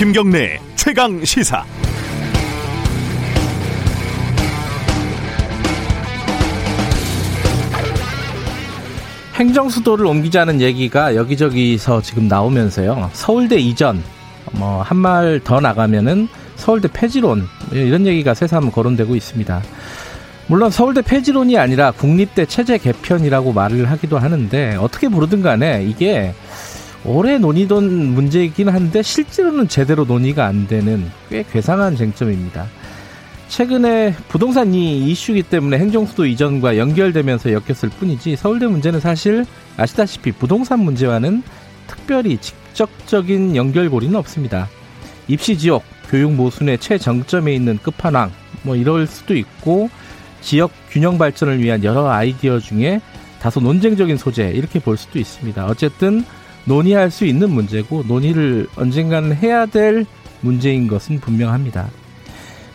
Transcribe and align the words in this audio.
김경래 0.00 0.58
최강 0.76 1.22
시사. 1.22 1.62
행정 9.34 9.68
수도를 9.68 10.06
옮기자는 10.06 10.62
얘기가 10.62 11.16
여기저기서 11.16 12.00
지금 12.00 12.28
나오면서요. 12.28 13.10
서울대 13.12 13.56
이전, 13.56 14.02
뭐, 14.52 14.80
한 14.80 14.96
말 14.96 15.40
더 15.44 15.60
나가면은 15.60 16.28
서울대 16.56 16.88
폐지론, 16.90 17.46
이런 17.70 18.06
얘기가 18.06 18.32
새삼 18.32 18.70
거론되고 18.70 19.14
있습니다. 19.14 19.62
물론 20.46 20.70
서울대 20.70 21.02
폐지론이 21.02 21.58
아니라 21.58 21.90
국립대 21.90 22.46
체제 22.46 22.78
개편이라고 22.78 23.52
말을 23.52 23.90
하기도 23.90 24.18
하는데, 24.18 24.76
어떻게 24.76 25.10
부르든 25.10 25.42
간에 25.42 25.84
이게 25.84 26.32
오래 27.04 27.38
논의던 27.38 28.14
문제이긴 28.14 28.68
한데, 28.68 29.02
실제로는 29.02 29.68
제대로 29.68 30.04
논의가 30.04 30.46
안 30.46 30.66
되는 30.66 31.10
꽤 31.28 31.44
괴상한 31.50 31.96
쟁점입니다. 31.96 32.66
최근에 33.48 34.14
부동산 34.28 34.74
이 34.74 35.10
이슈기 35.10 35.42
때문에 35.42 35.78
행정수도 35.78 36.24
이전과 36.24 36.76
연결되면서 36.76 37.52
엮였을 37.52 37.88
뿐이지 37.88 38.36
서울대 38.36 38.66
문제는 38.68 39.00
사실 39.00 39.44
아시다시피 39.76 40.30
부동산 40.30 40.80
문제와는 40.84 41.42
특별히 41.88 42.38
직접적인 42.38 43.56
연결고리는 43.56 44.14
없습니다. 44.14 44.68
입시 45.26 45.58
지옥, 45.58 45.82
교육 46.08 46.32
모순의 46.32 46.78
최정점에 46.78 47.52
있는 47.52 47.78
끝판왕, 47.78 48.30
뭐 48.62 48.76
이럴 48.76 49.08
수도 49.08 49.34
있고 49.34 49.90
지역 50.42 50.70
균형 50.90 51.18
발전을 51.18 51.60
위한 51.60 51.82
여러 51.82 52.08
아이디어 52.08 52.60
중에 52.60 53.00
다소 53.40 53.58
논쟁적인 53.58 54.16
소재 54.16 54.50
이렇게 54.50 54.78
볼 54.78 54.96
수도 54.96 55.18
있습니다. 55.18 55.66
어쨌든 55.66 56.24
논의할 56.64 57.10
수 57.10 57.24
있는 57.24 57.50
문제고 57.50 58.04
논의를 58.06 58.66
언젠가는 58.76 59.34
해야 59.36 59.66
될 59.66 60.06
문제인 60.40 60.88
것은 60.88 61.20
분명합니다. 61.20 61.88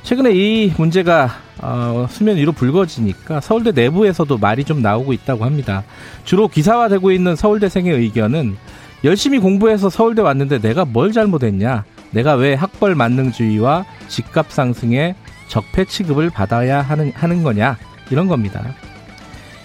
최근에 0.04 0.32
이 0.34 0.74
문제가 0.78 1.32
어, 1.62 2.06
수면 2.10 2.38
위로 2.38 2.52
불거지니까 2.52 3.40
서울대 3.42 3.72
내부에서도 3.72 4.38
말이 4.38 4.64
좀 4.64 4.82
나오고 4.82 5.14
있다고 5.14 5.46
합니다. 5.46 5.84
주로 6.24 6.48
기사화되고 6.48 7.12
있는 7.12 7.36
서울대생의 7.36 7.94
의견은 7.94 8.56
열심히 9.04 9.40
공부해서 9.40 9.90
서울대 9.90 10.22
왔는데 10.22 10.60
내가 10.60 10.86
뭘 10.86 11.12
잘못했냐? 11.12 11.86
내가 12.12 12.36
왜 12.36 12.54
학벌 12.54 12.96
만능주의와 12.96 13.86
집값 14.08 14.52
상승에 14.52 15.16
적폐 15.48 15.86
취급을 15.86 16.30
받아야 16.30 16.82
하는, 16.82 17.12
하는 17.16 17.44
거냐? 17.44 17.78
이런 18.10 18.28
겁니다. 18.28 18.64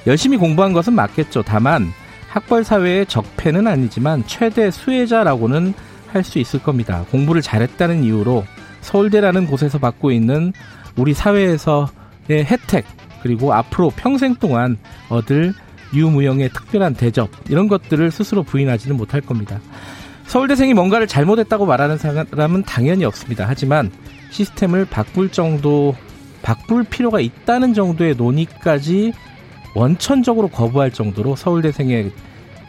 열심히 0.06 0.36
공부한 0.36 0.72
것은 0.72 0.94
맞겠죠. 0.94 1.42
다만 1.42 1.92
학벌 2.30 2.62
사회의 2.64 3.06
적폐는 3.06 3.66
아니지만 3.66 4.24
최대 4.26 4.70
수혜자라고는 4.70 5.74
할 6.12 6.24
수 6.24 6.38
있을 6.38 6.60
겁니다. 6.60 7.04
공부를 7.10 7.40
잘했다는 7.40 8.02
이유로 8.02 8.44
서울대라는 8.80 9.46
곳에서 9.46 9.78
받고 9.78 10.10
있는 10.10 10.52
우리 10.96 11.14
사회에서의 11.14 11.88
혜택 12.30 12.84
그리고 13.22 13.52
앞으로 13.52 13.90
평생 13.90 14.34
동안 14.34 14.76
얻을 15.08 15.54
유무형의 15.94 16.50
특별한 16.50 16.94
대접 16.94 17.30
이런 17.48 17.68
것들을 17.68 18.10
스스로 18.10 18.42
부인하지는 18.42 18.96
못할 18.96 19.20
겁니다. 19.20 19.60
서울대생이 20.26 20.74
뭔가를 20.74 21.06
잘못했다고 21.06 21.66
말하는 21.66 21.98
사람은 21.98 22.62
당연히 22.62 23.04
없습니다. 23.04 23.44
하지만 23.46 23.90
시스템을 24.30 24.84
바꿀 24.84 25.30
정도 25.30 25.94
바꿀 26.42 26.84
필요가 26.84 27.20
있다는 27.20 27.74
정도의 27.74 28.14
논의까지 28.16 29.12
원천적으로 29.74 30.48
거부할 30.48 30.90
정도로 30.90 31.36
서울대생의 31.36 32.10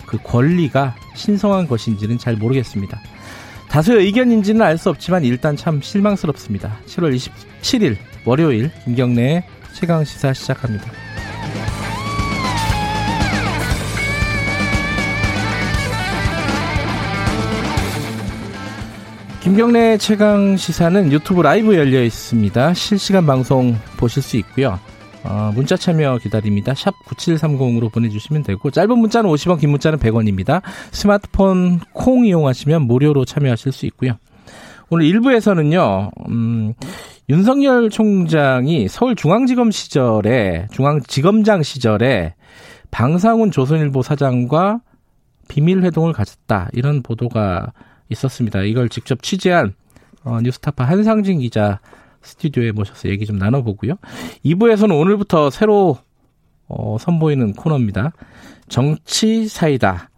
그 0.06 0.18
권리가 0.24 0.96
신성한 1.16 1.68
것인지는 1.68 2.18
잘 2.18 2.36
모르겠습니다. 2.36 3.00
다수의 3.70 4.06
의견인지는 4.06 4.62
알 4.62 4.78
수 4.78 4.90
없지만 4.90 5.24
일단 5.24 5.56
참 5.56 5.82
실망스럽습니다. 5.82 6.78
7월 6.88 7.16
27일 7.16 7.96
월요일 8.26 8.70
김경래의 8.84 9.44
최강 9.74 10.04
시사 10.04 10.34
시작합니다. 10.34 10.92
김경래 19.42 19.98
최강 19.98 20.56
시사는 20.56 21.12
유튜브 21.12 21.42
라이브 21.42 21.76
열려 21.76 22.04
있습니다. 22.04 22.74
실시간 22.76 23.26
방송 23.26 23.76
보실 23.98 24.22
수 24.22 24.38
있고요. 24.38 24.80
어, 25.24 25.52
문자 25.54 25.76
참여 25.76 26.18
기다립니다. 26.18 26.74
샵 26.74 26.94
9730으로 27.06 27.92
보내주시면 27.92 28.44
되고 28.44 28.72
짧은 28.72 28.98
문자는 28.98 29.30
50원, 29.30 29.60
긴 29.60 29.70
문자는 29.72 30.00
100원입니다. 30.00 30.62
스마트폰 30.92 31.80
콩 31.94 32.26
이용하시면 32.26 32.84
무료로 32.84 33.26
참여하실 33.26 33.72
수 33.72 33.86
있고요. 33.88 34.18
오늘 34.90 35.06
1부에서는요, 35.06 36.30
음, 36.30 36.74
윤석열 37.30 37.90
총장이 37.90 38.88
서울중앙지검 38.90 39.72
시절에, 39.72 40.68
중앙지검장 40.72 41.64
시절에 41.64 42.36
방상훈 42.90 43.52
조선일보 43.52 44.02
사장과 44.02 44.82
비밀 45.48 45.82
회동을 45.82 46.14
가졌다. 46.14 46.70
이런 46.74 47.04
보도가 47.04 47.72
있었습니다. 48.10 48.64
이걸 48.64 48.90
직접 48.90 49.24
취재한 49.24 49.74
어, 50.24 50.40
뉴스타파 50.42 50.84
한상진 50.84 51.40
기자 51.40 51.80
스튜디오에 52.22 52.72
모셔서 52.72 53.10
얘기 53.10 53.26
좀 53.26 53.38
나눠보고요. 53.38 53.96
2부에서는 54.46 54.98
오늘부터 55.00 55.50
새로 55.50 55.98
어, 56.68 56.98
선보이는 57.00 57.54
코너입니다. 57.54 58.14
정치 58.70 59.48
사이다. 59.48 60.10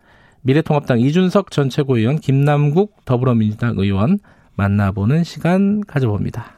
미래통합당 0.42 1.00
이준석 1.00 1.52
전 1.52 1.70
최고위원, 1.70 2.20
김남국 2.20 3.06
더불어민주당 3.06 3.76
의원 3.78 4.20
만나보는 4.56 5.24
시간 5.24 5.82
가져봅니다. 5.82 6.54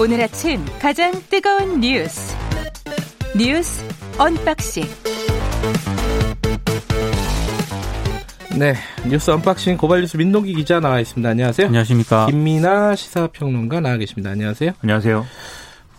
오늘 0.00 0.20
아침 0.20 0.64
가장 0.80 1.12
뜨거운 1.30 1.80
뉴스 1.80 2.34
뉴스 3.36 3.84
unboxing 4.18 4.82
네, 8.58 8.74
뉴스 9.08 9.30
unboxing 9.30 9.78
고발뉴스 9.78 10.18
민동기 10.18 10.52
기자 10.54 10.78
나와 10.78 11.00
있습니다. 11.00 11.26
안녕하세요. 11.28 11.66
안녕하십니까. 11.68 12.26
김민아 12.26 12.94
시사평론가 12.94 13.80
나와 13.80 13.96
계십니다. 13.96 14.30
안녕하세요. 14.30 14.72
안녕하세요. 14.82 15.26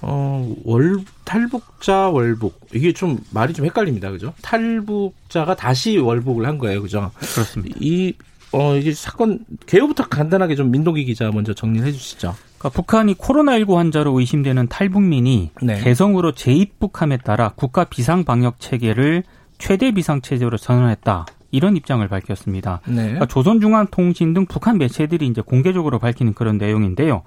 어, 0.02 0.56
월, 0.64 0.98
탈북자 1.24 2.10
월북. 2.10 2.60
이게 2.74 2.94
좀 2.94 3.18
말이 3.32 3.54
좀 3.54 3.66
헷갈립니다. 3.66 4.12
그죠? 4.12 4.34
탈북자가 4.42 5.56
다시 5.56 5.98
월북을 5.98 6.46
한 6.46 6.58
거예요. 6.60 6.82
그죠? 6.82 7.12
그렇습니다. 7.16 7.76
이, 7.80 8.14
어, 8.52 8.76
이게 8.76 8.94
사건, 8.94 9.40
개요부터 9.66 10.08
간단하게 10.10 10.56
좀 10.56 10.70
민동기 10.70 11.06
기자 11.06 11.32
먼저 11.32 11.54
정리해 11.54 11.92
주시죠. 11.92 12.36
그러니까 12.60 12.70
북한이 12.70 13.16
코로나19 13.16 13.76
환자로 13.76 14.20
의심되는 14.20 14.68
탈북민이 14.68 15.52
네. 15.64 15.82
개성으로 15.82 16.34
재입국함에 16.34 17.18
따라 17.18 17.54
국가 17.56 17.86
비상방역 17.86 18.60
체계를 18.60 19.24
최대 19.58 19.92
비상 19.92 20.22
체제로 20.22 20.58
전환했다. 20.58 21.26
이런 21.54 21.78
입장을 21.78 22.06
밝혔습니다. 22.06 22.82
네. 22.88 22.96
그러니까 22.96 23.28
조선중앙통신 23.28 24.34
등 24.34 24.46
북한 24.48 24.80
매체들이 24.80 25.28
이제 25.28 25.42
공개적으로 25.42 26.00
밝히는 26.00 26.34
그런 26.34 26.58
내용인데요. 26.58 27.22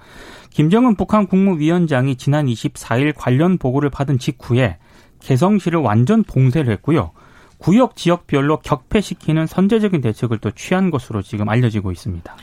김정은 0.50 0.96
북한 0.96 1.28
국무위원장이 1.28 2.16
지난 2.16 2.46
24일 2.46 3.14
관련 3.16 3.56
보고를 3.56 3.88
받은 3.88 4.18
직후에 4.18 4.78
개성시를 5.20 5.78
완전 5.78 6.24
봉쇄를 6.24 6.72
했고요. 6.74 7.12
구역 7.58 7.94
지역별로 7.94 8.58
격폐시키는 8.58 9.46
선제적인 9.46 10.00
대책을 10.00 10.38
또 10.38 10.50
취한 10.50 10.90
것으로 10.90 11.22
지금 11.22 11.48
알려지고 11.48 11.92
있습니다. 11.92 12.36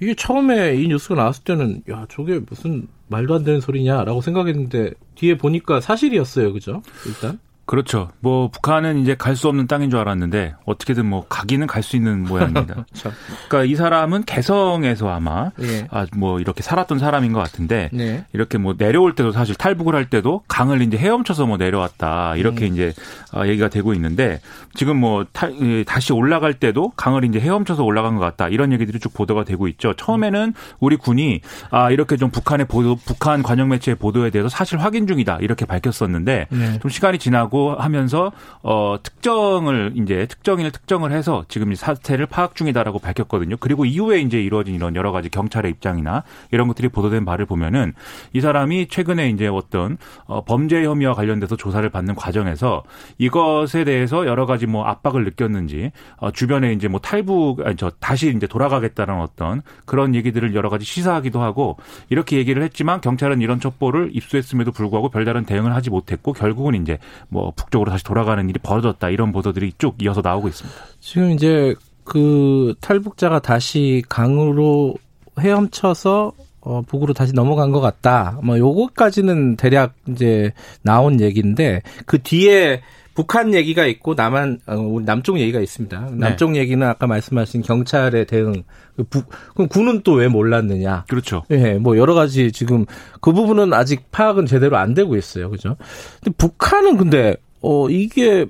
이게 0.00 0.14
처음에 0.14 0.76
이 0.76 0.88
뉴스가 0.88 1.14
나왔을 1.14 1.44
때는 1.44 1.82
야 1.90 2.06
저게 2.08 2.40
무슨 2.48 2.88
말도 3.08 3.34
안 3.34 3.44
되는 3.44 3.60
소리냐라고 3.60 4.22
생각했는데 4.22 4.92
뒤에 5.14 5.36
보니까 5.36 5.80
사실이었어요, 5.80 6.54
그죠? 6.54 6.82
일단 7.06 7.38
그렇죠. 7.68 8.08
뭐 8.20 8.48
북한은 8.48 8.98
이제 8.98 9.14
갈 9.14 9.36
수 9.36 9.46
없는 9.48 9.66
땅인 9.66 9.90
줄 9.90 9.98
알았는데 10.00 10.54
어떻게든 10.64 11.04
뭐 11.06 11.26
가기는 11.28 11.66
갈 11.66 11.82
수 11.82 11.96
있는 11.96 12.24
모양입니다. 12.24 12.74
그렇죠. 12.90 13.12
그러니까 13.48 13.70
이 13.70 13.76
사람은 13.76 14.24
개성에서 14.24 15.08
아마 15.10 15.50
네. 15.58 15.86
아뭐 15.90 16.40
이렇게 16.40 16.62
살았던 16.62 16.98
사람인 16.98 17.32
것 17.32 17.40
같은데 17.40 17.90
네. 17.92 18.24
이렇게 18.32 18.56
뭐 18.56 18.74
내려올 18.76 19.14
때도 19.14 19.32
사실 19.32 19.54
탈북을 19.54 19.94
할 19.94 20.08
때도 20.08 20.42
강을 20.48 20.80
이제 20.80 20.96
헤엄쳐서 20.96 21.46
뭐 21.46 21.58
내려왔다 21.58 22.36
이렇게 22.36 22.66
음. 22.66 22.72
이제 22.72 22.94
아, 23.32 23.46
얘기가 23.46 23.68
되고 23.68 23.92
있는데 23.92 24.40
지금 24.74 24.96
뭐 24.96 25.26
탈, 25.32 25.84
다시 25.86 26.14
올라갈 26.14 26.54
때도 26.54 26.92
강을 26.96 27.24
이제 27.26 27.38
헤엄쳐서 27.38 27.84
올라간 27.84 28.14
것 28.16 28.20
같다 28.20 28.48
이런 28.48 28.72
얘기들이 28.72 28.98
쭉 28.98 29.12
보도가 29.12 29.44
되고 29.44 29.68
있죠. 29.68 29.92
처음에는 29.94 30.54
우리 30.80 30.96
군이 30.96 31.42
아 31.70 31.90
이렇게 31.90 32.16
좀 32.16 32.30
북한의 32.30 32.66
보도 32.66 32.96
북한 32.96 33.42
관영 33.42 33.68
매체의 33.68 33.96
보도에 33.96 34.30
대해서 34.30 34.48
사실 34.48 34.78
확인 34.78 35.06
중이다 35.06 35.38
이렇게 35.42 35.66
밝혔었는데 35.66 36.46
네. 36.48 36.78
좀 36.80 36.90
시간이 36.90 37.18
지나고 37.18 37.57
라고 37.58 37.74
하면서 37.74 38.30
어 38.62 38.96
특정을 39.02 39.92
이제 39.96 40.26
특정인을 40.26 40.70
특정을 40.70 41.10
해서 41.10 41.44
지금 41.48 41.74
사태를 41.74 42.26
파악 42.26 42.54
중이다라고 42.54 43.00
밝혔거든요. 43.00 43.56
그리고 43.58 43.84
이후에 43.84 44.20
이제 44.20 44.40
이루어진 44.40 44.74
이런 44.74 44.94
여러 44.94 45.10
가지 45.10 45.28
경찰의 45.28 45.72
입장이나 45.72 46.22
이런 46.52 46.68
것들이 46.68 46.88
보도된 46.88 47.24
바를 47.24 47.46
보면은 47.46 47.94
이 48.32 48.40
사람이 48.40 48.88
최근에 48.88 49.30
이제 49.30 49.48
어떤 49.48 49.98
어 50.26 50.44
범죄 50.44 50.84
혐의와 50.84 51.14
관련돼서 51.14 51.56
조사를 51.56 51.88
받는 51.88 52.14
과정에서 52.14 52.84
이것에 53.18 53.84
대해서 53.84 54.26
여러 54.26 54.46
가지 54.46 54.66
뭐 54.66 54.84
압박을 54.84 55.24
느꼈는지 55.24 55.90
어 56.18 56.30
주변에 56.30 56.72
이제 56.72 56.86
뭐 56.86 57.00
탈북 57.00 57.66
아니 57.66 57.76
저 57.76 57.90
다시 57.98 58.32
이제 58.34 58.46
돌아가겠다는 58.46 59.20
어떤 59.20 59.62
그런 59.84 60.14
얘기들을 60.14 60.54
여러 60.54 60.68
가지 60.68 60.84
시사하기도 60.84 61.40
하고 61.40 61.76
이렇게 62.08 62.36
얘기를 62.36 62.62
했지만 62.62 63.00
경찰은 63.00 63.40
이런 63.40 63.58
첩보를 63.58 64.10
입수했음에도 64.12 64.70
불구하고 64.70 65.08
별다른 65.08 65.44
대응을 65.44 65.74
하지 65.74 65.90
못했고 65.90 66.32
결국은 66.32 66.74
이제 66.74 66.98
뭐 67.28 67.47
북쪽으로 67.52 67.90
다시 67.90 68.04
돌아가는 68.04 68.48
일이 68.48 68.58
벌어졌다 68.58 69.08
이런 69.10 69.32
보도들이 69.32 69.72
쭉 69.78 69.96
이어서 70.02 70.20
나오고 70.22 70.48
있습니다. 70.48 70.78
지금 71.00 71.30
이제 71.30 71.74
그 72.04 72.74
탈북자가 72.80 73.40
다시 73.40 74.02
강으로 74.08 74.94
헤엄쳐서 75.38 76.32
어, 76.60 76.82
북으로 76.82 77.14
다시 77.14 77.32
넘어간 77.32 77.70
것 77.70 77.80
같다. 77.80 78.38
뭐 78.42 78.58
요거까지는 78.58 79.56
대략 79.56 79.94
이제 80.08 80.52
나온 80.82 81.20
얘기인데 81.20 81.82
그 82.06 82.20
뒤에 82.20 82.82
북한 83.18 83.52
얘기가 83.52 83.84
있고 83.86 84.14
남한 84.14 84.60
어, 84.68 84.98
남쪽 85.04 85.40
얘기가 85.40 85.58
있습니다. 85.58 86.10
네. 86.12 86.16
남쪽 86.18 86.52
네. 86.52 86.60
얘기는 86.60 86.86
아까 86.86 87.08
말씀하신 87.08 87.62
경찰의 87.62 88.26
대응. 88.26 88.62
그 88.96 89.02
북, 89.02 89.28
그럼 89.54 89.66
군은 89.66 90.02
또 90.04 90.12
왜 90.12 90.28
몰랐느냐? 90.28 91.04
그렇죠. 91.08 91.42
예, 91.50 91.74
뭐 91.74 91.98
여러 91.98 92.14
가지 92.14 92.52
지금 92.52 92.86
그 93.20 93.32
부분은 93.32 93.72
아직 93.72 94.12
파악은 94.12 94.46
제대로 94.46 94.76
안 94.76 94.94
되고 94.94 95.16
있어요. 95.16 95.50
그죠? 95.50 95.74
근데 96.22 96.36
북한은 96.38 96.96
근데 96.96 97.34
어 97.60 97.90
이게 97.90 98.46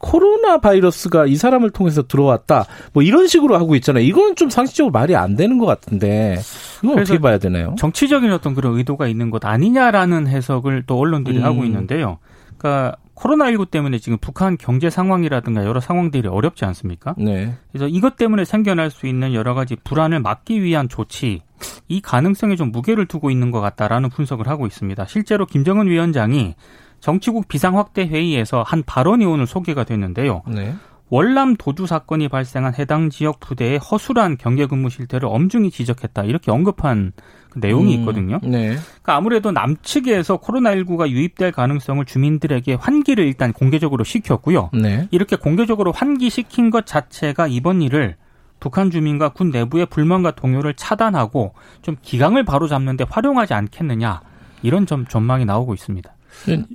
코로나 0.00 0.58
바이러스가 0.58 1.26
이 1.26 1.36
사람을 1.36 1.70
통해서 1.70 2.02
들어왔다. 2.02 2.66
뭐 2.94 3.04
이런 3.04 3.28
식으로 3.28 3.54
하고 3.54 3.76
있잖아요. 3.76 4.02
이건 4.02 4.34
좀 4.34 4.50
상식적으로 4.50 4.90
말이 4.90 5.14
안 5.14 5.36
되는 5.36 5.58
것 5.58 5.66
같은데 5.66 6.38
이건 6.82 6.98
어떻게 6.98 7.20
봐야 7.20 7.38
되나요? 7.38 7.76
정치적인 7.78 8.32
어떤 8.32 8.54
그런 8.56 8.76
의도가 8.78 9.06
있는 9.06 9.30
것 9.30 9.44
아니냐라는 9.44 10.26
해석을 10.26 10.82
또 10.88 10.98
언론들이 10.98 11.38
음. 11.38 11.44
하고 11.44 11.64
있는데요. 11.64 12.18
그러니까 12.56 12.96
코로나19 13.18 13.70
때문에 13.70 13.98
지금 13.98 14.18
북한 14.20 14.56
경제 14.56 14.90
상황이라든가 14.90 15.64
여러 15.64 15.80
상황들이 15.80 16.28
어렵지 16.28 16.64
않습니까? 16.64 17.14
네. 17.18 17.54
그래서 17.70 17.88
이것 17.88 18.16
때문에 18.16 18.44
생겨날 18.44 18.90
수 18.90 19.06
있는 19.06 19.34
여러 19.34 19.54
가지 19.54 19.76
불안을 19.76 20.20
막기 20.20 20.62
위한 20.62 20.88
조치, 20.88 21.42
이 21.88 22.00
가능성에 22.00 22.56
좀 22.56 22.70
무게를 22.70 23.06
두고 23.06 23.30
있는 23.30 23.50
것 23.50 23.60
같다라는 23.60 24.10
분석을 24.10 24.48
하고 24.48 24.66
있습니다. 24.66 25.04
실제로 25.06 25.46
김정은 25.46 25.88
위원장이 25.88 26.54
정치국 27.00 27.48
비상확대 27.48 28.06
회의에서 28.08 28.62
한 28.62 28.82
발언이 28.82 29.24
오늘 29.24 29.46
소개가 29.46 29.84
됐는데요. 29.84 30.42
네. 30.46 30.74
월남 31.10 31.56
도주 31.56 31.86
사건이 31.86 32.28
발생한 32.28 32.74
해당 32.78 33.08
지역 33.10 33.40
부대의 33.40 33.78
허술한 33.78 34.36
경계 34.36 34.66
근무 34.66 34.90
실태를 34.90 35.28
엄중히 35.28 35.70
지적했다. 35.70 36.24
이렇게 36.24 36.50
언급한 36.50 37.12
그 37.48 37.58
내용이 37.60 37.94
음, 37.94 38.00
있거든요. 38.00 38.40
음, 38.44 38.50
네. 38.50 38.68
그러니까 38.76 39.16
아무래도 39.16 39.50
남측에서 39.50 40.38
코로나19가 40.38 41.08
유입될 41.08 41.52
가능성을 41.52 42.04
주민들에게 42.04 42.74
환기를 42.74 43.24
일단 43.24 43.52
공개적으로 43.52 44.04
시켰고요. 44.04 44.70
네. 44.74 45.08
이렇게 45.10 45.36
공개적으로 45.36 45.92
환기시킨 45.92 46.70
것 46.70 46.84
자체가 46.84 47.46
이번 47.48 47.80
일을 47.80 48.16
북한 48.60 48.90
주민과 48.90 49.30
군 49.30 49.50
내부의 49.50 49.86
불만과 49.86 50.32
동요를 50.32 50.74
차단하고 50.74 51.54
좀 51.80 51.96
기강을 52.02 52.44
바로잡는데 52.44 53.04
활용하지 53.08 53.54
않겠느냐 53.54 54.20
이런 54.62 54.84
점 54.84 55.06
전망이 55.06 55.44
나오고 55.44 55.74
있습니다. 55.74 56.12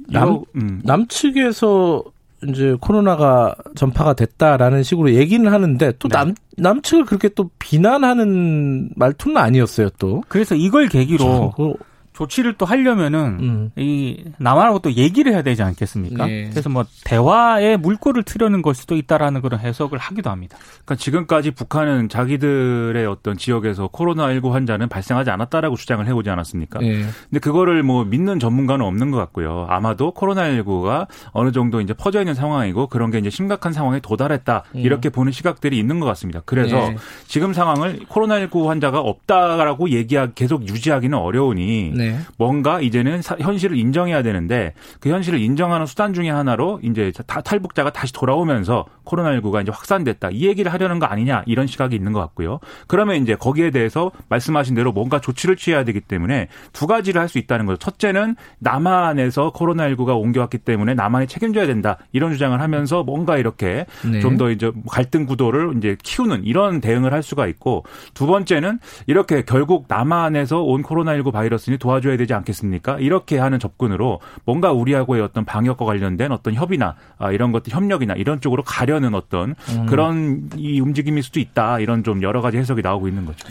남, 0.09 0.44
음. 0.56 0.81
남측에서 0.83 2.03
이제 2.50 2.75
코로나가 2.80 3.56
전파가 3.75 4.13
됐다라는 4.13 4.84
식으로 4.84 5.13
얘기는 5.13 5.51
하는데 5.51 5.92
또 6.00 6.07
남 6.10 6.30
네. 6.30 6.34
남측을 6.57 7.06
그렇게 7.06 7.30
또 7.30 7.50
비난하는 7.60 8.90
말투는 8.95 9.38
아니었어요 9.38 9.90
또. 9.98 10.24
그래서 10.28 10.56
이걸 10.56 10.88
계기로 10.88 11.54
저, 11.57 11.74
조치를 12.13 12.54
또 12.57 12.65
하려면은 12.65 13.19
음. 13.39 13.71
이 13.75 14.24
남한하고 14.38 14.80
또 14.80 14.94
얘기를 14.94 15.33
해야 15.33 15.42
되지 15.42 15.63
않겠습니까? 15.63 16.25
네. 16.27 16.50
그래서 16.50 16.69
뭐 16.69 16.86
대화에 17.04 17.77
물꼬를 17.77 18.24
트려는 18.24 18.62
걸 18.62 18.75
수도 18.75 18.95
있다라는 18.95 19.42
그런 19.42 19.60
해석을 19.60 19.98
하기도 19.98 20.30
합니다. 20.30 20.57
그러니까 20.86 20.95
지금까지 20.95 21.51
북한은 21.51 22.10
자기들의 22.10 23.06
어떤 23.07 23.36
지역에서 23.36 23.88
코로나19 23.88 24.51
환자는 24.51 24.89
발생하지 24.89 25.31
않았다라고 25.31 25.75
주장을 25.75 26.06
해오지 26.06 26.30
않았습니까? 26.30 26.80
네. 26.80 27.04
근데 27.30 27.39
그거를 27.39 27.81
뭐 27.83 28.06
믿는 28.06 28.39
전문가는 28.39 28.86
없는 28.86 29.12
것 29.12 29.18
같고요. 29.18 29.65
아마도 29.69 30.13
코로나19가 30.13 31.07
어느 31.31 31.51
정도 31.51 31.81
이제 31.81 31.94
퍼져 31.94 32.19
있는 32.19 32.36
상황이고 32.36 32.88
그런 32.88 33.10
게 33.10 33.18
이제 33.18 33.30
심각한 33.30 33.74
상황에 33.74 34.00
도달했다 34.00 34.63
음. 34.75 34.80
이렇게 34.80 35.10
보는 35.10 35.31
시각들이 35.31 35.80
있는 35.80 36.00
것 36.00 36.06
같습니다. 36.07 36.42
그래서 36.45 36.89
네. 36.89 36.95
지금 37.27 37.54
상황을 37.54 38.01
코로나19 38.07 38.68
환자가 38.68 39.00
없다라고 39.00 39.89
얘기하 39.89 40.27
계속 40.27 40.68
유지하기는 40.68 41.18
어려우니. 41.18 42.02
네. 42.03 42.11
네. 42.11 42.19
뭔가 42.38 42.79
이제는 42.79 43.21
사, 43.21 43.35
현실을 43.39 43.77
인정해야 43.77 44.23
되는데 44.23 44.73
그 45.00 45.09
현실을 45.09 45.39
인정하는 45.39 45.85
수단 45.85 46.13
중의 46.13 46.31
하나로 46.31 46.79
이제 46.83 47.11
다 47.27 47.41
탈북자가 47.41 47.91
다시 47.91 48.13
돌아오면서 48.13 48.85
코로나19가 49.03 49.61
이제 49.61 49.71
확산됐다. 49.71 50.29
이 50.31 50.47
얘기를 50.47 50.71
하려는 50.71 51.00
거 51.00 51.07
아니냐 51.07 51.44
이런 51.45 51.67
시각이 51.67 51.94
있는 51.94 52.13
것 52.13 52.21
같고요. 52.21 52.59
그러면 52.88 53.21
이제 53.21 53.35
거기에 53.35 53.71
대해서 53.71 54.11
말씀하신 54.29 54.75
대로 54.75 54.91
뭔가 54.94 55.19
조치를 55.19 55.57
취해야 55.57 55.83
되기 55.83 56.00
때문에 56.00 56.47
두 56.71 56.88
가지를 56.88 57.21
할 57.21 57.33
수 57.33 57.39
있다는 57.39 57.65
거죠. 57.65 57.77
첫째는 57.79 58.35
남한에서 58.59 59.51
코로나19가 59.51 60.15
옮겨왔기 60.19 60.59
때문에 60.59 60.94
남한이 60.94 61.27
책임져야 61.27 61.65
된다. 61.65 61.97
이런 62.11 62.31
주장을 62.31 62.59
하면서 62.61 63.03
뭔가 63.03 63.38
이렇게 63.38 63.85
네. 64.09 64.19
좀더 64.21 64.51
이제 64.51 64.71
갈등 64.88 65.25
구도를 65.25 65.73
이제 65.77 65.97
키우는 66.01 66.44
이런 66.45 66.79
대응을 66.79 67.11
할 67.11 67.23
수가 67.23 67.47
있고 67.47 67.83
두 68.13 68.27
번째는 68.27 68.79
이렇게 69.07 69.44
결국 69.44 69.85
남한에서 69.88 70.61
온 70.61 70.83
코로나19 70.83 71.31
바이러스니 71.31 71.79
도와 71.79 71.93
도와줘야 71.94 72.18
되지 72.18 72.34
않겠습니까? 72.34 73.00
이렇게 73.00 73.38
하는 73.38 73.60
접근으로 73.60 74.19
뭔가 74.45 74.72
우리하고의 74.72 75.22
어떤 75.22 75.45
방역과 75.45 75.86
관련된 75.86 76.31
어떤 76.31 76.54
협의나 76.54 76.95
아, 77.18 77.31
이런 77.31 77.51
것들 77.51 77.74
협력이나 77.74 78.16
이런 78.16 78.42
쪽으로 78.42 78.63
가려는 78.63 79.13
어떤 79.13 79.56
음. 79.69 79.86
그런 79.86 80.50
이 80.57 80.80
움직임일 80.80 81.24
수도 81.24 81.40
있다. 81.40 81.80
이런 81.80 82.04
좀 82.04 82.24
여러 82.24 82.42
가지 82.42 82.57
해석이 82.57 82.81
나오고 82.81 83.07
있는 83.07 83.25
거죠. 83.25 83.48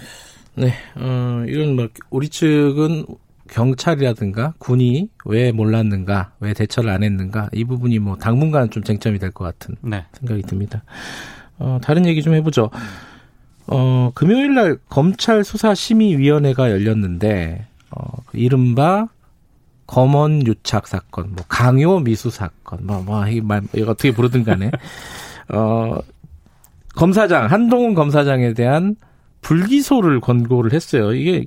네, 0.54 0.72
어, 0.96 1.44
이건 1.48 1.76
뭐 1.76 1.88
우리 2.10 2.28
측은 2.28 3.06
경찰이라든가 3.50 4.54
군이 4.58 5.08
왜 5.24 5.52
몰랐는가, 5.52 6.32
왜 6.40 6.52
대처를 6.54 6.90
안 6.90 7.02
했는가 7.02 7.48
이 7.52 7.64
부분이 7.64 7.98
뭐 7.98 8.16
당분간 8.16 8.70
좀 8.70 8.82
쟁점이 8.82 9.18
될 9.18 9.30
것 9.30 9.44
같은 9.44 9.76
네. 9.82 10.04
생각이 10.18 10.42
듭니다. 10.42 10.82
어, 11.58 11.78
다른 11.82 12.06
얘기 12.06 12.22
좀 12.22 12.34
해보죠. 12.34 12.70
어, 13.68 14.10
금요일 14.14 14.54
날 14.54 14.76
검찰 14.88 15.44
수사 15.44 15.74
심의위원회가 15.74 16.70
열렸는데 16.70 17.66
어, 17.92 18.22
그 18.26 18.38
이른바 18.38 19.06
검언 19.86 20.46
유착 20.46 20.86
사건, 20.86 21.32
뭐 21.34 21.44
강요 21.48 22.00
미수 22.00 22.30
사건, 22.30 22.86
뭐, 22.86 23.02
뭐, 23.02 23.26
이 23.28 23.40
말, 23.40 23.62
이거 23.74 23.90
어떻게 23.90 24.12
부르든 24.12 24.44
간에, 24.44 24.70
어, 25.52 25.98
검사장, 26.94 27.50
한동훈 27.50 27.94
검사장에 27.94 28.54
대한 28.54 28.96
불기소를 29.42 30.20
권고를 30.20 30.72
했어요. 30.72 31.12
이게, 31.12 31.44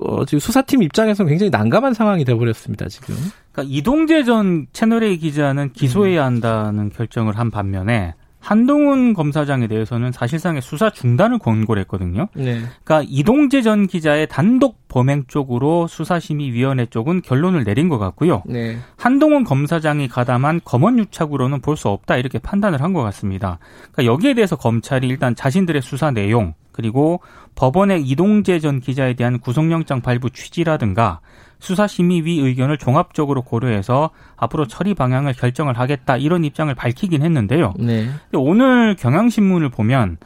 어, 0.00 0.24
지금 0.24 0.40
수사팀 0.40 0.82
입장에서는 0.82 1.28
굉장히 1.28 1.50
난감한 1.50 1.94
상황이 1.94 2.24
돼버렸습니다, 2.24 2.88
지금. 2.88 3.14
그러니까 3.52 3.74
이동재 3.74 4.24
전 4.24 4.66
채널A 4.72 5.16
기자는 5.16 5.72
기소해야 5.72 6.24
한다는 6.24 6.90
결정을 6.90 7.38
한 7.38 7.50
반면에, 7.50 8.14
한동훈 8.46 9.12
검사장에 9.12 9.66
대해서는 9.66 10.12
사실상의 10.12 10.62
수사 10.62 10.88
중단을 10.88 11.40
권고를 11.40 11.80
했거든요. 11.82 12.28
네. 12.32 12.60
그러니까 12.84 13.02
이동재 13.08 13.62
전 13.62 13.88
기자의 13.88 14.28
단독 14.28 14.86
범행 14.86 15.24
쪽으로 15.26 15.88
수사심의위원회 15.88 16.86
쪽은 16.86 17.22
결론을 17.22 17.64
내린 17.64 17.88
것 17.88 17.98
같고요. 17.98 18.44
네. 18.46 18.76
한동훈 18.96 19.42
검사장이 19.42 20.06
가담한 20.06 20.60
검언 20.64 20.98
유착으로는 21.00 21.60
볼 21.60 21.76
수 21.76 21.88
없다 21.88 22.16
이렇게 22.16 22.38
판단을 22.38 22.80
한 22.82 22.92
것 22.92 23.02
같습니다. 23.02 23.58
그러니까 23.92 24.04
여기에 24.12 24.34
대해서 24.34 24.54
검찰이 24.54 25.08
일단 25.08 25.34
자신들의 25.34 25.82
수사 25.82 26.12
내용 26.12 26.54
그리고 26.70 27.20
법원의 27.56 28.02
이동재 28.02 28.60
전 28.60 28.78
기자에 28.80 29.14
대한 29.14 29.40
구속영장 29.40 30.02
발부 30.02 30.30
취지라든가 30.30 31.20
수사심의위 31.58 32.38
의견을 32.40 32.78
종합적으로 32.78 33.42
고려해서 33.42 34.10
앞으로 34.36 34.66
처리 34.66 34.94
방향을 34.94 35.32
결정을 35.32 35.78
하겠다 35.78 36.16
이런 36.16 36.44
입장을 36.44 36.74
밝히긴 36.74 37.22
했는데요. 37.22 37.74
네. 37.78 38.08
오늘 38.32 38.94
경향신문을 38.96 39.70
보면 39.70 40.18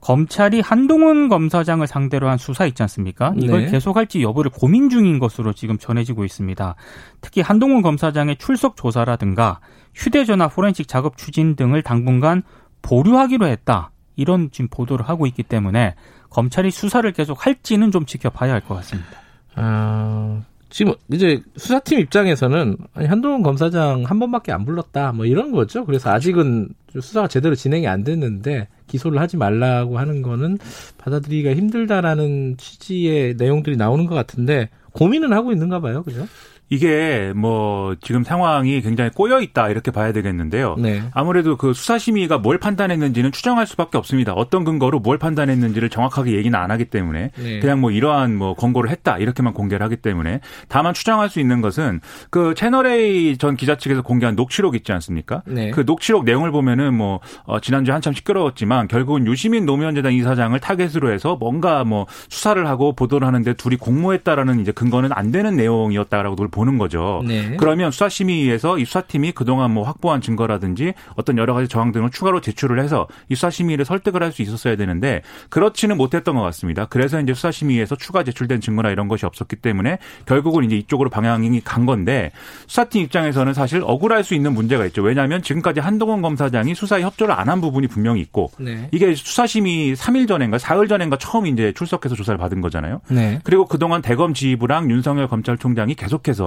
검찰이 0.00 0.60
한동훈 0.60 1.28
검사장을 1.28 1.84
상대로 1.86 2.28
한 2.28 2.38
수사 2.38 2.64
있지 2.66 2.80
않습니까? 2.84 3.34
이걸 3.36 3.64
네. 3.64 3.70
계속할지 3.72 4.22
여부를 4.22 4.52
고민 4.52 4.88
중인 4.88 5.18
것으로 5.18 5.52
지금 5.52 5.78
전해지고 5.78 6.24
있습니다. 6.24 6.76
특히 7.20 7.40
한동훈 7.40 7.82
검사장의 7.82 8.36
출석 8.36 8.76
조사라든가 8.76 9.58
휴대전화 9.94 10.48
포렌식 10.48 10.86
작업 10.86 11.16
추진 11.16 11.56
등을 11.56 11.82
당분간 11.82 12.42
보류하기로 12.82 13.46
했다. 13.46 13.90
이런 14.14 14.50
지금 14.52 14.68
보도를 14.70 15.08
하고 15.08 15.26
있기 15.26 15.42
때문에 15.42 15.94
검찰이 16.30 16.70
수사를 16.70 17.10
계속 17.12 17.44
할지는 17.44 17.90
좀 17.90 18.06
지켜봐야 18.06 18.52
할 18.52 18.60
것 18.60 18.76
같습니다. 18.76 19.10
아, 19.56 20.40
지금 20.68 20.94
이제 21.12 21.40
수사팀 21.56 22.00
입장에서는 22.00 22.76
한동훈 22.94 23.42
검사장 23.42 24.04
한 24.04 24.18
번밖에 24.18 24.52
안 24.52 24.64
불렀다 24.64 25.12
뭐 25.12 25.26
이런 25.26 25.52
거죠. 25.52 25.84
그래서 25.84 26.10
아직은 26.10 26.70
수사가 26.92 27.28
제대로 27.28 27.54
진행이 27.54 27.86
안 27.86 28.04
됐는데 28.04 28.68
기소를 28.86 29.20
하지 29.20 29.36
말라고 29.36 29.98
하는 29.98 30.22
거는 30.22 30.58
받아들이기가 30.98 31.54
힘들다라는 31.54 32.56
취지의 32.56 33.34
내용들이 33.36 33.76
나오는 33.76 34.06
것 34.06 34.14
같은데 34.14 34.70
고민은 34.92 35.32
하고 35.32 35.52
있는가 35.52 35.80
봐요. 35.80 36.02
그죠? 36.02 36.26
이게 36.68 37.32
뭐 37.36 37.94
지금 38.00 38.24
상황이 38.24 38.80
굉장히 38.82 39.10
꼬여 39.10 39.40
있다 39.40 39.68
이렇게 39.68 39.90
봐야 39.90 40.12
되겠는데요. 40.12 40.76
네. 40.78 41.02
아무래도 41.12 41.56
그 41.56 41.72
수사심의가 41.72 42.38
뭘 42.38 42.58
판단했는지는 42.58 43.32
추정할 43.32 43.66
수밖에 43.66 43.98
없습니다. 43.98 44.32
어떤 44.32 44.64
근거로 44.64 44.98
뭘 44.98 45.18
판단했는지를 45.18 45.90
정확하게 45.90 46.32
얘기는 46.32 46.58
안 46.58 46.70
하기 46.72 46.86
때문에 46.86 47.30
네. 47.36 47.60
그냥 47.60 47.80
뭐 47.80 47.90
이러한 47.90 48.34
뭐 48.36 48.54
권고를 48.54 48.90
했다 48.90 49.18
이렇게만 49.18 49.52
공개를 49.54 49.84
하기 49.84 49.96
때문에 49.96 50.40
다만 50.68 50.92
추정할 50.92 51.28
수 51.28 51.38
있는 51.38 51.60
것은 51.60 52.00
그 52.30 52.54
채널 52.54 52.86
A 52.86 53.36
전 53.36 53.56
기자 53.56 53.76
측에서 53.76 54.02
공개한 54.02 54.34
녹취록 54.34 54.74
있지 54.74 54.92
않습니까? 54.92 55.42
네. 55.46 55.70
그 55.70 55.84
녹취록 55.86 56.24
내용을 56.24 56.50
보면은 56.50 56.94
뭐 56.94 57.20
어, 57.44 57.60
지난주에 57.60 57.92
한참 57.92 58.12
시끄러웠지만 58.12 58.88
결국은 58.88 59.26
유시민 59.26 59.66
노무현재단 59.66 60.12
이사장을 60.12 60.58
타겟으로 60.58 61.12
해서 61.12 61.36
뭔가 61.36 61.84
뭐 61.84 62.06
수사를 62.28 62.66
하고 62.66 62.92
보도를 62.94 63.26
하는데 63.26 63.52
둘이 63.54 63.76
공모했다라는 63.76 64.60
이제 64.60 64.72
근거는 64.72 65.10
안 65.12 65.30
되는 65.30 65.54
내용이었다라고 65.56 66.34
보는 66.56 66.78
거죠. 66.78 67.22
네. 67.26 67.56
그러면 67.58 67.90
수사심의에서 67.90 68.78
이 68.78 68.84
수사팀이 68.84 69.32
그동안 69.32 69.70
뭐 69.72 69.84
확보한 69.84 70.20
증거라든지 70.20 70.94
어떤 71.14 71.38
여러 71.38 71.54
가지 71.54 71.68
정황 71.68 71.92
등을 71.92 72.10
추가로 72.10 72.40
제출을 72.40 72.80
해서 72.80 73.06
이 73.28 73.34
수사심의를 73.34 73.84
설득을 73.84 74.22
할 74.22 74.32
수 74.36 74.42
있었어야 74.42 74.76
되는데 74.76 75.22
그렇지는 75.50 75.96
못했던 75.96 76.34
것 76.34 76.42
같습니다. 76.42 76.84
그래서 76.86 77.20
이제 77.20 77.32
수사심의에서 77.32 77.96
추가 77.96 78.22
제출된 78.24 78.60
증거나 78.60 78.90
이런 78.90 79.08
것이 79.08 79.24
없었기 79.24 79.56
때문에 79.56 79.98
결국은 80.26 80.64
이제 80.64 80.76
이쪽으로 80.76 81.08
방향이 81.10 81.60
간 81.62 81.86
건데 81.86 82.32
수사팀 82.66 83.02
입장에서는 83.04 83.54
사실 83.54 83.82
억울할 83.84 84.24
수 84.24 84.34
있는 84.34 84.52
문제가 84.52 84.84
있죠. 84.86 85.02
왜냐하면 85.02 85.42
지금까지 85.42 85.80
한동훈 85.80 86.20
검사장이 86.22 86.74
수사에 86.74 87.02
협조를 87.02 87.34
안 87.34 87.46
한 87.46 87.60
부분이 87.60 87.86
분명히 87.86 88.20
있고 88.22 88.50
네. 88.58 88.88
이게 88.92 89.14
수사심의 89.14 89.94
3일 89.94 90.26
전인가 90.26 90.56
4일 90.56 90.88
전인가 90.88 91.16
처음 91.16 91.46
이제 91.46 91.72
출석해서 91.72 92.16
조사를 92.16 92.36
받은 92.38 92.60
거잖아요. 92.60 93.00
네. 93.08 93.38
그리고 93.44 93.66
그동안 93.66 94.02
대검 94.02 94.34
지휘부랑 94.34 94.90
윤석열 94.90 95.28
검찰총장이 95.28 95.94
계속해서 95.94 96.45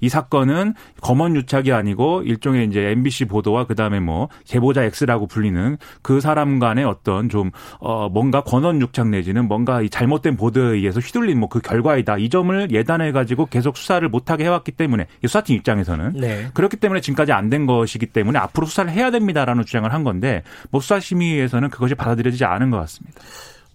이 0.00 0.08
사건은 0.08 0.74
검언 1.00 1.34
유착이 1.36 1.72
아니고 1.72 2.22
일종의 2.22 2.66
이제 2.66 2.80
MBC 2.90 3.24
보도와 3.26 3.64
그다음에 3.66 4.00
뭐 4.00 4.28
제보자 4.44 4.82
X라고 4.84 5.26
불리는 5.26 5.76
그 6.02 6.20
사람 6.20 6.58
간의 6.58 6.84
어떤 6.84 7.28
좀 7.28 7.50
어 7.80 8.08
뭔가 8.08 8.42
권언 8.42 8.80
유착 8.80 9.08
내지는 9.08 9.46
뭔가 9.48 9.82
이 9.82 9.88
잘못된 9.90 10.36
보도에 10.36 10.74
의해서 10.74 11.00
휘둘린 11.00 11.38
뭐 11.38 11.48
그 11.48 11.60
결과이다. 11.60 12.18
이 12.18 12.28
점을 12.28 12.70
예단해 12.70 13.10
가지고 13.12 13.46
계속 13.46 13.76
수사를 13.78 14.06
못 14.08 14.30
하게 14.30 14.44
해 14.44 14.48
왔기 14.48 14.72
때문에 14.72 15.06
수사팀 15.22 15.56
입장에서는 15.56 16.12
네. 16.20 16.50
그렇기 16.54 16.76
때문에 16.76 17.00
지금까지 17.00 17.32
안 17.32 17.48
된 17.48 17.64
것이기 17.64 18.06
때문에 18.06 18.38
앞으로 18.38 18.66
수사를 18.66 18.90
해야 18.90 19.10
됩니다라는 19.10 19.64
주장을 19.64 19.90
한 19.90 20.04
건데 20.04 20.42
뭐 20.70 20.82
수사심의에서는 20.82 21.70
그것이 21.70 21.94
받아들여지지 21.94 22.44
않은 22.44 22.70
것 22.70 22.76
같습니다. 22.80 23.18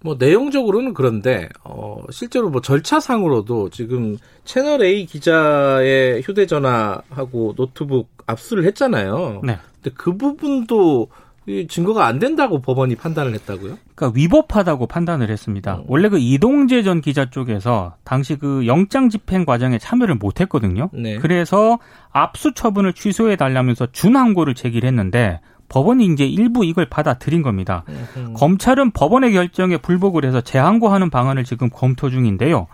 뭐 0.03 0.17
내용적으로는 0.19 0.93
그런데 0.93 1.47
어 1.63 1.97
실제로 2.11 2.49
뭐 2.49 2.61
절차상으로도 2.61 3.69
지금 3.69 4.17
채널 4.43 4.83
A 4.83 5.05
기자의 5.05 6.21
휴대전화하고 6.21 7.53
노트북 7.55 8.09
압수를 8.27 8.65
했잖아요. 8.65 9.41
네. 9.43 9.57
근데 9.81 9.95
그 9.97 10.17
부분도 10.17 11.07
이 11.45 11.67
증거가 11.67 12.05
안 12.05 12.19
된다고 12.19 12.61
법원이 12.61 12.95
판단을 12.95 13.33
했다고요? 13.33 13.77
그러니까 13.95 14.17
위법하다고 14.17 14.87
판단을 14.87 15.29
했습니다. 15.29 15.75
어. 15.75 15.83
원래 15.87 16.07
그 16.07 16.17
이동재 16.17 16.83
전 16.83 17.01
기자 17.01 17.29
쪽에서 17.29 17.95
당시 18.05 18.37
그 18.37 18.65
영장 18.65 19.09
집행 19.09 19.45
과정에 19.45 19.77
참여를 19.77 20.15
못 20.15 20.39
했거든요. 20.39 20.89
네. 20.93 21.17
그래서 21.17 21.79
압수 22.11 22.53
처분을 22.53 22.93
취소해 22.93 23.35
달라면서 23.35 23.87
준항고를 23.91 24.53
제기를 24.53 24.87
했는데 24.87 25.41
법원이 25.73 26.05
이제 26.05 26.23
일부 26.23 26.63
이걸 26.63 26.85
받아들인 26.85 27.41
겁니다. 27.41 27.83
음. 28.15 28.35
검찰은 28.35 28.91
법원의 28.91 29.33
결정에 29.33 29.77
불복을 29.77 30.23
해서 30.23 30.39
재항고하는 30.39 31.09
방안을 31.09 31.45
지금 31.45 31.71
검토 31.71 32.11
중인데요. 32.11 32.67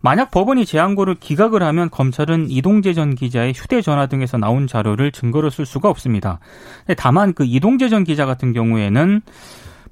만약 0.00 0.30
법원이 0.30 0.64
재항고를 0.64 1.16
기각을 1.16 1.62
하면 1.62 1.90
검찰은 1.90 2.50
이동재 2.50 2.94
전 2.94 3.14
기자의 3.14 3.52
휴대전화 3.52 4.06
등에서 4.06 4.38
나온 4.38 4.66
자료를 4.66 5.12
증거로 5.12 5.50
쓸 5.50 5.66
수가 5.66 5.90
없습니다. 5.90 6.38
다만 6.96 7.34
그 7.34 7.44
이동재 7.44 7.90
전 7.90 8.04
기자 8.04 8.24
같은 8.24 8.54
경우에는 8.54 9.20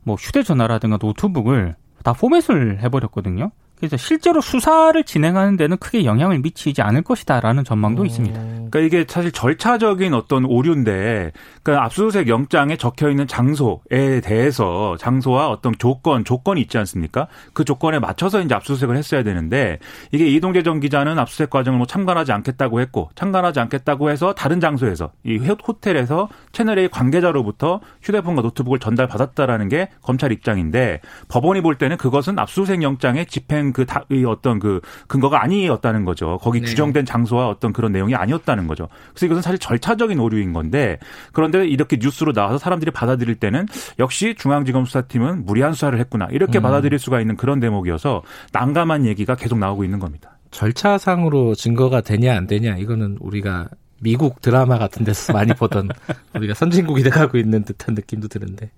뭐 0.02 0.14
휴대전화라든가 0.14 0.98
노트북을 0.98 1.74
다 2.04 2.14
포맷을 2.14 2.78
해버렸거든요. 2.82 3.50
그래서 3.78 3.96
실제로 3.96 4.40
수사를 4.40 5.02
진행하는 5.04 5.56
데는 5.56 5.76
크게 5.76 6.04
영향을 6.04 6.38
미치지 6.38 6.82
않을 6.82 7.02
것이다라는 7.02 7.64
전망도 7.64 8.02
음. 8.02 8.06
있습니다. 8.06 8.40
그러니까 8.40 8.80
이게 8.80 9.04
사실 9.06 9.32
절차적인 9.32 10.14
어떤 10.14 10.44
오류인데, 10.44 11.32
그러니까 11.62 11.84
압수수색 11.84 12.28
영장에 12.28 12.76
적혀 12.76 13.10
있는 13.10 13.26
장소에 13.26 14.20
대해서 14.22 14.96
장소와 14.98 15.48
어떤 15.48 15.74
조건, 15.78 16.24
조건이 16.24 16.60
있지 16.62 16.78
않습니까? 16.78 17.28
그 17.52 17.64
조건에 17.64 17.98
맞춰서 17.98 18.40
이제 18.40 18.54
압수수색을 18.54 18.96
했어야 18.96 19.22
되는데 19.22 19.78
이게 20.10 20.26
이동재 20.26 20.62
전 20.62 20.80
기자는 20.80 21.18
압수수색 21.18 21.50
과정을 21.50 21.78
뭐 21.78 21.86
참관하지 21.86 22.32
않겠다고 22.32 22.80
했고 22.80 23.10
참관하지 23.14 23.60
않겠다고 23.60 24.10
해서 24.10 24.34
다른 24.34 24.60
장소에서 24.60 25.12
이 25.24 25.38
호텔에서 25.38 26.28
채널A 26.52 26.88
관계자로부터 26.88 27.80
휴대폰과 28.02 28.42
노트북을 28.42 28.78
전달받았다라는 28.78 29.68
게 29.68 29.88
검찰 30.02 30.32
입장인데 30.32 31.00
법원이 31.28 31.60
볼 31.60 31.76
때는 31.76 31.96
그것은 31.96 32.38
압수수색 32.38 32.82
영장의 32.82 33.26
집행 33.26 33.65
그 33.72 33.86
다, 33.86 34.04
이 34.10 34.24
어떤 34.24 34.58
그 34.58 34.80
근거가 35.06 35.42
아니었다는 35.42 36.04
거죠. 36.04 36.38
거기 36.40 36.60
네. 36.60 36.66
규정된 36.66 37.04
장소와 37.04 37.48
어떤 37.48 37.72
그런 37.72 37.92
내용이 37.92 38.14
아니었다는 38.14 38.66
거죠. 38.66 38.88
그래서 39.10 39.26
이것은 39.26 39.42
사실 39.42 39.58
절차적인 39.58 40.18
오류인 40.18 40.52
건데 40.52 40.98
그런데 41.32 41.66
이렇게 41.66 41.98
뉴스로 42.00 42.32
나와서 42.32 42.58
사람들이 42.58 42.90
받아들일 42.90 43.36
때는 43.36 43.66
역시 43.98 44.34
중앙지검 44.36 44.84
수사팀은 44.84 45.44
무리한 45.44 45.72
수사를 45.72 45.98
했구나 45.98 46.28
이렇게 46.30 46.60
음. 46.60 46.62
받아들일 46.62 46.98
수가 46.98 47.20
있는 47.20 47.36
그런 47.36 47.60
대목이어서 47.60 48.22
난감한 48.52 49.06
얘기가 49.06 49.34
계속 49.34 49.58
나오고 49.58 49.84
있는 49.84 49.98
겁니다. 49.98 50.38
절차상으로 50.50 51.54
증거가 51.54 52.00
되냐 52.00 52.36
안 52.36 52.46
되냐 52.46 52.76
이거는 52.76 53.18
우리가 53.20 53.68
미국 54.00 54.40
드라마 54.40 54.78
같은 54.78 55.04
데서 55.04 55.32
많이 55.32 55.52
보던 55.54 55.88
우리가 56.34 56.54
선진국이 56.54 57.02
돼가고 57.02 57.38
있는 57.38 57.64
듯한 57.64 57.94
느낌도 57.94 58.28
드는데 58.28 58.70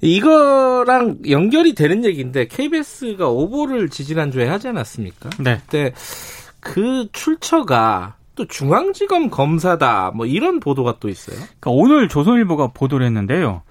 이거랑 0.00 1.18
연결이 1.28 1.74
되는 1.74 2.04
얘기인데 2.04 2.46
KBS가 2.46 3.28
오보를 3.28 3.88
지지난주에 3.88 4.46
하지 4.46 4.68
않았습니까? 4.68 5.30
네. 5.40 5.58
그때 5.58 5.92
그 6.60 7.08
출처가 7.12 8.16
또 8.34 8.46
중앙지검 8.46 9.30
검사다 9.30 10.12
뭐 10.14 10.26
이런 10.26 10.60
보도가 10.60 10.96
또 11.00 11.08
있어요. 11.08 11.36
그러니까 11.36 11.70
오늘 11.70 12.08
조선일보가 12.08 12.68
보도를 12.68 13.04
했는데요. 13.06 13.62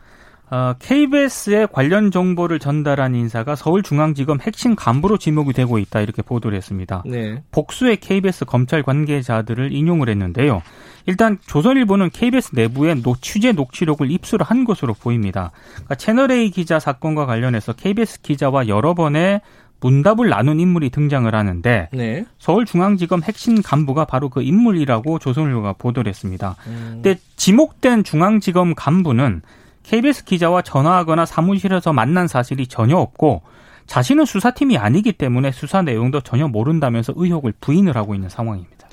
어, 0.49 0.73
KBS에 0.79 1.67
관련 1.71 2.09
정보를 2.09 2.59
전달한 2.59 3.15
인사가 3.15 3.55
서울중앙지검 3.55 4.39
핵심 4.41 4.75
간부로 4.75 5.17
지목이 5.17 5.51
되고 5.51 5.77
있다 5.77 6.01
이렇게 6.01 6.21
보도를 6.21 6.57
했습니다. 6.57 7.03
네. 7.05 7.43
복수의 7.51 7.97
KBS 7.97 8.45
검찰 8.45 8.81
관계자들을 8.83 9.73
인용을 9.73 10.09
했는데요. 10.09 10.61
일단 11.07 11.39
조선일보는 11.47 12.11
KBS 12.11 12.51
내부에 12.53 12.93
노, 12.95 13.15
취재 13.19 13.53
녹취록을 13.53 14.11
입수를 14.11 14.45
한 14.45 14.65
것으로 14.65 14.93
보입니다. 14.93 15.51
그러니까 15.71 15.95
채널A 15.95 16.51
기자 16.51 16.79
사건과 16.79 17.25
관련해서 17.25 17.73
KBS 17.73 18.21
기자와 18.21 18.67
여러 18.67 18.93
번의 18.93 19.41
문답을 19.79 20.29
나눈 20.29 20.59
인물이 20.59 20.89
등장을 20.89 21.33
하는데 21.33 21.89
네. 21.93 22.25
서울중앙지검 22.39 23.23
핵심 23.23 23.61
간부가 23.61 24.05
바로 24.05 24.29
그 24.29 24.41
인물이라고 24.41 25.19
조선일보가 25.19 25.73
보도를 25.73 26.09
했습니다. 26.09 26.55
음. 26.67 27.01
근데 27.01 27.19
지목된 27.37 28.03
중앙지검 28.03 28.75
간부는 28.75 29.43
KBS 29.83 30.25
기자와 30.25 30.61
전화하거나 30.63 31.25
사무실에서 31.25 31.93
만난 31.93 32.27
사실이 32.27 32.67
전혀 32.67 32.97
없고 32.97 33.43
자신은 33.85 34.25
수사팀이 34.25 34.77
아니기 34.77 35.13
때문에 35.13 35.51
수사 35.51 35.81
내용도 35.81 36.19
전혀 36.19 36.49
모른다면서 36.49 37.13
의혹을 37.15 37.53
부인을 37.61 37.95
하고 37.95 38.13
있는 38.13 38.27
상황입니다. 38.27 38.89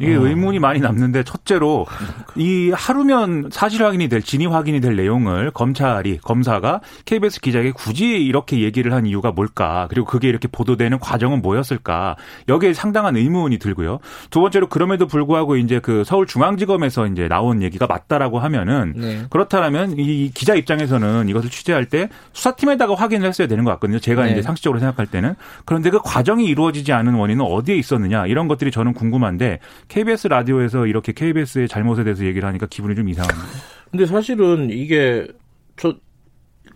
이게 0.00 0.16
어. 0.16 0.26
의문이 0.26 0.58
많이 0.58 0.80
남는데 0.80 1.24
첫째로 1.24 1.86
이 2.36 2.70
하루면 2.74 3.50
사실 3.50 3.84
확인이 3.84 4.08
될 4.08 4.22
진위 4.22 4.46
확인이 4.46 4.80
될 4.80 4.96
내용을 4.96 5.50
검찰이 5.50 6.18
검사가 6.18 6.80
KBS 7.04 7.40
기자에게 7.40 7.72
굳이 7.72 8.06
이렇게 8.06 8.60
얘기를 8.60 8.92
한 8.92 9.06
이유가 9.06 9.32
뭘까? 9.32 9.86
그리고 9.90 10.06
그게 10.06 10.28
이렇게 10.28 10.48
보도되는 10.48 10.98
과정은 10.98 11.42
뭐였을까? 11.42 12.16
여기에 12.48 12.74
상당한 12.74 13.16
의문이 13.16 13.58
들고요. 13.58 13.98
두 14.30 14.40
번째로 14.40 14.68
그럼에도 14.68 15.06
불구하고 15.06 15.56
이제 15.56 15.80
그 15.80 16.04
서울중앙지검에서 16.04 17.06
이제 17.06 17.28
나온 17.28 17.62
얘기가 17.62 17.86
맞다라고 17.86 18.38
하면은 18.38 18.94
네. 18.96 19.22
그렇다면 19.30 19.94
이 19.98 20.30
기자 20.32 20.54
입장에서는 20.54 21.28
이것을 21.28 21.50
취재할 21.50 21.86
때 21.86 22.08
수사팀에다가 22.32 22.94
확인을 22.94 23.28
했어야 23.28 23.48
되는 23.48 23.64
것 23.64 23.70
같거든요. 23.72 23.98
제가 23.98 24.24
네. 24.24 24.32
이제 24.32 24.42
상식적으로 24.42 24.78
생각할 24.78 25.06
때는 25.06 25.34
그런데 25.64 25.90
그 25.90 26.00
과정이 26.02 26.46
이루어지지 26.46 26.92
않은 26.92 27.14
원인은 27.14 27.44
어디에 27.44 27.76
있었느냐 27.76 28.26
이런 28.26 28.48
것들이 28.48 28.70
저는 28.70 28.94
궁금한데 28.94 29.58
KBS 29.88 30.28
라디오에서 30.28 30.86
이렇게 30.86 31.12
KBS의 31.12 31.68
잘못에 31.68 32.04
대해서 32.04 32.24
얘기를 32.24 32.46
하니까 32.48 32.66
기분이 32.66 32.94
좀 32.94 33.08
이상합니다. 33.08 33.48
근데 33.90 34.06
사실은 34.06 34.70
이게 34.70 35.26
저 35.76 35.94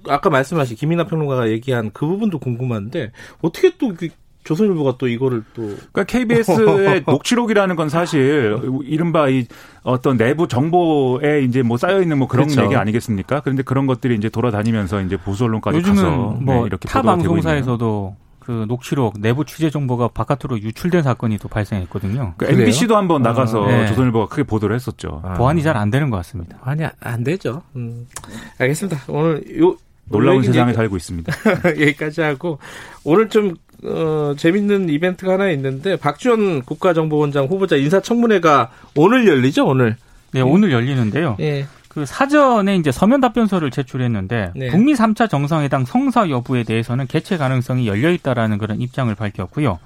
아까 0.09 0.31
말씀하신 0.31 0.77
김이나 0.77 1.05
평론가가 1.05 1.51
얘기한 1.51 1.91
그 1.93 2.07
부분도 2.07 2.39
궁금한데 2.39 3.13
어떻게 3.41 3.77
또그 3.77 4.09
조선일보가 4.45 4.97
또 4.99 5.07
이거를 5.07 5.45
또 5.55 5.63
그러니까 5.93 6.05
KBS의 6.05 7.05
녹취록이라는 7.07 7.77
건 7.77 7.89
사실 7.89 8.59
이른바 8.85 9.29
이 9.29 9.47
어떤 9.85 10.17
내부 10.17 10.49
정보에 10.49 11.43
이제 11.43 11.63
뭐 11.63 11.77
쌓여 11.77 12.03
있는 12.03 12.19
뭐 12.19 12.27
그런 12.27 12.49
그렇죠. 12.49 12.65
얘기 12.65 12.75
아니겠습니까? 12.75 13.41
그런데 13.41 13.63
그런 13.63 13.87
것들이 13.87 14.17
이제 14.17 14.29
돌아다니면서 14.29 15.03
이제 15.03 15.17
보수 15.17 15.45
언론까지 15.45 15.83
가서 15.83 16.11
뭐 16.41 16.55
네, 16.57 16.63
이렇게 16.67 16.89
타 16.89 17.03
방송사에서도 17.03 18.17
그 18.45 18.65
녹취록 18.67 19.21
내부 19.21 19.45
취재 19.45 19.71
정보가 19.71 20.09
바깥으로 20.09 20.61
유출된 20.61 21.05
사건이 21.05 21.39
또 21.39 21.49
발생했거든요. 21.49 22.35
그러니까 22.37 22.61
MBC도 22.61 22.97
한번 22.97 23.25
아, 23.25 23.31
나가서 23.31 23.65
아, 23.65 23.69
네. 23.69 23.87
조선일보가 23.87 24.27
크게 24.27 24.43
보도를 24.43 24.75
했었죠. 24.75 25.23
아. 25.25 25.35
보안이 25.35 25.63
잘안 25.63 25.91
되는 25.91 26.11
것 26.11 26.17
같습니다. 26.19 26.59
아니 26.63 26.85
안 27.01 27.23
되죠. 27.23 27.63
음. 27.77 28.09
알겠습니다. 28.59 29.03
오늘 29.09 29.45
요 29.61 29.77
놀라운 30.07 30.43
세상에 30.43 30.73
살고 30.73 30.97
있습니다. 30.97 31.33
여기까지 31.81 32.21
하고 32.21 32.59
오늘 33.05 33.29
좀 33.29 33.55
어, 33.85 34.35
재밌는 34.37 34.89
이벤트가 34.89 35.35
하나 35.35 35.49
있는데 35.51 35.97
박지원 35.97 36.63
국가정보원장 36.63 37.47
후보자 37.47 37.77
인사청문회가 37.77 38.71
오늘 38.97 39.27
열리죠 39.29 39.67
오늘. 39.67 39.97
네 40.33 40.41
오늘 40.41 40.73
열리는데요. 40.73 41.37
예. 41.41 41.67
그 41.93 42.07
사전에 42.07 42.77
이제 42.77 42.91
서면 42.91 43.21
답변서를 43.21 43.71
제출했는데 43.71 44.53
네. 44.57 44.69
북미 44.69 44.95
3차 44.95 45.29
정상회담 45.29 45.85
성사 45.85 46.31
여부에 46.31 46.63
대해서는 46.63 47.07
개최 47.07 47.37
가능성이 47.37 47.87
열려 47.87 48.11
있다라는 48.11 48.57
그런 48.57 48.81
입장을 48.81 49.15
밝혔고요. 49.15 49.79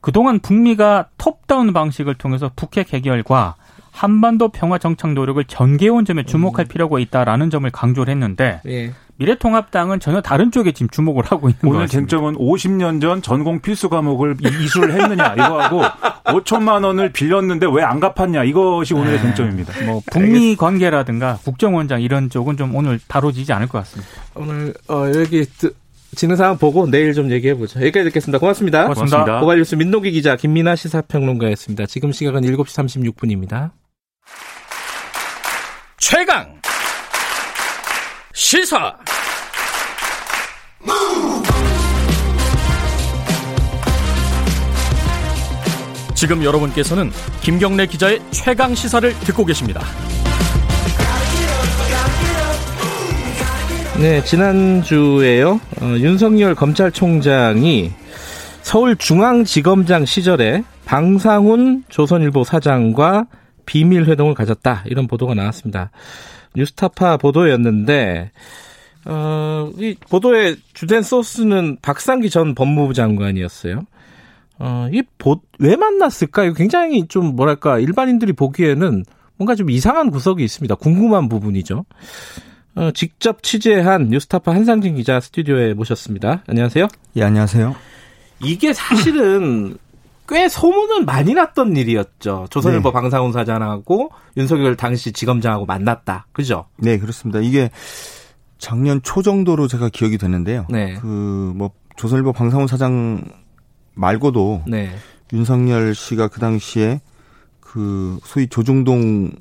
그동안 0.00 0.38
북미가 0.38 1.08
톱다운 1.18 1.74
방식을 1.74 2.14
통해서 2.14 2.50
북핵 2.56 2.94
해결과 2.94 3.56
한반도 3.90 4.48
평화 4.48 4.78
정착 4.78 5.12
노력을 5.12 5.44
전개해온 5.44 6.06
점에 6.06 6.22
주목할 6.22 6.64
음. 6.64 6.68
필요가 6.68 6.98
있다라는 6.98 7.50
점을 7.50 7.70
강조를 7.70 8.10
했는데 8.12 8.62
예. 8.64 8.92
미래통합당은 9.18 9.98
전혀 10.00 10.20
다른 10.20 10.50
쪽에 10.52 10.72
지금 10.72 10.88
주목을 10.90 11.24
하고 11.24 11.48
있는 11.48 11.60
오늘 11.64 11.86
쟁점은 11.88 12.34
50년 12.34 13.00
전 13.00 13.22
전공 13.22 13.60
필수 13.60 13.88
과목을 13.88 14.36
이수를 14.62 14.92
했느냐 14.92 15.32
이거하고 15.34 15.82
5천만 16.24 16.84
원을 16.84 17.12
빌렸는데 17.12 17.66
왜 17.72 17.82
안 17.86 18.00
갚았냐 18.00 18.42
이것이 18.44 18.94
오늘의 18.94 19.16
네. 19.18 19.22
쟁점입니다. 19.22 19.72
뭐 19.86 20.02
북미 20.10 20.56
관계라든가 20.56 21.38
국정원장 21.44 22.02
이런 22.02 22.28
쪽은 22.28 22.56
좀 22.56 22.74
오늘 22.74 22.98
다뤄지지 23.06 23.52
않을 23.52 23.68
것 23.68 23.78
같습니다. 23.78 24.10
오늘 24.34 24.74
어, 24.88 25.06
여기 25.14 25.46
진행 26.14 26.36
상황 26.36 26.58
보고 26.58 26.86
내일 26.86 27.14
좀 27.14 27.30
얘기해 27.30 27.54
보죠. 27.54 27.80
여기까지 27.80 28.04
듣겠습니다. 28.06 28.38
고맙습니다. 28.38 28.82
고맙습니다. 28.88 29.40
고발뉴스 29.40 29.76
민노기 29.76 30.10
기자 30.10 30.34
김민아 30.36 30.74
시사평론가였습니다. 30.76 31.86
지금 31.86 32.10
시각은 32.12 32.42
7시 32.42 33.14
36분입니다. 33.14 33.70
최강 35.98 36.56
시사 38.36 38.94
지금 46.14 46.44
여러분께서는 46.44 47.10
김경래 47.40 47.86
기자의 47.86 48.20
최강 48.32 48.74
시사를 48.74 49.10
듣고 49.20 49.46
계십니다. 49.46 49.80
네, 53.98 54.22
지난주에요. 54.22 55.58
어, 55.80 55.84
윤석열 55.96 56.54
검찰총장이 56.54 57.90
서울중앙지검장 58.60 60.04
시절에 60.04 60.62
방상훈 60.84 61.84
조선일보 61.88 62.44
사장과 62.44 63.28
비밀 63.64 64.04
회동을 64.04 64.34
가졌다. 64.34 64.82
이런 64.84 65.06
보도가 65.06 65.32
나왔습니다. 65.32 65.90
뉴스타파 66.56 67.18
보도였는데 67.18 68.32
어, 69.04 69.70
이 69.78 69.94
보도의 70.10 70.56
주된 70.74 71.02
소스는 71.02 71.78
박상기 71.80 72.28
전 72.28 72.54
법무부 72.54 72.92
장관이었어요. 72.94 73.84
어, 74.58 74.88
이 74.90 75.02
보, 75.18 75.40
왜 75.58 75.76
만났을까? 75.76 76.44
이거 76.44 76.54
굉장히 76.54 77.06
좀 77.06 77.36
뭐랄까 77.36 77.78
일반인들이 77.78 78.32
보기에는 78.32 79.04
뭔가 79.36 79.54
좀 79.54 79.70
이상한 79.70 80.10
구석이 80.10 80.42
있습니다. 80.42 80.74
궁금한 80.76 81.28
부분이죠. 81.28 81.84
어, 82.74 82.90
직접 82.92 83.42
취재한 83.42 84.08
뉴스타파 84.08 84.52
한상진 84.52 84.96
기자 84.96 85.20
스튜디오에 85.20 85.74
모셨습니다. 85.74 86.42
안녕하세요. 86.46 86.88
예, 87.16 87.22
안녕하세요. 87.22 87.76
이게 88.42 88.72
사실은 88.72 89.76
꽤 90.28 90.48
소문은 90.48 91.04
많이 91.06 91.34
났던 91.34 91.76
일이었죠. 91.76 92.46
조선일보 92.50 92.88
네. 92.88 92.92
방상훈 92.92 93.32
사장하고 93.32 94.10
윤석열 94.36 94.76
당시 94.76 95.12
지검장하고 95.12 95.66
만났다. 95.66 96.26
그죠? 96.32 96.66
네, 96.78 96.98
그렇습니다. 96.98 97.40
이게 97.40 97.70
작년 98.58 99.00
초 99.02 99.22
정도로 99.22 99.68
제가 99.68 99.88
기억이 99.88 100.18
되는데요. 100.18 100.66
네. 100.70 100.94
그뭐 100.94 101.70
조선일보 101.96 102.32
방상훈 102.32 102.66
사장 102.66 103.22
말고도 103.94 104.64
네. 104.66 104.90
윤석열 105.32 105.94
씨가 105.94 106.28
그 106.28 106.40
당시에 106.40 107.00
그 107.60 108.18
소위 108.24 108.46
조중동 108.48 109.32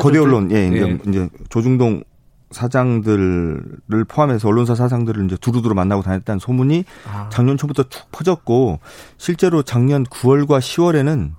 거대 0.00 0.18
언론 0.18 0.50
예, 0.50 0.68
네. 0.68 0.98
이제 1.06 1.28
조중동 1.48 2.02
사장들을 2.50 4.04
포함해서 4.08 4.48
언론사 4.48 4.74
사장들을 4.74 5.24
이제 5.24 5.36
두루두루 5.36 5.74
만나고 5.74 6.02
다녔다는 6.02 6.38
소문이 6.38 6.84
아. 7.10 7.28
작년 7.30 7.56
초부터 7.56 7.84
툭 7.84 8.10
퍼졌고 8.12 8.80
실제로 9.16 9.62
작년 9.62 10.04
9월과 10.04 10.58
10월에는 10.60 11.32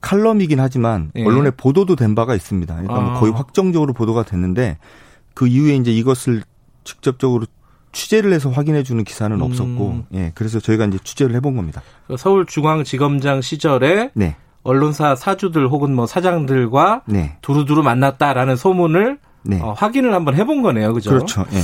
칼럼이긴 0.00 0.60
하지만 0.60 1.10
예. 1.16 1.24
언론에 1.24 1.50
보도도 1.50 1.96
된 1.96 2.14
바가 2.14 2.34
있습니다. 2.34 2.74
그러니까 2.74 3.00
뭐 3.00 3.16
아. 3.16 3.20
거의 3.20 3.32
확정적으로 3.32 3.92
보도가 3.92 4.22
됐는데 4.22 4.78
그 5.34 5.46
이후에 5.46 5.76
이제 5.76 5.92
이것을 5.92 6.42
직접적으로 6.84 7.46
취재를 7.92 8.32
해서 8.32 8.50
확인해 8.50 8.82
주는 8.82 9.02
기사는 9.04 9.34
음. 9.36 9.42
없었고 9.42 10.04
예 10.14 10.32
그래서 10.34 10.60
저희가 10.60 10.86
이제 10.86 10.98
취재를 11.02 11.34
해본 11.36 11.56
겁니다. 11.56 11.82
서울중앙지검장 12.16 13.40
시절에 13.40 14.10
네. 14.14 14.36
언론사 14.62 15.14
사주들 15.14 15.68
혹은 15.68 15.94
뭐 15.94 16.06
사장들과 16.06 17.02
네. 17.06 17.36
두루두루 17.42 17.82
만났다라는 17.82 18.56
소문을 18.56 19.18
네. 19.44 19.60
어, 19.60 19.72
확인을 19.72 20.12
한번 20.14 20.34
해본 20.34 20.62
거네요, 20.62 20.92
그죠? 20.94 21.10
그렇죠. 21.10 21.44
네. 21.50 21.60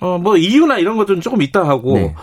어, 0.00 0.18
뭐 0.18 0.36
이유나 0.36 0.78
이런 0.78 0.96
것들은 0.96 1.20
조금 1.20 1.42
있다 1.42 1.66
하고. 1.66 1.94
네. 1.94 2.14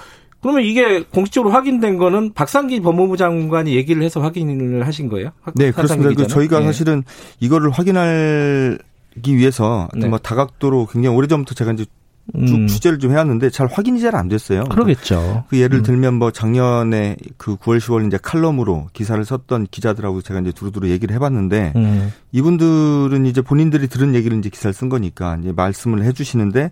그러면 0.41 0.63
이게 0.63 1.03
공식적으로 1.03 1.51
확인된 1.51 1.97
거는 1.97 2.33
박상기 2.33 2.81
법무부 2.81 3.17
장관이 3.17 3.75
얘기를 3.75 4.03
해서 4.03 4.21
확인을 4.21 4.85
하신 4.85 5.09
거예요? 5.09 5.31
네, 5.55 5.71
그렇습니다. 5.71 6.11
그 6.13 6.27
저희가 6.27 6.59
네. 6.59 6.65
사실은 6.67 7.03
이거를 7.39 7.71
확인하기 7.71 8.77
위해서 9.25 9.89
네. 9.95 10.07
뭐 10.07 10.19
다각도로 10.19 10.85
굉장히 10.85 11.17
오래전부터 11.17 11.55
제가 11.55 11.71
이제 11.71 11.85
쭉 12.33 12.55
음. 12.55 12.67
취재를 12.67 12.97
좀 12.99 13.11
해왔는데 13.11 13.49
잘 13.51 13.67
확인이 13.71 14.01
잘 14.01 14.15
안 14.15 14.27
됐어요. 14.27 14.63
그러겠죠. 14.65 15.43
그 15.49 15.59
예를 15.59 15.79
음. 15.79 15.83
들면 15.83 16.13
뭐 16.15 16.31
작년에 16.31 17.17
그 17.37 17.55
9월 17.57 17.79
10월 17.79 18.07
이제 18.07 18.17
칼럼으로 18.21 18.87
기사를 18.93 19.23
썼던 19.23 19.67
기자들하고 19.69 20.21
제가 20.21 20.39
이제 20.39 20.51
두루두루 20.51 20.89
얘기를 20.89 21.13
해봤는데 21.15 21.73
음. 21.75 22.11
이분들은 22.31 23.25
이제 23.25 23.41
본인들이 23.41 23.87
들은 23.87 24.15
얘기를 24.15 24.37
이제 24.37 24.49
기사를 24.49 24.73
쓴 24.73 24.89
거니까 24.89 25.37
이제 25.41 25.51
말씀을 25.51 26.03
해주시는데 26.03 26.71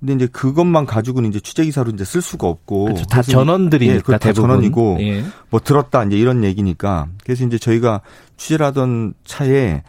근데 0.00 0.14
이제 0.14 0.26
그것만 0.26 0.84
가지고는 0.84 1.30
이제 1.30 1.38
취재 1.38 1.64
기사로 1.64 1.92
이제 1.92 2.04
쓸 2.04 2.20
수가 2.20 2.48
없고 2.48 2.86
그렇죠. 2.86 3.04
다 3.06 3.22
전원들이니까 3.22 4.14
예, 4.14 4.18
다 4.18 4.32
전원이고 4.32 4.98
예. 5.00 5.24
뭐 5.48 5.60
들었다 5.60 6.02
이제 6.04 6.18
이런 6.18 6.42
얘기니까 6.42 7.06
그래서 7.22 7.44
이제 7.46 7.56
저희가 7.56 8.00
취재를 8.36 8.66
하던 8.66 9.14
차에 9.24 9.84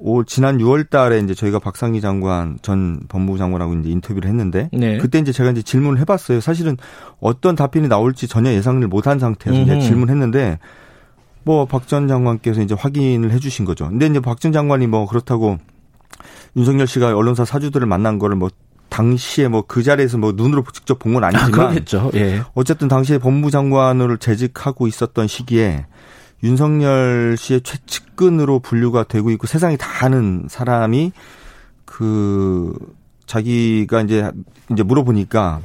올 0.00 0.24
지난 0.24 0.58
6월 0.58 0.88
달에 0.88 1.18
이제 1.20 1.34
저희가 1.34 1.58
박상기 1.58 2.00
장관 2.00 2.58
전 2.62 3.00
법무부 3.08 3.38
장관하고 3.38 3.74
이제 3.74 3.90
인터뷰를 3.90 4.28
했는데 4.28 4.68
네. 4.72 4.98
그때 4.98 5.18
이제 5.18 5.32
제가 5.32 5.50
이제 5.50 5.62
질문을 5.62 6.00
해 6.00 6.04
봤어요. 6.04 6.40
사실은 6.40 6.76
어떤 7.20 7.54
답변이 7.54 7.88
나올지 7.88 8.26
전혀 8.28 8.50
예상을 8.52 8.86
못한 8.88 9.18
상태에서 9.18 9.60
이제 9.62 9.80
질문했는데 9.80 10.58
뭐 11.44 11.66
박 11.66 11.86
전 11.86 12.08
장관께서 12.08 12.62
이제 12.62 12.74
확인을 12.74 13.30
해 13.32 13.38
주신 13.38 13.64
거죠. 13.66 13.88
근데 13.88 14.06
이제 14.06 14.20
박 14.20 14.40
전 14.40 14.52
장관이 14.52 14.86
뭐 14.86 15.06
그렇다고 15.06 15.58
윤석열 16.56 16.86
씨가 16.86 17.14
언론사 17.16 17.44
사주들을 17.44 17.86
만난 17.86 18.18
거를 18.18 18.36
뭐 18.36 18.48
당시에 18.88 19.48
뭐 19.48 19.62
그 19.66 19.82
자리에서 19.82 20.18
뭐 20.18 20.32
눈으로 20.32 20.64
직접 20.72 20.98
본 20.98 21.14
건 21.14 21.24
아니지만 21.24 21.50
아, 21.98 22.10
예. 22.14 22.42
어쨌든 22.54 22.88
당시에 22.88 23.18
법무부 23.18 23.50
장관을 23.50 24.18
재직하고 24.18 24.86
있었던 24.86 25.26
시기에 25.26 25.86
윤석열 26.44 27.36
씨의 27.38 27.62
최측근으로 27.62 28.60
분류가 28.60 29.04
되고 29.04 29.30
있고 29.30 29.46
세상이 29.46 29.76
다 29.76 30.04
아는 30.04 30.46
사람이 30.48 31.12
그 31.84 32.72
자기가 33.26 34.02
이제 34.02 34.30
이제 34.70 34.82
물어보니까 34.82 35.60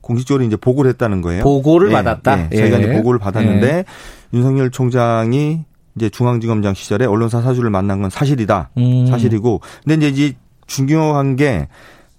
공식적으로 0.00 0.42
이제 0.44 0.56
보고를 0.56 0.88
했다는 0.92 1.20
거예요. 1.22 1.44
보고를 1.44 1.90
예, 1.90 1.92
받았다. 1.92 2.48
예, 2.52 2.56
자기가 2.56 2.78
이제 2.78 2.92
보고를 2.94 3.20
받았는데 3.20 3.66
예. 3.68 3.84
윤석열 4.32 4.70
총장이 4.70 5.64
이제 5.94 6.08
중앙지검장 6.08 6.74
시절에 6.74 7.04
언론사 7.04 7.42
사주를 7.42 7.70
만난 7.70 8.00
건 8.00 8.10
사실이다. 8.10 8.70
음. 8.78 9.06
사실이고. 9.06 9.60
근데 9.86 10.08
이제 10.08 10.34
중요한 10.66 11.36
게 11.36 11.68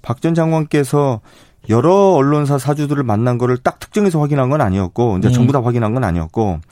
박 0.04 0.20
전 0.20 0.36
장관께서 0.36 1.22
여러 1.70 2.12
언론사 2.12 2.58
사주들을 2.58 3.02
만난 3.04 3.38
거를 3.38 3.58
딱 3.58 3.80
특정해서 3.80 4.20
확인한 4.20 4.50
건 4.50 4.60
아니었고 4.62 5.18
이제 5.18 5.30
음. 5.30 5.34
전부 5.34 5.54
다 5.54 5.64
확인한 5.64 5.94
건 5.94 6.04
아니었고 6.04 6.60
딱 6.60 6.70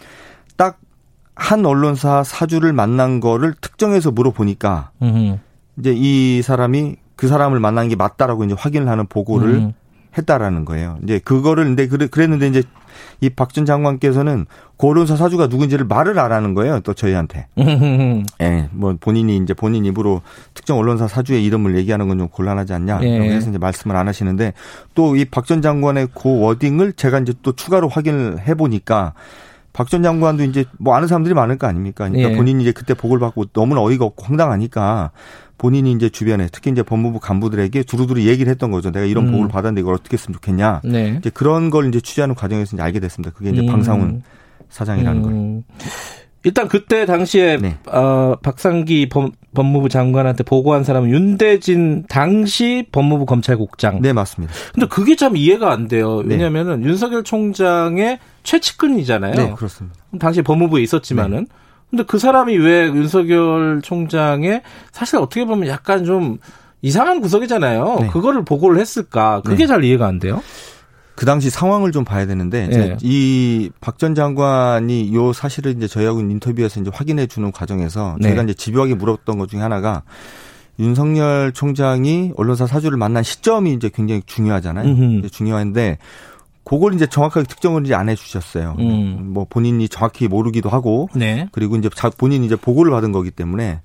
한 1.36 1.66
언론사 1.66 2.24
사주를 2.24 2.74
만난 2.74 3.20
거를 3.20 3.54
특정해서 3.60 4.12
물어보니까 4.12 4.92
음흠. 5.02 5.38
이제 5.80 5.94
이 5.96 6.42
사람이 6.42 6.96
그 7.16 7.28
사람을 7.28 7.60
만난 7.60 7.88
게 7.90 7.96
맞다라고 7.96 8.44
이제 8.44 8.56
확인을 8.58 8.88
하는 8.90 9.06
보고를 9.08 9.50
음. 9.50 9.74
했다라는 10.18 10.66
거예요. 10.66 10.98
이제 11.04 11.20
그거를 11.20 11.64
근데 11.64 11.88
그랬는데 11.88 12.48
이제 12.48 12.64
이 13.22 13.30
박 13.30 13.54
전 13.54 13.66
장관께서는 13.66 14.46
고론사 14.78 15.16
사주가 15.16 15.48
누군지를 15.48 15.86
말을 15.86 16.20
안 16.20 16.32
하는 16.34 16.54
거예요. 16.54 16.82
또 16.82 16.94
저희한테. 16.94 17.48
예, 17.58 18.24
네, 18.40 18.70
뭐 18.72 18.96
본인이 19.00 19.38
이제 19.38 19.54
본인 19.54 19.86
입으로 19.86 20.22
특정 20.54 20.78
언론사 20.78 21.08
사주의 21.08 21.44
이름을 21.46 21.78
얘기하는 21.78 22.08
건 22.10 22.20
좀 22.20 22.28
곤란하지 22.28 22.74
않냐. 22.74 23.00
예. 23.04 23.20
그래서 23.20 23.50
이제 23.50 23.58
말씀을 23.58 23.96
안 23.96 24.08
하시는데 24.10 24.54
또 24.96 25.16
이 25.16 25.24
박 25.26 25.46
전 25.46 25.62
장관의 25.62 26.10
그 26.14 26.40
워딩을 26.42 26.94
제가 26.94 27.20
이제 27.20 27.34
또 27.42 27.54
추가로 27.54 27.88
확인을 27.88 28.40
해 28.40 28.54
보니까 28.56 29.14
박 29.74 29.90
전 29.90 30.04
장관도 30.04 30.44
이제 30.44 30.66
뭐 30.78 30.96
아는 30.96 31.08
사람들이 31.08 31.34
많을 31.34 31.58
거 31.58 31.68
아닙니까? 31.68 32.08
그러니까 32.08 32.32
예. 32.32 32.36
본인이 32.36 32.62
이제 32.64 32.72
그때 32.72 32.94
복을 32.94 33.20
받고 33.20 33.46
너무나 33.54 33.82
어이가 33.82 34.06
없고 34.06 34.26
황당하니까 34.26 35.12
본인이 35.58 35.92
이제 35.92 36.10
주변에 36.10 36.48
특히 36.52 36.72
이제 36.72 36.82
법무부 36.84 37.20
간부들에게 37.20 37.84
두루두루 37.84 38.24
얘기를 38.24 38.50
했던 38.50 38.72
거죠. 38.72 38.92
내가 38.92 39.06
이런 39.06 39.28
음. 39.28 39.32
보고를 39.32 39.50
받았는데 39.50 39.82
이걸 39.82 39.94
어떻게 39.94 40.16
했으면 40.16 40.34
좋겠냐. 40.34 40.82
네. 40.84 41.16
이제 41.20 41.30
그런 41.30 41.70
걸 41.70 41.88
이제 41.88 42.02
취재하는 42.02 42.36
과정에서 42.36 42.76
이제 42.76 42.84
알게 42.84 43.00
됐습니다. 43.00 43.32
그게 43.36 43.52
이제 43.52 43.62
음. 43.62 43.68
방상훈 43.68 44.24
사장이라는 44.70 45.24
음. 45.24 45.24
거예요. 45.24 45.64
일단 46.44 46.68
그때 46.68 47.06
당시에 47.06 47.58
네. 47.58 47.78
어, 47.88 48.36
박상기 48.42 49.10
법, 49.10 49.32
법무부 49.54 49.90
장관한테 49.90 50.44
보고한 50.44 50.84
사람은 50.84 51.10
윤대진 51.10 52.06
당시 52.10 52.88
법무부 52.92 53.26
검찰국장. 53.26 54.02
네, 54.02 54.12
맞습니다. 54.12 54.54
근데 54.74 54.88
그게 54.88 55.16
참 55.16 55.38
이해가 55.38 55.72
안 55.72 55.88
돼요. 55.88 56.22
네. 56.24 56.36
왜냐면은 56.36 56.82
네. 56.82 56.88
윤석열 56.88 57.24
총장의 57.24 58.20
최측근이잖아요. 58.44 59.34
네, 59.36 59.54
그렇습니다. 59.56 59.98
당시 60.20 60.42
법무부에 60.42 60.82
있었지만은 60.82 61.40
네. 61.40 61.56
근데 61.92 62.04
그 62.06 62.18
사람이 62.18 62.58
왜 62.58 62.88
윤석열 62.88 63.82
총장의 63.84 64.62
사실 64.92 65.18
어떻게 65.18 65.46
보면 65.46 65.68
약간 65.68 66.06
좀 66.06 66.38
이상한 66.82 67.22
구석이잖아요. 67.22 67.98
네. 68.02 68.08
그거를 68.08 68.44
보고를 68.44 68.80
했을까? 68.80 69.42
그게 69.46 69.64
네. 69.64 69.68
잘 69.68 69.84
이해가 69.84 70.08
안 70.08 70.18
돼요. 70.18 70.42
그 71.22 71.26
당시 71.28 71.52
상황을 71.52 71.92
좀 71.92 72.04
봐야 72.04 72.26
되는데 72.26 72.68
네. 72.68 72.98
이박 73.00 74.00
전 74.00 74.16
장관이 74.16 75.14
요 75.14 75.34
사실을 75.34 75.74
이제 75.78 75.88
저희하고 75.88 76.20
인터뷰에서 76.20 76.82
이제 76.82 76.90
확인해 76.92 77.28
주는 77.28 77.52
과정에서 77.52 78.16
네. 78.20 78.30
제가 78.30 78.42
이제 78.42 78.56
집요하게 78.56 78.96
물었던 78.96 79.38
것 79.38 79.48
중에 79.48 79.60
하나가 79.60 80.02
윤석열 80.80 81.52
총장이 81.52 82.32
언론사 82.38 82.66
사주를 82.66 82.98
만난 82.98 83.22
시점이 83.22 83.72
이제 83.74 83.92
굉장히 83.94 84.24
중요하잖아요. 84.26 85.22
중요한데 85.30 86.00
그걸 86.64 86.96
이제 86.96 87.06
정확하게 87.06 87.46
특정을 87.46 87.86
이제 87.86 87.94
안 87.94 88.10
해주셨어요. 88.10 88.78
음. 88.80 89.30
뭐 89.32 89.46
본인이 89.48 89.88
정확히 89.90 90.28
모르기도 90.28 90.70
하고, 90.70 91.08
네. 91.14 91.48
그리고 91.52 91.76
이제 91.76 91.88
본인이 92.18 92.48
이제 92.48 92.56
보고를 92.56 92.92
받은 92.92 93.12
거기 93.12 93.30
때문에 93.30 93.82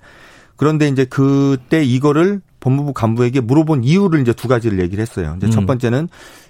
그런데 0.55 0.87
이제 0.87 1.05
그때 1.05 1.83
이거를 1.83 2.41
법무부 2.61 2.93
간부에게 2.93 3.41
물어본 3.41 3.83
이유를 3.83 4.21
이제 4.21 4.33
두 4.33 4.47
가지를 4.47 4.79
얘기를 4.81 5.01
했어요. 5.03 5.35
이제 5.37 5.45
음. 5.47 5.51
첫 5.51 5.65
번째는 5.67 6.09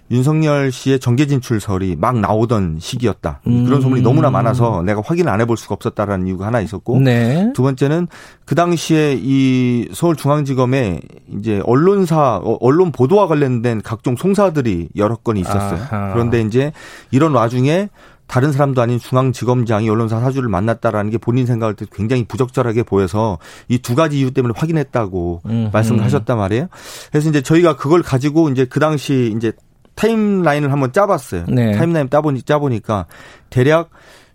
윤석열 0.09 0.71
씨의 0.71 0.99
정계 0.99 1.27
진출설이 1.27 1.97
막 1.99 2.17
나오던 2.19 2.77
시기였다. 2.79 3.41
음. 3.47 3.65
그런 3.65 3.81
소문이 3.81 4.01
너무나 4.01 4.29
많아서 4.29 4.81
내가 4.83 5.01
확인을 5.03 5.31
안 5.31 5.41
해볼 5.41 5.57
수가 5.57 5.75
없었다라는 5.75 6.27
이유가 6.27 6.47
하나 6.47 6.61
있었고 6.61 6.99
네. 6.99 7.51
두 7.53 7.61
번째는 7.63 8.07
그 8.45 8.55
당시에 8.55 9.17
이 9.19 9.89
서울중앙지검에 9.93 11.01
이제 11.37 11.61
언론사 11.65 12.37
어, 12.37 12.57
언론 12.61 12.91
보도와 12.91 13.27
관련된 13.27 13.81
각종 13.81 14.15
송사들이 14.15 14.89
여러 14.95 15.15
건이 15.17 15.41
있었어요. 15.41 15.79
아하. 15.91 16.13
그런데 16.13 16.41
이제 16.41 16.71
이런 17.11 17.33
와중에 17.33 17.89
다른 18.27 18.51
사람도 18.51 18.81
아닌 18.81 18.99
중앙지검장이 18.99 19.89
언론사 19.89 20.19
사주를 20.19 20.49
만났다라는 20.49 21.11
게 21.11 21.17
본인 21.17 21.45
생각할 21.45 21.75
때 21.75 21.85
굉장히 21.93 22.25
부적절하게 22.25 22.83
보여서 22.83 23.39
이 23.69 23.77
두 23.79 23.95
가지 23.95 24.19
이유 24.19 24.31
때문에 24.31 24.53
확인했다고 24.57 25.41
음, 25.45 25.69
말씀을 25.71 26.03
하셨단 26.03 26.37
말이에요. 26.37 26.67
그래서 27.09 27.29
이제 27.29 27.41
저희가 27.41 27.77
그걸 27.77 28.01
가지고 28.01 28.49
이제 28.49 28.65
그 28.65 28.81
당시 28.81 29.33
이제 29.37 29.53
타임라인을 29.97 30.71
한번 30.71 30.93
짜봤어요. 30.93 31.45
네. 31.49 31.73
타임라인 31.73 32.09
짜보니 32.09 32.43
짜보니까 32.43 33.07
대략 33.49 33.89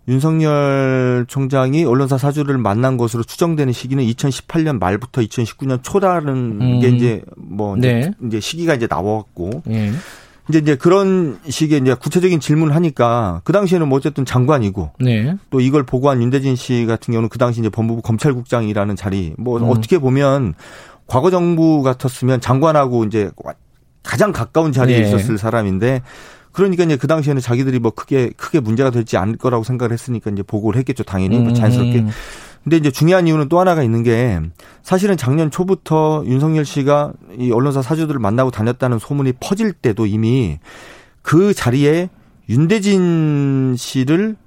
윤석열 0.07 1.25
총장이 1.27 1.85
언론사 1.85 2.17
사주를 2.17 2.57
만난 2.57 2.97
것으로 2.97 3.23
추정되는 3.23 3.71
시기는 3.71 4.03
2018년 4.03 4.77
말부터 4.77 5.21
2019년 5.21 5.81
초라는 5.81 6.33
음. 6.61 6.79
게 6.81 6.89
이제 6.89 7.21
뭐 7.37 7.77
네. 7.77 8.11
이제 8.25 8.39
시기가 8.41 8.75
이제 8.75 8.85
나왔고 8.89 9.63
네. 9.65 9.91
이제 10.49 10.59
이제 10.59 10.75
그런 10.75 11.39
식의 11.47 11.79
이제 11.79 11.93
구체적인 11.93 12.41
질문을 12.41 12.75
하니까 12.75 13.39
그 13.45 13.53
당시에는 13.53 13.87
뭐 13.87 13.97
어쨌든 13.97 14.25
장관이고 14.25 14.91
네. 14.99 15.37
또 15.49 15.61
이걸 15.61 15.83
보고한 15.83 16.21
윤대진 16.21 16.57
씨 16.57 16.85
같은 16.85 17.13
경우는 17.13 17.29
그 17.29 17.37
당시 17.37 17.61
이제 17.61 17.69
법무부 17.69 18.01
검찰국장이라는 18.01 18.97
자리 18.97 19.33
뭐 19.37 19.57
음. 19.59 19.69
어떻게 19.69 19.99
보면 19.99 20.53
과거 21.07 21.31
정부 21.31 21.81
같았으면 21.81 22.41
장관하고 22.41 23.05
이제 23.05 23.31
가장 24.03 24.31
가까운 24.31 24.71
자리에 24.71 25.01
네. 25.01 25.07
있었을 25.07 25.37
사람인데 25.37 26.01
그러니까 26.51 26.83
이제 26.83 26.97
그 26.97 27.07
당시에는 27.07 27.41
자기들이 27.41 27.79
뭐 27.79 27.91
크게 27.91 28.31
크게 28.37 28.59
문제가 28.59 28.91
되지 28.91 29.17
않을 29.17 29.37
거라고 29.37 29.63
생각을 29.63 29.91
했으니까 29.91 30.29
이제 30.31 30.43
보고를 30.43 30.79
했겠죠 30.79 31.03
당연히 31.03 31.39
뭐 31.39 31.49
음. 31.49 31.53
자연스럽게. 31.53 32.05
근데 32.63 32.77
이제 32.77 32.91
중요한 32.91 33.27
이유는 33.27 33.49
또 33.49 33.59
하나가 33.59 33.83
있는 33.83 34.03
게 34.03 34.39
사실은 34.83 35.17
작년 35.17 35.51
초부터 35.51 36.23
윤석열 36.25 36.63
씨가 36.63 37.11
이 37.37 37.51
언론사 37.51 37.81
사주들을 37.81 38.19
만나고 38.19 38.51
다녔다는 38.51 38.99
소문이 38.99 39.33
퍼질 39.41 39.73
때도 39.73 40.05
이미 40.05 40.59
그 41.21 41.53
자리에 41.53 42.09
윤대진 42.47 43.75
씨를 43.77 44.37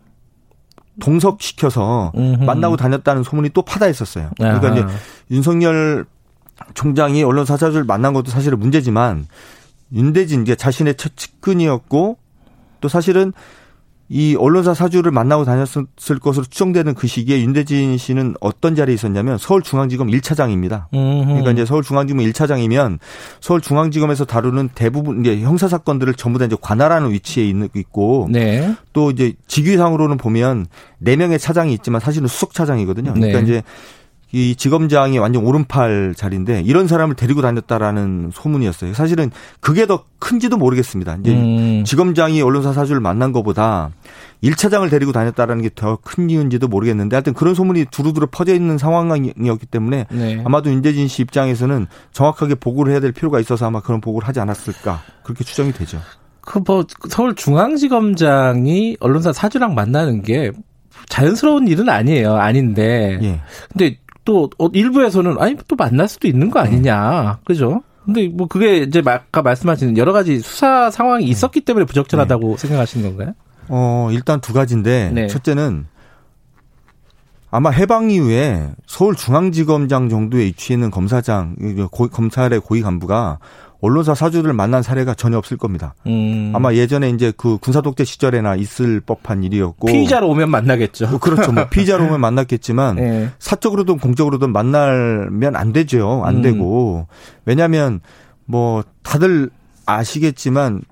동석시켜서 1.00 2.12
음흠. 2.16 2.44
만나고 2.44 2.76
다녔다는 2.76 3.22
소문이 3.22 3.50
또 3.50 3.62
파다했었어요. 3.62 4.30
그러니까. 4.38 4.72
이제 4.72 4.86
윤석열 5.30 6.06
총장이 6.74 7.22
언론사 7.22 7.56
자주를 7.56 7.84
만난 7.84 8.12
것도 8.12 8.30
사실은 8.30 8.58
문제지만 8.58 9.26
윤대진 9.92 10.42
이제 10.42 10.54
자신의 10.54 10.96
첫 10.96 11.16
측근이었고 11.16 12.18
또 12.80 12.88
사실은 12.88 13.32
이 14.08 14.36
언론사 14.38 14.72
사주를 14.72 15.10
만나고 15.10 15.44
다녔을 15.44 15.86
것으로 16.20 16.44
추정되는 16.44 16.94
그 16.94 17.08
시기에 17.08 17.40
윤대진 17.42 17.98
씨는 17.98 18.36
어떤 18.40 18.76
자리에 18.76 18.94
있었냐면 18.94 19.36
서울중앙지검 19.36 20.08
1차장입니다. 20.08 20.86
그러니까 20.92 21.50
이제 21.50 21.64
서울중앙지검 21.64 22.22
1차장이면 22.22 23.00
서울중앙지검에서 23.40 24.24
다루는 24.24 24.70
대부분 24.76 25.22
이제 25.22 25.40
형사 25.40 25.66
사건들을 25.66 26.14
전부 26.14 26.38
다 26.38 26.44
이제 26.44 26.56
관할하는 26.60 27.10
위치에 27.10 27.52
있고 27.74 28.28
네. 28.30 28.76
또 28.92 29.10
이제 29.10 29.32
직위상으로는 29.48 30.18
보면 30.18 30.66
4 31.00 31.16
명의 31.16 31.40
차장이 31.40 31.72
있지만 31.74 32.00
사실은 32.00 32.28
수석 32.28 32.54
차장이거든요. 32.54 33.12
그러니까 33.12 33.40
네. 33.40 33.44
이제 33.44 33.62
이 34.32 34.56
지검장이 34.56 35.18
완전 35.18 35.44
오른팔 35.44 36.14
자리인데 36.16 36.60
이런 36.62 36.88
사람을 36.88 37.14
데리고 37.14 37.42
다녔다라는 37.42 38.30
소문이었어요. 38.34 38.92
사실은 38.92 39.30
그게 39.60 39.86
더 39.86 40.04
큰지도 40.18 40.56
모르겠습니다. 40.56 41.18
이제 41.20 41.32
음. 41.32 41.84
지검장이 41.84 42.42
언론사 42.42 42.72
사주를 42.72 43.00
만난 43.00 43.30
것보다 43.32 43.90
1차장을 44.42 44.88
데리고 44.90 45.12
다녔다라는 45.12 45.62
게 45.62 45.68
더 45.70 45.98
큰 46.02 46.28
이유인지도 46.28 46.66
모르겠는데 46.68 47.14
하여튼 47.16 47.34
그런 47.34 47.54
소문이 47.54 47.86
두루두루 47.90 48.26
퍼져 48.30 48.52
있는 48.54 48.78
상황이었기 48.78 49.66
때문에 49.70 50.06
네. 50.10 50.42
아마도 50.44 50.70
윤재진 50.70 51.06
씨 51.08 51.22
입장에서는 51.22 51.86
정확하게 52.12 52.56
보고를 52.56 52.92
해야 52.92 53.00
될 53.00 53.12
필요가 53.12 53.38
있어서 53.40 53.66
아마 53.66 53.80
그런 53.80 54.00
보고를 54.00 54.26
하지 54.26 54.40
않았을까 54.40 55.02
그렇게 55.22 55.44
추정이 55.44 55.72
되죠. 55.72 56.00
그 56.42 56.60
뭐 56.66 56.84
서울중앙지검장이 57.08 58.96
언론사 59.00 59.32
사주랑 59.32 59.74
만나는 59.74 60.22
게 60.22 60.50
자연스러운 61.08 61.68
일은 61.68 61.88
아니에요. 61.88 62.34
아닌데. 62.34 63.18
예. 63.22 63.40
근데 63.72 63.98
또 64.26 64.50
어, 64.58 64.68
일부에서는 64.70 65.36
아니 65.38 65.56
또 65.66 65.76
만날 65.76 66.08
수도 66.08 66.28
있는 66.28 66.50
거 66.50 66.60
아니냐, 66.60 67.38
그죠? 67.44 67.82
근데 68.04 68.28
뭐 68.28 68.46
그게 68.46 68.78
이제 68.78 69.02
아까 69.06 69.40
말씀하신 69.40 69.96
여러 69.96 70.12
가지 70.12 70.40
수사 70.40 70.90
상황이 70.90 71.24
네. 71.24 71.30
있었기 71.30 71.62
때문에 71.62 71.86
부적절하다고 71.86 72.50
네. 72.50 72.56
생각하시는 72.56 73.08
건가요? 73.08 73.34
어 73.68 74.08
일단 74.12 74.40
두 74.40 74.52
가지인데 74.52 75.10
네. 75.12 75.26
첫째는 75.28 75.86
아마 77.50 77.70
해방 77.70 78.10
이후에 78.10 78.72
서울중앙지검장 78.86 80.08
정도의 80.08 80.46
위치에 80.46 80.74
있는 80.74 80.90
검사장 80.90 81.56
검찰의 81.88 82.60
고위 82.60 82.82
간부가 82.82 83.38
언론사 83.80 84.14
사주를 84.14 84.52
만난 84.52 84.82
사례가 84.82 85.14
전혀 85.14 85.36
없을 85.38 85.56
겁니다. 85.56 85.94
음. 86.06 86.52
아마 86.54 86.72
예전에 86.72 87.10
이제 87.10 87.32
그 87.36 87.58
군사독재 87.58 88.04
시절에나 88.04 88.56
있을 88.56 89.00
법한 89.00 89.44
일이었고 89.44 89.86
피의자로 89.86 90.28
오면 90.28 90.50
만나겠죠. 90.50 91.08
뭐 91.08 91.18
그렇죠. 91.18 91.52
뭐 91.52 91.68
피의자로 91.70 92.04
오면 92.06 92.20
만났겠지만 92.20 92.96
네. 92.96 93.30
사적으로든 93.38 93.98
공적으로든 93.98 94.52
만나면 94.52 95.56
안 95.56 95.72
되죠. 95.72 96.22
안 96.24 96.36
음. 96.36 96.42
되고 96.42 97.06
왜냐하면 97.44 98.00
뭐 98.46 98.82
다들 99.02 99.50
아시겠지만 99.84 100.82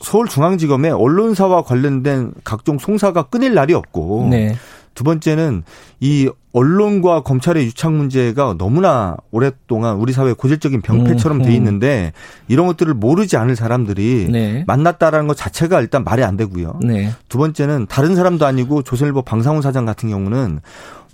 서울중앙지검에 0.00 0.90
언론사와 0.90 1.62
관련된 1.62 2.32
각종 2.44 2.78
송사가 2.78 3.24
끊일 3.24 3.54
날이 3.54 3.74
없고 3.74 4.28
네. 4.30 4.54
두 4.94 5.02
번째는 5.02 5.64
이 6.00 6.30
언론과 6.54 7.22
검찰의 7.22 7.66
유착 7.66 7.92
문제가 7.92 8.54
너무나 8.56 9.16
오랫동안 9.32 9.96
우리 9.96 10.12
사회 10.12 10.32
고질적인 10.32 10.82
병폐처럼 10.82 11.42
돼 11.42 11.48
음, 11.48 11.50
음. 11.50 11.54
있는데 11.56 12.12
이런 12.46 12.68
것들을 12.68 12.94
모르지 12.94 13.36
않을 13.36 13.56
사람들이 13.56 14.28
네. 14.30 14.64
만났다라는 14.68 15.26
것 15.26 15.36
자체가 15.36 15.80
일단 15.80 16.04
말이 16.04 16.22
안 16.22 16.36
되고요. 16.36 16.78
네. 16.84 17.10
두 17.28 17.38
번째는 17.38 17.86
다른 17.88 18.14
사람도 18.14 18.46
아니고 18.46 18.82
조선일보 18.82 19.22
방상훈 19.22 19.62
사장 19.62 19.84
같은 19.84 20.08
경우는 20.08 20.60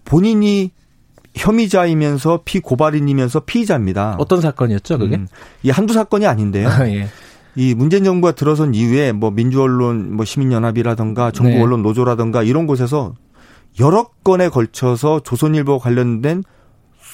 본인이 0.04 0.72
혐의자이면서 1.34 2.42
피고발인이면서 2.44 3.40
피의자입니다. 3.40 4.16
어떤 4.18 4.42
사건이었죠, 4.42 4.98
그게? 4.98 5.16
음, 5.16 5.26
이 5.62 5.70
한두 5.70 5.94
사건이 5.94 6.26
아닌데요. 6.26 6.68
아, 6.68 6.86
예. 6.86 7.08
이 7.56 7.74
문재인 7.74 8.04
정부가 8.04 8.32
들어선 8.32 8.74
이후에 8.74 9.12
뭐 9.12 9.30
민주언론 9.30 10.14
뭐 10.14 10.26
시민연합이라던가 10.26 11.30
정부 11.30 11.54
네. 11.54 11.62
언론 11.62 11.82
노조라던가 11.82 12.42
이런 12.42 12.66
곳에서 12.66 13.14
여러 13.78 14.08
건에 14.24 14.48
걸쳐서 14.48 15.20
조선일보 15.20 15.78
관련된 15.78 16.42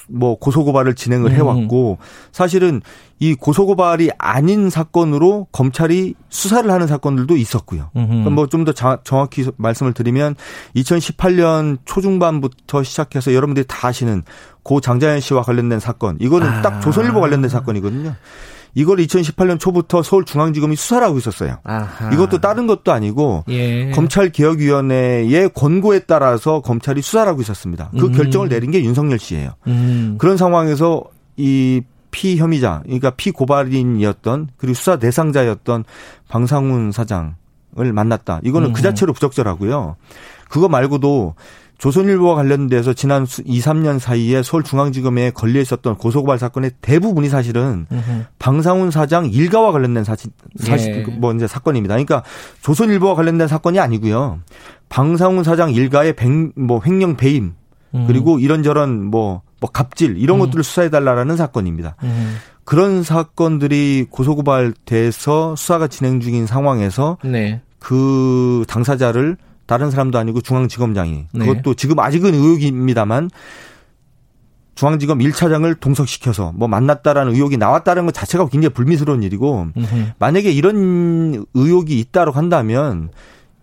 뭐 0.09 0.39
고소고발을 0.39 0.95
진행을 0.95 1.33
해왔고 1.33 1.99
사실은 2.31 2.81
이 3.19 3.35
고소고발이 3.35 4.11
아닌 4.19 4.71
사건으로 4.71 5.49
검찰이 5.53 6.15
수사를 6.29 6.71
하는 6.71 6.87
사건들도 6.87 7.37
있었고요. 7.37 7.91
그러니까 7.93 8.31
뭐좀 8.31 8.65
더 8.65 8.73
정확히 8.73 9.51
말씀을 9.57 9.95
드리면 9.95 10.37
2018년 10.77 11.79
초중반부터 11.85 12.83
시작해서 12.83 13.35
여러분들이 13.35 13.67
다 13.67 13.89
아시는 13.89 14.23
고 14.63 14.81
장자연 14.81 15.21
씨와 15.21 15.43
관련된 15.43 15.81
사건 15.81 16.17
이거는 16.21 16.47
아. 16.47 16.63
딱 16.63 16.81
조선일보 16.81 17.21
관련된 17.21 17.49
사건이거든요. 17.49 18.15
이걸 18.77 18.99
2018년 18.99 19.59
초부터 19.59 20.03
서울중앙지검이 20.03 20.77
수사를 20.77 21.05
하고 21.05 21.17
있었어요. 21.17 21.57
아하. 21.65 22.13
이것도 22.13 22.43
다른 22.43 22.67
것도 22.67 22.93
아니고 22.93 23.45
예. 23.49 23.91
검찰개혁위원회의 23.93 25.49
권고에 25.55 26.01
따라서 26.01 26.61
검찰이 26.61 27.01
수사를 27.01 27.27
하고 27.27 27.41
있었습니다. 27.41 27.91
그 27.99 28.07
음. 28.07 28.13
결정을 28.13 28.51
내린 28.51 28.71
게 28.71 28.85
윤석열 28.85 29.19
씨예요. 29.19 29.53
음. 29.67 30.17
그런 30.19 30.37
상황에서 30.37 31.05
이 31.39 31.81
피혐의자, 32.11 32.83
그러니까 32.85 33.11
피고발인이었던 33.11 34.51
그리고 34.59 34.75
수사 34.75 34.99
대상자였던 34.99 35.85
방상훈 36.29 36.93
사장을 36.93 37.35
만났다. 37.75 38.41
이거는 38.45 38.69
그 38.69 38.73
음. 38.73 38.75
그 38.75 38.83
자체로 38.83 39.15
부적절하고요. 39.15 39.97
그거 40.51 40.69
말고도 40.69 41.35
조선일보와 41.79 42.35
관련돼서 42.37 42.95
지난 42.95 43.25
2, 43.25 43.61
3년 43.61 43.99
사이에 43.99 44.43
서울중앙지검에 44.43 45.31
걸려 45.33 45.61
있었던 45.61 45.97
고소고발 45.97 46.39
사건의 46.39 46.71
대부분이 46.81 47.29
사실은 47.29 47.87
으흠. 47.93 48.27
방상훈 48.39 48.91
사장 48.91 49.27
일가와 49.27 49.73
관련된 49.73 50.03
사실, 50.05 50.31
사실 50.57 51.05
예. 51.07 51.13
뭐 51.13 51.35
이제 51.35 51.47
사건입니다. 51.47 51.95
그러니까 51.95 52.23
조선일보와 52.63 53.15
관련된 53.15 53.47
사건이 53.47 53.79
아니고요. 53.79 54.41
방상훈 54.89 55.45
사장 55.45 55.71
일가의 55.71 56.15
백, 56.15 56.31
뭐 56.55 56.81
횡령 56.85 57.17
배임 57.17 57.55
음. 57.95 58.05
그리고 58.07 58.39
이런저런 58.39 59.05
뭐, 59.05 59.43
뭐 59.61 59.71
갑질 59.71 60.17
이런 60.17 60.39
음. 60.39 60.47
것들을 60.47 60.65
수사해 60.65 60.89
달라라는 60.89 61.37
사건입니다. 61.37 61.97
음. 62.05 62.37
그런 62.65 63.03
사건들이 63.03 64.07
고소고발돼서 64.11 65.57
수사가 65.57 65.89
진행 65.89 66.21
중인 66.21 66.47
상황에서 66.47 67.19
네. 67.23 67.61
그 67.79 68.65
당사자를 68.67 69.37
다른 69.67 69.91
사람도 69.91 70.19
아니고 70.19 70.41
중앙지검장이 70.41 71.27
네. 71.33 71.47
그것도 71.47 71.75
지금 71.75 71.99
아직은 71.99 72.35
의혹입니다만 72.35 73.31
중앙지검 74.77 75.19
1차장을 75.19 75.81
동석시켜서 75.81 76.53
뭐 76.55 76.69
만났다라는 76.69 77.35
의혹이 77.35 77.57
나왔다는 77.57 78.05
것 78.07 78.13
자체가 78.13 78.49
굉장히 78.49 78.75
불미스러운 78.75 79.23
일이고 79.23 79.69
으흠. 79.77 80.13
만약에 80.19 80.53
이런 80.53 81.45
의혹이 81.55 81.99
있다고 81.99 82.33
한다면 82.33 83.11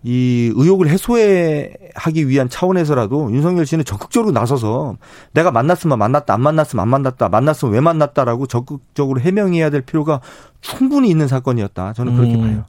이 0.06 0.52
의혹을 0.54 0.90
해소하기 0.90 2.28
위한 2.28 2.50
차원에서라도 2.50 3.32
윤석열 3.32 3.66
씨는 3.66 3.86
적극적으로 3.86 4.34
나서서 4.34 4.98
내가 5.34 5.50
만났으면 5.50 5.98
만났다, 5.98 6.34
안 6.34 6.42
만났으면 6.42 6.84
안 6.84 6.90
만났다, 6.90 7.30
만났으면 7.30 7.74
왜 7.74 7.80
만났다라고 7.80 8.48
적극적으로 8.48 9.22
해명해야 9.22 9.70
될 9.70 9.82
필요가 9.82 10.20
충분히 10.60 11.10
있는 11.10 11.30
사건이었다. 11.30 11.94
저는 11.94 12.18
그렇게 12.18 12.36
음. 12.36 12.42
봐요. 12.42 12.66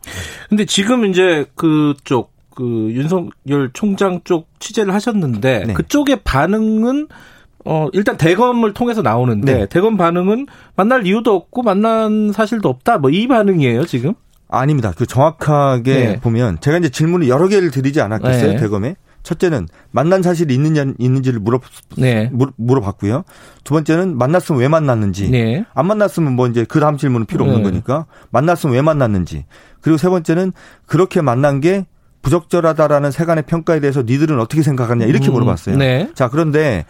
근데 0.49 0.65
지금 0.65 1.07
이제 1.07 1.47
그쪽 1.57 2.34
그 2.55 2.91
윤석열 2.93 3.71
총장 3.73 4.21
쪽 4.25 4.49
취재를 4.59 4.95
하셨는데 4.95 5.65
네. 5.67 5.73
그쪽의 5.75 6.21
반응은 6.25 7.09
어 7.65 7.89
일단 7.93 8.17
대검을 8.17 8.75
통해서 8.75 9.01
나오는데 9.03 9.55
네. 9.55 9.67
대검 9.67 9.97
반응은 9.97 10.47
만날 10.77 11.07
이유도 11.07 11.35
없고 11.35 11.63
만난 11.63 12.33
사실도 12.33 12.69
없다 12.69 12.99
뭐 12.99 13.11
이 13.11 13.27
반응이에요 13.27 13.87
지금? 13.87 14.15
아닙니다. 14.49 14.93
그 14.97 15.07
정확하게 15.07 15.95
네. 15.95 16.21
보면 16.21 16.59
제가 16.61 16.79
이제 16.79 16.89
질문을 16.91 17.29
여러 17.29 17.49
개를 17.49 17.71
드리지 17.71 18.01
않았겠어요 18.01 18.53
네. 18.53 18.57
대검에 18.57 18.97
첫째는 19.25 19.67
만난 19.91 20.23
사실이 20.23 20.53
있느냐 20.55 20.85
있는지를 20.99 21.41
물어 21.41 21.61
네. 21.97 22.31
물어봤고요. 22.57 23.25
두 23.65 23.73
번째는 23.73 24.19
만났으면 24.19 24.61
왜 24.61 24.69
만났는지. 24.69 25.31
네. 25.31 25.65
안 25.75 25.87
만났으면 25.87 26.35
뭐 26.35 26.47
이제 26.47 26.67
그 26.69 26.79
다음 26.79 26.99
질문은 26.99 27.25
필요 27.27 27.45
없는 27.45 27.63
네. 27.63 27.65
거니까 27.65 28.05
만났으면 28.31 28.75
왜 28.75 28.83
만났는지. 28.83 29.47
그리고 29.81 29.97
세 29.97 30.11
번째는 30.11 30.53
그렇게 30.87 31.23
만난 31.23 31.61
게 31.61 31.87
부적절하다라는 32.25 33.11
세간의 33.11 33.45
평가에 33.47 33.79
대해서 33.81 34.03
니들은 34.03 34.41
어떻게 34.41 34.63
생각하냐 34.63 35.05
이렇게 35.07 35.29
음, 35.29 35.35
물어봤어요. 35.35 35.77
네. 35.77 36.11
자 36.15 36.29
그런데 36.29 36.85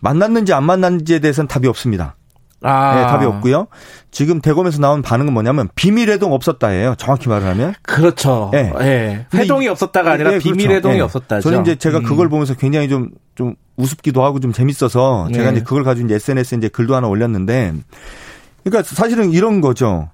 만났는지 0.00 0.54
안 0.54 0.64
만났는지에 0.64 1.18
대해서는 1.18 1.48
답이 1.48 1.66
없습니다. 1.68 2.16
아. 2.62 2.96
네, 2.96 3.02
답이 3.02 3.26
없고요. 3.26 3.66
지금 4.10 4.40
대검에서 4.40 4.80
나온 4.80 5.02
반응은 5.02 5.32
뭐냐면 5.32 5.68
비밀 5.74 6.08
회동 6.08 6.32
없었다예요. 6.32 6.94
정확히 6.96 7.28
말을 7.28 7.46
하면. 7.48 7.74
그렇죠. 7.82 8.50
네. 8.52 8.72
네. 8.78 9.26
회동이 9.34 9.68
없었다가 9.68 10.12
아니라 10.12 10.30
네, 10.30 10.38
비밀 10.38 10.68
그렇죠. 10.68 10.74
회동이 10.76 11.00
없었다죠. 11.00 11.42
저는 11.42 11.62
이제 11.62 11.76
제가 11.76 11.98
음. 11.98 12.04
그걸 12.04 12.28
보면서 12.28 12.54
굉장히 12.54 12.88
좀좀 12.88 13.56
우습기도 13.76 14.24
하고 14.24 14.40
좀 14.40 14.52
재밌어서 14.52 15.28
제가 15.34 15.50
이제 15.50 15.60
그걸 15.62 15.84
가지고 15.84 16.06
이제 16.06 16.14
SNS에 16.14 16.58
이제 16.58 16.68
글도 16.68 16.94
하나 16.94 17.08
올렸는데 17.08 17.74
그러니까 18.64 18.82
사실은 18.82 19.32
이런 19.32 19.60
거죠. 19.60 20.08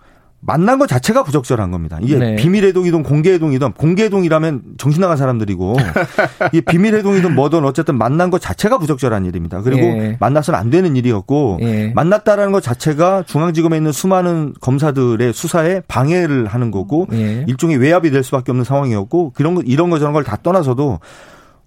만난 0.44 0.80
것 0.80 0.88
자체가 0.88 1.22
부적절한 1.22 1.70
겁니다. 1.70 1.98
이게 2.02 2.16
네. 2.16 2.34
비밀 2.34 2.64
해동이든 2.64 3.04
공개 3.04 3.32
해동이든 3.32 3.72
공개 3.74 4.02
해동이라면 4.04 4.62
정신 4.76 5.00
나간 5.00 5.16
사람들이고 5.16 5.76
이 6.52 6.60
비밀 6.60 6.96
해동이든 6.96 7.36
뭐든 7.36 7.64
어쨌든 7.64 7.96
만난 7.96 8.28
것 8.28 8.40
자체가 8.40 8.78
부적절한 8.78 9.24
일입니다. 9.24 9.62
그리고 9.62 9.82
예. 9.82 10.16
만나서는 10.18 10.58
안 10.58 10.68
되는 10.68 10.96
일이었고 10.96 11.58
예. 11.62 11.92
만났다라는 11.94 12.50
것 12.50 12.60
자체가 12.60 13.22
중앙지검에 13.24 13.76
있는 13.76 13.92
수많은 13.92 14.54
검사들의 14.60 15.32
수사에 15.32 15.80
방해를 15.86 16.46
하는 16.48 16.72
거고 16.72 17.06
예. 17.12 17.44
일종의 17.46 17.76
외압이 17.76 18.10
될 18.10 18.24
수밖에 18.24 18.50
없는 18.50 18.64
상황이었고 18.64 19.30
그런 19.34 19.54
거 19.54 19.62
이런 19.64 19.90
거 19.90 20.00
저런 20.00 20.12
걸 20.12 20.24
다 20.24 20.36
떠나서도 20.42 20.98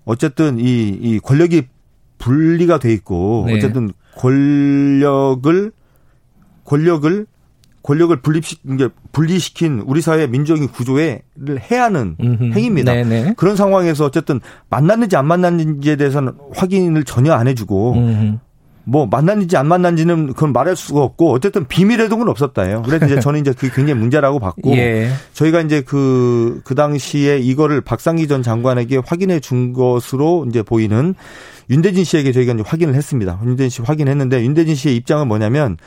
어쨌든 0.04 0.60
이, 0.60 0.90
이 0.90 1.20
권력이 1.20 1.64
분리가 2.18 2.80
돼 2.80 2.92
있고 2.92 3.46
네. 3.48 3.56
어쨌든 3.56 3.92
권력을 4.18 5.72
권력을 6.66 7.26
권력을 7.86 8.20
분립시, 8.20 8.58
분리시킨 9.12 9.84
우리 9.86 10.02
사회 10.02 10.26
민주적인 10.26 10.70
구조를 10.70 11.22
해하는. 11.70 12.16
행위입니다. 12.20 12.92
네네. 12.94 13.36
그런 13.38 13.56
상황에서 13.56 14.06
어쨌든 14.06 14.40
만났는지 14.70 15.16
안 15.16 15.28
만났는지에 15.28 15.96
대해서는 15.96 16.34
확인을 16.56 17.04
전혀 17.04 17.34
안 17.34 17.48
해주고 17.48 17.94
음흠. 17.94 18.38
뭐 18.86 19.06
만났는지 19.06 19.56
안 19.56 19.68
만났는지는 19.68 20.34
그건 20.34 20.52
말할 20.52 20.76
수가 20.76 21.02
없고 21.02 21.32
어쨌든 21.32 21.68
비밀 21.68 22.00
회동은 22.02 22.28
없었다예요. 22.28 22.82
그래서 22.84 23.06
이제 23.06 23.20
저는 23.20 23.42
이제 23.42 23.52
그게 23.52 23.72
굉장히 23.74 24.00
문제라고 24.00 24.40
봤고 24.40 24.72
예. 24.78 25.10
저희가 25.34 25.62
이제 25.62 25.82
그그 25.82 26.62
그 26.64 26.74
당시에 26.74 27.38
이거를 27.38 27.82
박상기 27.82 28.28
전 28.28 28.42
장관에게 28.42 29.02
확인해 29.06 29.40
준 29.40 29.74
것으로 29.74 30.46
이제 30.50 30.64
보이는 30.64 31.14
윤대진 31.70 32.04
씨에게 32.04 32.32
저희가 32.32 32.54
이제 32.54 32.64
확인을 32.66 32.96
했습니다. 32.96 33.40
윤대진 33.44 33.70
씨 33.70 33.82
확인했는데 33.84 34.44
윤대진 34.44 34.74
씨의 34.74 34.96
입장은 34.96 35.28
뭐냐면 35.28 35.78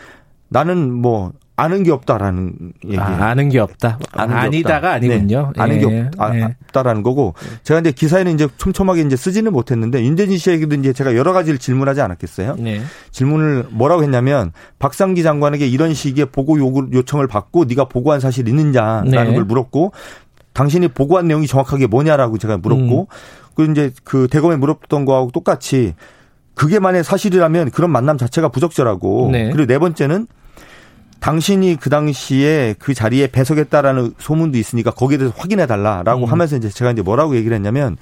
나는 0.49 0.93
뭐 0.93 1.33
아는 1.59 1.83
게 1.83 1.91
없다라는 1.91 2.55
얘기. 2.85 2.99
아, 2.99 3.31
아는 3.31 3.49
게 3.49 3.59
없다. 3.59 3.99
아는 4.13 4.35
게 4.35 4.41
아니다가 4.41 4.77
없다. 4.77 4.93
아니군요. 4.93 5.53
네. 5.57 5.61
아는 5.61 5.79
게 5.81 5.93
예. 5.93 6.01
없, 6.03 6.21
아, 6.21 6.31
네. 6.31 6.57
없다라는 6.67 7.03
거고 7.03 7.35
제가 7.65 7.81
이제 7.81 7.91
기사에는 7.91 8.33
이제 8.33 8.47
촘촘하게 8.59 9.03
이제 9.03 9.17
쓰지는 9.17 9.53
못했는데 9.53 10.05
윤대진 10.05 10.39
씨에게도 10.39 10.77
이제 10.77 10.93
제가 10.93 11.17
여러 11.17 11.33
가지를 11.33 11.59
질문하지 11.59 12.01
않았겠어요. 12.01 12.55
네. 12.61 12.81
질문을 13.11 13.67
뭐라고 13.71 14.05
했냐면 14.05 14.53
박상기 14.79 15.25
장관에게 15.25 15.67
이런 15.67 15.95
식의 15.95 16.27
보고 16.27 16.57
요구, 16.61 16.89
요청을 16.93 17.27
받고 17.27 17.65
네가 17.65 17.87
보고한 17.87 18.21
사실 18.21 18.47
있느냐라는 18.47 19.11
네. 19.11 19.35
걸 19.35 19.45
물었고 19.45 19.91
당신이 20.53 20.89
보고한 20.89 21.27
내용이 21.27 21.49
정확하게 21.49 21.89
뭐냐라고 21.89 22.39
제가 22.39 22.59
물었고 22.59 23.01
음. 23.01 23.07
그리고 23.57 23.73
이제 23.73 23.91
그 24.05 24.29
대검에 24.31 24.55
물었던 24.55 25.05
거하고 25.05 25.33
똑같이 25.33 25.95
그게 26.55 26.79
만약 26.79 27.03
사실이라면 27.03 27.73
그런 27.73 27.91
만남 27.91 28.17
자체가 28.17 28.51
부적절하고 28.51 29.31
네. 29.33 29.51
그리고 29.51 29.67
네 29.67 29.81
번째는 29.81 30.29
당신이 31.21 31.77
그 31.81 31.91
당시에 31.91 32.75
그 32.79 32.95
자리에 32.95 33.29
배석했다라는 33.29 34.15
소문도 34.19 34.59
있으니까 34.59 34.91
거기에 34.91 35.19
대해서 35.19 35.35
확인해 35.37 35.67
달라라고 35.67 36.27
음. 36.27 36.31
하면서 36.31 36.57
이제 36.57 36.69
제가 36.69 36.93
이제 36.93 37.03
뭐라고 37.03 37.37
얘기를 37.37 37.55
했냐면 37.55 37.97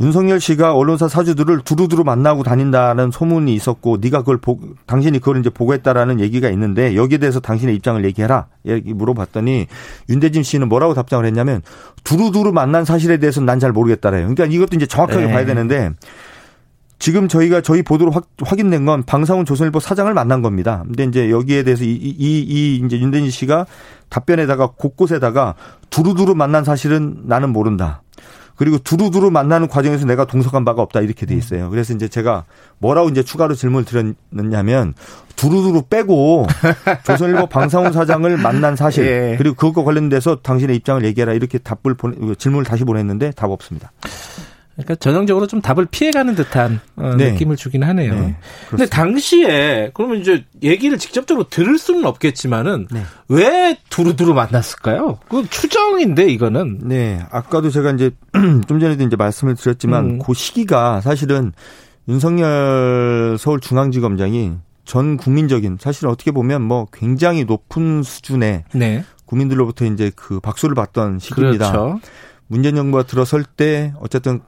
윤석열 0.00 0.40
씨가 0.40 0.74
언론사 0.74 1.08
사주들을 1.08 1.60
두루두루 1.60 2.04
만나고 2.04 2.42
다닌다는 2.42 3.10
소문이 3.10 3.52
있었고 3.54 3.98
네가 4.00 4.20
그걸 4.20 4.38
보, 4.38 4.58
당신이 4.86 5.18
그걸 5.18 5.38
이제 5.38 5.50
보고했다라는 5.50 6.20
얘기가 6.20 6.48
있는데 6.50 6.96
여기에 6.96 7.18
대해서 7.18 7.38
당신의 7.38 7.74
입장을 7.76 8.02
얘기해라. 8.06 8.46
얘기 8.64 8.94
물어봤더니 8.94 9.66
윤대진 10.08 10.42
씨는 10.42 10.70
뭐라고 10.70 10.94
답장을 10.94 11.22
했냐면 11.26 11.60
두루두루 12.04 12.52
만난 12.52 12.86
사실에 12.86 13.18
대해서는 13.18 13.44
난 13.44 13.60
잘 13.60 13.72
모르겠다래요. 13.72 14.22
그러니까 14.22 14.46
이것도 14.46 14.74
이제 14.76 14.86
정확하게 14.86 15.26
네. 15.26 15.32
봐야 15.32 15.44
되는데 15.44 15.90
지금 17.00 17.28
저희가 17.28 17.62
저희 17.62 17.82
보도로 17.82 18.12
확, 18.12 18.28
확인된 18.42 18.84
건 18.84 19.02
방상훈 19.02 19.46
조선일보 19.46 19.80
사장을 19.80 20.12
만난 20.12 20.42
겁니다. 20.42 20.84
근데 20.86 21.04
이제 21.04 21.30
여기에 21.30 21.64
대해서 21.64 21.82
이, 21.82 21.92
이, 21.92 22.14
이 22.18 22.82
이제 22.84 23.00
윤대진 23.00 23.30
씨가 23.30 23.66
답변에다가 24.10 24.68
곳곳에다가 24.76 25.54
두루두루 25.88 26.34
만난 26.34 26.62
사실은 26.62 27.22
나는 27.24 27.50
모른다. 27.50 28.02
그리고 28.54 28.76
두루두루 28.76 29.30
만나는 29.30 29.68
과정에서 29.68 30.04
내가 30.04 30.26
동석한 30.26 30.66
바가 30.66 30.82
없다 30.82 31.00
이렇게 31.00 31.24
돼 31.24 31.34
있어요. 31.34 31.70
그래서 31.70 31.94
이제 31.94 32.08
제가 32.08 32.44
뭐라고 32.76 33.08
이제 33.08 33.22
추가로 33.22 33.54
질문을 33.54 33.86
드렸느냐면 33.86 34.92
두루두루 35.36 35.84
빼고 35.88 36.46
조선일보 37.06 37.46
방상훈 37.46 37.92
사장을 37.92 38.36
만난 38.36 38.76
사실 38.76 39.06
예. 39.06 39.34
그리고 39.38 39.56
그것과 39.56 39.84
관련돼서 39.84 40.36
당신의 40.42 40.76
입장을 40.76 41.02
얘기해라 41.06 41.32
이렇게 41.32 41.56
답을 41.56 41.94
보내, 41.96 42.34
질문을 42.34 42.66
다시 42.66 42.84
보냈는데 42.84 43.30
답 43.30 43.50
없습니다. 43.50 43.90
그러니까 44.74 44.94
전형적으로 44.94 45.46
좀 45.46 45.60
답을 45.60 45.86
피해가는 45.90 46.34
듯한 46.34 46.80
어, 46.96 47.14
네. 47.16 47.32
느낌을 47.32 47.56
주긴 47.56 47.82
하네요. 47.82 48.14
네. 48.14 48.36
근데 48.68 48.86
당시에 48.86 49.90
그러면 49.94 50.18
이제 50.20 50.44
얘기를 50.62 50.96
직접적으로 50.98 51.48
들을 51.48 51.78
수는 51.78 52.04
없겠지만은 52.06 52.88
네. 52.90 53.02
왜 53.28 53.76
두루두루 53.90 54.32
만났을까요? 54.34 55.18
그 55.28 55.46
추정인데 55.48 56.28
이거는. 56.28 56.80
네, 56.84 57.20
아까도 57.30 57.70
제가 57.70 57.90
이제 57.92 58.10
좀 58.66 58.80
전에도 58.80 59.04
이제 59.04 59.16
말씀을 59.16 59.54
드렸지만 59.54 60.04
음. 60.04 60.18
그 60.18 60.34
시기가 60.34 61.00
사실은 61.00 61.52
윤석열 62.08 63.36
서울중앙지검장이 63.38 64.52
전 64.84 65.16
국민적인 65.16 65.78
사실은 65.78 66.10
어떻게 66.10 66.32
보면 66.32 66.62
뭐 66.62 66.86
굉장히 66.92 67.44
높은 67.44 68.02
수준의 68.02 68.64
네. 68.74 69.04
국민들로부터 69.26 69.84
이제 69.84 70.10
그 70.16 70.40
박수를 70.40 70.74
받던 70.74 71.20
시기입니다. 71.20 71.70
그렇죠. 71.70 72.00
문재인 72.48 72.74
정부가 72.74 73.04
들어설 73.04 73.44
때 73.44 73.92
어쨌든 74.00 74.40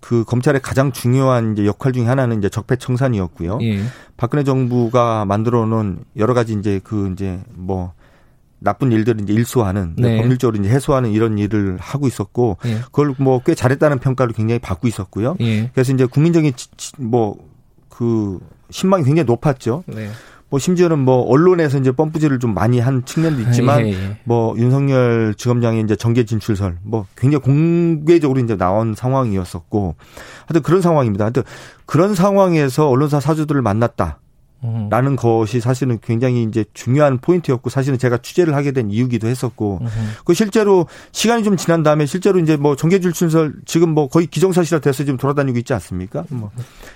그 0.00 0.24
검찰의 0.24 0.60
가장 0.62 0.92
중요한 0.92 1.52
이제 1.52 1.66
역할 1.66 1.92
중에 1.92 2.04
하나는 2.04 2.38
이제 2.38 2.48
적폐 2.48 2.76
청산이었고요. 2.76 3.58
예. 3.62 3.80
박근혜 4.16 4.44
정부가 4.44 5.24
만들어 5.24 5.66
놓은 5.66 6.04
여러 6.16 6.34
가지 6.34 6.54
이제 6.54 6.80
그 6.82 7.10
이제 7.12 7.40
뭐 7.52 7.92
나쁜 8.58 8.92
일들을 8.92 9.22
이제 9.22 9.32
일소하는 9.32 9.94
네. 9.96 10.16
법률적으로 10.18 10.58
이제 10.58 10.68
해소하는 10.68 11.10
이런 11.10 11.38
일을 11.38 11.78
하고 11.80 12.06
있었고 12.06 12.58
예. 12.66 12.80
그걸 12.86 13.14
뭐 13.18 13.40
꽤 13.44 13.54
잘했다는 13.54 13.98
평가를 13.98 14.34
굉장히 14.34 14.58
받고 14.58 14.88
있었고요. 14.88 15.36
예. 15.40 15.70
그래서 15.72 15.92
이제 15.92 16.06
국민적인 16.06 16.52
뭐 16.98 17.50
그 18.00 18.40
신망이 18.70 19.04
굉장히 19.04 19.26
높았죠. 19.26 19.84
네. 19.86 20.08
뭐 20.50 20.58
심지어는 20.58 20.98
뭐 20.98 21.22
언론에서 21.22 21.78
이제 21.78 21.92
펌프질을 21.92 22.40
좀 22.40 22.54
많이 22.54 22.80
한 22.80 23.04
측면도 23.04 23.40
있지만 23.42 23.86
예, 23.86 23.92
예. 23.92 24.16
뭐 24.24 24.54
윤석열 24.58 25.34
지검장의 25.36 25.84
이제 25.84 25.94
정계 25.94 26.24
진출설 26.24 26.78
뭐 26.82 27.06
굉장히 27.16 27.42
공개적으로 27.42 28.40
이제 28.40 28.56
나온 28.56 28.94
상황이었었고 28.94 29.94
하여튼 30.46 30.62
그런 30.62 30.82
상황입니다. 30.82 31.24
하여튼 31.24 31.44
그런 31.86 32.14
상황에서 32.14 32.88
언론사 32.88 33.20
사주들을 33.20 33.62
만났다. 33.62 34.18
라는 34.90 35.16
것이 35.16 35.60
사실은 35.60 35.98
굉장히 36.02 36.42
이제 36.42 36.64
중요한 36.74 37.18
포인트였고 37.18 37.70
사실은 37.70 37.98
제가 37.98 38.18
취재를 38.18 38.54
하게 38.54 38.72
된 38.72 38.90
이유기도 38.90 39.26
했었고 39.26 39.80
그 40.24 40.34
실제로 40.34 40.86
시간이 41.12 41.44
좀 41.44 41.56
지난 41.56 41.82
다음에 41.82 42.04
실제로 42.04 42.38
이제 42.38 42.56
뭐 42.56 42.76
정계줄 42.76 43.14
순설 43.14 43.54
지금 43.64 43.90
뭐 43.90 44.08
거의 44.08 44.26
기정사실화 44.26 44.80
돼서 44.80 45.04
지금 45.04 45.16
돌아다니고 45.16 45.58
있지 45.58 45.72
않습니까? 45.72 46.24
뭐 46.28 46.50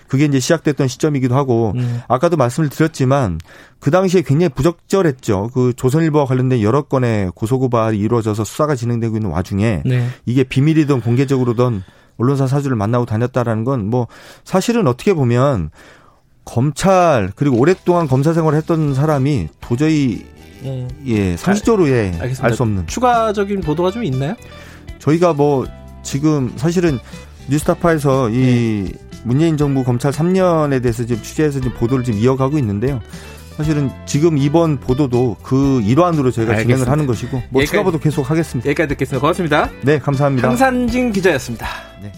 그게 0.08 0.26
이제 0.26 0.40
시작됐던 0.40 0.88
시점이기도 0.88 1.34
하고 1.34 1.72
음. 1.76 2.00
아까도 2.08 2.36
말씀을 2.36 2.68
드렸지만 2.68 3.38
그 3.80 3.90
당시에 3.90 4.22
굉장히 4.22 4.50
부적절했죠. 4.50 5.50
그 5.54 5.72
조선일보와 5.76 6.26
관련된 6.26 6.60
여러 6.62 6.82
건의 6.82 7.30
고소고발이 7.34 7.98
이루어져서 7.98 8.44
수사가 8.44 8.74
진행되고 8.74 9.16
있는 9.16 9.30
와중에 9.30 9.82
네. 9.84 10.08
이게 10.26 10.44
비밀이든 10.44 11.00
공개적으로든 11.00 11.82
언론사 12.16 12.46
사주를 12.46 12.76
만나고 12.76 13.06
다녔다라는 13.06 13.64
건 13.64 13.84
뭐 13.84 14.06
사실은 14.44 14.86
어떻게 14.86 15.14
보면 15.14 15.70
검찰 16.44 17.32
그리고 17.36 17.58
오랫동안 17.58 18.06
검사 18.06 18.32
생활을 18.32 18.56
했던 18.58 18.94
사람이 18.94 19.48
도저히 19.60 20.24
음. 20.64 20.88
예 21.06 21.36
상식적으로 21.36 21.88
예, 21.88 22.12
알 22.20 22.54
수 22.54 22.62
없는 22.62 22.86
추가적인 22.86 23.60
보도가 23.60 23.90
좀 23.90 24.04
있나요? 24.04 24.34
저희가 24.98 25.32
뭐 25.34 25.66
지금 26.02 26.52
사실은 26.56 26.98
뉴스타파에서 27.48 28.30
이 28.30 28.88
네. 28.90 28.92
문재인 29.24 29.56
정부 29.56 29.84
검찰 29.84 30.12
3년에 30.12 30.82
대해서 30.82 31.04
지금 31.04 31.22
취재해서 31.22 31.60
지금 31.60 31.76
보도를 31.76 32.04
지금 32.04 32.18
이어가고 32.20 32.58
있는데요. 32.58 33.00
사실은 33.56 33.90
지금 34.04 34.36
이번 34.36 34.78
보도도 34.80 35.36
그 35.42 35.80
일환으로 35.82 36.30
저희가 36.30 36.52
알겠습니다. 36.52 36.76
진행을 36.76 36.90
하는 36.92 37.06
것이고 37.06 37.30
뭐 37.50 37.62
여기까지, 37.62 37.66
추가 37.70 37.82
보도 37.84 37.98
계속 37.98 38.28
하겠습니다. 38.30 38.68
여기까지 38.68 38.88
듣겠습니다. 38.88 39.20
고맙습니다. 39.20 39.70
네, 39.82 39.98
감사합니다. 39.98 40.48
황산진 40.48 41.12
기자였습니다. 41.12 41.66
네. 42.02 42.10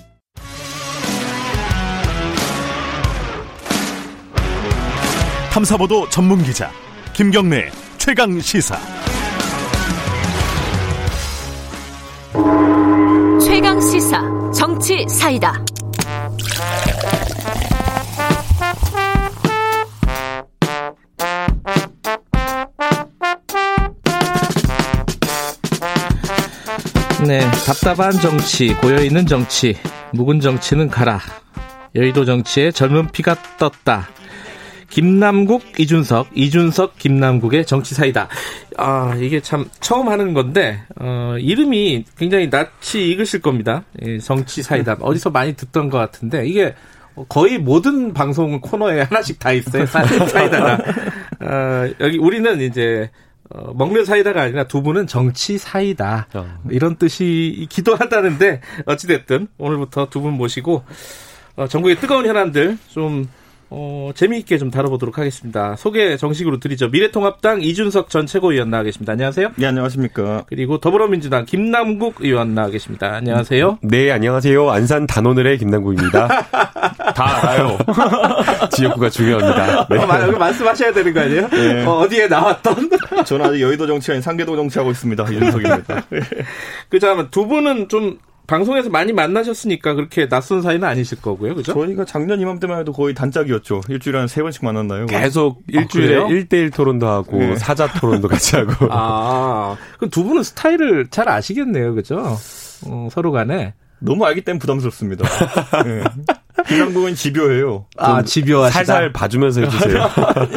탐사보도 5.57 6.07
전문 6.11 6.43
기자 6.43 6.71
김경래 7.15 7.71
최강 7.97 8.39
시사. 8.39 8.79
최강 13.41 13.81
시사 13.81 14.21
정치 14.55 15.09
사이다. 15.09 15.55
네, 27.27 27.41
답답한 27.65 28.13
정치, 28.13 28.75
고여있는 28.75 29.25
정치, 29.25 29.75
묵은 30.13 30.41
정치는 30.41 30.91
가라. 30.91 31.19
여의도 31.95 32.27
정치에 32.27 32.73
젊은 32.73 33.11
피가 33.11 33.37
떴다. 33.57 34.07
김남국, 35.01 35.79
이준석, 35.79 36.29
이준석, 36.35 36.97
김남국의 36.97 37.67
정치 37.67 37.95
사이다. 37.95 38.29
아, 38.79 39.15
이게 39.21 39.41
참 39.41 39.69
처음 39.81 40.09
하는 40.09 40.33
건데, 40.33 40.81
어, 40.99 41.37
이름이 41.39 42.07
굉장히 42.17 42.49
낯이 42.49 43.11
익으실 43.11 43.43
겁니다. 43.43 43.85
예, 44.01 44.19
정치 44.19 44.63
사이다. 44.63 44.97
어디서 45.01 45.29
많이 45.29 45.55
듣던 45.55 45.91
것 45.91 45.99
같은데, 45.99 46.47
이게 46.47 46.75
거의 47.29 47.59
모든 47.59 48.15
방송 48.15 48.59
코너에 48.59 49.03
하나씩 49.03 49.39
다 49.39 49.53
있어요. 49.53 49.85
사이다가. 49.85 50.79
어, 51.43 51.91
여기 52.01 52.17
우리는 52.17 52.59
이제, 52.63 53.11
어, 53.51 53.75
먹는 53.75 54.07
사이다가 54.07 54.41
아니라 54.45 54.65
두 54.65 54.81
분은 54.81 55.09
정치 55.09 55.59
사이다. 55.59 56.29
어. 56.33 56.59
이런 56.71 56.97
뜻이 56.97 57.67
기도 57.69 57.95
한다는데, 57.95 58.63
어찌됐든 58.87 59.49
오늘부터 59.59 60.09
두 60.09 60.23
분 60.23 60.33
모시고, 60.33 60.85
어, 61.57 61.69
전국의 61.69 61.97
뜨거운 61.97 62.25
현안들 62.25 62.79
좀 62.89 63.29
어, 63.69 64.11
재미있게 64.15 64.59
좀 64.59 64.71
다뤄보도록 64.71 65.19
하겠습니다. 65.19 65.75
소개 65.77 66.17
정식으로 66.17 66.61
드리죠. 66.61 66.89
미래통합당 66.89 67.63
이준석 67.63 68.11
전 68.11 68.27
최고위원 68.27 68.71
나와 68.71 68.85
계십니다. 68.85 69.13
안녕하세요. 69.13 69.53
네, 69.57 69.67
안녕하십니까. 69.67 70.45
그리고 70.49 70.79
더불어민주당 70.79 71.45
김남국 71.45 72.17
의원 72.21 72.55
나와 72.55 72.69
계십니다. 72.69 73.15
안녕하세요. 73.15 73.79
네, 73.83 74.13
안녕하세요. 74.13 74.71
안산 74.71 75.07
단오늘의 75.09 75.59
김남국입니다. 75.59 76.29
다 77.17 77.39
알아요. 77.43 77.79
지역구가 78.71 79.11
중요합니다. 79.11 79.89
네. 79.89 79.99
어, 79.99 80.07
말씀하셔야 80.39 80.93
되는 80.93 81.13
거 81.13 81.21
아니에요? 81.21 81.49
네. 81.49 81.85
어, 81.85 82.07
디에 82.09 82.29
나왔던? 82.29 82.91
저는 83.25 83.47
아직 83.47 83.61
여의도 83.61 83.87
정치 83.87 84.13
아닌 84.13 84.23
상계도 84.23 84.55
정치하고 84.55 84.91
있습니다. 84.93 85.25
이준석입니다. 85.25 86.05
그, 86.89 86.99
잠깐만, 87.01 87.31
두 87.31 87.47
분은 87.47 87.89
좀 87.89 88.19
방송에서 88.47 88.91
많이 88.91 89.13
만나셨으니까 89.13 89.95
그렇게 89.95 90.29
낯선 90.29 90.63
사이는 90.63 90.87
아니실 90.87 91.21
거고요, 91.21 91.55
그죠? 91.55 91.73
저희가 91.73 92.05
작년 92.05 92.41
이맘때만 92.41 92.79
해도 92.81 92.93
거의 92.93 93.15
단짝이었죠. 93.15 93.81
일주일에 93.89 94.19
한 94.19 94.29
세 94.29 94.43
번씩 94.43 94.65
만났나요? 94.65 95.07
계속 95.07 95.63
일주일에 95.69 96.17
아, 96.17 96.27
1대1 96.27 96.75
토론도 96.75 97.07
하고 97.07 97.39
네. 97.39 97.57
사자 97.57 97.87
토론도 97.93 98.29
같이 98.29 98.57
하고. 98.57 98.87
아, 98.93 99.77
그럼 99.97 100.11
두 100.11 100.25
분은 100.25 100.43
스타일을 100.43 101.09
잘 101.11 101.29
아시겠네요, 101.29 101.95
그죠? 101.95 102.37
어, 102.87 103.09
서로 103.11 103.33
간에. 103.33 103.75
너무 103.99 104.27
알기 104.27 104.43
때문에 104.43 104.59
부담스럽습니다. 104.59 105.27
네. 105.85 106.05
김남국은 106.69 107.15
집요해요. 107.15 107.87
아, 107.97 108.23
집요하시다. 108.23 108.85
살살 108.85 109.13
봐주면서 109.13 109.63
해주세요. 109.63 110.11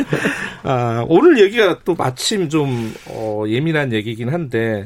아, 0.64 1.06
오늘 1.08 1.40
얘기가 1.40 1.80
또 1.86 1.96
마침 1.96 2.50
좀 2.50 2.94
어, 3.08 3.44
예민한 3.48 3.94
얘기긴 3.94 4.30
한데 4.30 4.86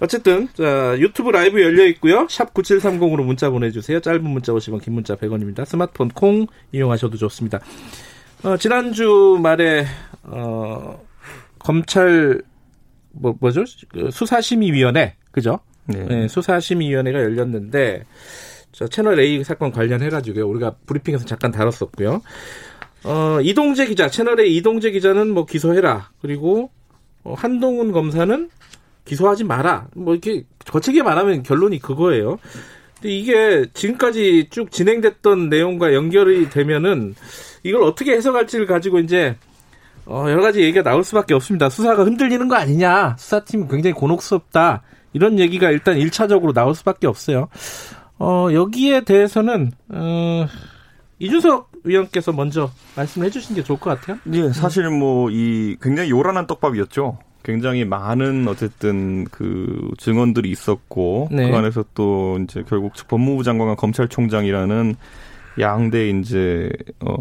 어쨌든 0.00 0.48
자, 0.54 0.96
유튜브 0.98 1.30
라이브 1.30 1.62
열려 1.62 1.84
있고요. 1.86 2.26
샵 2.28 2.52
9730으로 2.54 3.24
문자 3.24 3.50
보내주세요. 3.50 4.00
짧은 4.00 4.22
문자 4.24 4.52
50원, 4.52 4.82
긴 4.82 4.94
문자 4.94 5.14
100원입니다. 5.16 5.64
스마트폰 5.64 6.08
콩 6.08 6.46
이용하셔도 6.72 7.16
좋습니다. 7.16 7.60
어, 8.42 8.56
지난주 8.56 9.38
말에 9.40 9.86
어, 10.24 11.00
검찰 11.58 12.42
뭐 13.12 13.36
뭐죠? 13.40 13.64
그 13.88 14.10
수사심의위원회 14.10 15.14
그죠? 15.30 15.60
네. 15.86 16.04
네 16.04 16.28
수사심의위원회가 16.28 17.20
열렸는데 17.20 18.04
저 18.72 18.88
채널 18.88 19.20
A 19.20 19.44
사건 19.44 19.70
관련해가지고요. 19.70 20.48
우리가 20.48 20.76
브리핑에서 20.86 21.26
잠깐 21.26 21.52
다뤘었고요. 21.52 22.22
어, 23.04 23.40
이동재 23.42 23.86
기자, 23.86 24.08
채널의 24.08 24.54
이동재 24.56 24.90
기자는 24.92 25.32
뭐 25.32 25.44
기소해라. 25.44 26.10
그리고 26.20 26.70
어, 27.24 27.34
한동훈 27.34 27.92
검사는 27.92 28.50
기소하지 29.04 29.44
마라. 29.44 29.88
뭐 29.94 30.14
이렇게 30.14 30.44
거칠게 30.66 31.02
말하면 31.02 31.42
결론이 31.42 31.80
그거예요. 31.80 32.38
근데 32.94 33.16
이게 33.16 33.66
지금까지 33.74 34.48
쭉 34.50 34.70
진행됐던 34.70 35.48
내용과 35.48 35.94
연결이 35.94 36.48
되면은 36.48 37.14
이걸 37.64 37.82
어떻게 37.82 38.12
해석할지를 38.12 38.66
가지고 38.66 39.00
이제 39.00 39.36
어, 40.06 40.26
여러 40.28 40.42
가지 40.42 40.60
얘기가 40.60 40.82
나올 40.82 41.04
수밖에 41.04 41.34
없습니다. 41.34 41.68
수사가 41.68 42.04
흔들리는 42.04 42.46
거 42.48 42.54
아니냐. 42.56 43.16
수사팀 43.18 43.68
굉장히 43.68 43.94
곤혹스럽다. 43.94 44.82
이런 45.12 45.38
얘기가 45.38 45.70
일단 45.70 45.96
1차적으로 45.96 46.54
나올 46.54 46.74
수밖에 46.74 47.06
없어요. 47.06 47.48
어, 48.18 48.48
여기에 48.52 49.02
대해서는 49.02 49.72
어, 49.88 50.46
이준석 51.18 51.71
위원께서 51.84 52.32
먼저 52.32 52.70
말씀해 52.96 53.30
주신 53.30 53.56
게 53.56 53.62
좋을 53.62 53.78
것 53.78 53.90
같아요. 53.90 54.18
예, 54.32 54.52
사실 54.52 54.88
뭐 54.90 55.30
이 55.30 55.76
굉장히 55.80 56.10
요란한 56.10 56.46
떡밥이었죠. 56.46 57.18
굉장히 57.42 57.84
많은 57.84 58.46
어쨌든 58.48 59.24
그 59.24 59.90
증언들이 59.98 60.50
있었고 60.50 61.28
네. 61.32 61.50
그 61.50 61.56
안에서 61.56 61.84
또 61.94 62.38
이제 62.42 62.62
결국 62.68 62.92
법무부 63.08 63.42
장관과 63.42 63.74
검찰총장이라는 63.74 64.94
양대 65.60 66.08
이제 66.08 66.70
어 67.00 67.14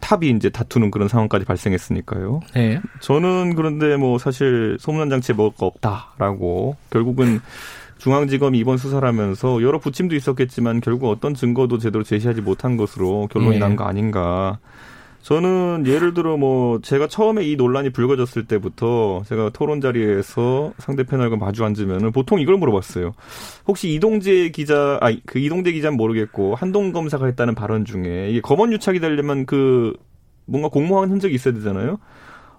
탑이 0.00 0.30
이제 0.30 0.50
다투는 0.50 0.90
그런 0.90 1.08
상황까지 1.08 1.44
발생했으니까요. 1.44 2.40
네. 2.54 2.80
저는 3.00 3.54
그런데 3.54 3.96
뭐 3.96 4.18
사실 4.18 4.76
소문난 4.80 5.10
장치에 5.10 5.34
먹을 5.34 5.52
거 5.56 5.66
없다라고 5.66 6.76
결국은 6.90 7.40
중앙지검이 7.98 8.58
이번 8.58 8.76
수사를 8.78 9.06
하면서 9.06 9.60
여러 9.62 9.78
부침도 9.78 10.14
있었겠지만 10.14 10.80
결국 10.80 11.08
어떤 11.10 11.34
증거도 11.34 11.78
제대로 11.78 12.04
제시하지 12.04 12.40
못한 12.40 12.76
것으로 12.76 13.28
결론이 13.30 13.54
네. 13.54 13.58
난거 13.58 13.84
아닌가. 13.84 14.58
저는 15.22 15.84
예를 15.86 16.14
들어 16.14 16.36
뭐 16.36 16.80
제가 16.80 17.08
처음에 17.08 17.44
이 17.44 17.56
논란이 17.56 17.90
불거졌을 17.90 18.46
때부터 18.46 19.24
제가 19.26 19.50
토론 19.50 19.80
자리에서 19.80 20.72
상대 20.78 21.02
패널과 21.02 21.36
마주 21.36 21.64
앉으면은 21.64 22.12
보통 22.12 22.40
이걸 22.40 22.56
물어봤어요. 22.56 23.12
혹시 23.66 23.92
이동재 23.92 24.50
기자, 24.50 24.96
아, 25.02 25.12
그 25.26 25.38
이동재 25.38 25.72
기자는 25.72 25.96
모르겠고 25.98 26.54
한동 26.54 26.92
검사가 26.92 27.26
했다는 27.26 27.54
발언 27.56 27.84
중에 27.84 28.30
이게 28.30 28.40
검언 28.40 28.72
유착이 28.72 29.00
되려면 29.00 29.44
그 29.44 29.92
뭔가 30.46 30.68
공모한 30.68 31.10
흔적이 31.10 31.34
있어야 31.34 31.52
되잖아요. 31.52 31.98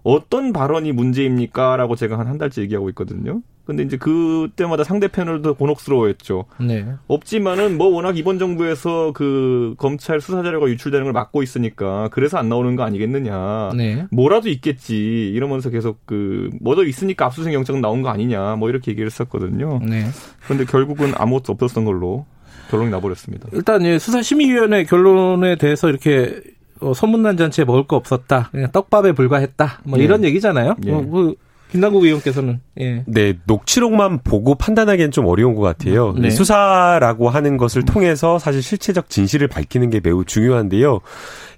어떤 0.03 0.53
발언이 0.53 0.91
문제입니까? 0.91 1.75
라고 1.77 1.95
제가 1.95 2.19
한 2.19 2.27
한 2.27 2.37
달째 2.37 2.61
얘기하고 2.61 2.89
있거든요. 2.89 3.41
근데 3.69 3.83
이제 3.83 3.97
그때마다 3.97 4.83
상대 4.83 5.07
패널도 5.07 5.53
곤혹스러워했죠. 5.53 6.45
네. 6.59 6.87
없지만은 7.07 7.77
뭐 7.77 7.89
워낙 7.89 8.17
이번 8.17 8.39
정부에서 8.39 9.11
그 9.13 9.75
검찰 9.77 10.19
수사 10.19 10.41
자료가 10.41 10.67
유출되는 10.69 11.03
걸 11.03 11.13
막고 11.13 11.43
있으니까 11.43 12.09
그래서 12.11 12.39
안 12.39 12.49
나오는 12.49 12.75
거 12.75 12.81
아니겠느냐. 12.81 13.73
네. 13.77 14.07
뭐라도 14.09 14.49
있겠지. 14.49 15.29
이러면서 15.35 15.69
계속 15.69 15.99
그 16.07 16.49
뭐도 16.61 16.83
있으니까 16.83 17.27
압수수색 17.27 17.53
영장 17.53 17.79
나온 17.79 18.01
거 18.01 18.09
아니냐. 18.09 18.55
뭐 18.55 18.69
이렇게 18.69 18.89
얘기를 18.89 19.05
했었거든요. 19.05 19.81
네. 19.87 20.07
그런데 20.45 20.65
결국은 20.65 21.13
아무것도 21.15 21.53
없었던 21.53 21.85
걸로 21.85 22.25
결론이 22.71 22.89
나버렸습니다. 22.89 23.49
일단 23.53 23.85
예, 23.85 23.99
수사심의위원회 23.99 24.85
결론에 24.85 25.57
대해서 25.57 25.89
이렇게 25.89 26.41
어, 26.81 26.95
소문난 26.95 27.37
잔치에 27.37 27.65
먹을 27.65 27.85
거 27.85 27.97
없었다. 27.97 28.49
그냥 28.51 28.71
떡밥에 28.71 29.11
불과했다. 29.11 29.81
뭐 29.83 29.99
네. 29.99 30.05
이런 30.05 30.23
얘기잖아요. 30.23 30.75
네. 30.79 30.91
뭐, 30.91 31.05
그 31.05 31.35
김남국 31.71 32.03
의원께서는 32.03 32.59
예. 32.79 33.03
네 33.05 33.35
녹취록만 33.45 34.19
보고 34.23 34.55
판단하기엔 34.55 35.11
좀 35.11 35.27
어려운 35.27 35.53
것 35.53 35.61
같아요. 35.61 36.13
네. 36.13 36.29
수사라고 36.29 37.29
하는 37.29 37.57
것을 37.57 37.83
통해서 37.83 38.39
사실 38.39 38.63
실체적 38.63 39.09
진실을 39.09 39.47
밝히는 39.47 39.89
게 39.89 39.99
매우 40.03 40.25
중요한데요. 40.25 40.99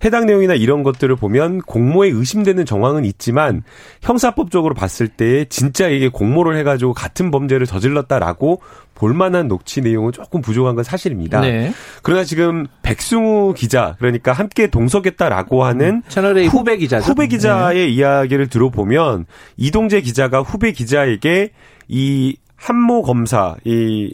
해당 0.03 0.25
내용이나 0.25 0.53
이런 0.55 0.83
것들을 0.83 1.15
보면 1.15 1.61
공모에 1.61 2.09
의심되는 2.09 2.65
정황은 2.65 3.05
있지만 3.05 3.63
형사법적으로 4.01 4.73
봤을 4.73 5.07
때 5.07 5.45
진짜 5.45 5.87
이게 5.87 6.09
공모를 6.09 6.57
해가지고 6.57 6.93
같은 6.93 7.31
범죄를 7.31 7.65
저질렀다라고 7.65 8.61
볼만한 9.01 9.47
녹취 9.47 9.81
내용은 9.81 10.11
조금 10.11 10.41
부족한 10.41 10.75
건 10.75 10.83
사실입니다. 10.83 11.41
네. 11.41 11.73
그러나 12.03 12.23
지금 12.23 12.67
백승우 12.83 13.55
기자 13.57 13.95
그러니까 13.97 14.31
함께 14.31 14.67
동석했다라고 14.67 15.63
하는 15.63 16.03
채널의 16.07 16.45
후, 16.45 16.63
배 16.63 16.77
기자 16.77 16.99
후배 16.99 17.25
기자의 17.25 17.87
네. 17.87 17.87
이야기를 17.87 18.49
들어보면 18.49 19.25
이동재 19.57 20.01
기자가 20.01 20.41
후배 20.41 20.71
기자에게 20.71 21.49
이 21.87 22.37
한모 22.55 23.01
검사 23.01 23.55
이 23.63 24.13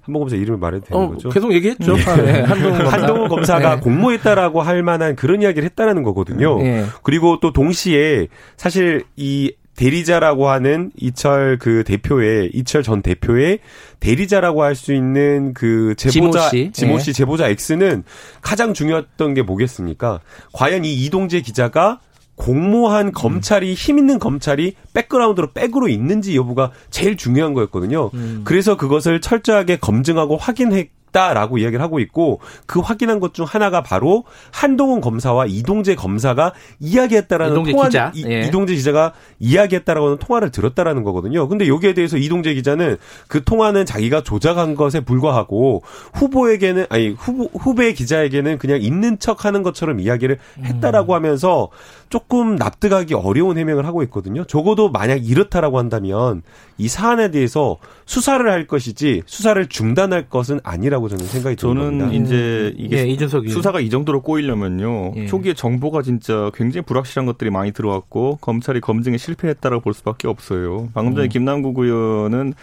한동 0.00 0.22
검사 0.22 0.34
이름을 0.34 0.58
말해도 0.58 0.86
되는 0.86 1.00
어, 1.00 1.10
거죠? 1.10 1.28
계속 1.28 1.52
얘기했죠. 1.52 1.94
네. 1.94 2.04
아, 2.04 2.16
네. 2.16 2.40
한동훈, 2.40 2.78
검사. 3.28 3.28
검사 3.28 3.58
가 3.60 3.76
네. 3.76 3.80
공모했다라고 3.82 4.62
할 4.62 4.82
만한 4.82 5.14
그런 5.14 5.42
이야기를 5.42 5.64
했다라는 5.66 6.02
거거든요. 6.02 6.58
네. 6.60 6.84
그리고 7.04 7.38
또 7.38 7.52
동시에 7.52 8.26
사실 8.56 9.04
이 9.14 9.52
대리자라고 9.78 10.48
하는 10.48 10.90
이철 10.96 11.56
그 11.60 11.84
대표의 11.84 12.50
이철 12.52 12.82
전 12.82 13.00
대표의 13.00 13.60
대리자라고 14.00 14.64
할 14.64 14.74
수 14.74 14.92
있는 14.92 15.54
그 15.54 15.94
제보자 15.96 16.50
지모 16.50 16.64
씨, 16.64 16.70
지모 16.72 16.98
씨 16.98 17.12
제보자 17.12 17.48
X는 17.48 18.02
가장 18.42 18.74
중요했던 18.74 19.34
게 19.34 19.42
뭐겠습니까? 19.42 20.20
과연 20.52 20.84
이 20.84 20.92
이동재 21.04 21.42
기자가 21.42 22.00
공모한 22.34 23.12
검찰이 23.12 23.74
힘 23.74 23.98
있는 23.98 24.18
검찰이 24.18 24.74
백그라운드로 24.94 25.52
백으로 25.52 25.88
있는지 25.88 26.36
여부가 26.36 26.70
제일 26.90 27.16
중요한 27.16 27.54
거였거든요. 27.54 28.10
음. 28.14 28.42
그래서 28.44 28.76
그것을 28.76 29.20
철저하게 29.20 29.76
검증하고 29.76 30.36
확인했 30.36 30.90
있다라고 31.08 31.58
이야기를 31.58 31.82
하고 31.82 31.98
있고 32.00 32.40
그 32.66 32.80
확인한 32.80 33.20
것 33.20 33.28
중 33.38 33.44
하나가 33.44 33.82
바로 33.82 34.24
한동훈 34.50 35.00
검사와 35.00 35.46
이동재 35.46 35.94
검사가 35.94 36.54
이야기했다라는 36.80 37.52
이동재 37.52 37.72
통화 37.72 37.84
기자. 37.86 38.12
이, 38.14 38.24
예. 38.26 38.40
이동재 38.42 38.74
기자가 38.74 39.12
이야기했다라고 39.38 40.06
하는 40.06 40.18
통화를 40.18 40.50
들었다라는 40.50 41.04
거거든요. 41.04 41.46
근데 41.46 41.68
여기에 41.68 41.94
대해서 41.94 42.16
이동재 42.16 42.54
기자는 42.54 42.96
그 43.28 43.44
통화는 43.44 43.86
자기가 43.86 44.22
조작한 44.22 44.74
것에 44.74 45.00
불과하고 45.00 45.82
후보에게는 46.14 46.86
아니 46.88 47.10
후보 47.10 47.44
후배 47.56 47.92
기자에게는 47.92 48.58
그냥 48.58 48.80
있는 48.80 49.18
척 49.18 49.44
하는 49.44 49.62
것처럼 49.62 50.00
이야기를 50.00 50.38
했다라고 50.64 51.12
음. 51.12 51.14
하면서 51.14 51.68
조금 52.08 52.56
납득하기 52.56 53.14
어려운 53.14 53.58
해명을 53.58 53.86
하고 53.86 54.02
있거든요. 54.04 54.44
적어도 54.44 54.90
만약 54.90 55.24
이렇다라고 55.24 55.78
한다면 55.78 56.42
이 56.78 56.88
사안에 56.88 57.30
대해서 57.30 57.76
수사를 58.06 58.50
할 58.50 58.66
것이지 58.66 59.22
수사를 59.26 59.64
중단할 59.68 60.28
것은 60.28 60.60
아니라고 60.64 60.97
저는 61.06 61.24
생각이 61.26 61.54
저는 61.54 61.98
듭니다. 61.98 62.12
이제 62.12 62.74
이게 62.76 63.06
예, 63.06 63.48
수사가 63.48 63.78
이 63.78 63.90
정도로 63.90 64.22
꼬이려면요. 64.22 65.12
예. 65.16 65.26
초기에 65.26 65.54
정보가 65.54 66.02
진짜 66.02 66.50
굉장히 66.54 66.84
불확실한 66.86 67.26
것들이 67.26 67.50
많이 67.50 67.70
들어왔고 67.70 68.38
검찰이 68.40 68.80
검증에 68.80 69.16
실패했다라고 69.16 69.82
볼 69.82 69.94
수밖에 69.94 70.26
없어요. 70.26 70.88
방금 70.94 71.14
전에 71.14 71.26
음. 71.26 71.28
김남국 71.28 71.78
의원은 71.78 72.54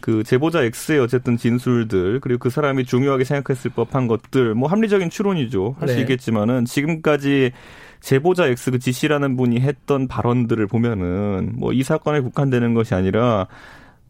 그 0.00 0.22
제보자 0.22 0.62
X의 0.62 1.00
어쨌든 1.00 1.36
진술들 1.36 2.20
그리고 2.20 2.38
그 2.38 2.50
사람이 2.50 2.84
중요하게 2.84 3.24
생각했을 3.24 3.72
법한 3.72 4.06
것들 4.06 4.54
뭐 4.54 4.68
합리적인 4.68 5.10
추론이죠 5.10 5.76
할수 5.78 5.96
네. 5.96 6.00
있겠지만은 6.02 6.64
지금까지 6.64 7.52
제보자 8.00 8.46
X 8.46 8.70
그 8.70 8.78
지씨라는 8.78 9.36
분이 9.36 9.60
했던 9.60 10.08
발언들을 10.08 10.66
보면은 10.68 11.52
뭐 11.56 11.72
이 11.72 11.82
사건에 11.82 12.20
국한되는 12.20 12.72
것이 12.74 12.94
아니라 12.94 13.46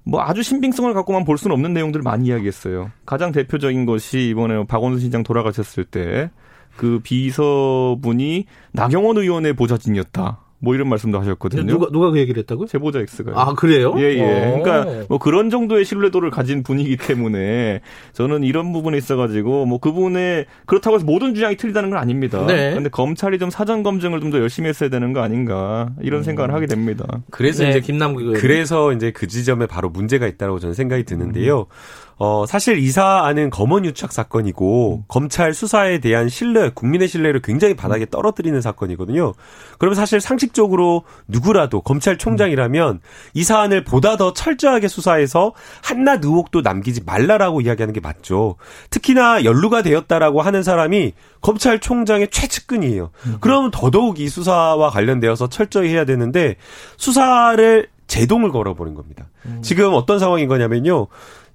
뭐 0.04 0.22
아주 0.22 0.42
신빙성을 0.42 0.92
갖고만 0.94 1.24
볼 1.24 1.38
수는 1.38 1.54
없는 1.54 1.72
내용들을 1.72 2.02
많이 2.02 2.26
이야기했어요. 2.28 2.90
가장 3.06 3.32
대표적인 3.32 3.86
것이 3.86 4.28
이번에 4.28 4.64
박원순 4.66 5.00
시장 5.00 5.22
돌아가셨을 5.22 5.84
때 5.84 6.30
그 6.76 7.00
비서분이 7.02 8.46
나경원 8.72 9.18
의원의 9.18 9.54
보좌진이었다. 9.54 10.40
뭐 10.62 10.74
이런 10.74 10.88
말씀도 10.88 11.18
하셨거든요. 11.20 11.64
누가 11.64 11.88
누가 11.90 12.10
그 12.10 12.18
얘기를 12.18 12.40
했다고요? 12.40 12.66
제보자 12.66 13.00
X가요. 13.00 13.34
아 13.36 13.54
그래요? 13.54 13.94
예 13.98 14.02
예. 14.14 14.60
그러니까 14.62 15.04
뭐 15.08 15.18
그런 15.18 15.50
정도의 15.50 15.84
신뢰도를 15.84 16.30
가진 16.30 16.62
분이기 16.62 16.96
때문에 16.96 17.80
저는 18.12 18.44
이런 18.44 18.72
부분에 18.72 18.96
있어가지고 18.98 19.66
뭐 19.66 19.78
그분의 19.78 20.46
그렇다고 20.66 20.96
해서 20.96 21.04
모든 21.04 21.34
주장이 21.34 21.56
틀리다는 21.56 21.90
건 21.90 21.98
아닙니다. 21.98 22.44
네. 22.46 22.74
근데 22.74 22.88
검찰이 22.90 23.38
좀 23.38 23.50
사전 23.50 23.82
검증을 23.82 24.20
좀 24.20 24.30
더 24.30 24.38
열심히 24.38 24.68
했어야 24.68 24.88
되는 24.90 25.12
거 25.12 25.22
아닌가 25.22 25.90
이런 26.00 26.20
음. 26.20 26.22
생각을 26.22 26.54
하게 26.54 26.66
됩니다. 26.66 27.04
그래서 27.30 27.64
네, 27.64 27.70
이제 27.70 27.80
김남국 27.80 28.34
그래서 28.34 28.92
이제 28.92 29.10
그 29.10 29.26
지점에 29.26 29.66
바로 29.66 29.88
문제가 29.90 30.28
있다고 30.28 30.60
저는 30.60 30.74
생각이 30.74 31.02
드는데요. 31.02 31.62
음. 31.62 32.09
어, 32.22 32.44
사실 32.46 32.78
이 32.78 32.90
사안은 32.90 33.48
검언 33.48 33.86
유착 33.86 34.12
사건이고 34.12 34.96
음. 34.96 35.04
검찰 35.08 35.54
수사에 35.54 36.00
대한 36.00 36.28
신뢰, 36.28 36.68
국민의 36.68 37.08
신뢰를 37.08 37.40
굉장히 37.40 37.72
바닥에 37.72 38.04
떨어뜨리는 38.04 38.60
사건이거든요. 38.60 39.32
그러면 39.78 39.94
사실 39.94 40.20
상식적으로 40.20 41.04
누구라도 41.28 41.80
검찰총장이라면 41.80 43.00
이 43.32 43.42
사안을 43.42 43.84
보다 43.84 44.18
더 44.18 44.34
철저하게 44.34 44.86
수사해서 44.86 45.54
한낱 45.82 46.22
의혹도 46.22 46.60
남기지 46.60 47.04
말라라고 47.06 47.62
이야기하는 47.62 47.94
게 47.94 48.00
맞죠. 48.00 48.56
특히나 48.90 49.42
연루가 49.44 49.80
되었다라고 49.80 50.42
하는 50.42 50.62
사람이 50.62 51.14
검찰총장의 51.40 52.28
최측근이에요. 52.28 53.12
음. 53.24 53.36
그러면 53.40 53.70
더더욱 53.70 54.20
이 54.20 54.28
수사와 54.28 54.90
관련되어서 54.90 55.48
철저히 55.48 55.88
해야 55.88 56.04
되는데 56.04 56.56
수사를 56.98 57.88
제동을 58.10 58.50
걸어버린 58.50 58.94
겁니다. 58.94 59.28
음. 59.46 59.60
지금 59.62 59.94
어떤 59.94 60.18
상황인 60.18 60.48
거냐면요. 60.48 61.06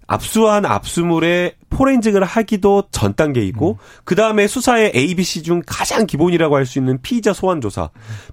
압수한 0.08 0.66
압수물에 0.66 1.56
포렌직을 1.76 2.24
하기도 2.24 2.86
전 2.92 3.16
단계이고 3.16 3.72
음. 3.72 4.02
그 4.06 4.16
다음에 4.16 4.48
수사의 4.48 4.94
A, 4.96 5.14
B, 5.14 5.24
C 5.24 5.44
중 5.44 5.62
가장 5.66 6.06
기본이라고 6.08 6.56
할 6.56 6.66
수 6.66 6.80
있는 6.80 7.00
피의자 7.02 7.32
소환 7.32 7.62
조사, 7.62 7.90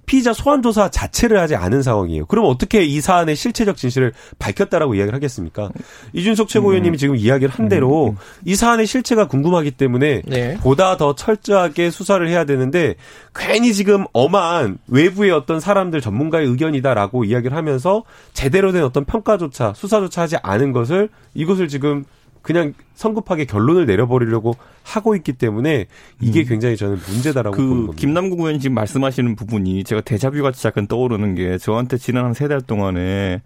피의자 0.07 0.33
소환 0.33 0.63
조사 0.63 0.89
자체를 0.89 1.39
하지 1.39 1.55
않은 1.55 1.83
상황이에요. 1.83 2.25
그럼 2.25 2.45
어떻게 2.45 2.83
이 2.83 2.99
사안의 2.99 3.35
실체적 3.35 3.77
진실을 3.77 4.13
밝혔다라고 4.39 4.95
이야기를 4.95 5.15
하겠습니까? 5.15 5.69
이준석 6.13 6.47
최고위원님이 6.47 6.95
음. 6.95 6.97
지금 6.97 7.15
이야기를 7.15 7.53
한 7.53 7.69
대로 7.69 8.07
음. 8.07 8.09
음. 8.13 8.17
이 8.45 8.55
사안의 8.55 8.87
실체가 8.87 9.27
궁금하기 9.27 9.71
때문에 9.71 10.23
네. 10.25 10.57
보다 10.61 10.97
더 10.97 11.13
철저하게 11.15 11.91
수사를 11.91 12.27
해야 12.27 12.45
되는데 12.45 12.95
괜히 13.35 13.73
지금 13.73 14.05
엄한 14.13 14.79
외부의 14.87 15.31
어떤 15.31 15.59
사람들 15.59 16.01
전문가의 16.01 16.47
의견이다라고 16.47 17.25
이야기를 17.25 17.55
하면서 17.55 18.03
제대로 18.33 18.71
된 18.71 18.83
어떤 18.83 19.05
평가조차 19.05 19.73
수사조차 19.75 20.23
하지 20.23 20.37
않은 20.41 20.71
것을 20.71 21.09
이것을 21.35 21.67
지금 21.67 22.05
그냥 22.43 22.73
성급하게 22.93 23.45
결론을 23.45 23.87
내려버리려고 23.87 24.53
하고 24.83 25.15
있기 25.15 25.33
때문에 25.33 25.87
이게 26.21 26.41
음. 26.41 26.45
굉장히 26.45 26.77
저는 26.77 26.97
문제다라고 27.07 27.55
그 27.55 27.63
보는 27.63 27.75
겁니다. 27.87 27.95
김남국 27.99 28.39
의원님 28.39 28.59
지금 28.61 28.75
말씀하시는 28.75 29.35
부분이 29.35 29.83
제가 29.85 30.01
대자뷰 30.01 30.43
같이 30.43 30.67
약간 30.67 30.85
떠오르는 30.87 31.33
게 31.35 31.57
저한테 31.57 31.97
지난 31.97 32.25
한 32.25 32.33
세 32.33 32.47
달 32.47 32.61
동안에 32.61 33.41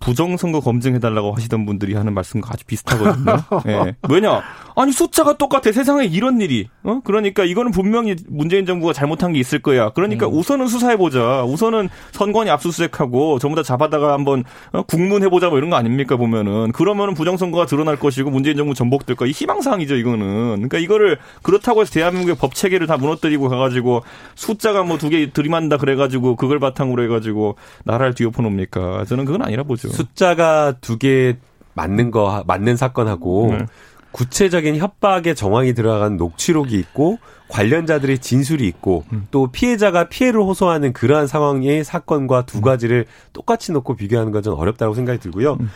부정선거 0.00 0.60
검증해달라고 0.60 1.32
하시던 1.32 1.64
분들이 1.64 1.94
하는 1.94 2.12
말씀과 2.12 2.50
아주 2.52 2.64
비슷하거든요. 2.66 3.36
예. 3.68 3.94
왜냐? 4.08 4.42
아니, 4.74 4.92
숫자가 4.92 5.36
똑같아. 5.36 5.70
세상에 5.72 6.04
이런 6.04 6.40
일이. 6.40 6.68
어? 6.82 7.00
그러니까 7.04 7.44
이거는 7.44 7.72
분명히 7.72 8.16
문재인 8.28 8.64
정부가 8.66 8.92
잘못한 8.92 9.32
게 9.32 9.38
있을 9.40 9.60
거야. 9.60 9.90
그러니까 9.90 10.26
음. 10.26 10.32
우선은 10.34 10.66
수사해 10.66 10.96
보자. 10.96 11.44
우선은 11.44 11.88
선관위 12.12 12.50
압수수색하고 12.50 13.38
전부 13.38 13.56
다 13.56 13.62
잡아다가 13.62 14.12
한번 14.14 14.44
어? 14.72 14.82
국문해 14.82 15.28
보자 15.28 15.48
뭐 15.48 15.58
이런 15.58 15.70
거 15.70 15.76
아닙니까, 15.76 16.16
보면은. 16.16 16.72
그러면은 16.72 17.14
부정선거가 17.14 17.66
드러날 17.66 17.96
것이고 17.96 18.30
문재인 18.30 18.56
정부 18.56 18.74
전복될 18.74 19.16
거. 19.16 19.26
이 19.26 19.30
희망사항이죠, 19.32 19.96
이거는. 19.96 20.54
그러니까 20.54 20.78
이거를 20.78 21.18
그렇다고 21.42 21.82
해서 21.82 21.92
대한민국의 21.92 22.36
법 22.36 22.54
체계를 22.54 22.86
다 22.86 22.96
무너뜨리고 22.96 23.48
가가지고 23.48 24.02
숫자가 24.34 24.82
뭐 24.84 24.96
두 24.98 25.10
개 25.10 25.30
들이만다 25.32 25.76
그래가지고 25.78 26.36
그걸 26.36 26.58
바탕으로 26.60 27.02
해가지고 27.04 27.56
나라를 27.84 28.14
뒤엎어 28.14 28.42
놓습니까? 28.42 29.04
저는 29.04 29.24
그건 29.24 29.42
아니라 29.42 29.62
보죠. 29.64 29.88
숫자가 29.88 30.74
두 30.80 30.96
개 30.98 31.36
맞는 31.74 32.10
거 32.10 32.44
맞는 32.46 32.76
사건하고 32.76 33.48
네. 33.58 33.66
구체적인 34.12 34.76
협박의 34.76 35.34
정황이 35.34 35.74
들어간 35.74 36.16
녹취록이 36.16 36.78
있고 36.78 37.18
관련자들의 37.52 38.18
진술이 38.18 38.66
있고 38.66 39.04
음. 39.12 39.26
또 39.30 39.48
피해자가 39.52 40.08
피해를 40.08 40.40
호소하는 40.40 40.94
그러한 40.94 41.26
상황의 41.26 41.84
사건과 41.84 42.46
두 42.46 42.62
가지를 42.62 43.04
똑같이 43.34 43.72
놓고 43.72 43.94
비교하는 43.94 44.32
건좀 44.32 44.54
어렵다고 44.58 44.94
생각이 44.94 45.20
들고요. 45.20 45.58
음. 45.60 45.68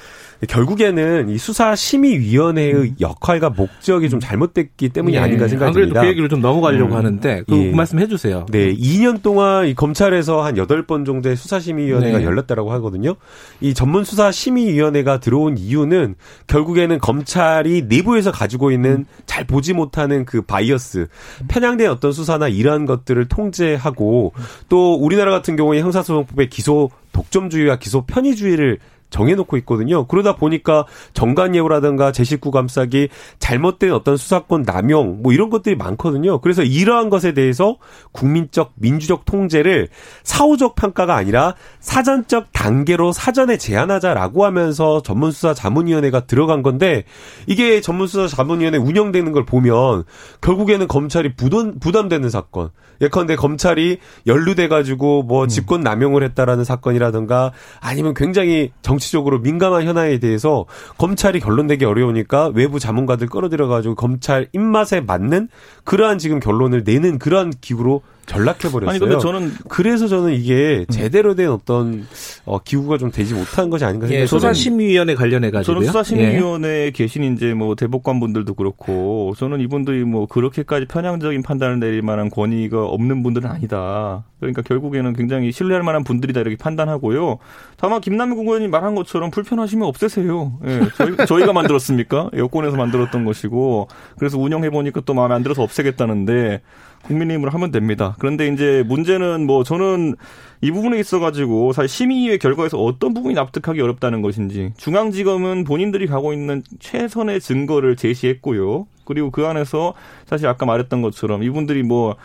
결국에는 0.48 1.30
이 1.30 1.38
수사 1.38 1.74
심의 1.74 2.18
위원회의 2.18 2.74
음. 2.74 2.96
역할과 3.00 3.50
목적이 3.50 4.10
좀 4.10 4.20
잘못됐기 4.20 4.90
때문이 4.90 5.16
예. 5.16 5.20
아닌가 5.20 5.48
생각이 5.48 5.72
듭니다. 5.72 6.02
그 6.02 6.08
얘기를 6.08 6.28
좀 6.28 6.40
넘어가려고 6.40 6.92
음. 6.92 6.96
하는데 6.96 7.42
그 7.48 7.56
예. 7.56 7.70
말씀 7.72 7.98
해 7.98 8.06
주세요. 8.06 8.44
네, 8.50 8.74
2년 8.74 9.22
동안 9.22 9.66
이 9.66 9.74
검찰에서 9.74 10.42
한 10.42 10.54
8번 10.56 11.06
정도의 11.06 11.36
수사 11.36 11.58
심의 11.58 11.86
위원회가 11.86 12.18
네. 12.18 12.24
열렸다라고 12.24 12.70
하거든요. 12.72 13.14
이 13.60 13.72
전문 13.72 14.04
수사 14.04 14.30
심의 14.30 14.72
위원회가 14.72 15.20
들어온 15.20 15.56
이유는 15.56 16.16
결국에는 16.46 16.98
검찰이 16.98 17.86
내부에서 17.88 18.30
가지고 18.30 18.70
있는 18.70 18.90
음. 18.90 19.04
잘 19.24 19.44
보지 19.44 19.72
못하는 19.72 20.24
그 20.26 20.42
bias, 20.42 21.06
편향 21.48 21.65
된 21.76 21.90
어떤 21.90 22.12
수사나 22.12 22.48
이러한 22.48 22.86
것들을 22.86 23.26
통제하고 23.28 24.32
또 24.68 24.94
우리나라 24.94 25.32
같은 25.32 25.56
경우에 25.56 25.80
형사소송법의 25.80 26.48
기소 26.48 26.90
독점주의와 27.12 27.76
기소 27.76 28.06
편의주의를 28.06 28.78
정해놓고 29.10 29.56
있거든요. 29.58 30.06
그러다 30.06 30.36
보니까 30.36 30.86
전관예우라든가 31.14 32.12
제 32.12 32.24
식구 32.24 32.50
감싸기, 32.50 33.08
잘못된 33.38 33.92
어떤 33.92 34.16
수사권 34.16 34.62
남용, 34.62 35.22
뭐 35.22 35.32
이런 35.32 35.50
것들이 35.50 35.76
많거든요. 35.76 36.40
그래서 36.40 36.62
이러한 36.62 37.10
것에 37.10 37.32
대해서 37.32 37.76
국민적, 38.12 38.72
민주적 38.74 39.24
통제를 39.24 39.88
사후적 40.22 40.74
평가가 40.74 41.14
아니라 41.14 41.54
사전적 41.80 42.52
단계로 42.52 43.12
사전에 43.12 43.56
제안하자라고 43.56 44.44
하면서 44.44 45.02
전문수사 45.02 45.54
자문위원회가 45.54 46.26
들어간 46.26 46.62
건데 46.62 47.04
이게 47.46 47.80
전문수사 47.80 48.28
자문위원회 48.34 48.78
운영되는 48.78 49.32
걸 49.32 49.44
보면 49.44 50.04
결국에는 50.40 50.88
검찰이 50.88 51.34
부담, 51.34 51.78
부담되는 51.78 52.28
사건, 52.30 52.70
예컨대 53.00 53.36
검찰이 53.36 53.98
연루돼 54.26 54.68
가지고 54.68 55.22
뭐 55.22 55.44
음. 55.44 55.48
직권 55.48 55.80
남용을 55.80 56.22
했다라는 56.22 56.64
사건이라든가 56.64 57.52
아니면 57.80 58.14
굉장히 58.14 58.72
정 58.82 58.95
치적으로 58.98 59.38
민감한 59.38 59.84
현안에 59.84 60.18
대해서 60.18 60.66
검찰이 60.98 61.40
결론 61.40 61.66
내기 61.66 61.84
어려우니까 61.84 62.52
외부 62.54 62.78
자문가들 62.78 63.28
끌어들여가지고 63.28 63.94
검찰 63.94 64.48
입맛에 64.52 65.00
맞는 65.00 65.48
그러한 65.84 66.18
지금 66.18 66.40
결론을 66.40 66.82
내는 66.84 67.18
그러한 67.18 67.52
기구로 67.60 68.02
전락해 68.26 68.70
버렸어요. 68.70 68.90
아니 68.90 68.98
근데 68.98 69.18
저는 69.18 69.52
그래서 69.68 70.08
저는 70.08 70.34
이게 70.34 70.84
음. 70.88 70.92
제대로 70.92 71.34
된 71.34 71.48
어떤 71.50 72.06
어, 72.44 72.58
기구가 72.58 72.98
좀 72.98 73.10
되지 73.10 73.34
못한 73.34 73.70
것이 73.70 73.84
아닌가 73.84 74.06
생각해요. 74.06 74.22
예, 74.22 74.26
수사심의위원회 74.26 75.14
관련해 75.14 75.50
가지고 75.50 75.74
저는 75.74 75.86
수사심의위원회에 75.86 76.86
예. 76.86 76.90
계신 76.90 77.34
이제 77.34 77.54
뭐 77.54 77.74
대법관 77.74 78.20
분들도 78.20 78.54
그렇고 78.54 79.34
저는 79.38 79.60
이분들이 79.60 80.04
뭐 80.04 80.26
그렇게까지 80.26 80.86
편향적인 80.86 81.42
판단을 81.42 81.80
내릴 81.80 82.02
만한 82.02 82.28
권위가 82.30 82.84
없는 82.84 83.22
분들은 83.22 83.48
아니다. 83.48 84.24
그러니까 84.40 84.62
결국에는 84.62 85.12
굉장히 85.14 85.50
신뢰할 85.50 85.82
만한 85.82 86.04
분들이다 86.04 86.40
이렇게 86.40 86.56
판단하고요. 86.56 87.38
다만 87.76 88.00
김남국 88.00 88.46
의원이 88.46 88.68
말한 88.68 88.94
것처럼 88.94 89.30
불편하시면 89.30 89.86
없애세요. 89.86 90.58
예, 90.66 90.80
저희, 90.96 91.16
저희가 91.26 91.52
만들었습니까? 91.52 92.30
여권에서 92.36 92.76
만들었던 92.76 93.24
것이고 93.24 93.88
그래서 94.18 94.38
운영해 94.38 94.70
보니까 94.70 95.00
또 95.04 95.14
마음에 95.14 95.34
안 95.34 95.42
들어서 95.42 95.62
없애겠다는데 95.62 96.60
국민의힘으로 97.06 97.50
하면 97.50 97.70
됩니다. 97.70 98.16
그런데 98.18 98.48
이제 98.48 98.84
문제는 98.86 99.46
뭐 99.46 99.64
저는 99.64 100.16
이 100.60 100.70
부분에 100.70 100.98
있어가지고 100.98 101.72
사실 101.72 101.88
심의의 101.88 102.38
결과에서 102.38 102.78
어떤 102.78 103.14
부분이 103.14 103.34
납득하기 103.34 103.80
어렵다는 103.80 104.22
것인지 104.22 104.72
중앙지검은 104.76 105.64
본인들이 105.64 106.06
가고 106.06 106.32
있는 106.32 106.62
최선의 106.80 107.40
증거를 107.40 107.96
제시했고요. 107.96 108.86
그리고 109.04 109.30
그 109.30 109.46
안에서 109.46 109.94
사실 110.26 110.46
아까 110.48 110.66
말했던 110.66 111.02
것처럼 111.02 111.42
이분들이 111.42 111.82
뭐 111.82 112.16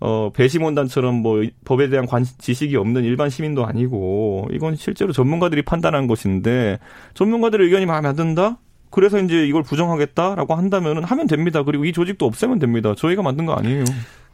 어, 0.00 0.30
배심원단처럼 0.32 1.14
뭐 1.16 1.42
법에 1.64 1.88
대한 1.88 2.06
관, 2.06 2.24
지식이 2.24 2.76
없는 2.76 3.04
일반 3.04 3.30
시민도 3.30 3.66
아니고 3.66 4.48
이건 4.52 4.76
실제로 4.76 5.12
전문가들이 5.12 5.62
판단한 5.62 6.06
것인데 6.06 6.78
전문가들의 7.14 7.66
의견이 7.66 7.86
마음에 7.86 8.08
안 8.08 8.14
든다? 8.14 8.58
그래서 8.90 9.18
이제 9.18 9.46
이걸 9.46 9.62
부정하겠다라고 9.62 10.54
한다면은 10.54 11.04
하면 11.04 11.26
됩니다. 11.26 11.62
그리고 11.62 11.84
이 11.84 11.92
조직도 11.92 12.24
없애면 12.24 12.58
됩니다. 12.58 12.94
저희가 12.96 13.22
만든 13.22 13.44
거 13.44 13.54
아니에요. 13.54 13.84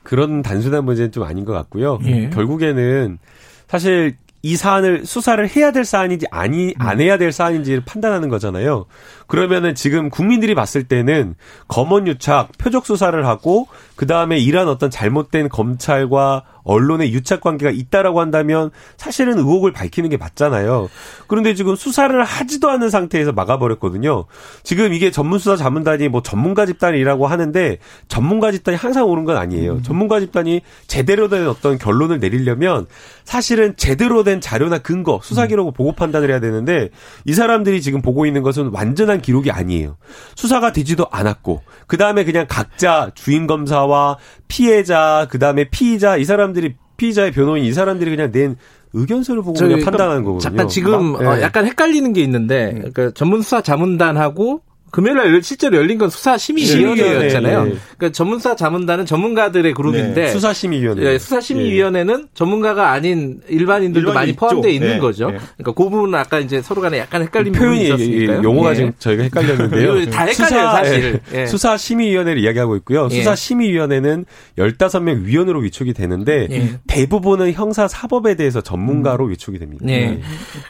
그런 0.05 0.43
단순한 0.43 0.85
문제는 0.85 1.11
좀 1.11 1.25
아닌 1.25 1.45
것 1.45 1.53
같고요. 1.53 1.99
예. 2.05 2.31
결국에는 2.31 3.19
사실 3.67 4.17
이 4.45 4.57
사안을 4.57 5.07
수사를 5.07 5.49
해야 5.57 5.73
될 5.73 5.87
사안인지 5.87 6.27
아니 6.31 6.75
안 6.79 7.01
해야 7.01 7.17
될 7.17 7.33
사안인지를 7.33 7.83
판단하는 7.87 8.29
거잖아요. 8.29 8.85
그러면은 9.27 9.75
지금 9.75 10.11
국민들이 10.11 10.55
봤을 10.55 10.85
때는 10.85 11.35
검언 11.67 12.07
유착, 12.07 12.51
표적 12.59 12.85
수사를 12.85 13.27
하고 13.27 13.69
그 13.97 14.07
다음에 14.07 14.37
이러한 14.37 14.69
어떤 14.69 14.91
잘못된 14.91 15.49
검찰과 15.49 16.45
언론의 16.65 17.13
유착 17.13 17.41
관계가 17.41 17.71
있다라고 17.71 18.21
한다면 18.21 18.71
사실은 18.97 19.39
의혹을 19.39 19.73
밝히는 19.73 20.11
게 20.11 20.17
맞잖아요. 20.17 20.89
그런데 21.27 21.55
지금 21.55 21.77
수사를 21.77 22.23
하지도 22.23 22.71
않은 22.71 22.91
상태에서 22.91 23.33
막아버렸거든요. 23.33 24.25
지금 24.63 24.93
이게 24.95 25.11
전문수사 25.11 25.57
자문단이 25.57 26.09
뭐 26.09 26.23
전문가 26.23 26.67
집단이라고 26.67 27.27
하는데 27.27 27.79
전문가 28.09 28.51
집단이 28.51 28.77
항상 28.77 29.07
오는 29.07 29.25
건 29.25 29.37
아니에요. 29.37 29.75
음. 29.75 29.83
전문가 29.83 30.21
집단이 30.21 30.63
제대로 30.87 31.29
된 31.29 31.47
어떤 31.47 31.79
결론을 31.79 32.19
내리려면 32.19 32.87
사실은 33.25 33.75
제대로 33.77 34.23
된 34.23 34.41
자료나 34.41 34.79
근거, 34.79 35.19
수사 35.23 35.47
기록을 35.47 35.73
보고 35.73 35.93
판단을 35.93 36.31
해야 36.31 36.41
되는데 36.41 36.91
이 37.25 37.33
사람들이 37.33 37.81
지금 37.83 38.03
보고 38.03 38.27
있는 38.27 38.43
것은 38.43 38.71
완전한 38.73 39.21
기록이 39.21 39.51
아니에요. 39.51 39.97
수사가 40.37 40.73
되지도 40.73 41.07
않았고 41.11 41.63
그 41.87 41.97
다음에 41.97 42.25
그냥 42.25 42.47
각자 42.49 43.11
주인 43.15 43.47
검사와 43.47 44.19
피해자 44.47 45.27
그 45.31 45.39
다음에 45.39 45.69
피의자 45.71 46.17
이 46.17 46.25
사람들이 46.25 46.77
피의자의 46.97 47.33
변호인 47.33 47.65
이 47.65 47.73
사람들이 47.73 48.11
그냥 48.11 48.31
낸 48.31 48.57
의견서를 48.93 49.43
보고 49.43 49.59
그냥 49.59 49.81
판단하는 49.81 50.23
거거든요. 50.23 50.41
잠깐 50.41 50.69
지금 50.69 51.13
막, 51.13 51.23
네. 51.23 51.27
어, 51.27 51.41
약간 51.41 51.67
헷갈리는 51.67 52.13
게 52.13 52.23
있는데 52.23 52.67
네. 52.67 52.91
그러니까 52.93 53.11
전문수사 53.13 53.63
자문단하고 53.63 54.63
금요일 54.95 55.17
날 55.17 55.43
실제로 55.43 55.77
열린 55.77 55.99
건 55.99 56.09
수사심의위원회였잖아요. 56.09 57.65
네, 57.65 57.71
네. 57.73 57.79
그러니까 57.99 58.13
전문사 58.13 58.55
자문단은 58.55 59.07
전문가들의 59.07 59.75
그룹인데 59.75 60.27
네. 60.27 60.29
수사심의위원회. 60.29 61.03
네, 61.03 61.19
수사심의위원회는 61.19 62.29
전문가가 62.33 62.93
아닌 62.93 63.41
일반인들도 63.49 64.11
일반인 64.11 64.15
많이 64.15 64.33
포함되어 64.37 64.71
있는 64.71 64.89
네, 64.89 64.99
거죠. 65.01 65.33
네. 65.33 65.39
그러니까 65.57 65.73
그 65.73 65.91
부분은 65.91 66.17
아까 66.17 66.39
이제 66.39 66.63
서로 66.63 66.81
간에 66.81 67.01
약간 67.01 67.23
헷갈린 67.23 67.55
표현이 67.55 67.87
있었으니까요. 67.87 68.45
용어가 68.45 68.75
지금 68.75 68.93
저희가 69.01 69.25
헷갈렸는데요. 69.25 70.07
다 70.15 70.27
헷갈려요, 70.27 70.71
사실. 70.71 71.21
예. 71.33 71.47
수사심의위원회를 71.47 72.41
이야기하고 72.41 72.77
있고요. 72.77 73.09
예. 73.11 73.17
수사심의위원회는 73.17 74.27
15명 74.57 75.25
위원으로 75.25 75.59
위촉이 75.59 75.93
되는데 75.93 76.47
예. 76.53 76.79
대부분은 76.87 77.53
형사 77.53 77.89
사법에 77.89 78.37
대해서 78.37 78.61
전문가로 78.61 79.25
음. 79.25 79.31
위촉이 79.33 79.59
됩니다. 79.59 79.85
네. 79.85 80.21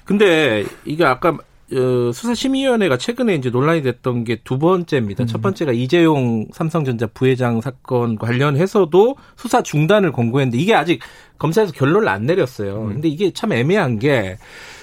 근데 0.07 0.65
이게 0.87 1.05
아까 1.05 1.37
어, 1.73 2.13
수사심의위원회가 2.13 2.99
최근에 2.99 3.35
이제 3.35 3.49
논란이 3.51 3.83
됐던 3.83 4.25
게 4.25 4.37
두 4.45 4.59
번째입니다. 4.59 5.25
음. 5.25 5.27
첫 5.27 5.41
번째가 5.41 5.73
이재용 5.73 6.47
삼성전자 6.53 7.07
부회장 7.07 7.61
사건 7.61 8.17
관련해서도 8.17 9.17
수사 9.37 9.63
중단을 9.63 10.13
권고했는데 10.13 10.59
이게 10.59 10.75
아직 10.75 11.01
검찰에서 11.39 11.73
결론을 11.73 12.09
안 12.09 12.27
내렸어요. 12.27 12.83
음. 12.83 12.89
근데 12.95 13.09
이게 13.09 13.33
참 13.33 13.53
애매한 13.53 13.99
게 13.99 14.37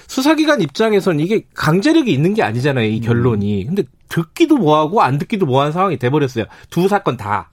수사기관 0.08 0.60
입장에서는 0.60 1.20
이게 1.20 1.42
강제력이 1.54 2.12
있는 2.12 2.34
게 2.34 2.42
아니잖아요. 2.42 2.86
이 2.86 3.00
결론이. 3.00 3.62
음. 3.62 3.66
근데 3.68 3.84
듣기도 4.08 4.58
뭐하고 4.58 5.00
안 5.02 5.18
듣기도 5.18 5.46
뭐한 5.46 5.72
상황이 5.72 5.96
돼버렸어요. 5.98 6.44
두 6.68 6.88
사건 6.88 7.16
다. 7.16 7.48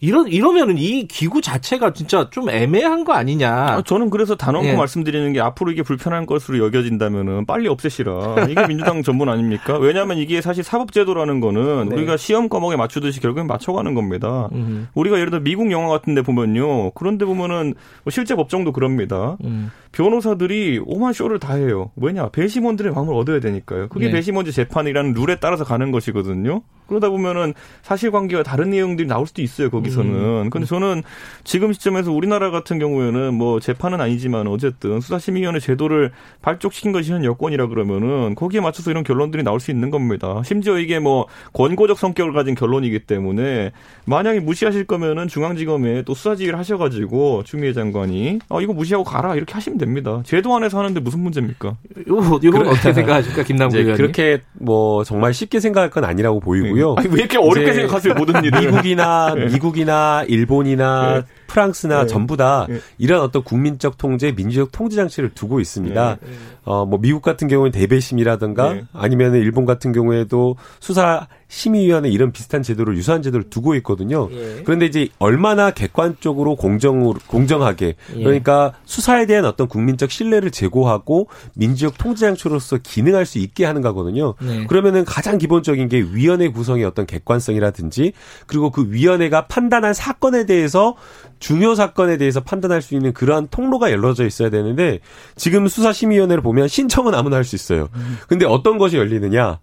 이런 0.00 0.28
이러면은 0.28 0.78
이 0.78 1.06
기구 1.06 1.40
자체가 1.40 1.92
진짜 1.92 2.28
좀 2.30 2.48
애매한 2.50 3.04
거 3.04 3.12
아니냐? 3.12 3.50
아, 3.50 3.82
저는 3.82 4.10
그래서 4.10 4.34
단언코 4.34 4.68
예. 4.68 4.74
말씀드리는 4.74 5.32
게 5.32 5.40
앞으로 5.40 5.70
이게 5.70 5.82
불편한 5.82 6.26
것으로 6.26 6.58
여겨진다면은 6.58 7.46
빨리 7.46 7.68
없애시라. 7.68 8.46
이게 8.48 8.66
민주당 8.66 9.02
전문 9.04 9.28
아닙니까? 9.28 9.78
왜냐하면 9.78 10.18
이게 10.18 10.40
사실 10.40 10.64
사법제도라는 10.64 11.40
거는 11.40 11.88
네. 11.90 11.94
우리가 11.94 12.16
시험 12.16 12.48
과목에 12.48 12.76
맞추듯이 12.76 13.20
결국엔 13.20 13.46
맞춰가는 13.46 13.94
겁니다. 13.94 14.48
음. 14.52 14.88
우리가 14.94 15.16
예를 15.18 15.30
들어 15.30 15.42
미국 15.42 15.70
영화 15.70 15.88
같은데 15.88 16.22
보면요, 16.22 16.90
그런데 16.92 17.24
보면은 17.24 17.74
뭐 18.04 18.10
실제 18.10 18.34
법정도 18.34 18.72
그럽니다. 18.72 19.36
음. 19.44 19.70
변호사들이 19.92 20.80
오만 20.84 21.12
쇼를 21.12 21.38
다 21.38 21.54
해요. 21.54 21.90
왜냐 21.96 22.28
배심원들의 22.30 22.92
마음을 22.92 23.14
얻어야 23.14 23.40
되니까요. 23.40 23.88
그게 23.88 24.06
네. 24.06 24.12
배심원제 24.12 24.52
재판이라는 24.52 25.12
룰에 25.14 25.36
따라서 25.40 25.64
가는 25.64 25.90
것이거든요. 25.90 26.62
그러다 26.90 27.08
보면은 27.08 27.54
사실관계와 27.82 28.42
다른 28.42 28.70
내용들이 28.70 29.06
나올 29.06 29.26
수도 29.26 29.42
있어요 29.42 29.70
거기서는. 29.70 30.12
음. 30.12 30.50
근데 30.50 30.66
저는 30.66 31.02
지금 31.44 31.72
시점에서 31.72 32.12
우리나라 32.12 32.50
같은 32.50 32.80
경우에는 32.80 33.32
뭐 33.32 33.60
재판은 33.60 34.00
아니지만 34.00 34.48
어쨌든 34.48 35.00
수사심의위원회 35.00 35.60
제도를 35.60 36.10
발족시킨 36.42 36.90
것이 36.90 37.12
현 37.12 37.24
여건이라 37.24 37.68
그러면은 37.68 38.34
거기에 38.34 38.60
맞춰서 38.60 38.90
이런 38.90 39.04
결론들이 39.04 39.44
나올 39.44 39.60
수 39.60 39.70
있는 39.70 39.90
겁니다. 39.90 40.42
심지어 40.44 40.78
이게 40.78 40.98
뭐 40.98 41.26
권고적 41.52 41.96
성격을 41.96 42.32
가진 42.32 42.56
결론이기 42.56 43.00
때문에 43.06 43.70
만약에 44.06 44.40
무시하실 44.40 44.86
거면은 44.86 45.28
중앙지검에 45.28 46.02
또 46.02 46.14
수사지휘를 46.14 46.58
하셔가지고 46.58 47.44
추미애 47.44 47.72
장관이 47.72 48.40
아 48.48 48.60
이거 48.60 48.72
무시하고 48.72 49.04
가라 49.04 49.36
이렇게 49.36 49.54
하시면 49.54 49.78
됩니다. 49.80 50.22
제도 50.24 50.54
안에서 50.54 50.78
하는데 50.78 50.98
무슨 51.00 51.20
문제입니까? 51.20 51.76
이거 52.06 52.40
이건 52.42 52.66
어떻게 52.66 52.92
생각하십니까, 52.92 53.42
김남국 53.44 53.78
의원님? 53.78 53.96
그렇게 53.96 54.42
뭐 54.52 55.04
정말 55.04 55.32
쉽게 55.32 55.60
생각할 55.60 55.90
건 55.90 56.04
아니라고 56.04 56.40
보이고요. 56.40 56.80
거고요. 56.80 56.94
아니, 56.96 57.08
왜 57.08 57.20
이렇게 57.20 57.38
어렵게 57.38 57.72
생각하세요 57.72 58.14
모든 58.14 58.42
일을? 58.42 58.60
미국이나 58.60 59.34
네. 59.36 59.46
미국이나 59.46 60.24
일본이나 60.26 61.14
네. 61.14 61.22
프랑스나 61.46 62.02
네. 62.02 62.06
전부 62.06 62.36
다 62.36 62.66
네. 62.68 62.78
이런 62.98 63.20
어떤 63.20 63.42
국민적 63.42 63.98
통제, 63.98 64.32
민주적 64.32 64.72
통제 64.72 64.96
장치를 64.96 65.30
두고 65.34 65.60
있습니다. 65.60 66.18
네. 66.20 66.28
어, 66.64 66.86
뭐 66.86 66.98
미국 67.00 67.22
같은 67.22 67.48
경우는 67.48 67.72
대배심이라든가 67.72 68.72
네. 68.72 68.84
아니면 68.92 69.34
일본 69.34 69.66
같은 69.66 69.92
경우에도 69.92 70.56
수사 70.80 71.28
심의위원회 71.50 72.08
이런 72.08 72.30
비슷한 72.30 72.62
제도를 72.62 72.96
유사한 72.96 73.22
제도를 73.22 73.50
두고 73.50 73.74
있거든요. 73.76 74.28
예. 74.30 74.62
그런데 74.64 74.86
이제 74.86 75.08
얼마나 75.18 75.72
객관적으로 75.72 76.54
공정으로 76.54 77.18
공정하게 77.26 77.96
예. 78.16 78.22
그러니까 78.22 78.72
수사에 78.84 79.26
대한 79.26 79.44
어떤 79.44 79.66
국민적 79.66 80.12
신뢰를 80.12 80.52
제고하고 80.52 81.28
민주적 81.54 81.98
통제 81.98 82.26
장치로서 82.26 82.78
기능할 82.78 83.26
수 83.26 83.38
있게 83.38 83.64
하는 83.64 83.82
거거든요. 83.82 84.34
네. 84.40 84.64
그러면은 84.66 85.04
가장 85.04 85.38
기본적인 85.38 85.88
게 85.88 85.98
위원회 85.98 86.48
구성의 86.48 86.84
어떤 86.84 87.04
객관성이라든지 87.04 88.12
그리고 88.46 88.70
그 88.70 88.86
위원회가 88.90 89.48
판단한 89.48 89.92
사건에 89.92 90.46
대해서 90.46 90.96
중요 91.40 91.74
사건에 91.74 92.16
대해서 92.16 92.40
판단할 92.40 92.80
수 92.80 92.94
있는 92.94 93.12
그러한 93.12 93.48
통로가 93.50 93.90
열려져 93.90 94.24
있어야 94.24 94.50
되는데 94.50 95.00
지금 95.34 95.66
수사심의위원회를 95.66 96.42
보면 96.42 96.68
신청은 96.68 97.14
아무나 97.14 97.36
할 97.36 97.44
수 97.44 97.56
있어요. 97.56 97.88
음. 97.94 98.18
근데 98.28 98.46
어떤 98.46 98.78
것이 98.78 98.96
열리느냐? 98.96 99.58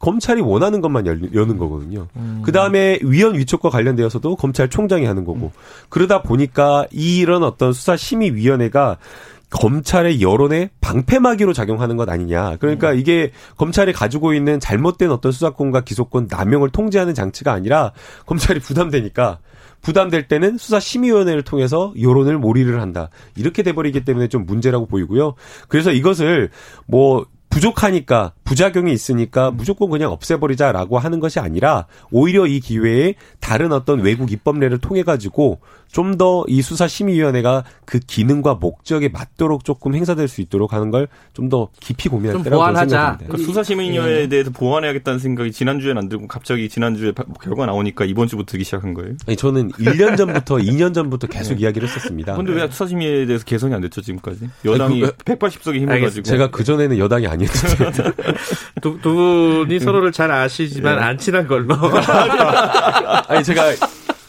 검찰이 0.00 0.40
원하는 0.40 0.80
것만 0.80 1.06
열, 1.06 1.32
여는 1.32 1.58
거거든요. 1.58 2.08
음. 2.16 2.42
그 2.44 2.52
다음에 2.52 2.98
위헌 3.02 3.36
위촉과 3.36 3.70
관련되어서도 3.70 4.34
검찰총장이 4.36 5.04
하는 5.04 5.24
거고. 5.24 5.46
음. 5.46 5.50
그러다 5.90 6.22
보니까 6.22 6.86
이런 6.90 7.44
어떤 7.44 7.72
수사심의위원회가 7.72 8.96
검찰의 9.50 10.22
여론에 10.22 10.70
방패막이로 10.80 11.52
작용하는 11.52 11.96
것 11.96 12.08
아니냐. 12.08 12.56
그러니까 12.56 12.92
음. 12.92 12.98
이게 12.98 13.30
검찰이 13.56 13.92
가지고 13.92 14.32
있는 14.32 14.58
잘못된 14.58 15.10
어떤 15.10 15.32
수사권과 15.32 15.82
기소권 15.82 16.28
남용을 16.30 16.70
통제하는 16.70 17.14
장치가 17.14 17.52
아니라 17.52 17.92
검찰이 18.26 18.60
부담되니까 18.60 19.38
부담될 19.82 20.28
때는 20.28 20.56
수사심의위원회를 20.56 21.42
통해서 21.42 21.92
여론을 22.00 22.38
몰이를 22.38 22.80
한다. 22.80 23.10
이렇게 23.36 23.62
돼버리기 23.62 24.04
때문에 24.04 24.28
좀 24.28 24.46
문제라고 24.46 24.86
보이고요. 24.86 25.34
그래서 25.68 25.92
이것을 25.92 26.50
뭐 26.86 27.26
부족하니까 27.50 28.32
부작용이 28.50 28.92
있으니까 28.92 29.52
무조건 29.52 29.90
그냥 29.90 30.10
없애버리자라고 30.10 30.98
하는 30.98 31.20
것이 31.20 31.38
아니라 31.38 31.86
오히려 32.10 32.48
이 32.48 32.58
기회에 32.58 33.14
다른 33.38 33.70
어떤 33.70 34.00
외국 34.00 34.32
입법례를 34.32 34.78
통해 34.78 35.04
가지고 35.04 35.60
좀 35.92 36.16
더 36.18 36.44
이 36.48 36.62
수사심의위원회가 36.62 37.64
그 37.84 37.98
기능과 38.00 38.54
목적에 38.54 39.08
맞도록 39.08 39.64
조금 39.64 39.94
행사될 39.94 40.26
수 40.28 40.40
있도록 40.40 40.72
하는 40.72 40.90
걸 40.90 41.06
좀 41.32 41.48
더 41.48 41.68
깊이 41.80 42.08
고민할 42.08 42.42
때라고 42.44 42.64
생각합니다. 42.76 43.18
그 43.28 43.38
수사심의위원회에 43.38 44.20
예. 44.22 44.28
대해서 44.28 44.50
보완해야겠다는 44.50 45.18
생각이 45.18 45.50
지난주에는 45.52 45.98
안 45.98 46.08
들고 46.08 46.26
갑자기 46.28 46.68
지난주에 46.68 47.12
결과 47.42 47.66
나오니까 47.66 48.04
이번 48.04 48.28
주부터 48.28 48.50
들기 48.52 48.64
시작한 48.64 48.94
거예요? 48.94 49.14
아니, 49.26 49.36
저는 49.36 49.70
1년 49.72 50.16
전부터 50.16 50.56
2년 50.56 50.94
전부터 50.94 51.26
계속 51.28 51.54
네. 51.54 51.60
이야기를 51.62 51.88
했었습니다. 51.88 52.34
그런데 52.36 52.52
왜 52.52 52.68
수사심의에 52.70 53.26
대해서 53.26 53.44
개선이 53.44 53.74
안 53.74 53.80
됐죠 53.80 54.00
지금까지? 54.00 54.48
여당이 54.64 55.02
아니, 55.02 55.12
그, 55.12 55.12
180석에 55.24 55.76
힘을 55.80 56.00
가지고 56.02 56.22
제가 56.22 56.50
그 56.50 56.62
전에는 56.62 56.98
여당이 56.98 57.26
아니었는데 57.26 58.12
두, 58.80 58.98
두 59.00 59.14
분이 59.14 59.78
네. 59.78 59.84
서로를 59.84 60.12
잘 60.12 60.30
아시지만 60.30 60.96
네. 60.96 61.02
안 61.02 61.18
친한 61.18 61.46
걸로. 61.46 61.74
아니 63.28 63.44
제가 63.44 63.72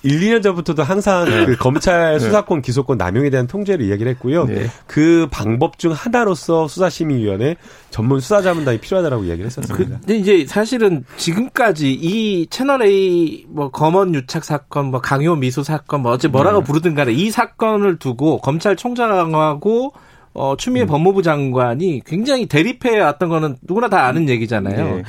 1, 0.04 0.20
2년 0.20 0.42
전부터도 0.42 0.84
항상 0.84 1.26
네. 1.26 1.46
그 1.46 1.56
검찰 1.56 2.14
네. 2.14 2.20
수사권 2.20 2.62
기소권 2.62 2.98
남용에 2.98 3.30
대한 3.30 3.46
통제를 3.48 3.86
이야기를 3.86 4.12
했고요. 4.14 4.46
네. 4.46 4.68
그 4.88 5.28
방법 5.30 5.78
중 5.78 5.92
하나로서 5.92 6.68
수사심의위원회 6.68 7.56
전문 7.92 8.20
수사자문단이 8.20 8.80
필요하다라고 8.80 9.24
이야기를 9.26 9.46
했었습니다. 9.46 10.00
근데 10.00 10.16
이제 10.16 10.46
사실은 10.48 11.04
지금까지 11.18 11.92
이 11.92 12.48
채널 12.50 12.82
A 12.84 13.46
뭐 13.50 13.70
검언 13.70 14.16
유착 14.16 14.44
사건, 14.44 14.88
뭐 14.88 15.02
강요 15.02 15.36
미수 15.36 15.64
사건, 15.64 16.02
뭐 16.02 16.12
어째 16.14 16.28
뭐라고 16.30 16.60
네. 16.60 16.66
부르든 16.66 16.96
간에 16.96 17.12
이 17.14 17.30
사건을 17.30 17.98
두고 18.00 18.40
검찰총장하고 18.40 19.94
어, 20.34 20.56
추미애 20.58 20.84
음. 20.84 20.88
법무부 20.88 21.22
장관이 21.24 22.02
굉장해 22.06 22.46
대립해 22.46 23.00
왔던 23.00 23.30
거는 23.30 23.58
누구나 23.64 23.90
다 23.90 24.06
아는 24.06 24.30
얘기잖아요. 24.30 24.96
네. 24.98 25.04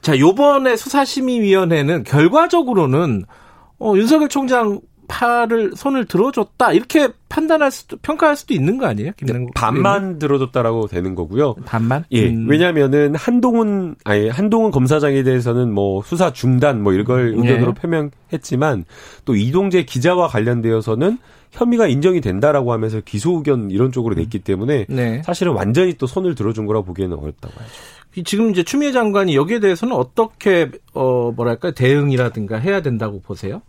자, 0.00 0.18
요번에 0.18 0.76
수사심의위원회는 0.76 2.04
결과적으로는 2.04 3.24
어, 3.80 3.94
윤석열 3.96 4.28
총장 4.28 4.80
팔을 5.08 5.72
손을 5.74 6.04
들어줬다 6.04 6.72
이렇게 6.72 7.08
판단할 7.30 7.70
수도 7.70 7.96
평가할 7.96 8.36
수도 8.36 8.52
있는 8.52 8.76
거 8.76 8.86
아니에요? 8.86 9.12
김남국 9.16 9.54
반만? 9.54 10.18
들어줬다라고 10.18 10.86
되는 10.86 11.14
거고요. 11.14 11.54
반만? 11.64 12.04
예. 12.12 12.28
음. 12.28 12.46
왜냐하면은 12.48 13.14
한동훈 13.14 13.96
아니 14.04 14.28
한동훈 14.28 14.70
검사장에 14.70 15.22
대해서는 15.22 15.72
뭐 15.72 16.02
수사 16.02 16.32
중단 16.32 16.82
뭐 16.82 16.92
이걸 16.92 17.34
음. 17.34 17.42
의견으로 17.42 17.72
네. 17.74 17.80
표명했지만 17.80 18.84
또 19.24 19.34
이동재 19.34 19.84
기자와 19.84 20.28
관련되어서는 20.28 21.18
혐의가 21.52 21.86
인정이 21.86 22.20
된다라고 22.20 22.72
하면서 22.72 23.00
기소 23.00 23.36
의견 23.36 23.70
이런 23.70 23.92
쪽으로 23.92 24.14
냈기 24.14 24.40
때문에 24.40 24.86
네. 24.88 25.22
사실은 25.24 25.52
완전히 25.52 25.94
또 25.94 26.06
손을 26.06 26.34
들어준 26.34 26.66
거라고 26.66 26.86
보기에는 26.86 27.16
어렵다고 27.16 27.54
하죠. 27.54 28.22
지금 28.24 28.50
이제 28.50 28.62
추미애 28.62 28.92
장관이 28.92 29.36
여기에 29.36 29.60
대해서는 29.60 29.94
어떻게 29.94 30.70
어 30.92 31.30
뭐랄까 31.32 31.70
대응이라든가 31.70 32.56
해야 32.56 32.82
된다고 32.82 33.20
보세요? 33.20 33.62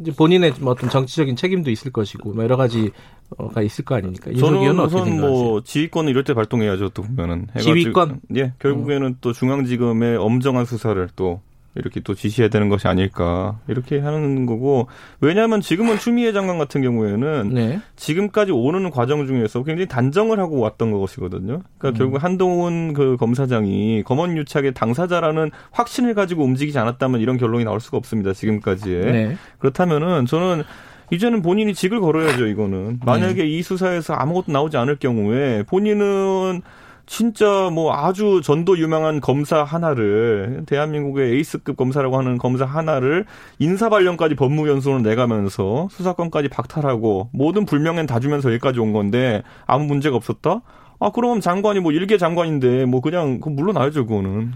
이제 0.00 0.12
본인의 0.12 0.54
뭐 0.60 0.72
어떤 0.72 0.90
정치적인 0.90 1.36
책임도 1.36 1.70
있을 1.70 1.92
것이고 1.92 2.32
뭐 2.32 2.44
여러 2.44 2.56
가지가 2.56 3.62
있을 3.62 3.84
거 3.84 3.94
아닙니까? 3.94 4.30
저는 4.38 4.78
우선 4.80 5.20
뭐 5.20 5.62
지휘권을 5.62 6.10
이럴 6.10 6.24
때 6.24 6.34
발동해야죠. 6.34 6.90
또 6.90 7.02
보면은 7.02 7.46
지휘권. 7.58 8.20
예, 8.36 8.52
결국에는 8.58 9.06
음. 9.06 9.16
또 9.20 9.32
중앙지검의 9.32 10.16
엄정한 10.16 10.64
수사를 10.64 11.08
또 11.14 11.40
이렇게 11.76 12.00
또 12.00 12.14
지시해야 12.14 12.48
되는 12.48 12.68
것이 12.68 12.86
아닐까 12.86 13.58
이렇게 13.66 13.98
하는 13.98 14.46
거고 14.46 14.86
왜냐하면 15.20 15.60
지금은 15.60 15.98
추미애 15.98 16.32
장관 16.32 16.58
같은 16.58 16.82
경우에는 16.82 17.50
네. 17.52 17.80
지금까지 17.96 18.52
오는 18.52 18.90
과정 18.90 19.26
중에서 19.26 19.64
굉장히 19.64 19.88
단정을 19.88 20.38
하고 20.38 20.60
왔던 20.60 20.92
것이거든요. 20.92 21.62
그러니까 21.78 21.88
음. 21.88 21.94
결국 21.98 22.22
한동훈 22.22 22.92
그 22.92 23.16
검사장이 23.16 24.04
검언 24.04 24.36
유착의 24.36 24.74
당사자라는 24.74 25.50
확신을 25.72 26.14
가지고 26.14 26.44
움직이지 26.44 26.78
않았다면 26.78 27.20
이런 27.20 27.38
결론이 27.38 27.64
나올 27.64 27.80
수가 27.80 27.96
없습니다. 27.96 28.32
지금까지 28.32 28.90
네. 28.90 29.36
그렇다면은 29.58 30.26
저는 30.26 30.62
이제는 31.10 31.42
본인이 31.42 31.74
직을 31.74 32.00
걸어야죠. 32.00 32.46
이거는 32.46 33.00
만약에 33.04 33.42
네. 33.42 33.48
이 33.48 33.62
수사에서 33.62 34.14
아무것도 34.14 34.52
나오지 34.52 34.76
않을 34.76 34.96
경우에 34.96 35.64
본인은 35.64 36.62
진짜 37.06 37.70
뭐 37.72 37.94
아주 37.94 38.40
전도 38.42 38.78
유명한 38.78 39.20
검사 39.20 39.62
하나를 39.62 40.62
대한민국의 40.66 41.34
에이스급 41.34 41.76
검사라고 41.76 42.16
하는 42.18 42.38
검사 42.38 42.64
하나를 42.64 43.26
인사 43.58 43.88
발령까지 43.88 44.34
법무연수원을 44.36 45.02
내가면서 45.08 45.88
수사권까지 45.90 46.48
박탈하고 46.48 47.28
모든 47.32 47.64
불명예는 47.66 48.06
다 48.06 48.20
주면서 48.20 48.50
여기까지 48.50 48.80
온 48.80 48.92
건데 48.92 49.42
아무 49.66 49.84
문제가 49.84 50.16
없었다? 50.16 50.62
아 51.00 51.10
그럼 51.10 51.40
장관이 51.40 51.80
뭐 51.80 51.92
일개 51.92 52.16
장관인데 52.16 52.86
뭐 52.86 53.00
그냥 53.00 53.40
그 53.40 53.48
물러나야죠 53.50 54.06
그거는. 54.06 54.52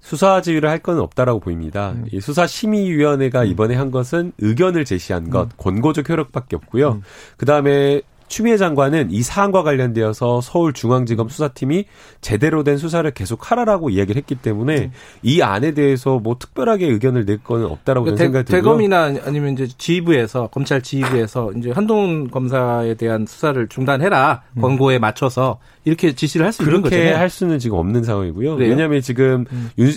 수사 0.00 0.40
지휘를 0.40 0.68
할 0.68 0.78
건 0.80 1.00
없다라고 1.00 1.40
보입니다. 1.40 1.92
음. 1.96 2.04
이 2.12 2.20
수사심의위원회가 2.20 3.42
음. 3.42 3.46
이번에 3.46 3.74
한 3.74 3.90
것은 3.90 4.32
의견을 4.38 4.84
제시한 4.84 5.30
것, 5.30 5.44
음. 5.46 5.48
권고적 5.56 6.08
효력밖에 6.08 6.54
없고요. 6.54 6.92
음. 6.92 7.02
그 7.36 7.44
다음에 7.46 8.02
추미애 8.28 8.56
장관은 8.56 9.10
이 9.10 9.22
사안과 9.22 9.62
관련되어서 9.62 10.40
서울중앙지검 10.40 11.28
수사팀이 11.28 11.84
제대로 12.20 12.64
된 12.64 12.76
수사를 12.76 13.08
계속 13.12 13.50
하라라고 13.50 13.90
이야기를 13.90 14.18
했기 14.20 14.34
때문에 14.34 14.76
음. 14.86 14.90
이 15.22 15.42
안에 15.42 15.72
대해서 15.72 16.18
뭐 16.18 16.36
특별하게 16.38 16.86
의견을 16.86 17.24
낼 17.24 17.38
거는 17.38 17.66
없다라고 17.66 18.04
그러니까 18.04 18.24
생각이 18.24 18.44
들고요. 18.46 18.62
대검이나 18.62 19.20
아니면 19.24 19.52
이제 19.52 19.68
지휘부에서 19.78 20.48
검찰 20.48 20.82
지휘부에서 20.82 21.52
이제 21.52 21.70
한동훈 21.70 22.30
검사에 22.30 22.94
대한 22.94 23.26
수사를 23.26 23.68
중단해라 23.68 24.42
음. 24.54 24.60
권고에 24.62 24.98
맞춰서 24.98 25.58
이렇게 25.84 26.14
지시를 26.14 26.44
할 26.44 26.52
수 26.52 26.62
있는 26.62 26.82
거죠. 26.82 26.96
그렇게 26.96 27.12
할 27.12 27.30
수는 27.30 27.58
지금 27.58 27.78
없는 27.78 28.02
상황이고요. 28.02 28.56
그래요? 28.56 28.70
왜냐하면 28.70 29.00
지금 29.02 29.44
음. 29.52 29.70
윤, 29.78 29.92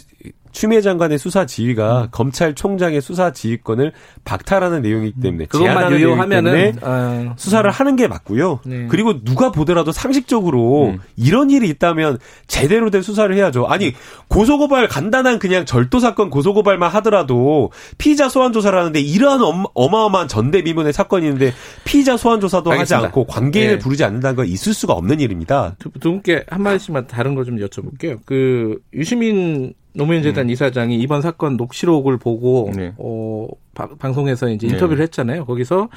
추미애 0.52 0.80
장관의 0.82 1.20
수사 1.20 1.46
지휘가 1.46 2.04
음. 2.04 2.08
검찰총장의 2.12 3.02
수사 3.02 3.34
지휘권을 3.34 3.92
박탈하는 4.24 4.82
내용이기 4.82 5.18
음. 5.18 5.22
때문에 5.22 5.46
그것만 5.46 5.92
유효하면은 5.92 6.78
어. 6.82 7.34
수사를 7.38 7.70
하는 7.70 7.96
게 7.98 8.08
맞고요. 8.08 8.62
네. 8.66 8.88
그리고 8.90 9.24
누가 9.24 9.52
보더라도 9.52 9.92
상식적으로 9.92 10.92
음. 10.94 11.00
이런 11.18 11.50
일이 11.50 11.68
있다면 11.68 12.20
제대로 12.48 12.90
된 12.90 13.02
수사를 13.02 13.36
해야죠. 13.36 13.66
아니 13.68 13.94
고소고발 14.30 14.88
간단한 14.88 15.40
그냥 15.40 15.66
절도 15.66 16.00
사건 16.00 16.30
고소고발만 16.30 16.90
하더라도 16.92 17.72
피의자 17.98 18.30
소환 18.30 18.54
조사를 18.54 18.78
하는데 18.78 19.00
이러한 19.00 19.42
어마어마한 19.74 20.30
전대미문의 20.30 20.94
사건이 20.94 21.26
있는데 21.26 21.54
피의자 21.84 22.16
소환 22.16 22.40
조사도 22.40 22.72
알겠습니다. 22.72 22.96
하지 22.98 23.06
않고 23.08 23.26
관계인을 23.26 23.74
네. 23.76 23.80
부르지 23.80 24.06
않는다는 24.06 24.36
건 24.38 24.46
있을 24.46 24.74
수가 24.74 24.94
없는 24.94 25.20
일입니다. 25.20 25.76
두, 25.80 25.90
두 25.92 26.12
분께 26.12 26.46
한 26.48 26.64
마디씩만 26.64 27.08
다른 27.08 27.36
거 27.36 27.50
좀 27.50 27.58
여쭤볼게요. 27.58 28.20
그 28.26 28.80
유시민 28.94 29.74
노무현 30.00 30.24
재단 30.24 30.46
음. 30.46 30.50
이사장이 30.50 30.96
이번 30.98 31.22
사건 31.22 31.58
녹취록을 31.58 32.18
보고 32.18 32.72
네. 32.76 32.94
어 32.98 33.48
바, 33.76 33.88
방송에서 34.00 34.50
이제 34.50 34.68
네. 34.68 34.74
인터뷰를 34.74 34.98
네. 34.98 35.04
했잖아요. 35.04 35.46
거기서 35.46 35.90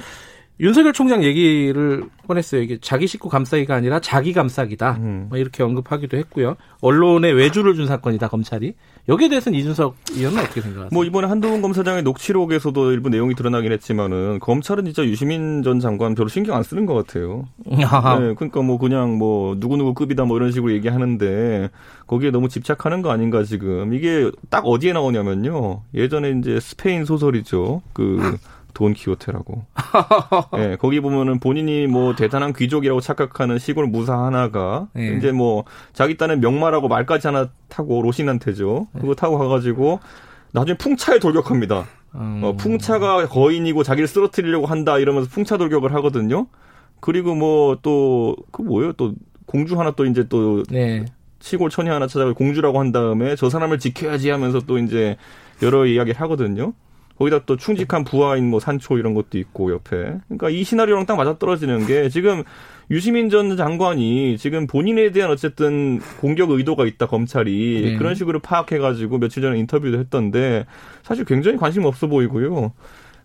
윤석열 0.60 0.92
총장 0.92 1.24
얘기를 1.24 2.04
꺼냈어요. 2.28 2.62
이게 2.62 2.78
자기 2.80 3.06
식구 3.06 3.28
감싸기가 3.28 3.74
아니라 3.74 4.00
자기 4.00 4.32
감싸기다. 4.32 4.96
음. 4.98 5.26
뭐 5.28 5.38
이렇게 5.38 5.62
언급하기도 5.62 6.16
했고요. 6.16 6.56
언론에 6.80 7.30
외주를 7.30 7.74
준 7.74 7.86
사건이다 7.86 8.28
검찰이. 8.28 8.74
여기에 9.08 9.28
대해서는 9.30 9.58
이준석 9.58 9.96
의원은 10.12 10.38
어떻게 10.38 10.60
생각하세요? 10.60 10.90
뭐 10.92 11.04
이번에 11.04 11.26
한동훈 11.26 11.60
검사장의 11.60 12.04
녹취록에서도 12.04 12.92
일부 12.92 13.08
내용이 13.08 13.34
드러나긴 13.34 13.72
했지만은 13.72 14.38
검찰은 14.38 14.84
진짜 14.84 15.04
유시민 15.04 15.62
전 15.64 15.80
장관 15.80 16.14
별로 16.14 16.28
신경 16.28 16.56
안 16.56 16.62
쓰는 16.62 16.86
것 16.86 16.94
같아요. 16.94 17.48
네, 18.20 18.34
그러니까 18.34 18.62
뭐 18.62 18.78
그냥 18.78 19.18
뭐 19.18 19.56
누구 19.58 19.76
누구 19.76 19.94
급이다 19.94 20.24
뭐 20.24 20.36
이런 20.36 20.52
식으로 20.52 20.72
얘기하는데 20.72 21.70
거기에 22.06 22.30
너무 22.30 22.48
집착하는 22.48 23.02
거 23.02 23.10
아닌가 23.10 23.42
지금 23.42 23.92
이게 23.92 24.30
딱 24.50 24.66
어디에 24.66 24.92
나오냐면요. 24.92 25.82
예전에 25.94 26.30
이제 26.38 26.60
스페인 26.60 27.04
소설이죠. 27.04 27.82
그 27.92 28.18
돈키호테라고. 28.74 29.64
예, 30.58 30.76
거기 30.80 31.00
보면은 31.00 31.38
본인이 31.40 31.86
뭐 31.86 32.14
대단한 32.14 32.52
귀족이라고 32.52 33.00
착각하는 33.00 33.58
시골 33.58 33.86
무사 33.86 34.16
하나가 34.18 34.88
예. 34.96 35.16
이제 35.16 35.32
뭐 35.32 35.64
자기 35.92 36.16
딴에 36.16 36.36
명마라고 36.36 36.88
말까지 36.88 37.26
하나 37.28 37.48
타고 37.68 38.02
로신한테죠. 38.02 38.88
예. 38.96 39.00
그거 39.00 39.14
타고 39.14 39.38
가가지고 39.38 40.00
나중에 40.52 40.76
풍차에 40.76 41.18
돌격합니다. 41.18 41.86
음. 42.14 42.40
어, 42.44 42.52
풍차가 42.56 43.26
거인이고 43.28 43.82
자기를 43.82 44.06
쓰러뜨리려고 44.06 44.66
한다 44.66 44.98
이러면서 44.98 45.30
풍차 45.30 45.56
돌격을 45.56 45.94
하거든요. 45.94 46.46
그리고 47.00 47.34
뭐 47.34 47.76
또 47.82 48.36
그 48.52 48.62
뭐예요 48.62 48.92
또 48.92 49.14
공주 49.46 49.78
하나 49.78 49.90
또 49.92 50.04
이제 50.06 50.26
또 50.28 50.62
네. 50.70 51.04
시골 51.40 51.70
처녀 51.70 51.92
하나 51.94 52.06
찾아가 52.06 52.32
공주라고 52.32 52.78
한 52.78 52.92
다음에 52.92 53.34
저 53.36 53.50
사람을 53.50 53.78
지켜야지 53.78 54.30
하면서 54.30 54.60
또 54.60 54.78
이제 54.78 55.16
여러 55.62 55.84
이야기를 55.86 56.20
하거든요. 56.22 56.72
거기다 57.22 57.44
또 57.46 57.56
충직한 57.56 58.04
부하인 58.04 58.50
뭐 58.50 58.58
산초 58.58 58.98
이런 58.98 59.14
것도 59.14 59.38
있고 59.38 59.72
옆에. 59.72 60.18
그러니까 60.26 60.50
이 60.50 60.64
시나리오랑 60.64 61.06
딱 61.06 61.16
맞아떨어지는 61.16 61.86
게 61.86 62.08
지금 62.08 62.42
유시민 62.90 63.30
전 63.30 63.56
장관이 63.56 64.36
지금 64.38 64.66
본인에 64.66 65.12
대한 65.12 65.30
어쨌든 65.30 66.00
공격 66.20 66.50
의도가 66.50 66.84
있다 66.86 67.06
검찰이 67.06 67.82
네. 67.82 67.96
그런 67.96 68.14
식으로 68.14 68.40
파악해가지고 68.40 69.18
며칠 69.18 69.42
전에 69.42 69.58
인터뷰도 69.60 69.98
했던데 69.98 70.66
사실 71.02 71.24
굉장히 71.24 71.56
관심 71.56 71.84
없어 71.84 72.08
보이고요. 72.08 72.72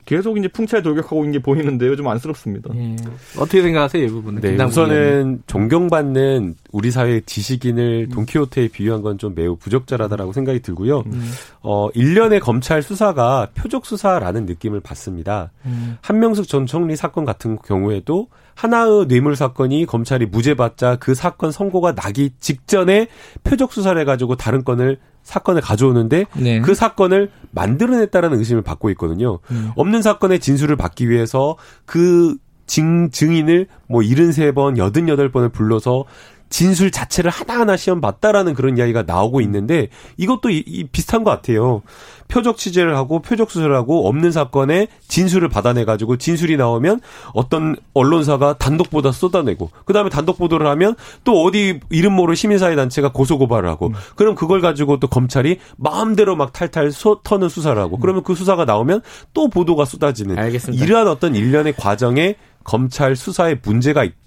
계속 0.07 0.37
이제 0.37 0.47
풍차에 0.47 0.81
돌격하고 0.81 1.25
있는 1.25 1.33
게 1.33 1.39
보이는데요. 1.39 1.95
좀 1.97 2.07
안쓰럽습니다. 2.07 2.73
예. 2.75 2.95
어떻게 3.37 3.61
생각하세요, 3.61 4.05
이 4.05 4.07
부분은? 4.07 4.41
네, 4.41 4.63
우선은 4.63 5.43
존경받는 5.47 6.55
우리 6.71 6.89
사회의 6.91 7.21
지식인을 7.25 8.07
음. 8.09 8.15
돈키호테에 8.15 8.69
비유한 8.69 9.01
건 9.01 9.17
좀 9.17 9.33
매우 9.35 9.55
부적절하다라고 9.55 10.31
생각이 10.31 10.61
들고요. 10.61 10.99
음. 11.07 11.31
어, 11.61 11.89
일련의 11.93 12.39
검찰 12.39 12.81
수사가 12.81 13.47
표적 13.55 13.85
수사라는 13.85 14.45
느낌을 14.45 14.79
받습니다. 14.79 15.51
음. 15.65 15.97
한명숙 16.01 16.47
전 16.47 16.65
총리 16.65 16.95
사건 16.95 17.25
같은 17.25 17.57
경우에도 17.57 18.27
하나의 18.57 19.07
뇌물 19.07 19.35
사건이 19.35 19.85
검찰이 19.85 20.25
무죄받자 20.25 20.95
그 20.95 21.13
사건 21.13 21.51
선고가 21.51 21.93
나기 21.93 22.31
직전에 22.39 23.07
표적 23.43 23.71
수사를 23.71 23.99
해가지고 24.01 24.35
다른 24.35 24.63
건을 24.63 24.97
사건을 25.21 25.61
가져오는데 25.61 26.25
네. 26.37 26.59
그 26.61 26.73
사건을 26.73 27.29
만들어냈다라는 27.51 28.39
의심을 28.39 28.63
받고 28.63 28.89
있거든요. 28.91 29.39
음. 29.51 29.71
없는 29.75 30.01
사건의 30.01 30.39
진술을 30.39 30.75
받기 30.75 31.07
위해서 31.07 31.55
그 31.85 32.35
증, 32.65 33.11
증인을 33.11 33.67
뭐 33.87 34.01
73번, 34.01 34.75
88번을 34.75 35.53
불러서 35.53 36.05
진술 36.49 36.91
자체를 36.91 37.29
하나하나 37.29 37.77
시험 37.77 38.01
봤다라는 38.01 38.53
그런 38.53 38.77
이야기가 38.77 39.03
나오고 39.03 39.41
있는데 39.41 39.89
이것도 40.17 40.49
이, 40.49 40.63
이 40.65 40.83
비슷한 40.85 41.23
것 41.23 41.31
같아요. 41.31 41.81
표적 42.27 42.57
취재를 42.57 42.95
하고 42.95 43.21
표적 43.21 43.49
수사를 43.49 43.73
하고 43.73 44.07
없는 44.07 44.31
사건에 44.31 44.87
진술을 45.07 45.49
받아내 45.49 45.85
가지고 45.85 46.17
진술이 46.17 46.57
나오면 46.57 47.01
어떤 47.33 47.75
언론사가 47.93 48.57
단독 48.57 48.89
보다 48.89 49.11
쏟아내고 49.11 49.71
그다음에 49.85 50.09
단독 50.09 50.37
보도를 50.37 50.67
하면 50.67 50.95
또 51.23 51.43
어디 51.43 51.79
이름 51.89 52.13
모를 52.13 52.35
시민사회 52.35 52.75
단체가 52.75 53.11
고소 53.11 53.37
고발을 53.37 53.69
하고 53.69 53.87
음. 53.87 53.93
그럼 54.15 54.35
그걸 54.35 54.61
가지고 54.61 54.99
또 54.99 55.07
검찰이 55.07 55.59
마음대로 55.77 56.35
막 56.35 56.53
탈탈 56.53 56.91
소, 56.91 57.21
터는 57.23 57.49
수사를 57.49 57.81
하고 57.81 57.97
그러면 57.97 58.23
그 58.23 58.35
수사가 58.35 58.65
나오면 58.65 59.01
또 59.33 59.49
보도가 59.49 59.85
쏟아지는 59.85 60.37
알겠습니다. 60.37 60.83
이러한 60.83 61.07
어떤 61.07 61.35
일련의 61.35 61.73
과정에 61.77 62.35
검찰 62.63 63.15
수사에 63.15 63.55
문제가 63.63 64.03
있, 64.03 64.11
다 64.11 64.26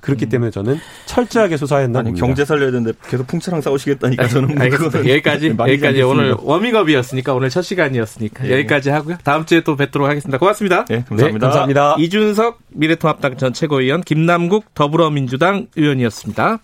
그렇기 0.00 0.26
음. 0.26 0.28
때문에 0.28 0.50
저는 0.50 0.78
철저하게 1.06 1.56
수사해야 1.56 1.84
한다. 1.84 2.00
아니 2.00 2.14
경제 2.14 2.44
살려야 2.44 2.70
되는데 2.70 2.92
계속 3.08 3.26
풍차랑 3.26 3.60
싸우시겠다니까 3.60 4.28
저는 4.28 4.54
뭐 4.54 4.66
여기까지 4.66 5.54
여기까지 5.58 6.02
오늘 6.02 6.34
워밍업이었으니까 6.38 7.34
오늘 7.34 7.50
첫 7.50 7.62
시간이었으니까 7.62 8.44
네. 8.44 8.52
여기까지 8.52 8.90
하고요. 8.90 9.18
다음 9.24 9.44
주에 9.46 9.62
또 9.62 9.76
뵙도록 9.76 10.08
하겠습니다. 10.08 10.38
고맙습니다. 10.38 10.84
네, 10.86 11.04
감사합니다. 11.08 11.38
네, 11.38 11.38
감사합니다. 11.38 11.96
이준석 11.98 12.58
미래통합당 12.70 13.36
전 13.36 13.52
최고위원 13.52 14.02
김남국 14.02 14.74
더불어민주당 14.74 15.66
의원이었습니다. 15.76 16.58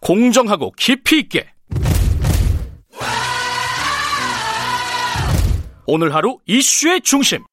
공정하고 0.00 0.72
깊이 0.76 1.20
있게 1.20 1.46
오늘 5.86 6.14
하루 6.14 6.38
이슈의 6.46 7.02
중심. 7.02 7.44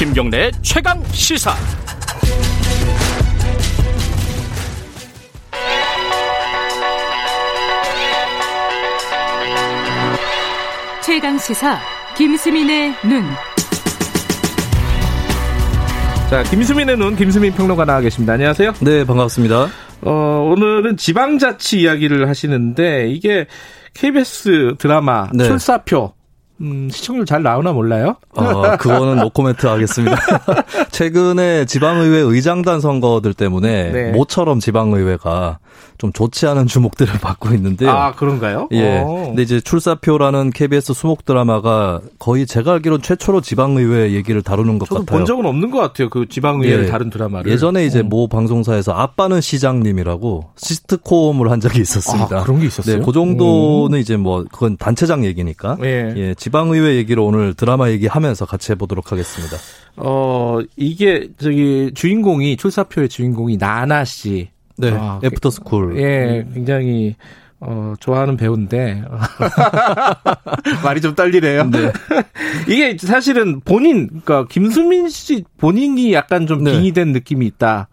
김경래 0.00 0.50
최강 0.62 1.04
시사. 1.12 1.54
최강 11.04 11.36
시사 11.36 11.78
김수민의 12.16 12.94
눈. 13.04 13.24
자, 16.30 16.44
김수민의 16.44 16.96
눈 16.96 17.14
김수민 17.14 17.52
평론가 17.52 17.84
나와 17.84 18.00
계십니다. 18.00 18.32
안녕하세요. 18.32 18.72
네, 18.80 19.04
반갑습니다. 19.04 19.68
어, 20.00 20.10
오늘은 20.10 20.96
지방자치 20.96 21.82
이야기를 21.82 22.26
하시는데 22.26 23.10
이게 23.10 23.44
KBS 23.92 24.76
드라마 24.78 25.28
네. 25.34 25.44
출사표 25.44 26.14
음, 26.60 26.88
시청률 26.90 27.24
잘 27.24 27.42
나오나 27.42 27.72
몰라요? 27.72 28.16
아, 28.36 28.76
그거는 28.76 29.16
노코멘트 29.22 29.66
하겠습니다. 29.66 30.16
최근에 30.92 31.64
지방의회 31.64 32.18
의장단 32.18 32.80
선거들 32.80 33.32
때문에 33.34 33.90
네. 33.90 34.10
모처럼 34.12 34.60
지방의회가 34.60 35.58
좀 35.96 36.12
좋지 36.12 36.46
않은 36.46 36.66
주목들을 36.66 37.12
받고 37.20 37.54
있는데요. 37.54 37.90
아, 37.90 38.12
그런가요? 38.12 38.68
예. 38.72 39.00
오. 39.00 39.26
근데 39.28 39.42
이제 39.42 39.60
출사표라는 39.60 40.50
KBS 40.50 40.92
수목 40.94 41.24
드라마가 41.24 42.00
거의 42.18 42.46
제가 42.46 42.72
알기로는 42.72 43.02
최초로 43.02 43.40
지방의회 43.40 44.12
얘기를 44.12 44.42
다루는 44.42 44.78
것 44.78 44.88
같아요. 44.88 45.04
본 45.06 45.24
적은 45.24 45.46
없는 45.46 45.70
것 45.70 45.78
같아요. 45.78 46.08
그 46.10 46.26
지방의회를 46.28 46.84
예. 46.86 46.88
다룬 46.90 47.10
드라마를. 47.10 47.50
예전에 47.50 47.84
이제 47.86 48.00
오. 48.00 48.04
모 48.04 48.28
방송사에서 48.28 48.92
아빠는 48.92 49.40
시장님이라고 49.40 50.50
시트콤을 50.56 51.50
한 51.50 51.60
적이 51.60 51.80
있었습니다. 51.80 52.38
아, 52.40 52.42
그런 52.44 52.60
게 52.60 52.66
있었어요? 52.66 52.98
네, 52.98 53.02
그 53.04 53.12
정도는 53.12 53.96
오. 53.96 54.00
이제 54.00 54.16
뭐 54.16 54.44
그건 54.50 54.76
단체장 54.76 55.24
얘기니까. 55.24 55.76
예. 55.84 56.12
예. 56.16 56.34
지방의회 56.50 56.96
얘기를 56.96 57.22
오늘 57.22 57.54
드라마 57.54 57.88
얘기하면서 57.90 58.44
같이 58.44 58.72
해보도록 58.72 59.12
하겠습니다. 59.12 59.56
어, 59.96 60.58
이게 60.76 61.28
저기 61.38 61.92
주인공이 61.94 62.56
출사표의 62.56 63.08
주인공이 63.08 63.56
나나 63.56 64.04
씨. 64.04 64.50
네. 64.76 64.92
아, 64.92 65.20
애프터 65.22 65.50
스쿨. 65.50 65.96
예, 65.98 66.44
굉장히 66.52 67.14
어, 67.60 67.94
좋아하는 68.00 68.36
배우인데 68.36 69.04
말이 70.82 71.00
좀 71.00 71.14
떨리네요. 71.14 71.70
네. 71.70 71.92
이게 72.66 72.96
사실은 72.98 73.60
본인 73.60 74.08
그러니까 74.08 74.46
김수민 74.48 75.08
씨 75.08 75.44
본인이 75.58 76.12
약간 76.12 76.46
좀 76.46 76.64
네. 76.64 76.72
빙의 76.72 76.92
된 76.92 77.12
느낌이 77.12 77.46
있다. 77.46 77.88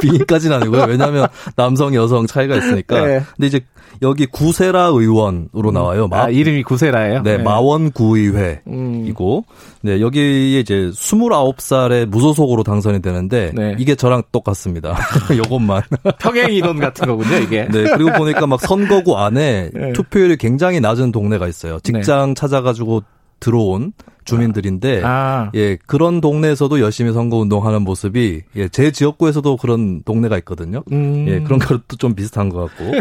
빙의까지는 0.00 0.56
아니고요. 0.58 0.84
왜냐하면 0.84 1.26
남성 1.56 1.94
여성 1.94 2.26
차이가 2.26 2.54
있으니까. 2.56 3.00
네. 3.00 3.22
근데 3.36 3.46
이제 3.46 3.60
여기 4.02 4.26
구세라 4.26 4.86
의원으로 4.86 5.68
음. 5.68 5.74
나와요. 5.74 6.08
마, 6.08 6.24
아, 6.24 6.28
이름이 6.28 6.62
구세라예요? 6.62 7.22
네, 7.22 7.36
네. 7.36 7.42
마원 7.42 7.90
구의회이고 7.90 8.64
음. 8.68 9.54
네, 9.82 10.00
여기에 10.00 10.60
이제 10.60 10.90
29살에 10.92 12.06
무소속으로 12.06 12.62
당선이 12.62 13.02
되는데 13.02 13.52
네. 13.54 13.74
이게 13.78 13.94
저랑 13.94 14.22
똑같습니다. 14.32 14.96
요것만. 15.36 15.82
평행 16.18 16.52
이론 16.52 16.78
같은 16.78 17.06
거군요, 17.06 17.36
이게. 17.36 17.66
네, 17.72 17.84
그리고 17.84 18.12
보니까 18.12 18.46
막 18.46 18.60
선거구 18.60 19.16
안에 19.16 19.70
네. 19.72 19.92
투표율이 19.92 20.36
굉장히 20.36 20.80
낮은 20.80 21.12
동네가 21.12 21.48
있어요. 21.48 21.78
직장 21.80 22.28
네. 22.30 22.34
찾아가지고 22.34 23.02
들어온 23.40 23.92
주민들인데 24.24 25.02
아. 25.04 25.50
예 25.54 25.76
그런 25.86 26.20
동네에서도 26.20 26.78
열심히 26.80 27.12
선거 27.12 27.38
운동하는 27.38 27.82
모습이 27.82 28.42
예, 28.56 28.68
제 28.68 28.92
지역구에서도 28.92 29.56
그런 29.56 30.02
동네가 30.04 30.36
있거든요. 30.38 30.82
음. 30.92 31.26
예 31.28 31.40
그런 31.40 31.58
것도 31.58 31.96
좀 31.98 32.14
비슷한 32.14 32.48
것 32.50 32.68
같고 32.70 32.92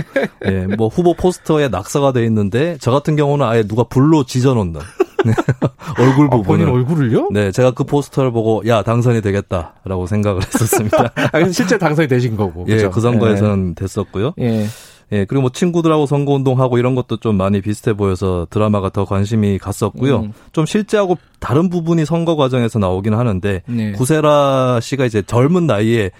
예뭐 0.49 0.87
후보 0.87 1.13
포스터에 1.13 1.67
낙서가 1.67 2.13
돼 2.13 2.25
있는데 2.25 2.77
저 2.79 2.91
같은 2.91 3.15
경우는 3.15 3.45
아예 3.45 3.63
누가 3.63 3.83
불로 3.83 4.23
지져놓는 4.23 4.79
네. 5.25 5.33
얼굴 5.99 6.27
아, 6.27 6.29
부분 6.29 6.43
본인 6.59 6.69
얼굴을요? 6.69 7.29
네 7.33 7.51
제가 7.51 7.71
그 7.71 7.83
포스터를 7.83 8.31
보고 8.31 8.63
야 8.67 8.81
당선이 8.81 9.21
되겠다라고 9.21 10.07
생각을 10.07 10.41
했었습니다. 10.41 11.11
아, 11.33 11.49
실제 11.51 11.77
당선이 11.77 12.07
되신 12.07 12.37
거고. 12.37 12.65
예 12.69 12.89
그 12.89 13.01
선거에서는 13.01 13.69
예. 13.71 13.73
됐었고요. 13.75 14.33
예. 14.39 14.65
예, 15.11 15.25
그리고 15.25 15.41
뭐 15.41 15.49
친구들하고 15.51 16.05
선거 16.05 16.33
운동하고 16.33 16.77
이런 16.77 16.93
것도 16.95 17.17
좀 17.17 17.35
많이 17.35 17.61
비슷해 17.61 17.93
보여서 17.93 18.45
드라마가 18.49 18.89
더 18.89 19.05
관심이 19.05 19.57
갔었고요. 19.57 20.19
음. 20.19 20.33
좀 20.51 20.65
실제하고 20.65 21.17
다른 21.39 21.69
부분이 21.69 22.05
선거 22.05 22.35
과정에서 22.35 22.77
나오긴 22.79 23.13
하는데 23.15 23.63
네. 23.65 23.91
구세라 23.93 24.79
씨가 24.81 25.05
이제 25.05 25.21
젊은 25.21 25.65
나이에 25.65 26.11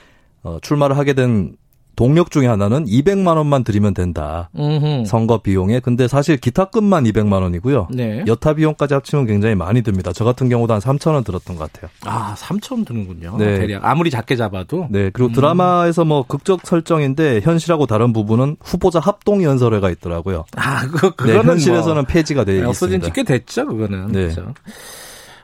어, 0.42 0.58
출마를 0.62 0.98
하게 0.98 1.14
된 1.14 1.56
동력 2.00 2.32
중에 2.32 2.48
하나는 2.48 2.86
200만 2.86 3.36
원만 3.36 3.66
드리면 3.66 3.94
된다. 3.94 4.50
음흠. 4.58 5.04
선거 5.06 5.40
비용에. 5.42 5.82
근데 5.82 6.08
사실 6.08 6.38
기타금만 6.38 7.04
200만 7.04 7.42
원이고요. 7.42 7.90
네. 7.92 8.24
여타 8.26 8.54
비용까지 8.54 8.94
합치면 8.94 9.26
굉장히 9.26 9.56
많이 9.56 9.82
듭니다. 9.82 10.14
저 10.14 10.24
같은 10.24 10.48
경우도 10.48 10.74
한 10.74 10.80
3천 10.80 11.14
원 11.14 11.26
들었던 11.26 11.58
것 11.58 11.70
같아요. 11.74 11.92
아, 12.06 12.36
3천 12.38 12.72
원 12.72 12.86
드는군요. 12.86 13.36
네. 13.38 13.60
대략 13.60 13.84
아무리 13.84 14.10
작게 14.10 14.38
잡아도. 14.38 14.88
네. 14.90 15.10
그리고 15.10 15.30
음. 15.32 15.34
드라마에서 15.34 16.06
뭐 16.06 16.24
극적 16.26 16.62
설정인데 16.64 17.42
현실하고 17.42 17.86
다른 17.86 18.14
부분은 18.14 18.56
후보자 18.62 19.00
합동 19.00 19.44
연설회가 19.44 19.90
있더라고요. 19.90 20.46
아, 20.56 20.88
그 20.88 21.08
네, 21.08 21.12
그거는 21.18 21.42
네, 21.42 21.48
현실에서는 21.50 21.96
뭐 21.96 22.04
폐지가 22.06 22.46
되어 22.46 22.54
있습니다. 22.56 22.70
없어진 22.70 23.02
지 23.02 23.12
꽤 23.12 23.24
됐죠, 23.24 23.66
그거는. 23.68 24.08
네. 24.14 24.22
그렇죠. 24.30 24.54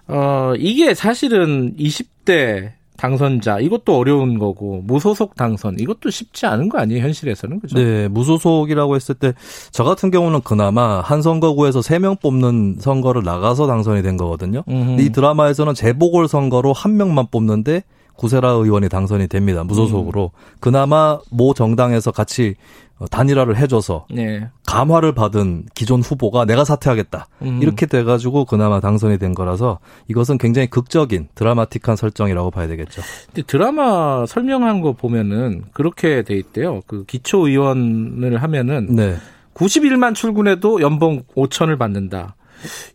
어, 0.08 0.54
이게 0.58 0.94
사실은 0.94 1.76
20대 1.78 2.72
당선자 2.98 3.60
이것도 3.60 3.98
어려운 3.98 4.40
거고 4.40 4.82
무소속 4.86 5.36
당선 5.36 5.76
이것도 5.80 6.10
쉽지 6.10 6.46
않은 6.46 6.70
거 6.70 6.78
아니에요 6.80 7.04
현실에서는 7.04 7.60
그죠? 7.60 7.78
네 7.78 8.08
무소속이라고 8.08 8.96
했을 8.96 9.16
때 9.16 9.34
저 9.72 9.84
같은 9.84 10.12
경우는 10.12 10.42
그나마 10.42 11.02
한 11.02 11.22
선거구에서 11.22 11.82
3명 11.82 12.22
뽑는 12.22 12.78
선거를 12.80 13.24
나가서 13.24 13.68
당선이 13.68 14.02
된 14.02 14.18
거거든요. 14.18 14.64
이 15.00 15.10
드라마에서는 15.10 15.74
재보궐 15.74 16.28
선거로 16.28 16.72
한 16.74 16.98
명만 16.98 17.28
뽑는데 17.30 17.84
구세라 18.16 18.50
의원이 18.52 18.88
당선이 18.90 19.28
됩니다. 19.28 19.64
무소속으로. 19.66 20.32
음. 20.34 20.56
그나마 20.62 21.20
모 21.30 21.54
정당에서 21.54 22.12
같이 22.12 22.56
어, 22.56 22.85
단일화를 23.12 23.58
해줘서 23.58 24.06
네. 24.10 24.48
감화를 24.66 25.14
받은 25.14 25.66
기존 25.76 26.02
후보가 26.02 26.46
내가 26.46 26.64
사퇴하겠다 26.64 27.28
음. 27.42 27.60
이렇게 27.62 27.86
돼가지고 27.86 28.46
그나마 28.46 28.80
당선이 28.80 29.18
된 29.18 29.34
거라서 29.34 29.80
이것은 30.08 30.38
굉장히 30.38 30.70
극적인 30.70 31.28
드라마틱한 31.36 31.98
설정이라고 31.98 32.52
봐야 32.52 32.68
되겠죠. 32.68 33.02
근데 33.28 33.44
드라마 33.44 34.26
설명한 34.26 34.82
거 34.82 34.94
보면은 34.94 35.64
그렇게 35.74 36.24
돼 36.24 36.36
있대요. 36.36 36.82
그 36.88 37.04
기초 37.06 37.48
의원을 37.48 38.42
하면은 38.42 38.96
네. 38.96 39.16
90일만 39.56 40.16
출근해도 40.16 40.82
연봉 40.82 41.24
5천을 41.36 41.78
받는다. 41.78 42.36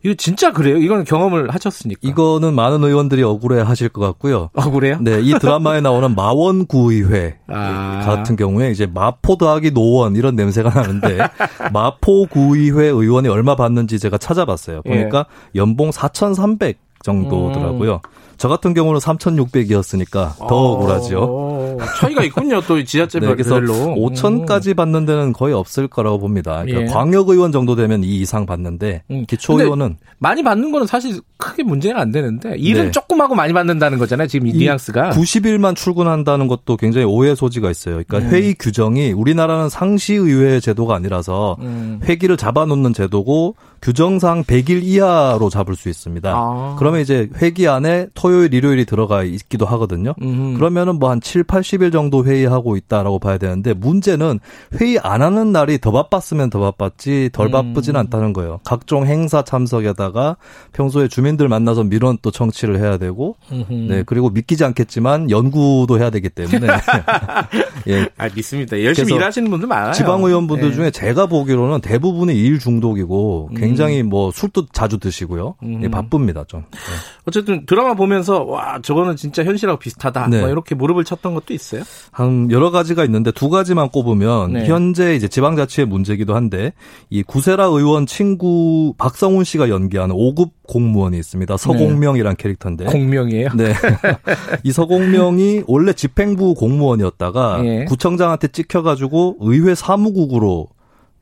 이거 0.03 0.13
진짜 0.15 0.51
그래요? 0.51 0.77
이건 0.77 1.03
경험을 1.03 1.49
하셨으니까. 1.49 1.99
이거는 2.03 2.53
많은 2.53 2.83
의원들이 2.83 3.23
억울해 3.23 3.61
하실 3.61 3.89
것 3.89 4.01
같고요. 4.01 4.49
억울해요? 4.53 4.97
네, 5.01 5.19
이 5.21 5.33
드라마에 5.39 5.81
나오는 5.81 6.13
마원구의회 6.15 7.39
아. 7.47 8.01
같은 8.05 8.35
경우에 8.35 8.71
이제 8.71 8.85
마포 8.85 9.37
더하기 9.37 9.71
노원 9.71 10.15
이런 10.15 10.35
냄새가 10.35 10.69
나는데 10.69 11.17
마포구의회 11.73 12.85
의원이 12.87 13.27
얼마 13.27 13.55
받는지 13.55 13.99
제가 13.99 14.17
찾아봤어요. 14.17 14.81
보니까 14.83 15.25
예. 15.55 15.59
연봉 15.59 15.91
4,300 15.91 16.79
정도더라고요. 17.03 17.93
음. 17.95 18.20
저 18.41 18.47
같은 18.47 18.73
경우는 18.73 18.99
3,600이었으니까 18.99 20.35
더 20.35 20.47
어, 20.47 20.71
억울하죠. 20.71 21.77
차이가 21.99 22.23
있군요. 22.23 22.59
또 22.61 22.83
지자체별로. 22.83 23.35
네, 23.35 23.43
그래서 23.43 23.59
5천까지 23.61 24.75
받는 24.75 25.05
데는 25.05 25.31
거의 25.31 25.53
없을 25.53 25.87
거라고 25.87 26.17
봅니다. 26.17 26.63
그러니까 26.65 26.81
예. 26.81 26.85
광역의원 26.87 27.51
정도 27.51 27.75
되면 27.75 28.03
이 28.03 28.17
이상 28.17 28.47
받는데 28.47 29.03
음. 29.11 29.25
기초의원은 29.27 29.97
많이 30.17 30.41
받는 30.41 30.71
거는 30.71 30.87
사실 30.87 31.21
크게 31.37 31.61
문제는 31.61 32.01
안 32.01 32.11
되는데 32.11 32.55
일은 32.57 32.85
네. 32.85 32.91
조금 32.91 33.21
하고 33.21 33.35
많이 33.35 33.53
받는다는 33.53 33.99
거잖아요. 33.99 34.27
지금 34.27 34.47
이 34.47 34.53
뉘앙스가 34.53 35.11
90일만 35.11 35.75
출근한다는 35.75 36.47
것도 36.47 36.77
굉장히 36.77 37.05
오해 37.05 37.35
소지가 37.35 37.69
있어요. 37.69 38.01
그러니까 38.07 38.27
음. 38.27 38.33
회의 38.33 38.55
규정이 38.55 39.11
우리나라는 39.11 39.69
상시의회 39.69 40.61
제도가 40.61 40.95
아니라서 40.95 41.57
음. 41.59 41.99
회기를 42.05 42.37
잡아놓는 42.37 42.93
제도고 42.93 43.55
규정상 43.81 44.43
100일 44.43 44.83
이하로 44.83 45.49
잡을 45.49 45.75
수 45.75 45.87
있습니다. 45.89 46.31
아. 46.33 46.75
그러면 46.79 47.01
이제 47.01 47.29
회기 47.41 47.67
안에 47.67 48.07
토요일, 48.15 48.53
일요일이 48.53 48.85
들어가 48.85 49.23
있기도 49.23 49.65
하거든요. 49.67 50.13
음. 50.21 50.55
그러면은 50.55 50.97
뭐 50.99 51.11
한 51.11 51.19
7, 51.19 51.43
80일 51.43 51.91
정도 51.91 52.25
회의하고 52.25 52.77
있다라고 52.77 53.19
봐야 53.19 53.37
되는데 53.37 53.73
문제는 53.73 54.39
회의 54.79 54.97
안 54.99 55.21
하는 55.21 55.51
날이 55.51 55.77
더 55.77 55.91
바빴으면 55.91 56.49
더 56.49 56.59
바빴지 56.71 57.31
덜 57.33 57.47
음. 57.47 57.51
바쁘진 57.51 57.97
않다는 57.97 58.31
거예요. 58.33 58.61
각종 58.63 59.05
행사 59.05 59.43
참석에다가 59.43 60.37
평소에 60.71 61.09
주민들 61.09 61.49
만나서 61.49 61.83
민원 61.83 62.17
또 62.21 62.31
청취를 62.31 62.79
해야 62.79 62.97
되고 62.97 63.35
음흠. 63.51 63.73
네, 63.89 64.03
그리고 64.05 64.29
믿기지 64.29 64.63
않겠지만 64.63 65.29
연구도 65.29 65.99
해야 65.99 66.09
되기 66.09 66.29
때문에 66.29 66.67
예. 67.87 68.07
아, 68.17 68.29
믿습니다. 68.33 68.81
열심히 68.81 69.13
일하시는 69.13 69.49
분들 69.49 69.67
많아요. 69.67 69.93
지방 69.93 70.23
의원분들 70.23 70.69
네. 70.69 70.75
중에 70.75 70.91
제가 70.91 71.25
보기로는 71.25 71.81
대부분이 71.81 72.33
일 72.33 72.59
중독이고 72.59 73.49
음. 73.51 73.55
굉장히 73.71 74.03
뭐 74.03 74.31
술도 74.31 74.67
자주 74.71 74.99
드시고요. 74.99 75.55
예, 75.83 75.89
바쁩니다, 75.89 76.43
좀. 76.45 76.63
네. 76.71 76.77
어쨌든 77.25 77.65
드라마 77.65 77.93
보면서 77.93 78.43
와, 78.43 78.79
저거는 78.81 79.15
진짜 79.15 79.43
현실하고 79.43 79.79
비슷하다. 79.79 80.27
네. 80.27 80.41
뭐 80.41 80.49
이렇게 80.49 80.75
무릎을 80.75 81.03
쳤던 81.03 81.33
것도 81.33 81.53
있어요? 81.53 81.83
한 82.11 82.51
여러 82.51 82.71
가지가 82.71 83.03
있는데 83.05 83.31
두 83.31 83.49
가지만 83.49 83.89
꼽으면 83.89 84.53
네. 84.53 84.65
현재 84.65 85.15
이제 85.15 85.27
지방자치의 85.27 85.87
문제기도 85.87 86.35
한데 86.35 86.73
이 87.09 87.23
구세라 87.23 87.65
의원 87.65 88.05
친구 88.05 88.93
박성훈 88.97 89.43
씨가 89.43 89.69
연기하는 89.69 90.15
5급 90.15 90.51
공무원이 90.67 91.17
있습니다. 91.17 91.57
서공명이란 91.57 92.35
네. 92.35 92.43
캐릭터인데. 92.43 92.85
공명이에요? 92.85 93.49
네. 93.55 93.73
이 94.63 94.71
서공명이 94.71 95.63
원래 95.67 95.93
집행부 95.93 96.53
공무원이었다가 96.55 97.61
예. 97.65 97.85
구청장한테 97.85 98.49
찍혀가지고 98.49 99.37
의회 99.41 99.75
사무국으로 99.75 100.69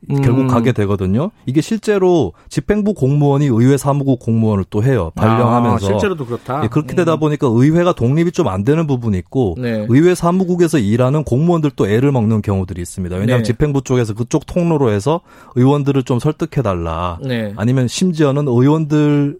결국 0.08 0.42
음. 0.42 0.48
가게 0.48 0.72
되거든요. 0.72 1.30
이게 1.46 1.60
실제로 1.60 2.32
집행부 2.48 2.94
공무원이 2.94 3.46
의회 3.46 3.76
사무국 3.76 4.18
공무원을 4.20 4.64
또 4.70 4.82
해요. 4.82 5.12
발령하면서. 5.14 5.86
아, 5.86 5.88
실제로도 5.90 6.26
그렇다. 6.26 6.64
예, 6.64 6.68
그렇게 6.68 6.94
되다 6.94 7.14
음. 7.14 7.20
보니까 7.20 7.46
의회가 7.48 7.92
독립이 7.94 8.32
좀 8.32 8.48
안 8.50 8.64
되는 8.64 8.86
부분이 8.86 9.16
있고 9.18 9.54
네. 9.58 9.86
의회 9.88 10.14
사무국에서 10.14 10.78
일하는 10.78 11.22
공무원들도 11.24 11.88
애를 11.88 12.10
먹는 12.10 12.42
경우들이 12.42 12.80
있습니다. 12.82 13.14
왜냐하면 13.16 13.38
네. 13.38 13.42
집행부 13.44 13.82
쪽에서 13.82 14.14
그쪽 14.14 14.46
통로로 14.46 14.90
해서 14.90 15.20
의원들을 15.54 16.02
좀 16.02 16.18
설득해 16.18 16.62
달라. 16.62 17.18
네. 17.22 17.52
아니면 17.56 17.86
심지어는 17.86 18.48
의원들 18.48 19.38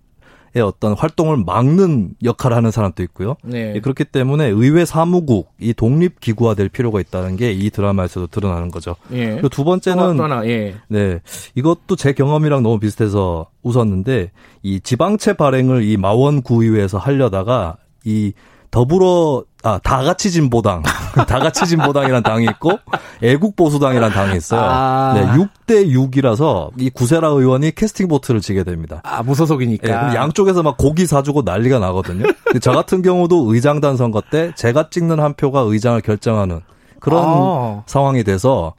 어떤 0.58 0.94
활동을 0.94 1.36
막는 1.46 2.14
역할을 2.24 2.56
하는 2.56 2.72
사람도 2.72 3.04
있고요. 3.04 3.36
네. 3.44 3.74
예, 3.76 3.80
그렇기 3.80 4.06
때문에 4.06 4.46
의회 4.46 4.84
사무국 4.84 5.52
이 5.60 5.72
독립 5.72 6.18
기구화 6.20 6.54
될 6.54 6.68
필요가 6.68 6.98
있다는 7.00 7.36
게 7.36 7.52
이 7.52 7.70
드라마에서도 7.70 8.26
드러나는 8.28 8.70
거죠. 8.70 8.96
예. 9.12 9.32
그리고 9.32 9.48
두 9.48 9.64
번째는 9.64 10.18
하나, 10.18 10.46
예. 10.46 10.74
네 10.88 11.20
이것도 11.54 11.96
제 11.96 12.12
경험이랑 12.12 12.62
너무 12.62 12.78
비슷해서 12.80 13.46
웃었는데 13.62 14.30
이 14.62 14.80
지방채 14.80 15.34
발행을 15.34 15.84
이 15.84 15.96
마원 15.96 16.42
구의회에서 16.42 16.98
하려다가 16.98 17.76
이 18.04 18.32
더불어 18.70 19.44
아, 19.62 19.78
다 19.82 20.02
같이 20.02 20.30
진보당. 20.30 20.82
다 21.26 21.38
같이 21.38 21.66
진보당이라는 21.66 22.22
당이 22.22 22.44
있고 22.44 22.78
애국 23.22 23.56
보수당이라는 23.56 24.14
당이 24.14 24.36
있어요. 24.36 24.60
아. 24.62 25.12
네, 25.14 25.26
6대 25.32 25.92
6이라서 25.92 26.70
이 26.78 26.90
구세라 26.90 27.28
의원이 27.28 27.74
캐스팅 27.74 28.08
보트를 28.08 28.40
지게 28.40 28.64
됩니다. 28.64 29.00
아, 29.04 29.22
무소속이니까. 29.22 30.10
네, 30.10 30.16
양쪽에서 30.16 30.62
막 30.62 30.76
고기 30.76 31.06
사주고 31.06 31.42
난리가 31.42 31.78
나거든요. 31.78 32.24
근데 32.44 32.58
저 32.60 32.72
같은 32.72 33.02
경우도 33.02 33.52
의장단 33.52 33.96
선거 33.96 34.22
때 34.30 34.52
제가 34.56 34.88
찍는 34.90 35.20
한 35.20 35.34
표가 35.34 35.60
의장을 35.60 36.00
결정하는 36.00 36.60
그런 36.98 37.24
아. 37.26 37.82
상황이 37.86 38.24
돼서 38.24 38.74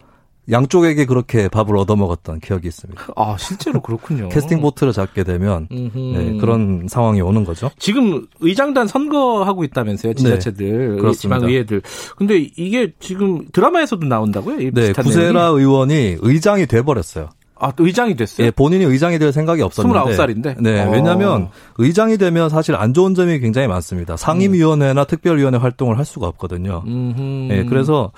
양쪽에게 0.50 1.06
그렇게 1.06 1.48
밥을 1.48 1.78
얻어먹었던 1.78 2.40
기억이 2.40 2.68
있습니다. 2.68 3.08
아 3.16 3.36
실제로 3.38 3.82
그렇군요. 3.82 4.30
캐스팅 4.30 4.62
보트를 4.62 4.94
잡게 4.94 5.24
되면 5.24 5.68
네, 5.70 6.38
그런 6.40 6.88
상황이 6.90 7.22
오는 7.22 7.44
거죠. 7.44 7.70
지금 7.78 8.26
의장단 8.40 8.88
선거하고 8.88 9.64
있다면서요, 9.64 10.14
지자체들, 10.14 11.02
네, 11.02 11.12
지방의회들. 11.12 11.82
근데 12.16 12.38
이게 12.58 12.92
지금 13.00 13.46
드라마에서도 13.52 14.06
나온다고요? 14.06 14.72
네, 14.74 14.94
구세라 14.94 15.48
의원이 15.48 16.18
의장이 16.22 16.66
돼버렸어요. 16.66 17.30
아, 17.64 17.72
의장이 17.78 18.16
됐어요? 18.16 18.48
예, 18.48 18.52
본인이 18.52 18.84
의장이 18.86 19.20
될 19.20 19.32
생각이 19.32 19.62
없었는데. 19.62 20.16
29살인데? 20.16 20.62
네, 20.62 20.84
어. 20.84 20.90
왜냐면 20.90 21.50
의장이 21.78 22.18
되면 22.18 22.50
사실 22.50 22.76
안 22.76 22.96
좋은 22.96 23.14
점이 23.14 23.40
굉장히 23.40 23.68
많습니다. 23.68 24.18
상임위원회나 24.18 25.02
음. 25.02 25.06
특별위원회 25.08 25.60
활동을 25.60 26.00
할 26.00 26.04
수가 26.04 26.28
없거든요. 26.28 26.84
예, 27.52 27.64
그래서 27.66 28.12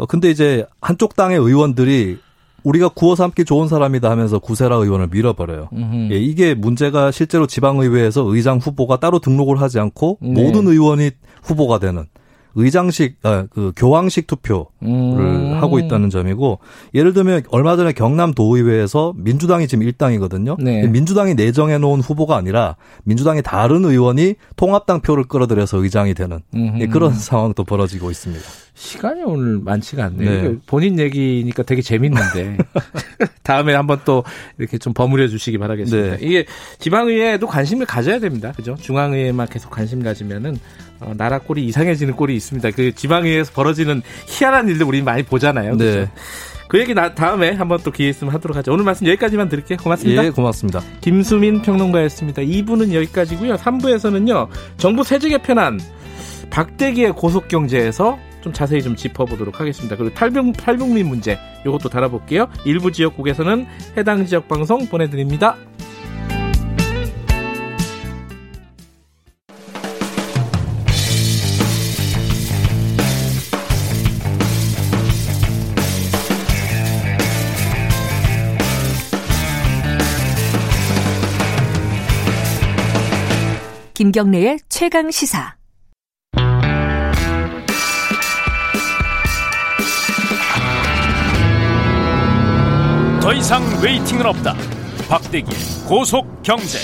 어, 0.00 0.06
근데 0.06 0.30
이제 0.30 0.64
한쪽 0.80 1.14
당의 1.14 1.38
의원들이 1.38 2.18
우리가 2.64 2.88
구워 2.88 3.14
삼기 3.14 3.44
좋은 3.44 3.68
사람이다 3.68 4.10
하면서 4.10 4.38
구세라 4.38 4.76
의원을 4.76 5.08
밀어버려요. 5.08 5.68
예, 6.10 6.18
이게 6.18 6.54
문제가 6.54 7.10
실제로 7.10 7.46
지방의회에서 7.46 8.22
의장 8.26 8.58
후보가 8.58 8.98
따로 8.98 9.18
등록을 9.18 9.60
하지 9.60 9.78
않고 9.78 10.18
네. 10.20 10.30
모든 10.30 10.66
의원이 10.66 11.10
후보가 11.42 11.78
되는 11.78 12.06
의장식, 12.54 13.16
아, 13.22 13.46
그 13.50 13.72
교황식 13.76 14.26
투표를 14.26 14.66
음. 14.82 15.58
하고 15.60 15.78
있다는 15.78 16.10
점이고 16.10 16.58
예를 16.94 17.12
들면 17.12 17.44
얼마 17.50 17.76
전에 17.76 17.92
경남 17.92 18.34
도의회에서 18.34 19.14
민주당이 19.16 19.68
지금 19.68 19.86
1당이거든요. 19.86 20.56
네. 20.62 20.86
민주당이 20.86 21.34
내정해 21.34 21.78
놓은 21.78 22.00
후보가 22.00 22.36
아니라 22.36 22.76
민주당의 23.04 23.42
다른 23.42 23.84
의원이 23.84 24.34
통합당 24.56 25.00
표를 25.00 25.24
끌어들여서 25.24 25.78
의장이 25.78 26.14
되는 26.14 26.40
예, 26.80 26.86
그런 26.86 27.14
상황도 27.14 27.64
벌어지고 27.64 28.10
있습니다. 28.10 28.44
시간이 28.80 29.22
오늘 29.24 29.58
많지가 29.58 30.06
않네요. 30.06 30.42
네. 30.42 30.56
본인 30.66 30.98
얘기니까 30.98 31.62
되게 31.64 31.82
재밌는데 31.82 32.56
다음에 33.44 33.74
한번 33.74 34.00
또 34.06 34.24
이렇게 34.56 34.78
좀 34.78 34.94
버무려 34.94 35.28
주시기 35.28 35.58
바라겠습니다. 35.58 36.16
네. 36.16 36.18
이게 36.22 36.46
지방의회에도 36.78 37.46
관심을 37.46 37.84
가져야 37.84 38.18
됩니다. 38.18 38.52
그죠? 38.56 38.74
중앙의회만 38.80 39.48
계속 39.48 39.70
관심 39.70 40.02
가지면은 40.02 40.58
어, 40.98 41.12
나라 41.14 41.38
꼴이 41.38 41.62
이상해지는 41.66 42.16
꼴이 42.16 42.34
있습니다. 42.34 42.70
그 42.70 42.94
지방의회에서 42.94 43.52
벌어지는 43.52 44.00
희한한 44.26 44.68
일들 44.68 44.86
우리 44.86 45.02
많이 45.02 45.24
보잖아요. 45.24 45.76
그죠? 45.76 46.00
네. 46.00 46.10
그 46.68 46.80
얘기 46.80 46.94
나, 46.94 47.14
다음에 47.14 47.50
한번 47.50 47.80
또 47.84 47.90
기회 47.90 48.08
있으면 48.08 48.32
하도록 48.32 48.56
하죠. 48.56 48.72
오늘 48.72 48.84
말씀 48.84 49.06
여기까지만 49.06 49.50
드릴게요. 49.50 49.76
고맙습니다. 49.82 50.24
예, 50.24 50.30
고맙습니다. 50.30 50.80
김수민 51.02 51.60
평론가였습니다. 51.60 52.40
2부는 52.40 52.94
여기까지고요. 52.94 53.56
3부에서는요. 53.56 54.48
정부 54.78 55.04
세제 55.04 55.28
개편안 55.28 55.80
박대기의 56.48 57.12
고속경제에서 57.12 58.29
좀 58.42 58.52
자세히 58.52 58.82
좀 58.82 58.96
짚어보도록 58.96 59.60
하겠습니다. 59.60 59.96
그리고 59.96 60.14
탈북, 60.14 60.56
탈북민 60.56 61.08
문제 61.08 61.38
이것도 61.66 61.88
다뤄볼게요. 61.88 62.48
일부 62.64 62.90
지역국에서는 62.92 63.66
해당 63.96 64.26
지역 64.26 64.48
방송 64.48 64.86
보내드립니다. 64.86 65.56
김경래의 84.00 84.60
최강 84.70 85.10
시사. 85.10 85.59
더 93.20 93.34
이상 93.34 93.62
waiting은 93.84 94.24
없다. 94.24 94.54
박대기 95.06 95.50
고속 95.86 96.42
경제. 96.42 96.78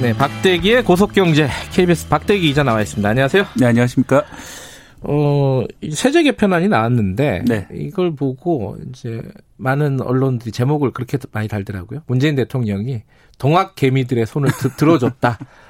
네, 0.00 0.12
박대기의 0.16 0.84
고속 0.84 1.12
경제 1.12 1.48
KBS 1.72 2.08
박대기 2.08 2.46
기자 2.46 2.62
나와 2.62 2.80
있습니다. 2.80 3.08
안녕하세요. 3.08 3.44
네, 3.58 3.66
안녕하십니까? 3.66 4.22
어, 5.00 5.64
세제 5.92 6.22
개편안이 6.22 6.68
나왔는데 6.68 7.42
네. 7.44 7.66
이걸 7.72 8.14
보고 8.14 8.76
이제 8.88 9.20
많은 9.56 10.00
언론들이 10.00 10.52
제목을 10.52 10.92
그렇게 10.92 11.18
많이 11.32 11.48
달더라고요. 11.48 12.02
문재인 12.06 12.36
대통령이 12.36 13.02
동학 13.38 13.74
개미들의 13.74 14.26
손을 14.26 14.50
드, 14.52 14.70
들어줬다. 14.76 15.38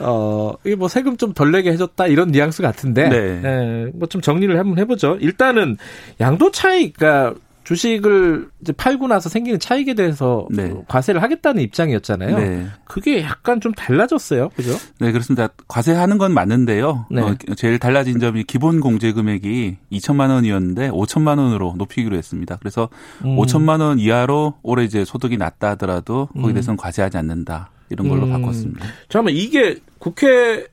어, 0.00 0.52
이게 0.64 0.74
뭐 0.76 0.88
세금 0.88 1.16
좀 1.16 1.32
덜 1.34 1.52
내게 1.52 1.70
해줬다 1.72 2.06
이런 2.06 2.32
뉘앙스 2.32 2.62
같은데, 2.62 3.08
네. 3.08 3.40
네 3.40 3.90
뭐좀 3.94 4.20
정리를 4.20 4.58
한번 4.58 4.78
해보죠. 4.78 5.16
일단은 5.20 5.76
양도 6.20 6.50
차익, 6.50 6.96
그러니까 6.96 7.38
주식을 7.70 8.48
이제 8.62 8.72
팔고 8.72 9.06
나서 9.06 9.28
생기는 9.28 9.60
차익에 9.60 9.94
대해서 9.94 10.48
네. 10.50 10.74
과세를 10.88 11.22
하겠다는 11.22 11.62
입장이었잖아요. 11.62 12.36
네. 12.36 12.66
그게 12.84 13.22
약간 13.22 13.60
좀 13.60 13.72
달라졌어요. 13.72 14.48
그죠? 14.56 14.72
네, 14.98 15.12
그렇습니다. 15.12 15.48
과세하는 15.68 16.18
건 16.18 16.34
맞는데요. 16.34 17.06
네. 17.12 17.22
어, 17.22 17.36
제일 17.56 17.78
달라진 17.78 18.18
점이 18.18 18.42
기본 18.42 18.80
공제 18.80 19.12
금액이 19.12 19.76
2천만 19.92 20.30
원이었는데 20.30 20.90
5천만 20.90 21.38
원으로 21.38 21.74
높이기로 21.78 22.16
했습니다. 22.16 22.56
그래서 22.56 22.88
음. 23.24 23.36
5천만 23.36 23.80
원 23.80 24.00
이하로 24.00 24.54
올해 24.62 24.84
이제 24.84 25.04
소득이 25.04 25.36
낮다 25.36 25.70
하더라도 25.70 26.26
거기에 26.34 26.50
음. 26.50 26.54
대해서는 26.54 26.76
과세하지 26.76 27.18
않는다. 27.18 27.70
이런 27.90 28.08
걸로 28.08 28.24
음. 28.24 28.30
바꿨습니다. 28.30 28.86
잠깐만 29.08 29.34
이게 29.34 29.76
국회 29.98 30.66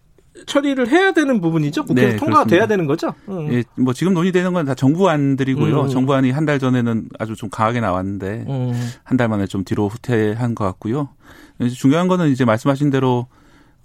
처리를 0.46 0.88
해야 0.90 1.14
되는 1.14 1.42
부분이죠. 1.42 1.86
국회에서 1.86 2.12
네, 2.12 2.16
통과가 2.18 2.46
돼야 2.46 2.68
되는 2.68 2.86
거죠. 2.86 3.14
음. 3.28 3.52
예, 3.52 3.64
뭐 3.76 3.92
지금 3.94 4.14
논의되는 4.14 4.54
건 4.54 4.66
다 4.66 4.76
정부안들이고요. 4.76 5.82
음. 5.82 5.88
정부안이 5.90 6.30
한 6.32 6.46
달 6.46 6.60
전에는 6.60 7.10
아주 7.20 7.36
좀 7.36 7.50
강하게 7.50 7.80
나왔는데 7.82 8.46
음. 8.48 8.72
한달 9.04 9.28
만에 9.30 9.48
좀 9.48 9.64
뒤로 9.64 9.88
후퇴한 9.90 10.54
것 10.56 10.64
같고요. 10.66 11.10
중요한 11.76 12.08
거는 12.08 12.30
이제 12.30 12.46
말씀하신 12.46 12.92
대로 12.92 13.26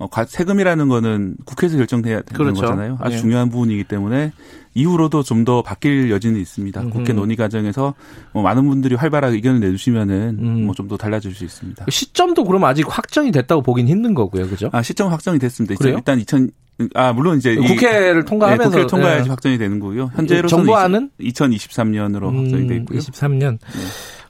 어, 0.03 0.25
세금이라는 0.27 0.89
거는 0.89 1.37
국회에서 1.45 1.77
결정돼야 1.77 2.23
되는 2.23 2.37
그렇죠. 2.37 2.61
거잖아요. 2.63 2.99
아주 3.01 3.17
네. 3.17 3.21
중요한 3.23 3.49
부분이기 3.51 3.85
때문에 3.85 4.33
이후로도 4.75 5.23
좀 5.23 5.43
더 5.43 5.61
바뀔 5.61 6.09
여지는 6.11 6.41
있습니다. 6.41 6.81
음 6.81 6.91
국회 6.91 7.13
논의 7.13 7.37
과정에서 7.37 7.95
뭐 8.33 8.43
많은 8.45 8.65
분들이 8.69 8.95
활발하게 8.95 9.35
의견을 9.37 9.59
내주시면은 9.61 10.39
음. 10.39 10.67
뭐좀 10.67 10.87
더 10.87 10.97
달라질 10.97 11.35
수 11.35 11.45
있습니다. 11.45 11.85
시점도 11.89 12.45
그럼 12.45 12.63
아직 12.65 12.87
확정이 12.89 13.33
됐다고 13.33 13.63
보긴 13.63 13.89
힘든 13.89 14.15
거고요, 14.15 14.49
그죠? 14.49 14.71
아 14.73 14.83
시점 14.83 15.11
확정이 15.11 15.39
됐습니다. 15.41 15.75
그래요? 15.75 15.97
일단 15.97 16.21
2000 16.21 16.51
아 16.95 17.13
물론 17.13 17.39
이제 17.39 17.55
국회를 17.57 18.25
통과하면서 18.25 18.63
네, 18.65 18.69
국회를 18.69 18.87
통과해야지 18.87 19.25
네. 19.25 19.31
확정이 19.31 19.59
되는 19.59 19.79
거고요. 19.79 20.11
현재로서는 20.15 20.49
정부안은 20.65 21.11
2023년으로 21.21 22.29
음, 22.29 22.39
확정이 22.39 22.67
돼 22.67 22.77
있고요. 22.77 22.99
23년. 22.99 23.59
네. 23.59 23.59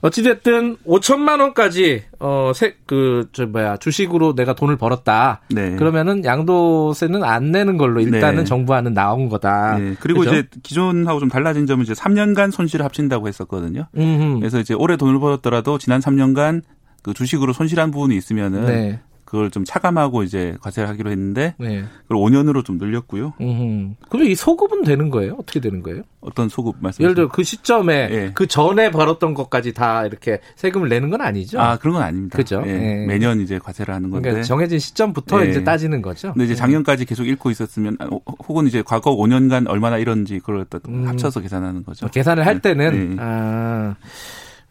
어찌됐든 0.03 0.77
5천만 0.85 1.39
원까지 1.39 2.03
어세그저 2.19 3.45
뭐야 3.47 3.77
주식으로 3.77 4.35
내가 4.35 4.53
돈을 4.53 4.75
벌었다. 4.75 5.39
네. 5.49 5.77
그러면은 5.77 6.25
양도세는 6.25 7.23
안 7.23 7.51
내는 7.51 7.77
걸로 7.77 8.01
일단은 8.01 8.39
네. 8.39 8.43
정부안은 8.43 8.93
나온 8.93 9.29
거다. 9.29 9.77
네. 9.79 9.95
그리고 10.01 10.19
그죠? 10.19 10.33
이제 10.35 10.47
기존하고 10.61 11.21
좀 11.21 11.29
달라진 11.29 11.65
점은 11.65 11.83
이제 11.83 11.93
3년간 11.93 12.51
손실을 12.51 12.83
합친다고 12.83 13.29
했었거든요. 13.29 13.87
음흠. 13.95 14.39
그래서 14.39 14.59
이제 14.59 14.73
올해 14.73 14.97
돈을 14.97 15.19
벌었더라도 15.19 15.77
지난 15.77 16.01
3년간 16.01 16.63
그 17.01 17.13
주식으로 17.13 17.53
손실한 17.53 17.91
부분이 17.91 18.17
있으면은 18.17 18.65
네. 18.65 18.99
그걸 19.33 19.49
좀 19.49 19.65
차감하고 19.65 20.21
이제 20.21 20.55
과세를 20.61 20.87
하기로 20.89 21.09
했는데 21.09 21.55
네. 21.57 21.83
그걸 22.03 22.17
5년으로 22.19 22.63
좀 22.63 22.77
늘렸고요. 22.77 23.33
음. 23.41 23.95
그럼 24.07 24.27
이 24.27 24.35
소급은 24.35 24.83
되는 24.83 25.09
거예요? 25.09 25.33
어떻게 25.39 25.59
되는 25.59 25.81
거예요? 25.81 26.03
어떤 26.21 26.49
소급 26.49 26.75
말씀? 26.79 27.01
예를 27.01 27.15
들어 27.15 27.29
그 27.29 27.41
시점에 27.41 28.09
네. 28.09 28.31
그 28.35 28.45
전에 28.45 28.91
벌었던 28.91 29.33
것까지 29.33 29.73
다 29.73 30.05
이렇게 30.05 30.39
세금을 30.55 30.87
내는 30.87 31.09
건 31.09 31.21
아니죠? 31.21 31.59
아 31.59 31.77
그런 31.79 31.95
건 31.95 32.03
아닙니다. 32.03 32.37
그죠? 32.37 32.61
네. 32.61 32.77
네. 32.77 33.07
매년 33.07 33.41
이제 33.41 33.57
과세를 33.57 33.91
하는 33.91 34.11
건데 34.11 34.29
그러니까 34.29 34.45
정해진 34.45 34.77
시점부터 34.77 35.45
이제 35.45 35.63
따지는 35.63 36.03
거죠. 36.03 36.33
근데 36.33 36.45
이제 36.45 36.53
작년까지 36.53 37.05
계속 37.05 37.25
잃고 37.25 37.49
있었으면 37.49 37.97
아, 38.01 38.09
혹은 38.47 38.67
이제 38.67 38.83
과거 38.85 39.15
5년간 39.15 39.67
얼마나 39.67 39.97
잃었는지 39.97 40.37
그걸 40.41 40.67
음. 40.89 41.07
합쳐서 41.07 41.39
계산하는 41.39 41.83
거죠. 41.83 42.07
계산을 42.07 42.45
할 42.45 42.59
때는 42.61 43.17
아. 43.19 43.95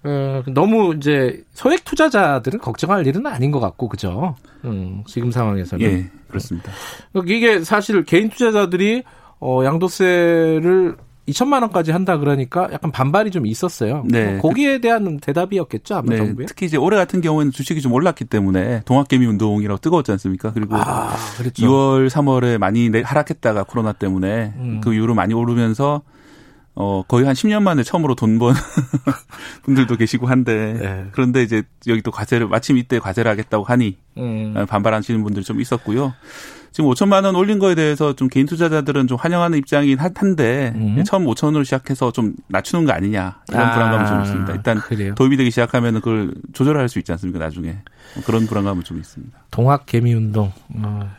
어, 0.05 0.43
너무 0.49 0.95
이제 0.97 1.43
소액 1.53 1.85
투자자들은 1.85 2.61
걱정할 2.61 3.07
일은 3.07 3.27
아닌 3.27 3.51
것 3.51 3.61
같고 3.61 3.89
그죠? 3.89 4.37
음, 4.65 5.05
지금 5.07 5.31
상황에서는 5.31 5.85
예, 5.85 6.11
그렇습니다. 6.29 6.73
이게 7.27 7.63
사실 7.63 8.05
개인 8.05 8.29
투자자들이 8.29 9.05
어, 9.41 9.63
양도세를 9.65 10.97
2천만 11.29 11.63
원까지 11.63 11.93
한다 11.93 12.19
그러니까 12.19 12.69
약간 12.73 12.91
반발이 12.91 13.31
좀 13.31 13.47
있었어요. 13.47 14.05
네. 14.09 14.39
거기에 14.39 14.79
대한 14.79 15.19
대답이었겠죠 15.21 15.95
아마 15.95 16.11
네. 16.11 16.17
정부에. 16.17 16.47
특히 16.47 16.67
이제 16.67 16.77
올해 16.77 16.97
같은 16.97 17.21
경우에는 17.21 17.53
주식이 17.53 17.81
좀 17.81 17.93
올랐기 17.93 18.25
때문에 18.25 18.83
동학개미 18.85 19.27
운동이라고 19.27 19.79
뜨거웠지 19.81 20.11
않습니까? 20.13 20.53
그리고 20.53 20.75
아, 20.77 21.15
2월, 21.39 22.09
3월에 22.09 22.59
많이 22.59 22.89
하락했다가 22.89 23.65
코로나 23.65 23.93
때문에 23.93 24.53
음. 24.57 24.81
그 24.83 24.95
이후로 24.95 25.15
많이 25.15 25.33
오르면서 25.33 26.03
어, 26.75 27.03
거의 27.07 27.27
한 27.27 27.35
10년 27.35 27.63
만에 27.63 27.83
처음으로 27.83 28.15
돈 28.15 28.39
번 28.39 28.55
분들도 29.65 29.97
계시고 29.97 30.27
한데, 30.27 30.75
네. 30.81 31.07
그런데 31.13 31.43
이제 31.43 31.63
여기 31.87 32.03
또 32.03 32.11
과세를, 32.11 32.49
마침 32.49 32.79
이때 32.79 32.99
과세를 32.99 33.31
하겠다고 33.31 33.65
하니, 33.65 33.99
음. 34.17 34.55
반발하시는 34.69 35.23
분들이 35.23 35.45
좀 35.45 35.61
있었고요. 35.61 36.15
지금 36.73 36.89
5천만 36.89 37.25
원 37.27 37.37
올린 37.37 37.59
거에 37.59 37.75
대해서 37.75 38.15
좀 38.17 38.29
개인 38.29 38.47
투자자들은 38.47 39.07
좀 39.07 39.19
환영하는 39.21 39.59
입장이긴 39.59 39.99
한데 39.99 40.73
음. 40.75 41.05
처음 41.05 41.27
5천 41.27 41.45
원으로 41.45 41.65
시작해서 41.65 42.11
좀 42.13 42.33
낮추는 42.49 42.87
거 42.87 42.93
아니냐 42.93 43.43
이런 43.51 43.61
아, 43.63 43.75
불안감은 43.75 44.07
좀 44.07 44.23
있습니다. 44.23 44.53
일단 44.55 44.79
그래요? 44.81 45.15
도입이 45.15 45.37
되기 45.37 45.51
시작하면 45.51 45.97
그걸 45.97 46.33
조절할 46.55 46.89
수 46.89 46.99
있지 46.99 47.13
않습니까? 47.13 47.39
나중에 47.39 47.77
그런 48.25 48.47
불안감은 48.47 48.85
좀 48.85 48.99
있습니다. 48.99 49.39
동학 49.51 49.85
개미 49.85 50.15
운동. 50.15 50.51
어, 50.77 51.11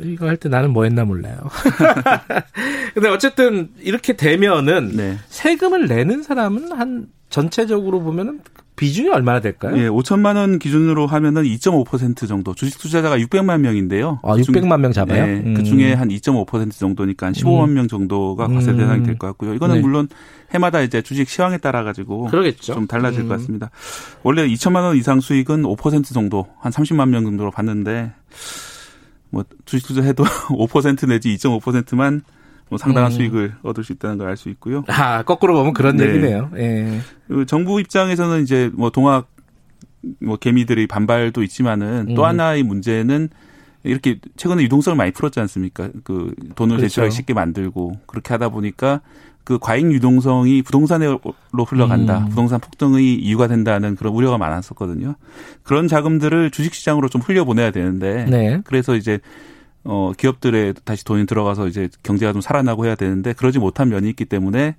이거 0.00 0.26
할 0.26 0.36
때 0.36 0.48
나는 0.48 0.70
뭐 0.72 0.84
했나 0.84 1.04
몰라요. 1.04 1.36
근데 2.94 3.08
어쨌든 3.08 3.68
이렇게 3.80 4.14
되면은 4.16 4.92
네. 4.96 5.16
세금을 5.28 5.86
내는 5.86 6.22
사람은 6.22 6.72
한 6.72 7.06
전체적으로 7.28 8.00
보면은 8.00 8.40
비중이 8.74 9.10
얼마나 9.10 9.40
될까요? 9.40 9.76
예, 9.76 9.88
5천만 9.88 10.36
원 10.36 10.58
기준으로 10.58 11.06
하면은 11.06 11.42
2.5% 11.42 12.26
정도. 12.26 12.54
주식 12.54 12.78
투자자가 12.78 13.18
600만 13.18 13.60
명인데요. 13.60 14.20
아, 14.22 14.34
600만 14.36 14.80
명 14.80 14.90
잡아요? 14.90 15.26
네, 15.26 15.42
음. 15.44 15.52
그 15.54 15.62
중에 15.62 15.92
한 15.92 16.08
2.5% 16.08 16.72
정도니까 16.72 17.26
한 17.26 17.32
15만 17.34 17.64
음. 17.68 17.74
명 17.74 17.88
정도가 17.88 18.48
과세 18.48 18.70
음. 18.70 18.78
대상이 18.78 19.02
될 19.04 19.18
것 19.18 19.26
같고요. 19.28 19.52
이거는 19.54 19.76
네. 19.76 19.80
물론 19.82 20.08
해마다 20.54 20.80
이제 20.80 21.02
주식 21.02 21.28
시황에 21.28 21.58
따라 21.58 21.84
가지고 21.84 22.24
그러겠죠. 22.28 22.72
좀 22.72 22.86
달라질 22.86 23.20
음. 23.20 23.28
것 23.28 23.34
같습니다. 23.38 23.70
원래 24.22 24.48
2천만 24.48 24.76
원 24.82 24.96
이상 24.96 25.20
수익은 25.20 25.62
5% 25.64 26.14
정도, 26.14 26.46
한 26.58 26.72
30만 26.72 27.10
명 27.10 27.24
정도로 27.24 27.50
봤는데 27.50 28.12
뭐 29.30 29.44
주식 29.64 29.86
투자해도 29.86 30.24
5% 30.24 31.08
내지 31.08 31.34
2.5%만 31.36 32.22
뭐 32.68 32.78
상당한 32.78 33.10
음. 33.10 33.16
수익을 33.16 33.54
얻을 33.62 33.82
수 33.84 33.92
있다는 33.92 34.16
걸 34.18 34.28
알 34.28 34.36
수 34.36 34.48
있고요. 34.50 34.84
아, 34.88 35.22
거꾸로 35.22 35.54
보면 35.54 35.72
그런 35.72 35.96
네. 35.96 36.06
얘기네요. 36.08 36.50
예. 36.56 37.00
정부 37.46 37.80
입장에서는 37.80 38.42
이제 38.42 38.70
뭐 38.74 38.90
동학 38.90 39.28
뭐 40.20 40.36
개미들의 40.36 40.86
반발도 40.86 41.42
있지만은 41.42 42.06
음. 42.10 42.14
또 42.14 42.24
하나의 42.24 42.62
문제는 42.62 43.28
이렇게 43.82 44.18
최근에 44.36 44.62
유동성을 44.64 44.96
많이 44.96 45.10
풀었지 45.10 45.40
않습니까? 45.40 45.88
그 46.04 46.34
돈을 46.54 46.76
그렇죠. 46.76 46.82
대출하기 46.82 47.14
쉽게 47.14 47.34
만들고 47.34 47.98
그렇게 48.06 48.34
하다 48.34 48.50
보니까 48.50 49.00
그 49.44 49.58
과잉 49.58 49.92
유동성이 49.92 50.62
부동산으로 50.62 51.20
흘러간다. 51.66 52.18
음. 52.18 52.28
부동산 52.28 52.60
폭등의 52.60 53.16
이유가 53.16 53.48
된다는 53.48 53.96
그런 53.96 54.12
우려가 54.12 54.38
많았었거든요. 54.38 55.14
그런 55.62 55.88
자금들을 55.88 56.50
주식시장으로 56.50 57.08
좀 57.08 57.20
흘려보내야 57.20 57.70
되는데 57.70 58.26
네. 58.26 58.60
그래서 58.64 58.94
이제 58.96 59.18
어, 59.82 60.12
기업들에 60.16 60.74
다시 60.84 61.04
돈이 61.04 61.26
들어가서 61.26 61.66
이제 61.68 61.88
경제가 62.02 62.32
좀 62.32 62.40
살아나고 62.40 62.84
해야 62.86 62.94
되는데 62.94 63.32
그러지 63.32 63.58
못한 63.58 63.88
면이 63.88 64.08
있기 64.10 64.26
때문에 64.26 64.76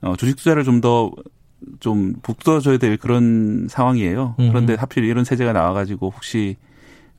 어, 0.00 0.14
주식 0.16 0.36
투자를 0.36 0.64
좀더좀 0.64 2.14
북돋아줘야 2.22 2.78
될 2.78 2.96
그런 2.96 3.66
상황이에요. 3.68 4.34
그런데 4.38 4.74
하필 4.74 5.04
이런 5.04 5.24
세제가 5.24 5.52
나와가지고 5.52 6.10
혹시 6.14 6.56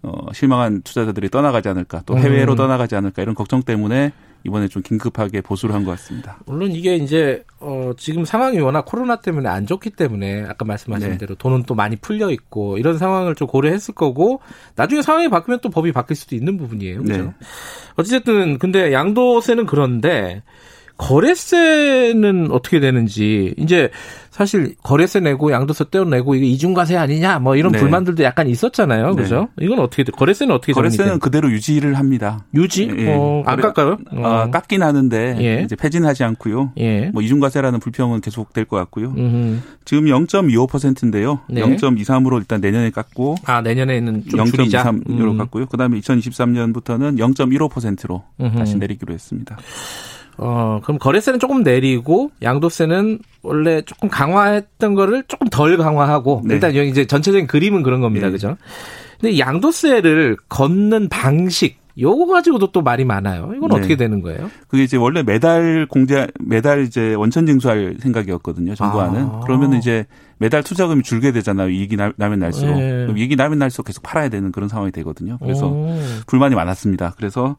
어, 0.03 0.33
실망한 0.33 0.81
투자자들이 0.81 1.29
떠나가지 1.29 1.69
않을까 1.69 2.01
또 2.05 2.17
해외로 2.17 2.53
음. 2.53 2.57
떠나가지 2.57 2.95
않을까 2.95 3.21
이런 3.21 3.35
걱정 3.35 3.61
때문에 3.61 4.11
이번에 4.43 4.67
좀 4.67 4.81
긴급하게 4.81 5.41
보수를 5.41 5.75
한 5.75 5.85
것 5.85 5.91
같습니다. 5.91 6.37
물론 6.45 6.71
이게 6.71 6.95
이제 6.95 7.43
어 7.59 7.91
지금 7.97 8.25
상황이 8.25 8.59
워낙 8.59 8.85
코로나 8.85 9.17
때문에 9.17 9.47
안 9.49 9.65
좋기 9.65 9.91
때문에 9.91 10.43
아까 10.47 10.65
말씀하신 10.65 11.09
네. 11.11 11.17
대로 11.17 11.35
돈은 11.35 11.63
또 11.63 11.75
많이 11.75 11.95
풀려 11.95 12.31
있고 12.31 12.77
이런 12.77 12.97
상황을 12.97 13.35
좀 13.35 13.47
고려했을 13.47 13.93
거고 13.93 14.41
나중에 14.75 15.01
상황이 15.01 15.29
바뀌면 15.29 15.59
또 15.61 15.69
법이 15.69 15.91
바뀔 15.91 16.15
수도 16.15 16.35
있는 16.35 16.57
부분이에요. 16.57 17.03
그렇죠? 17.03 17.23
네. 17.23 17.31
어쨌든 17.95 18.57
근데 18.57 18.91
양도세는 18.93 19.65
그런데 19.65 20.43
거래세는 20.97 22.51
어떻게 22.51 22.79
되는지 22.79 23.55
이제 23.57 23.89
사실 24.41 24.73
거래세 24.81 25.19
내고 25.19 25.51
양도세 25.51 25.91
떼어내고 25.91 26.33
이게 26.33 26.47
이중과세 26.47 26.97
아니냐 26.97 27.37
뭐 27.37 27.55
이런 27.55 27.73
네. 27.73 27.77
불만들도 27.77 28.23
약간 28.23 28.47
있었잖아요. 28.47 29.13
네. 29.13 29.21
그죠? 29.21 29.49
이건 29.61 29.77
어떻게 29.77 30.03
돼? 30.03 30.11
거래세는 30.11 30.55
어떻게 30.55 30.73
거래세는 30.73 31.19
그대로 31.19 31.51
유지를 31.51 31.93
합니다. 31.93 32.43
유지? 32.55 32.91
예. 32.97 33.13
어, 33.13 33.43
안 33.45 33.61
깎아요? 33.61 33.99
어. 34.11 34.25
아, 34.25 34.49
깎긴 34.49 34.81
하는데 34.81 35.37
예. 35.39 35.61
이제 35.61 35.75
폐지는 35.75 36.09
하지 36.09 36.23
않고요. 36.23 36.71
예. 36.79 37.11
뭐 37.13 37.21
이중과세라는 37.21 37.79
불평은 37.79 38.21
계속될 38.21 38.65
것 38.65 38.77
같고요. 38.77 39.13
음흠. 39.15 39.59
지금 39.85 40.05
0.25%인데요. 40.05 41.41
네. 41.47 41.61
0.23으로 41.61 42.37
일단 42.39 42.61
내년에 42.61 42.89
깎고 42.89 43.35
아 43.45 43.61
내년에는 43.61 44.25
좀 44.27 44.39
0.23으로 44.39 45.31
음. 45.33 45.37
깎고요. 45.37 45.67
그다음에 45.67 45.99
2023년부터는 45.99 47.19
0.15%로 47.19 48.23
음흠. 48.39 48.57
다시 48.57 48.75
내리기로 48.77 49.13
했습니다. 49.13 49.59
어, 50.37 50.79
그럼 50.83 50.97
거래세는 50.97 51.39
조금 51.39 51.63
내리고 51.63 52.31
양도세는 52.41 53.19
원래 53.43 53.81
조금 53.81 54.09
강화했던 54.09 54.95
거를 54.95 55.23
조금 55.27 55.47
덜 55.47 55.77
강화하고 55.77 56.41
네. 56.45 56.55
일단 56.55 56.75
여기 56.75 56.89
이제 56.89 57.05
전체적인 57.05 57.47
그림은 57.47 57.83
그런 57.83 58.01
겁니다. 58.01 58.27
네. 58.27 58.31
그죠? 58.31 58.57
근데 59.19 59.37
양도세를 59.37 60.37
걷는 60.49 61.09
방식 61.09 61.81
요거 61.99 62.25
가지고도 62.27 62.71
또 62.71 62.81
말이 62.81 63.05
많아요. 63.05 63.51
이건 63.55 63.69
네. 63.69 63.75
어떻게 63.77 63.95
되는 63.97 64.21
거예요? 64.21 64.49
그게 64.67 64.83
이제 64.83 64.97
원래 64.97 65.23
매달 65.23 65.85
공제 65.89 66.27
매달 66.39 66.83
이제 66.83 67.13
원천 67.13 67.45
징수할 67.45 67.97
생각이었거든요. 67.99 68.75
정부안은. 68.75 69.21
아. 69.21 69.39
그러면 69.43 69.73
이제 69.73 70.05
매달 70.37 70.63
투자금이 70.63 71.03
줄게 71.03 71.31
되잖아요. 71.31 71.69
이익이 71.69 71.97
나, 71.97 72.11
면 72.17 72.39
날수록. 72.39 72.77
네. 72.77 72.91
그럼 73.03 73.17
이익이 73.17 73.35
나면 73.35 73.59
날수록 73.59 73.85
계속 73.85 74.01
팔아야 74.01 74.29
되는 74.29 74.51
그런 74.51 74.69
상황이 74.69 74.91
되거든요. 74.91 75.37
그래서 75.39 75.67
오. 75.67 75.95
불만이 76.27 76.55
많았습니다. 76.55 77.13
그래서 77.17 77.57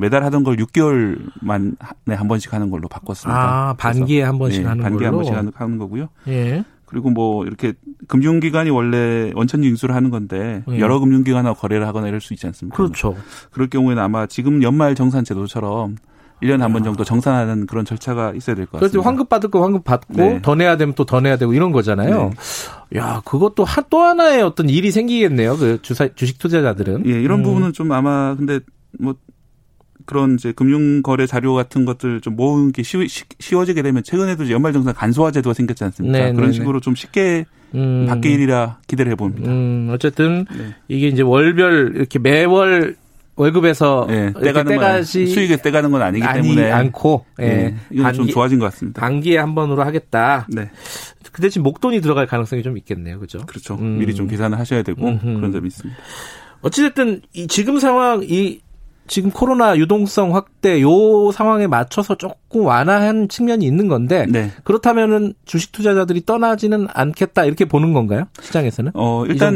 매달 0.00 0.24
하던 0.24 0.44
걸 0.44 0.56
6개월 0.56 1.18
만에 1.42 1.72
한 2.08 2.26
번씩 2.28 2.52
하는 2.52 2.70
걸로 2.70 2.88
바꿨습니다. 2.88 3.38
아, 3.70 3.74
반기에 3.74 4.22
한 4.22 4.38
번씩 4.38 4.62
네, 4.62 4.68
하는 4.68 4.82
반기에 4.82 5.10
걸로? 5.10 5.18
한 5.26 5.34
번씩 5.44 5.60
하는 5.60 5.78
거고요. 5.78 6.08
예. 6.28 6.64
그리고 6.86 7.10
뭐 7.10 7.44
이렇게 7.44 7.74
금융기관이 8.08 8.70
원래 8.70 9.32
원천 9.34 9.62
징수를 9.62 9.94
하는 9.94 10.10
건데 10.10 10.62
예. 10.70 10.78
여러 10.78 10.98
금융기관하고 11.00 11.58
거래를 11.58 11.86
하거나 11.86 12.08
이럴 12.08 12.20
수 12.20 12.32
있지 12.34 12.46
않습니까? 12.46 12.76
그렇죠. 12.76 13.16
그럴 13.50 13.68
경우에는 13.68 14.02
아마 14.02 14.26
지금 14.26 14.62
연말 14.62 14.94
정산 14.94 15.24
제도처럼 15.24 15.96
1년에 16.42 16.58
한 16.60 16.72
번 16.72 16.82
정도 16.84 17.04
정산하는 17.04 17.66
그런 17.66 17.84
절차가 17.84 18.32
있어야 18.34 18.54
될 18.56 18.66
것 18.66 18.72
같습니다. 18.72 18.90
그래서 18.92 19.00
환급 19.08 19.28
받을 19.28 19.50
거 19.50 19.62
환급 19.62 19.84
받고 19.84 20.14
네. 20.14 20.42
더 20.42 20.54
내야 20.54 20.76
되면 20.76 20.94
또 20.94 21.04
더 21.04 21.20
내야 21.20 21.36
되고 21.36 21.52
이런 21.54 21.72
거잖아요. 21.72 22.30
네. 22.90 22.98
야, 22.98 23.22
그것도 23.24 23.64
하, 23.64 23.80
또 23.82 24.00
하나의 24.00 24.42
어떤 24.42 24.68
일이 24.68 24.90
생기겠네요. 24.90 25.56
그 25.56 25.80
주사, 25.82 26.08
주식 26.14 26.38
투자자들은. 26.38 27.06
예, 27.06 27.10
이런 27.22 27.40
음. 27.40 27.42
부분은 27.44 27.72
좀 27.72 27.92
아마 27.92 28.34
근데 28.36 28.60
뭐 28.98 29.14
그런 30.06 30.34
이제 30.34 30.52
금융거래 30.52 31.26
자료 31.26 31.54
같은 31.54 31.84
것들 31.84 32.20
좀 32.20 32.36
모으는 32.36 32.72
게 32.72 32.82
쉬, 32.82 32.96
워지게 33.54 33.82
되면 33.82 34.02
최근에도 34.02 34.50
연말정산 34.50 34.94
간소화 34.94 35.30
제도가 35.30 35.54
생겼지 35.54 35.84
않습니까? 35.84 36.18
네, 36.18 36.32
그런 36.32 36.46
네, 36.46 36.46
네. 36.46 36.52
식으로 36.52 36.80
좀 36.80 36.94
쉽게 36.94 37.46
음. 37.74 38.06
바뀔 38.08 38.32
일이라 38.32 38.78
기대를 38.86 39.12
해봅니다. 39.12 39.50
음, 39.50 39.88
어쨌든 39.90 40.46
네. 40.56 40.74
이게 40.88 41.08
이제 41.08 41.22
월별 41.22 41.92
이렇게 41.96 42.18
매월 42.18 42.96
월급에서 43.36 44.06
네, 44.08 44.32
떼가는 44.32 44.70
떼가시 44.70 45.26
수익에 45.26 45.56
떼가는 45.56 45.90
건 45.90 46.02
아니기 46.02 46.24
아니, 46.24 46.42
때문에 46.42 46.70
않고 46.70 47.24
예. 47.40 47.46
네, 47.46 47.74
이건 47.90 48.12
좀 48.12 48.26
좋아진 48.28 48.60
것 48.60 48.66
같습니다. 48.66 49.00
반기에 49.00 49.38
한 49.38 49.56
번으로 49.56 49.82
하겠다. 49.82 50.46
네. 50.50 50.70
그 51.32 51.42
대신 51.42 51.64
목돈이 51.64 52.00
들어갈 52.00 52.26
가능성이 52.26 52.62
좀 52.62 52.78
있겠네요, 52.78 53.18
그죠? 53.18 53.40
그렇죠. 53.44 53.74
음. 53.74 53.98
미리 53.98 54.14
좀 54.14 54.28
계산을 54.28 54.56
하셔야 54.56 54.82
되고 54.82 55.04
음흠. 55.04 55.34
그런 55.34 55.50
점이 55.50 55.66
있습니다. 55.66 56.00
어찌됐든 56.60 57.22
이 57.32 57.48
지금 57.48 57.80
상황 57.80 58.22
이 58.22 58.60
지금 59.06 59.30
코로나 59.30 59.76
유동성 59.76 60.34
확대 60.34 60.80
요 60.80 61.30
상황에 61.32 61.66
맞춰서 61.66 62.16
조금 62.16 62.64
완화한 62.64 63.28
측면이 63.28 63.64
있는 63.64 63.88
건데 63.88 64.26
네. 64.28 64.50
그렇다면은 64.64 65.34
주식 65.44 65.72
투자자들이 65.72 66.24
떠나지는 66.24 66.86
않겠다 66.92 67.44
이렇게 67.44 67.64
보는 67.64 67.92
건가요? 67.92 68.24
시장에서는? 68.40 68.92
어, 68.94 69.24
일단 69.26 69.54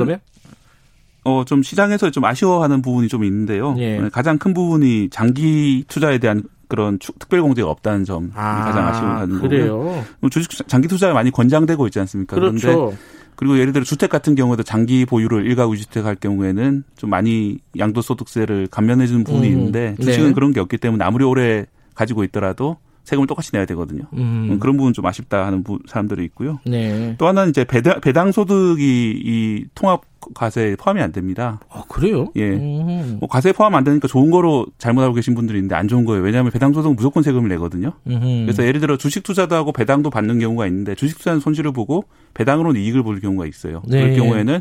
어, 1.25 1.45
좀 1.45 1.63
시장에서 1.63 2.11
좀 2.11 2.25
아쉬워하는 2.25 2.83
부분이 2.83 3.09
좀 3.09 3.25
있는데요. 3.25 3.75
예. 3.79 4.09
가장 4.13 4.39
큰 4.39 4.55
부분이 4.55 5.11
장기 5.11 5.85
투자에 5.89 6.19
대한 6.19 6.43
그런 6.69 6.99
특별 6.99 7.43
공제가 7.43 7.69
없다는 7.71 8.05
점이 8.05 8.29
아, 8.35 8.65
가장 8.65 8.87
아쉬워하는 8.87 9.41
거고요. 9.41 10.05
주식 10.31 10.69
장기 10.69 10.89
투자가 10.89 11.15
많이 11.15 11.31
권장되고 11.31 11.87
있지 11.87 11.99
않습니까? 12.01 12.37
그렇죠. 12.37 12.69
그런데 12.69 12.97
그리고 13.39 13.57
예를 13.61 13.73
들어 13.73 13.85
주택 13.85 14.11
같은 14.11 14.35
경우에도 14.35 14.65
장기 14.65 15.07
보유를 15.07 15.47
일가구 15.47 15.77
주택 15.77 16.05
할 16.05 16.17
경우에는 16.17 16.83
좀 16.97 17.09
많이 17.09 17.59
양도소득세를 17.79 18.67
감면해 18.69 19.07
주는 19.07 19.23
부분이 19.23 19.47
음. 19.47 19.53
있는데 19.53 19.95
주식은 20.01 20.27
네. 20.27 20.33
그런 20.33 20.53
게 20.53 20.59
없기 20.59 20.77
때문에 20.77 21.05
아무리 21.05 21.25
오래 21.25 21.67
가지고 21.95 22.25
있더라도 22.25 22.79
세금을 23.09 23.27
똑같이 23.27 23.51
내야 23.53 23.65
되거든요. 23.67 24.05
음. 24.13 24.59
그런 24.61 24.77
부분 24.77 24.93
좀 24.93 25.07
아쉽다 25.07 25.47
하는 25.47 25.65
사람들이 25.87 26.25
있고요. 26.27 26.61
네. 26.67 27.15
또 27.19 27.27
하나는 27.27 27.51
이제 27.51 27.65
배당, 27.65 28.01
배당 28.01 28.33
소득이 28.33 29.21
이 29.25 29.65
통합 29.75 30.03
과세에 30.35 30.77
포함이 30.77 31.01
안 31.01 31.11
됩니다. 31.11 31.61
아, 31.71 31.85
그래요? 31.89 32.31
예. 32.37 32.51
음. 32.51 33.17
뭐 33.21 33.29
과세에 33.29 33.53
포함 33.53 33.75
안 33.75 33.85
되니까 33.85 34.09
좋은 34.09 34.31
거로 34.31 34.67
잘못 34.77 35.03
알고 35.03 35.15
계신 35.15 35.35
분들이 35.35 35.59
있는데 35.59 35.75
안 35.75 35.89
좋은 35.89 36.05
거예요. 36.05 36.23
왜냐하면 36.23 36.53
배당 36.53 36.73
소득은 36.73 36.97
무조건 36.97 37.23
세금을 37.23 37.49
내거든요. 37.49 37.93
음. 38.09 38.43
그래서 38.45 38.67
예를 38.67 38.81
들어 38.81 38.97
주식 38.99 39.23
투자도 39.23 39.55
하고 39.55 39.73
배당도 39.73 40.11
받는 40.11 40.39
경우가 40.39 40.67
있는데 40.67 40.95
주식 40.95 41.19
투자는 41.19 41.41
손실을 41.41 41.73
보고 41.73 42.05
배당으로는 42.35 42.81
이익을 42.81 43.03
볼 43.03 43.21
경우가 43.21 43.47
있어요. 43.47 43.83
네. 43.87 44.03
그럴 44.03 44.17
경우에는 44.17 44.61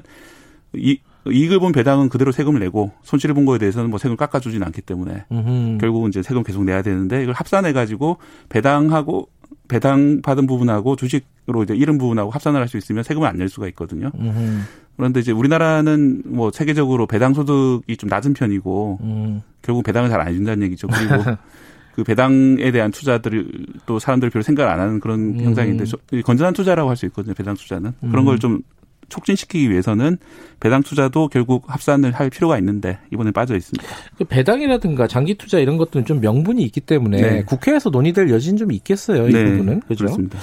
이 0.75 0.99
이익을 1.31 1.59
본 1.59 1.71
배당은 1.71 2.09
그대로 2.09 2.31
세금을 2.31 2.59
내고 2.59 2.91
손실을 3.03 3.33
본 3.35 3.45
거에 3.45 3.57
대해서는 3.57 3.89
뭐 3.89 3.99
세금을 3.99 4.17
깎아주지는 4.17 4.65
않기 4.67 4.81
때문에 4.81 5.25
음흠. 5.31 5.77
결국은 5.79 6.09
이제 6.09 6.21
세금 6.21 6.43
계속 6.43 6.63
내야 6.63 6.81
되는데 6.81 7.23
이걸 7.23 7.33
합산해 7.33 7.73
가지고 7.73 8.17
배당하고 8.49 9.29
배당 9.67 10.21
받은 10.21 10.47
부분하고 10.47 10.95
주식으로 10.95 11.63
이제 11.63 11.75
잃은 11.75 11.97
부분하고 11.97 12.31
합산을 12.31 12.59
할 12.61 12.67
수 12.67 12.77
있으면 12.77 13.03
세금을 13.03 13.27
안 13.27 13.37
낼 13.37 13.49
수가 13.49 13.67
있거든요. 13.69 14.11
음흠. 14.19 14.59
그런데 14.95 15.19
이제 15.19 15.31
우리나라는 15.31 16.23
뭐 16.25 16.51
세계적으로 16.51 17.05
배당 17.05 17.33
소득이 17.33 17.97
좀 17.97 18.09
낮은 18.09 18.33
편이고 18.33 18.97
음. 19.01 19.41
결국 19.61 19.83
배당을 19.83 20.09
잘 20.09 20.19
안 20.21 20.27
해준다는 20.27 20.63
얘기죠. 20.67 20.87
그리고 20.87 21.23
그 21.93 22.03
배당에 22.03 22.71
대한 22.71 22.91
투자들을 22.91 23.47
또 23.85 23.99
사람들이 23.99 24.29
별로 24.31 24.43
생각을 24.43 24.71
안 24.71 24.79
하는 24.79 24.99
그런 24.99 25.19
음. 25.39 25.39
현상인데 25.41 25.83
건전한 26.23 26.53
투자라고 26.53 26.89
할 26.89 26.95
수 26.95 27.05
있거든요. 27.07 27.33
배당 27.35 27.55
투자는 27.55 27.91
그런 28.09 28.23
걸좀 28.25 28.61
촉진시키기 29.09 29.69
위해서는 29.69 30.17
배당 30.59 30.81
투자도 30.83 31.27
결국 31.29 31.63
합산을 31.67 32.11
할 32.11 32.29
필요가 32.29 32.57
있는데 32.57 32.99
이번에 33.11 33.31
빠져 33.31 33.55
있습니다. 33.55 33.87
그 34.17 34.23
배당이라든가 34.23 35.07
장기 35.07 35.35
투자 35.35 35.59
이런 35.59 35.77
것들은 35.77 36.05
좀 36.05 36.19
명분이 36.19 36.63
있기 36.63 36.81
때문에 36.81 37.21
네. 37.21 37.43
국회에서 37.43 37.89
논의될 37.89 38.29
여지는 38.29 38.57
좀 38.57 38.71
있겠어요. 38.71 39.27
이 39.29 39.33
네. 39.33 39.45
부분은 39.45 39.81
그죠? 39.81 40.05
그렇습니다. 40.05 40.39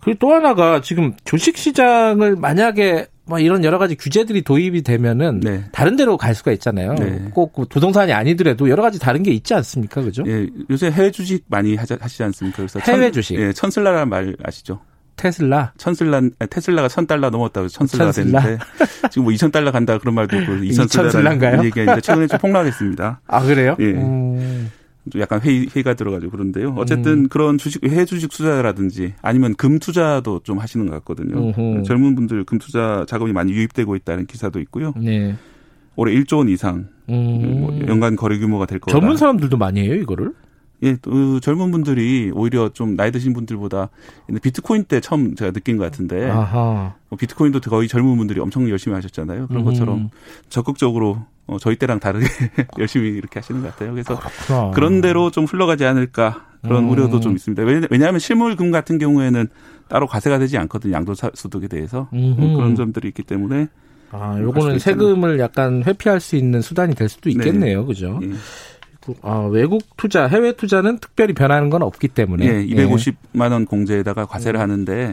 그리고 0.00 0.18
또 0.20 0.32
하나가 0.32 0.80
지금 0.80 1.14
주식 1.24 1.56
시장을 1.56 2.36
만약에 2.36 3.08
뭐 3.28 3.38
이런 3.38 3.62
여러 3.62 3.78
가지 3.78 3.94
규제들이 3.94 4.42
도입이 4.42 4.82
되면은 4.82 5.40
네. 5.40 5.64
다른 5.70 5.96
데로 5.96 6.16
갈 6.16 6.34
수가 6.34 6.50
있잖아요. 6.52 6.94
네. 6.94 7.28
꼭그 7.34 7.66
부동산이 7.66 8.12
아니더라도 8.12 8.70
여러 8.70 8.82
가지 8.82 8.98
다른 8.98 9.22
게 9.22 9.32
있지 9.32 9.52
않습니까, 9.52 10.00
그죠? 10.00 10.24
예, 10.26 10.46
요새 10.70 10.90
해외 10.90 11.10
주식 11.10 11.44
많이 11.48 11.76
하시지 11.76 12.22
않습니까? 12.22 12.56
그래서 12.56 12.80
해외 12.80 13.06
천, 13.06 13.12
주식, 13.12 13.38
예, 13.38 13.52
천슬라라는 13.52 14.08
말 14.08 14.34
아시죠? 14.42 14.80
테슬라? 15.18 15.72
천슬라, 15.76 16.22
테슬라가 16.48 16.88
천 16.88 17.06
달러 17.06 17.28
넘었다고 17.28 17.68
천슬라가 17.68 18.12
천슬라? 18.12 18.40
됐는데 18.40 18.64
지금 19.10 19.24
뭐 19.24 19.32
이천 19.32 19.50
달러 19.50 19.70
간다 19.70 19.98
그런 19.98 20.14
말도 20.14 20.40
있고 20.40 20.54
이천 20.64 20.88
슬라인가요? 20.88 21.64
얘기가 21.64 21.92
이제 21.92 22.00
최근에 22.00 22.26
좀 22.28 22.38
폭락했습니다. 22.38 23.20
아 23.26 23.42
그래요? 23.42 23.76
예. 23.80 23.92
음. 23.92 24.70
약간 25.16 25.40
회의, 25.40 25.66
회의가 25.74 25.94
들어가지고 25.94 26.30
그런데요. 26.32 26.74
어쨌든 26.76 27.12
음. 27.12 27.28
그런 27.28 27.56
주식, 27.58 27.82
해외 27.84 28.04
주식 28.04 28.28
투자라든지 28.30 29.14
아니면 29.22 29.54
금 29.54 29.78
투자도 29.78 30.40
좀 30.44 30.58
하시는 30.58 30.86
것 30.86 30.92
같거든요. 30.96 31.48
음흠. 31.48 31.82
젊은 31.84 32.14
분들 32.14 32.44
금 32.44 32.58
투자 32.58 33.04
자금이 33.08 33.32
많이 33.32 33.52
유입되고 33.52 33.96
있다는 33.96 34.26
기사도 34.26 34.60
있고요. 34.60 34.92
네. 34.96 35.34
올해 35.96 36.14
1조 36.14 36.38
원 36.38 36.48
이상 36.48 36.88
음. 37.08 37.60
뭐 37.60 37.80
연간 37.88 38.16
거래 38.16 38.38
규모가 38.38 38.66
될 38.66 38.78
거다. 38.78 38.98
젊은 38.98 39.16
사람들도 39.16 39.56
많이 39.56 39.80
해요, 39.80 39.94
이거를? 39.94 40.32
예, 40.82 40.96
또 41.02 41.40
젊은 41.40 41.70
분들이 41.70 42.30
오히려 42.32 42.68
좀 42.68 42.96
나이 42.96 43.10
드신 43.10 43.32
분들보다 43.32 43.88
비트코인 44.42 44.84
때 44.84 45.00
처음 45.00 45.34
제가 45.34 45.50
느낀 45.50 45.76
것 45.76 45.84
같은데 45.84 46.30
아하. 46.30 46.94
뭐 47.08 47.16
비트코인도 47.18 47.60
거의 47.60 47.88
젊은 47.88 48.16
분들이 48.16 48.40
엄청 48.40 48.68
열심히 48.70 48.94
하셨잖아요. 48.94 49.48
그런 49.48 49.62
음. 49.62 49.64
것처럼 49.64 50.10
적극적으로 50.48 51.24
어, 51.46 51.58
저희 51.58 51.76
때랑 51.76 51.98
다르게 51.98 52.26
열심히 52.78 53.08
이렇게 53.08 53.40
하시는 53.40 53.60
것 53.62 53.72
같아요. 53.72 53.92
그래서 53.92 54.18
그렇구나. 54.18 54.70
그런 54.70 55.00
대로 55.00 55.30
좀 55.30 55.46
흘러가지 55.46 55.84
않을까 55.84 56.44
그런 56.62 56.84
음. 56.84 56.90
우려도 56.90 57.20
좀 57.20 57.34
있습니다. 57.34 57.62
왜냐하면 57.90 58.18
실물금 58.18 58.70
같은 58.70 58.98
경우에는 58.98 59.48
따로 59.88 60.06
과세가 60.06 60.38
되지 60.38 60.58
않거든요. 60.58 60.92
양도소득에 60.94 61.68
대해서 61.68 62.08
음흠. 62.12 62.56
그런 62.56 62.74
점들이 62.74 63.08
있기 63.08 63.22
때문에 63.22 63.68
아, 64.10 64.38
요거는 64.40 64.78
세금을 64.78 65.38
약간 65.38 65.82
회피할 65.86 66.20
수 66.20 66.36
있는 66.36 66.62
수단이 66.62 66.94
될 66.94 67.08
수도 67.08 67.28
있겠네요. 67.30 67.80
네. 67.80 67.86
그죠? 67.86 68.18
예. 68.22 68.30
아, 69.22 69.48
외국 69.50 69.82
투자, 69.96 70.26
해외 70.26 70.52
투자는 70.52 70.98
특별히 70.98 71.34
변하는 71.34 71.70
건 71.70 71.82
없기 71.82 72.08
때문에. 72.08 72.46
예, 72.46 72.66
250만 72.66 73.52
원 73.52 73.66
공제에다가 73.66 74.26
과세를 74.26 74.60
음. 74.60 74.62
하는데 74.62 75.12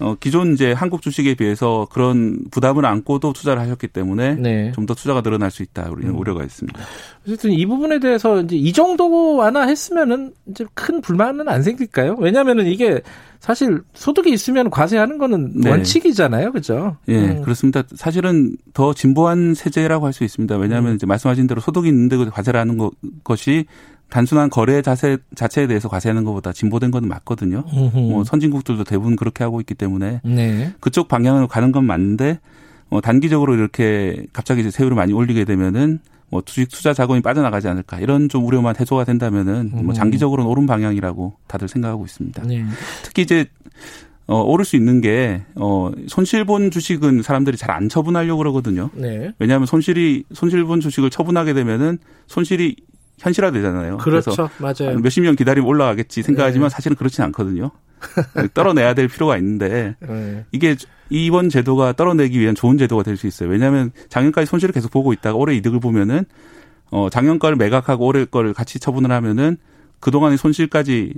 어, 0.00 0.14
기존 0.18 0.52
이제 0.52 0.72
한국 0.72 1.02
주식에 1.02 1.34
비해서 1.34 1.86
그런 1.90 2.38
부담을 2.50 2.86
안고도 2.86 3.32
투자를 3.32 3.60
하셨기 3.62 3.88
때문에 3.88 4.34
네. 4.34 4.72
좀더 4.72 4.94
투자가 4.94 5.22
늘어날 5.22 5.50
수 5.50 5.62
있다 5.62 5.88
우리는 5.90 6.10
음. 6.12 6.18
우려가 6.18 6.44
있습니다. 6.44 6.78
어쨌든 7.26 7.50
이 7.50 7.66
부분에 7.66 7.98
대해서 7.98 8.40
이제 8.40 8.56
이 8.56 8.72
정도 8.72 9.36
완화했으면은 9.36 10.32
이제 10.46 10.64
큰 10.74 11.00
불만은 11.00 11.48
안 11.48 11.62
생길까요? 11.62 12.16
왜냐면은 12.20 12.66
이게 12.66 13.00
사실 13.40 13.80
소득이 13.94 14.32
있으면 14.32 14.70
과세하는 14.70 15.18
거는 15.18 15.60
네. 15.60 15.70
원칙이잖아요. 15.70 16.52
그죠? 16.52 16.96
예, 17.08 17.18
음. 17.18 17.42
그렇습니다. 17.42 17.82
사실은 17.94 18.56
더 18.74 18.94
진보한 18.94 19.54
세제라고 19.54 20.06
할 20.06 20.12
수 20.12 20.24
있습니다. 20.24 20.56
왜냐하면 20.56 20.92
음. 20.92 20.96
이제 20.96 21.04
말씀하신 21.04 21.46
대로 21.46 21.60
소득이 21.60 21.88
있는데 21.88 22.16
과세를 22.16 22.58
하는 22.58 22.78
것, 22.78 22.92
것이 23.24 23.66
단순한 24.08 24.48
거래 24.50 24.80
자세 24.82 25.18
자체에 25.34 25.66
대해서 25.66 25.88
과세하는 25.88 26.22
것보다 26.24 26.52
진보된 26.52 26.92
건 26.92 27.08
맞거든요. 27.08 27.64
음흠. 27.72 27.98
뭐 27.98 28.24
선진국들도 28.24 28.84
대부분 28.84 29.16
그렇게 29.16 29.42
하고 29.42 29.60
있기 29.60 29.74
때문에 29.74 30.20
네. 30.24 30.72
그쪽 30.80 31.08
방향으로 31.08 31.48
가는 31.48 31.72
건 31.72 31.84
맞는데 31.84 32.38
어, 32.88 33.00
단기적으로 33.00 33.54
이렇게 33.54 34.26
갑자기 34.32 34.60
이제 34.60 34.70
세율을 34.70 34.94
많이 34.96 35.12
올리게 35.12 35.44
되면은 35.44 35.98
뭐 36.28 36.42
주식 36.44 36.68
투자 36.68 36.92
자금이 36.92 37.22
빠져나가지 37.22 37.68
않을까 37.68 38.00
이런 38.00 38.28
좀 38.28 38.44
우려만 38.44 38.74
해소가 38.78 39.04
된다면은 39.04 39.70
뭐 39.72 39.80
음. 39.82 39.92
장기적으로는 39.92 40.50
옳은 40.50 40.66
방향이라고 40.66 41.34
다들 41.46 41.68
생각하고 41.68 42.04
있습니다. 42.04 42.42
네. 42.42 42.64
특히 43.04 43.22
이제 43.22 43.46
어, 44.28 44.42
오를 44.42 44.64
수 44.64 44.74
있는 44.74 45.00
게, 45.00 45.44
어, 45.54 45.92
손실본 46.08 46.72
주식은 46.72 47.22
사람들이 47.22 47.56
잘 47.56 47.70
안 47.70 47.88
처분하려고 47.88 48.38
그러거든요. 48.38 48.90
네. 48.94 49.32
왜냐하면 49.38 49.66
손실이, 49.66 50.24
손실본 50.32 50.80
주식을 50.80 51.10
처분하게 51.10 51.54
되면은 51.54 51.98
손실이 52.26 52.74
현실화 53.18 53.52
되잖아요. 53.52 53.98
그렇죠. 53.98 54.48
맞아요. 54.58 54.98
몇십 54.98 55.22
년 55.22 55.36
기다리면 55.36 55.68
올라가겠지 55.68 56.22
생각하지만 56.22 56.68
네. 56.68 56.74
사실은 56.74 56.96
그렇진 56.96 57.22
않거든요. 57.24 57.70
떨어내야 58.54 58.94
될 58.94 59.08
필요가 59.08 59.36
있는데 59.38 59.96
네. 60.00 60.44
이게 60.52 60.76
이번 61.08 61.48
제도가 61.48 61.92
떨어내기 61.92 62.38
위한 62.38 62.54
좋은 62.54 62.78
제도가 62.78 63.02
될 63.02 63.16
수 63.16 63.26
있어요. 63.26 63.48
왜냐하면 63.48 63.92
작년까지 64.08 64.46
손실을 64.46 64.72
계속 64.72 64.90
보고 64.90 65.12
있다가 65.12 65.36
올해 65.36 65.54
이득을 65.56 65.80
보면은 65.80 66.24
어 66.90 67.08
작년 67.10 67.38
거를 67.38 67.56
매각하고 67.56 68.04
올해 68.06 68.24
거를 68.24 68.52
같이 68.54 68.78
처분을 68.78 69.10
하면은 69.10 69.56
그 70.00 70.10
동안의 70.10 70.38
손실까지 70.38 71.14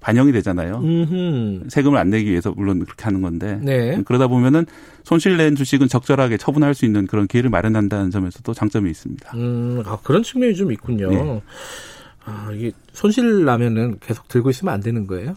반영이 0.00 0.32
되잖아요. 0.32 0.78
음흠. 0.78 1.68
세금을 1.68 1.96
안 1.96 2.10
내기 2.10 2.28
위해서 2.30 2.52
물론 2.56 2.80
그렇게 2.84 3.04
하는 3.04 3.22
건데 3.22 3.58
네. 3.62 4.02
그러다 4.04 4.26
보면은 4.26 4.66
손실 5.04 5.36
낸 5.36 5.54
주식은 5.54 5.86
적절하게 5.86 6.38
처분할 6.38 6.74
수 6.74 6.84
있는 6.84 7.06
그런 7.06 7.28
기회를 7.28 7.50
마련한다는 7.50 8.10
점에서도 8.10 8.52
장점이 8.52 8.90
있습니다. 8.90 9.36
음, 9.36 9.82
아, 9.86 9.98
그런 10.02 10.24
측면이 10.24 10.56
좀 10.56 10.72
있군요. 10.72 11.08
네. 11.08 11.42
아, 12.24 12.50
이게 12.52 12.72
손실 12.92 13.44
나면은 13.44 13.98
계속 14.00 14.26
들고 14.26 14.50
있으면 14.50 14.74
안 14.74 14.80
되는 14.80 15.06
거예요? 15.06 15.34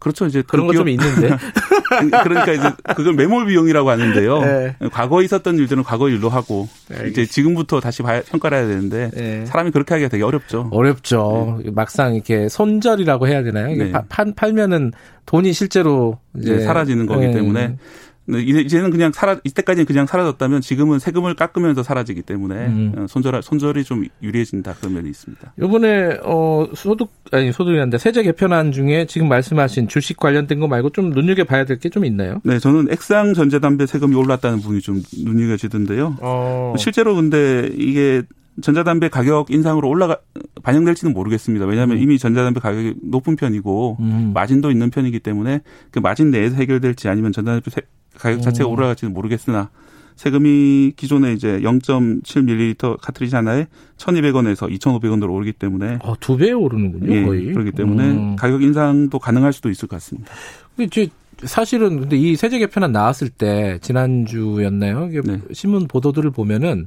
그렇죠. 0.00 0.26
이제 0.26 0.42
그런 0.46 0.66
거좀 0.66 0.88
있는데. 0.88 1.30
그러니까 2.22 2.52
이제 2.52 2.70
그걸 2.96 3.14
매몰 3.14 3.46
비용이라고 3.46 3.90
하는데요. 3.90 4.40
네. 4.40 4.76
과거에 4.90 5.24
있었던 5.24 5.56
일들은 5.58 5.82
과거 5.82 6.08
일로 6.08 6.28
하고 6.28 6.68
네, 6.88 7.08
이제 7.08 7.26
지금부터 7.26 7.80
다시 7.80 8.02
봐야, 8.02 8.22
평가를 8.22 8.58
해야 8.58 8.66
되는데 8.66 9.10
네. 9.14 9.46
사람이 9.46 9.70
그렇게 9.70 9.94
하기가 9.94 10.08
되게 10.08 10.24
어렵죠. 10.24 10.68
어렵죠. 10.72 11.60
네. 11.62 11.70
막상 11.70 12.14
이렇게 12.14 12.48
손절이라고 12.48 13.28
해야 13.28 13.42
되나요? 13.42 13.76
네. 13.76 13.92
판 14.08 14.34
팔면은 14.34 14.92
돈이 15.26 15.52
실제로 15.52 16.18
이제 16.38 16.60
사라지는 16.60 17.06
거기 17.06 17.26
네. 17.26 17.32
때문에 17.34 17.76
이제는 18.28 18.90
그냥 18.90 19.10
사라 19.12 19.38
이때까지는 19.42 19.86
그냥 19.86 20.06
사라졌다면 20.06 20.60
지금은 20.60 20.98
세금을 21.00 21.34
깎으면서 21.34 21.82
사라지기 21.82 22.22
때문에 22.22 22.54
음. 22.66 22.92
어, 22.96 23.06
손절 23.08 23.42
손절이 23.42 23.82
좀 23.82 24.04
유리해진다 24.22 24.74
그런 24.74 24.94
면이 24.94 25.08
있습니다. 25.10 25.54
이번에 25.60 26.18
어 26.22 26.66
소득 26.74 27.10
아니 27.32 27.50
소득이란데 27.50 27.98
세제 27.98 28.22
개편안 28.22 28.70
중에 28.72 29.06
지금 29.06 29.28
말씀하신 29.28 29.88
주식 29.88 30.16
관련된 30.16 30.60
거 30.60 30.68
말고 30.68 30.90
좀 30.90 31.10
눈여겨 31.10 31.44
봐야 31.44 31.64
될 31.64 31.78
게 31.78 31.88
좀 31.90 32.04
있나요? 32.04 32.40
네, 32.44 32.58
저는 32.60 32.88
액상 32.92 33.34
전자담배 33.34 33.86
세금이 33.86 34.14
올랐다는 34.14 34.60
부분이 34.60 34.80
좀 34.80 35.02
눈여겨지던데요. 35.24 36.18
어. 36.20 36.74
실제로 36.78 37.16
근데 37.16 37.68
이게 37.74 38.22
전자담배 38.62 39.08
가격 39.08 39.50
인상으로 39.50 39.88
올라가 39.88 40.18
반영될지는 40.62 41.14
모르겠습니다. 41.14 41.64
왜냐하면 41.66 41.96
음. 41.96 42.02
이미 42.02 42.18
전자담배 42.18 42.60
가격이 42.60 42.94
높은 43.02 43.34
편이고 43.34 43.96
음. 43.98 44.30
마진도 44.34 44.70
있는 44.70 44.90
편이기 44.90 45.18
때문에 45.20 45.62
그 45.90 45.98
마진 45.98 46.30
내에서 46.30 46.54
해결될지 46.56 47.08
아니면 47.08 47.32
전자담배 47.32 47.70
가격 48.20 48.42
자체가 48.42 48.68
음. 48.68 48.72
올라갈지는 48.74 49.12
모르겠으나 49.14 49.70
세금이 50.16 50.92
기존에 50.96 51.32
이제 51.32 51.60
0.7ml 51.60 52.98
카트리지 53.00 53.34
하나에 53.36 53.66
1,200원에서 53.96 54.70
2,500원으로 54.78 55.32
오르기 55.32 55.52
때문에 55.54 55.98
아, 56.02 56.14
두 56.20 56.36
배 56.36 56.52
오르는군요, 56.52 57.14
예, 57.14 57.24
거의. 57.24 57.52
그렇기 57.52 57.72
때문에 57.72 58.04
음. 58.10 58.36
가격 58.36 58.62
인상도 58.62 59.18
가능할 59.18 59.52
수도 59.52 59.70
있을 59.70 59.88
것 59.88 59.96
같습니다. 59.96 60.30
근데 60.76 61.08
사실은 61.44 62.00
근데 62.00 62.16
이 62.16 62.36
세제 62.36 62.58
개편안 62.58 62.92
나왔을 62.92 63.30
때 63.30 63.78
지난주였나요? 63.80 65.08
네. 65.24 65.40
신문 65.52 65.88
보도들을 65.88 66.30
보면은 66.32 66.86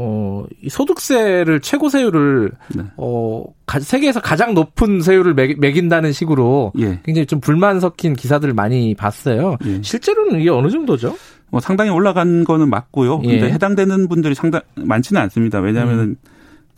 어, 0.00 0.44
이 0.62 0.68
소득세를 0.68 1.58
최고 1.60 1.88
세율을 1.88 2.52
네. 2.76 2.84
어, 2.96 3.44
세계에서 3.80 4.20
가장 4.20 4.54
높은 4.54 5.00
세율을 5.00 5.34
매, 5.34 5.72
긴다는 5.72 6.12
식으로 6.12 6.72
예. 6.78 7.00
굉장히 7.02 7.26
좀 7.26 7.40
불만 7.40 7.80
섞인 7.80 8.14
기사들을 8.14 8.54
많이 8.54 8.94
봤어요. 8.94 9.56
예. 9.66 9.82
실제로는 9.82 10.40
이게 10.40 10.50
어느 10.50 10.70
정도죠? 10.70 11.16
뭐 11.50 11.58
상당히 11.58 11.90
올라간 11.90 12.44
거는 12.44 12.70
맞고요. 12.70 13.22
예. 13.24 13.40
근데 13.40 13.52
해당되는 13.52 14.06
분들이 14.06 14.36
상당 14.36 14.60
많지는 14.76 15.20
않습니다. 15.22 15.58
왜냐하면 15.58 15.98
음. 15.98 16.16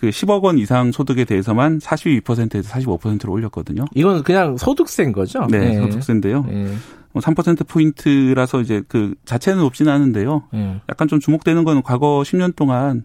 그 0.00 0.08
10억 0.08 0.42
원 0.42 0.58
이상 0.58 0.92
소득에 0.92 1.26
대해서만 1.26 1.78
42%에서 1.78 2.70
45%로 2.70 3.32
올렸거든요. 3.34 3.84
이건 3.94 4.22
그냥 4.22 4.56
소득세인 4.56 5.12
거죠? 5.12 5.46
네, 5.50 5.58
네. 5.58 5.80
소득세인데요. 5.80 6.42
네. 6.48 6.72
3%뭐 7.14 7.66
포인트라서 7.68 8.62
이제 8.62 8.82
그 8.88 9.14
자체는 9.26 9.60
높지는 9.60 9.92
않은데요. 9.92 10.44
네. 10.54 10.80
약간 10.88 11.06
좀 11.06 11.20
주목되는 11.20 11.64
건 11.64 11.82
과거 11.82 12.22
10년 12.24 12.56
동안 12.56 13.04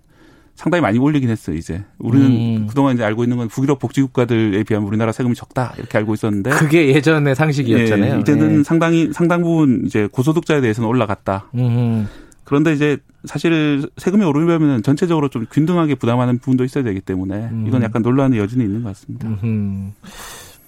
상당히 0.54 0.82
많이 0.82 0.98
올리긴 0.98 1.30
했어요, 1.30 1.58
이제. 1.58 1.84
우리는 2.00 2.28
음. 2.28 2.68
그동안 2.68 2.96
이제 2.96 3.04
알고 3.04 3.24
있는 3.24 3.36
건 3.36 3.50
북유럽 3.50 3.78
복지국가들에 3.78 4.64
비하면 4.64 4.88
우리나라 4.88 5.12
세금이 5.12 5.36
적다, 5.36 5.74
이렇게 5.78 5.98
알고 5.98 6.14
있었는데. 6.14 6.52
그게 6.52 6.88
예전의 6.96 7.36
상식이었잖아요. 7.36 8.16
예, 8.16 8.20
이제는 8.22 8.60
예. 8.60 8.64
상당히, 8.64 9.12
상당 9.12 9.42
부분 9.42 9.84
이제 9.86 10.08
고소득자에 10.10 10.62
대해서는 10.62 10.88
올라갔다. 10.88 11.50
음. 11.56 12.08
그런데 12.46 12.74
이제 12.74 12.98
사실 13.26 13.90
세금이 13.98 14.24
오르려면 14.24 14.82
전체적으로 14.84 15.28
좀 15.30 15.46
균등하게 15.52 15.96
부담하는 15.96 16.38
부분도 16.40 16.64
있어야 16.64 16.84
되기 16.84 17.02
때문에 17.02 17.50
이건 17.68 17.82
약간 17.84 18.02
논란의 18.02 18.40
여지는 18.40 18.66
있는 18.66 18.84
것 18.84 18.90
같습니다. 18.90 19.28
음. 19.44 19.94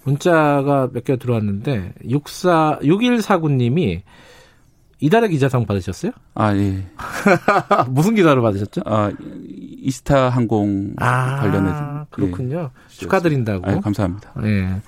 문자가 0.04 0.90
몇 0.94 1.04
개 1.04 1.18
들어왔는데 1.18 1.94
64 2.10 2.80
6149님이 2.82 4.02
이달의 5.00 5.30
기자상 5.30 5.66
받으셨어요? 5.68 6.12
아, 6.34 6.56
예. 6.56 6.84
무슨 7.90 8.16
기사로 8.16 8.42
받으셨죠? 8.42 8.82
아, 8.86 9.12
이스타 9.20 10.30
항공 10.30 10.94
아, 10.98 11.36
관련해서. 11.42 12.08
그렇군요. 12.10 12.72
예. 12.74 12.94
축하드린다고. 12.96 13.70
아, 13.70 13.80
감사합니다. 13.80 14.34
예. 14.44 14.82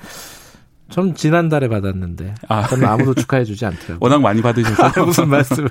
전 0.89 1.15
지난달에 1.15 1.67
받았는데. 1.67 2.35
아, 2.47 2.67
저는 2.67 2.87
아무도 2.87 3.13
축하해주지 3.13 3.65
않더라고요. 3.65 3.97
워낙 4.01 4.21
많이 4.21 4.41
받으셔서. 4.41 5.05
무슨 5.05 5.29
말씀을. 5.29 5.69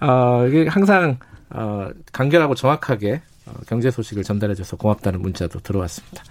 어, 0.00 0.46
이게 0.46 0.66
항상, 0.68 1.18
어, 1.50 1.88
간결하고 2.12 2.54
정확하게 2.54 3.22
어, 3.46 3.52
경제 3.66 3.90
소식을 3.90 4.22
전달해줘서 4.22 4.76
고맙다는 4.76 5.22
문자도 5.22 5.60
들어왔습니다. 5.60 6.22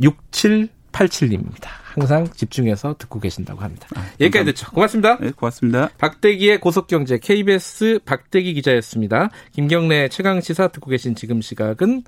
6787님입니다. 0.00 1.68
항상 1.84 2.26
집중해서 2.30 2.96
듣고 2.98 3.20
계신다고 3.20 3.62
합니다. 3.62 3.88
아, 3.94 4.06
여기까지 4.20 4.44
듣죠. 4.46 4.70
고맙습니다. 4.70 5.18
네, 5.18 5.30
고맙습니다. 5.30 5.88
박대기의 5.98 6.60
고속경제 6.60 7.18
KBS 7.18 8.00
박대기 8.04 8.52
기자였습니다. 8.54 9.30
김경래 9.52 10.08
최강 10.08 10.40
시사 10.40 10.68
듣고 10.68 10.90
계신 10.90 11.14
지금 11.14 11.40
시각은 11.40 12.02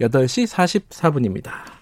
8시 0.00 0.46
44분입니다. 0.46 1.79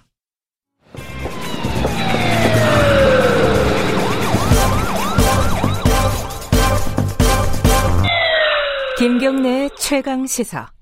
김경래 8.98 9.68
최강 9.78 10.26
시사. 10.26 10.72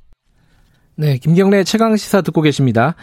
네, 0.94 1.18
김경래 1.18 1.64
최강 1.64 1.98
시사 1.98 2.22
듣고 2.22 2.40
계십니다. 2.40 2.94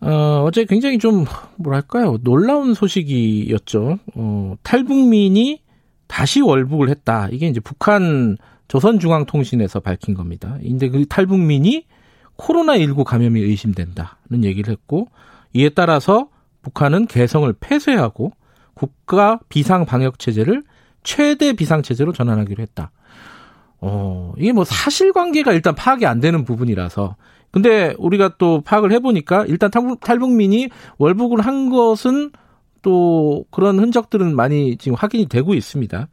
어, 0.00 0.44
어제 0.46 0.64
굉장히 0.64 0.98
좀, 0.98 1.26
뭐랄까요, 1.56 2.16
놀라운 2.22 2.72
소식이었죠. 2.72 3.98
어, 4.14 4.54
탈북민이 4.62 5.60
다시 6.06 6.40
월북을 6.40 6.88
했다. 6.88 7.28
이게 7.30 7.46
이제 7.46 7.60
북한 7.60 8.38
조선중앙통신에서 8.68 9.80
밝힌 9.80 10.14
겁니다. 10.14 10.56
근데 10.62 10.88
그 10.88 11.04
탈북민이 11.06 11.84
코로나19 12.38 13.04
감염이 13.04 13.38
의심된다는 13.38 14.44
얘기를 14.44 14.72
했고, 14.72 15.08
이에 15.52 15.68
따라서 15.68 16.30
북한은 16.62 17.04
개성을 17.04 17.52
폐쇄하고 17.60 18.32
국가 18.72 19.40
비상 19.50 19.84
방역 19.84 20.18
체제를 20.18 20.62
최대 21.02 21.52
비상 21.52 21.82
체제로 21.82 22.14
전환하기로 22.14 22.62
했다. 22.62 22.92
어, 23.82 24.32
이게 24.38 24.52
뭐 24.52 24.64
사실관계가 24.64 25.52
일단 25.52 25.74
파악이 25.74 26.06
안 26.06 26.20
되는 26.20 26.44
부분이라서 26.44 27.16
근데 27.50 27.94
우리가 27.98 28.36
또 28.38 28.62
파악을 28.62 28.92
해보니까 28.92 29.44
일단 29.46 29.70
탈북, 29.70 30.32
민이 30.32 30.70
월북을 30.98 31.40
한 31.40 31.68
것은 31.68 32.30
또 32.80 33.44
그런 33.50 33.78
흔적들은 33.78 34.34
많이 34.34 34.76
지금 34.78 34.96
확인이 34.96 35.26
되고 35.28 35.52
있습니다. 35.52 36.08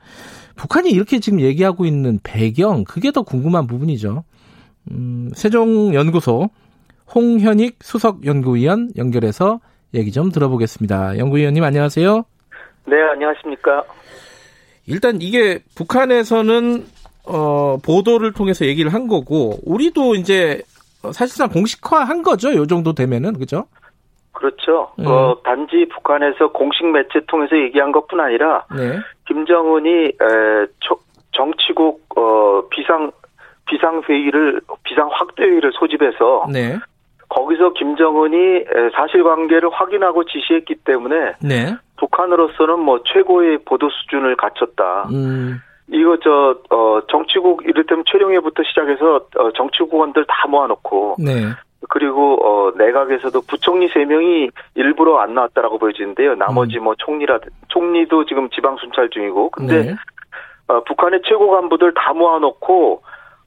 북한이 0.56 0.90
이렇게 0.90 1.20
지금 1.20 1.40
얘기하고 1.40 1.86
있는 1.86 2.20
배경, 2.24 2.84
그게 2.84 3.12
더 3.12 3.22
궁금한 3.22 3.68
부분이죠. 3.68 4.24
음, 4.92 5.30
세종연구소 5.34 6.50
홍현익 7.14 7.78
수석연구위원 7.82 8.92
연결해서 8.98 9.62
얘기 9.94 10.12
좀 10.12 10.32
들어보겠습니다. 10.32 11.18
연구위원님 11.18 11.64
안녕하세요. 11.64 12.24
네, 12.88 13.02
안녕하십니까. 13.14 13.84
일단 14.88 15.22
이게 15.22 15.60
북한에서는 15.76 16.86
어, 17.30 17.78
보도를 17.86 18.34
통해서 18.34 18.66
얘기를 18.66 18.94
한 18.94 19.08
거고 19.08 19.60
우리도 19.66 20.16
이제 20.16 20.62
어, 21.04 21.12
사실상 21.12 21.50
공식화한 21.50 22.24
거죠. 22.24 22.54
요 22.56 22.66
정도 22.66 22.94
되면은 22.94 23.34
그죠? 23.34 23.66
그렇죠. 24.34 24.92
음. 25.00 25.06
어, 25.06 25.38
단지 25.44 25.86
북한에서 25.94 26.52
공식 26.52 26.86
매체 26.88 27.20
통해서 27.28 27.58
얘기한 27.58 27.92
것뿐 27.92 28.20
아니라 28.20 28.66
네. 28.76 28.98
김정은이 29.28 30.06
에, 30.06 30.12
초, 30.80 30.98
정치국 31.32 32.18
어, 32.18 32.68
비상 32.70 33.12
비상 33.68 34.02
회의를 34.10 34.62
비상 34.84 35.10
확대 35.12 35.44
회의를 35.44 35.72
소집해서 35.74 36.48
네. 36.52 36.80
거기서 37.30 37.74
김정은이 37.74 38.64
사실관계를 38.96 39.70
확인하고 39.72 40.24
지시했기 40.24 40.76
때문에 40.84 41.34
네. 41.44 41.76
북한으로서는 41.98 42.80
뭐 42.80 43.04
최고의 43.06 43.60
보도 43.66 43.90
수준을 43.90 44.36
갖췄다. 44.36 45.08
음. 45.12 45.62
이거 45.92 46.18
저 46.24 46.58
어, 46.70 47.02
정치국 47.10 47.64
이를테면 47.66 48.04
최룡해부터 48.08 48.64
시작해서 48.64 49.26
어, 49.38 49.52
정치국원들 49.56 50.26
다 50.28 50.48
모아놓고 50.48 51.16
네. 51.20 51.50
그리고 51.90 52.38
어, 52.46 52.72
내각에서도 52.78 53.42
부총리 53.48 53.90
세 53.90 54.06
명이 54.06 54.50
일부러 54.76 55.20
안 55.20 55.34
나왔다라고 55.34 55.80
보여지는데요. 55.80 56.36
나머지 56.36 56.78
음. 56.78 56.84
뭐 56.84 56.96
총리라 56.98 57.40
총리도 57.70 58.26
지금 58.26 58.50
지방 58.50 58.78
순찰 58.78 59.10
중이고 59.10 59.50
근데 59.50 59.84
네. 59.84 59.96
어, 60.68 60.84
북한의 60.84 61.22
최고 61.26 61.50
간부들 61.50 61.94
다 61.96 62.14
모아놓고 62.14 63.02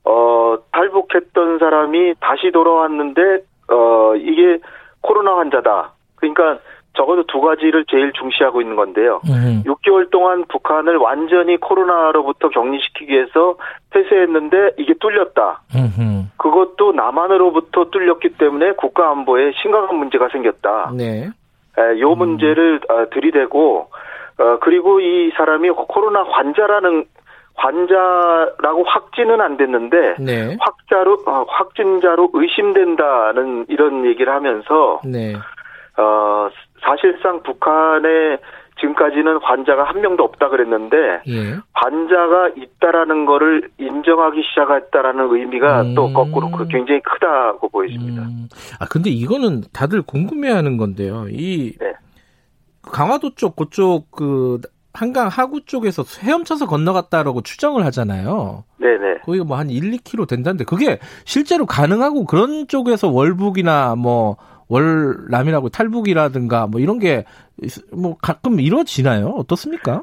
어, 0.05 0.57
탈북했던 0.73 1.59
사람이 1.59 2.15
다시 2.21 2.51
돌아왔는데 2.51 3.45
어, 3.69 4.15
이게 4.17 4.59
코로나 5.01 5.37
환자다. 5.37 5.93
그러니까 6.17 6.59
적어도 6.95 7.25
두 7.25 7.41
가지를 7.41 7.85
제일 7.91 8.13
중시하고 8.13 8.61
있는 8.61 8.77
건데요. 8.77 9.21
음. 9.29 9.63
6개월 9.65 10.11
동안 10.11 10.45
북한을 10.49 10.97
완전히 10.97 11.57
코로나로부터 11.57 12.51
격리시키기 12.51 13.13
위해서 13.13 13.57
폐쇄했는데 13.91 14.73
이게 14.79 14.95
뚫렸다. 15.01 15.63
음. 15.75 16.31
그것도 16.37 16.93
남한으로부터 16.93 17.87
뚫렸기 17.91 18.31
때문에 18.37 18.73
국가 18.73 19.11
안보에 19.11 19.53
심각한 19.63 19.97
문제가 19.97 20.29
생겼다. 20.29 20.93
네. 20.97 21.31
에, 21.79 22.01
요 22.01 22.13
음. 22.13 22.19
문제를 22.19 22.81
어, 22.89 23.09
들이대고 23.11 23.89
어, 24.39 24.59
그리고 24.61 25.01
이 25.01 25.31
사람이 25.37 25.71
코로나 25.71 26.25
환자라는 26.25 27.07
환자라고 27.55 28.85
확진은 28.85 29.41
안 29.41 29.57
됐는데 29.57 30.17
네. 30.19 30.57
확자로 30.61 31.19
어, 31.27 31.45
확진자로 31.49 32.31
의심된다는 32.33 33.67
이런 33.69 34.05
얘기를 34.07 34.33
하면서 34.33 35.01
네. 35.05 35.35
어, 35.97 36.49
사실상 36.85 37.43
북한에 37.43 38.39
지금까지는 38.81 39.39
환자가 39.43 39.85
한 39.85 40.01
명도 40.01 40.25
없다 40.25 40.49
그랬는데 40.49 40.97
예. 41.29 41.57
환자가 41.73 42.51
있다라는 42.57 43.27
거를 43.27 43.71
인정하기 43.79 44.43
시작했다라는 44.43 45.35
의미가 45.35 45.83
음. 45.83 45.95
또 45.95 46.13
거꾸로 46.13 46.51
그 46.51 46.67
굉장히 46.69 47.01
크다고 47.03 47.69
보여집니다. 47.69 48.23
음. 48.23 48.49
아 48.81 48.87
근데 48.87 49.11
이거는 49.11 49.63
다들 49.73 50.03
궁금해하는 50.03 50.79
건데요. 50.79 51.27
이 51.31 51.77
네. 51.79 51.93
강화도 52.83 53.35
쪽 53.35 53.57
그쪽 53.57 54.11
그 54.11 54.59
한강 54.95 55.29
하구 55.29 55.65
쪽에서 55.65 56.05
헤엄쳐서 56.23 56.67
건너갔다라고 56.67 57.43
추정을 57.43 57.85
하잖아요. 57.87 58.65
네네. 58.79 59.21
거기가 59.25 59.45
뭐 59.45 59.57
한 59.57 59.71
1, 59.71 59.91
2km 59.93 60.29
된다는데 60.29 60.65
그게 60.65 60.99
실제로 61.25 61.67
가능하고 61.67 62.25
그런 62.25 62.67
쪽에서 62.69 63.09
월북이나 63.09 63.95
뭐 63.97 64.37
월남이라고 64.69 65.69
탈북이라든가 65.71 66.67
뭐 66.67 66.81
이런 66.81 66.99
게 66.99 67.25
뭐 67.93 68.17
가끔 68.21 68.59
이루어지나요? 68.59 69.29
어떻습니까? 69.37 70.03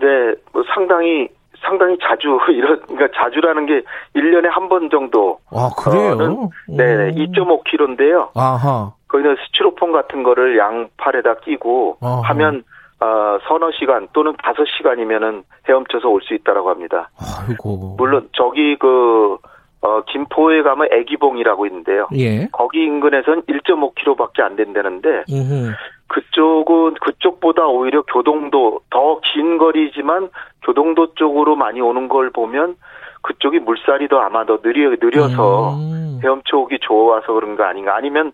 네, 0.00 0.06
뭐 0.52 0.64
상당히 0.74 1.28
상당히 1.62 1.96
자주 2.02 2.38
이런 2.50 2.80
그러니까 2.86 3.08
자주라는 3.22 3.66
게 3.66 3.82
1년에 4.16 4.48
한 4.50 4.68
번 4.68 4.88
정도. 4.90 5.38
아, 5.50 5.70
그래요? 5.76 6.50
네, 6.68 7.12
2.5km인데요. 7.12 8.30
아하. 8.34 8.92
거기는 9.08 9.36
스티로폼 9.46 9.92
같은 9.92 10.22
거를 10.22 10.58
양팔에다 10.58 11.36
끼고 11.40 11.98
아하. 12.00 12.20
하면 12.30 12.64
어, 13.00 13.38
서너 13.46 13.70
시간 13.78 14.08
또는 14.12 14.34
다섯 14.42 14.64
시간이면은 14.76 15.44
헤엄쳐서 15.68 16.08
올 16.08 16.20
수 16.22 16.34
있다라고 16.34 16.68
합니다. 16.70 17.10
아이고. 17.16 17.94
물론 17.96 18.28
저기 18.32 18.76
그 18.76 19.36
어, 19.80 20.02
김포에 20.02 20.62
가면 20.62 20.88
애기봉이라고 20.92 21.66
있는데요. 21.66 22.08
예. 22.16 22.46
거기 22.52 22.82
인근에선 22.84 23.42
1.5km밖에 23.42 24.40
안 24.40 24.56
된다는데 24.56 25.24
음흠. 25.30 25.72
그쪽은 26.08 26.94
그쪽보다 27.00 27.66
오히려 27.66 28.02
교동도 28.02 28.80
더 28.90 29.20
긴 29.22 29.58
거리지만 29.58 30.30
교동도 30.64 31.14
쪽으로 31.14 31.54
많이 31.54 31.80
오는 31.80 32.08
걸 32.08 32.30
보면 32.30 32.76
그쪽이 33.22 33.58
물살이 33.60 34.08
더 34.08 34.18
아마 34.20 34.44
더 34.46 34.60
느려 34.62 34.90
느려서 34.90 35.74
음. 35.74 36.20
헤엄쳐 36.22 36.56
오기 36.56 36.78
좋아서 36.80 37.32
그런 37.34 37.56
거 37.56 37.64
아닌가 37.64 37.94
아니면 37.96 38.32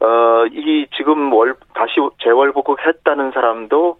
어 0.00 0.44
이 0.52 0.86
지금 0.96 1.32
월 1.32 1.54
다시 1.74 1.94
재월복국 2.22 2.84
했다는 2.84 3.30
사람도 3.32 3.96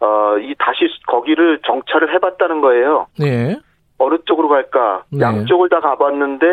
어 0.00 0.36
이 0.40 0.54
다시 0.58 0.88
거기를 1.06 1.60
정찰을 1.66 2.12
해봤다는 2.14 2.60
거예요. 2.62 3.06
네. 3.18 3.56
어느 4.02 4.16
쪽으로 4.24 4.48
갈까? 4.48 5.04
네. 5.10 5.20
양쪽을 5.20 5.68
다 5.68 5.80
가봤는데 5.80 6.46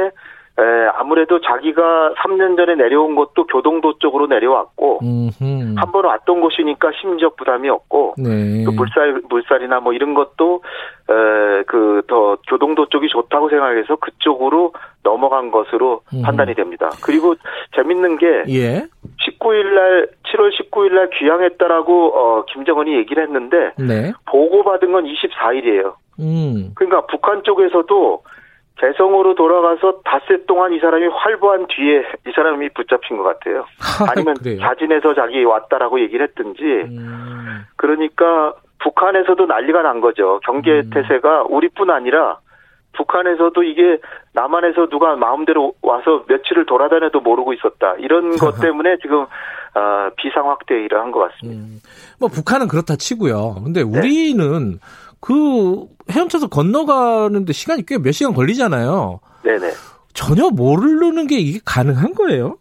에, 0.60 0.62
아무래도 0.96 1.40
자기가 1.40 2.16
3년 2.18 2.58
전에 2.58 2.76
내려온 2.76 3.16
것도 3.16 3.48
교동도 3.48 3.98
쪽으로 4.00 4.28
내려왔고 4.28 5.00
한 5.78 5.92
번 5.94 6.04
왔던 6.06 6.42
곳이니까 6.42 6.92
심지어 7.00 7.30
부담이 7.38 7.70
없고 7.70 8.16
네. 8.18 8.64
또 8.66 8.72
물살 8.74 9.22
물살이나 9.30 9.80
뭐 9.80 9.94
이런 9.94 10.14
것도 10.14 10.62
그 11.68 12.02
더 12.08 12.38
교동도 12.50 12.88
쪽이 12.88 13.08
좋다고 13.10 13.50
생각해서 13.50 13.96
그쪽으로 13.98 14.74
넘어간 15.04 15.52
것으로 15.52 16.02
음. 16.14 16.22
판단이 16.24 16.56
됩니다. 16.56 16.90
그리고 17.06 17.36
재밌는 17.76 18.18
게 18.18 18.44
예. 18.50 18.86
19일 19.26 19.74
날 19.76 20.08
7월 20.34 20.50
19일 20.52 20.94
날 20.94 21.10
귀향했다라고 21.12 22.14
어 22.18 22.46
김정은이 22.46 22.96
얘기를 22.98 23.24
했는데 23.24 23.72
네. 23.78 24.12
보고 24.26 24.64
받은 24.64 24.92
건 24.92 25.06
24일이에요. 25.06 25.94
음. 26.20 26.72
그러니까 26.76 27.06
북한 27.08 27.44
쪽에서도 27.44 28.24
개성으로 28.78 29.36
돌아가서 29.36 30.00
닷새 30.06 30.46
동안 30.46 30.72
이 30.74 30.80
사람이 30.80 31.08
활보한 31.08 31.68
뒤에 31.68 32.00
이 32.28 32.32
사람이 32.34 32.70
붙잡힌 32.70 33.18
것 33.18 33.24
같아요. 33.24 33.66
아니면 34.10 34.36
자진해서 34.60 35.14
자기 35.16 35.44
왔다라고 35.44 36.00
얘기를 36.00 36.26
했든지. 36.28 36.64
음. 36.64 37.66
그러니까 37.76 38.54
북한에서도 38.82 39.46
난리가 39.46 39.82
난 39.82 40.00
거죠. 40.00 40.40
경계 40.46 40.80
음. 40.80 40.90
태세가 40.94 41.48
우리뿐 41.50 41.90
아니라 41.90 42.40
북한에서도 42.94 43.62
이게 43.64 44.00
남한에서 44.34 44.88
누가 44.88 45.16
마음대로 45.16 45.74
와서 45.82 46.24
며칠을 46.28 46.66
돌아다녀도 46.66 47.20
모르고 47.20 47.54
있었다. 47.54 47.96
이런 48.00 48.32
것 48.38 48.60
때문에 48.62 48.98
지금 49.02 49.24
어, 49.76 50.10
비상 50.18 50.50
확대를 50.50 50.98
한 51.00 51.12
것 51.12 51.20
같습니다. 51.32 51.62
음. 51.64 51.80
뭐 52.20 52.30
북한은 52.30 52.68
그렇다 52.70 52.96
치고요. 52.96 53.56
근데 53.64 53.84
네. 53.84 53.98
우리는 54.00 54.72
네. 54.72 54.78
그 55.22 55.86
헤엄쳐서 56.12 56.48
건너가는데 56.48 57.54
시간이 57.54 57.86
꽤 57.86 57.98
몇 57.98 58.12
시간 58.12 58.34
걸리잖아요. 58.34 59.20
네네. 59.44 59.72
전혀 60.14 60.50
모르는 60.50 61.28
게 61.28 61.38
이게 61.38 61.60
가능한 61.66 62.14
거예요? 62.14 62.58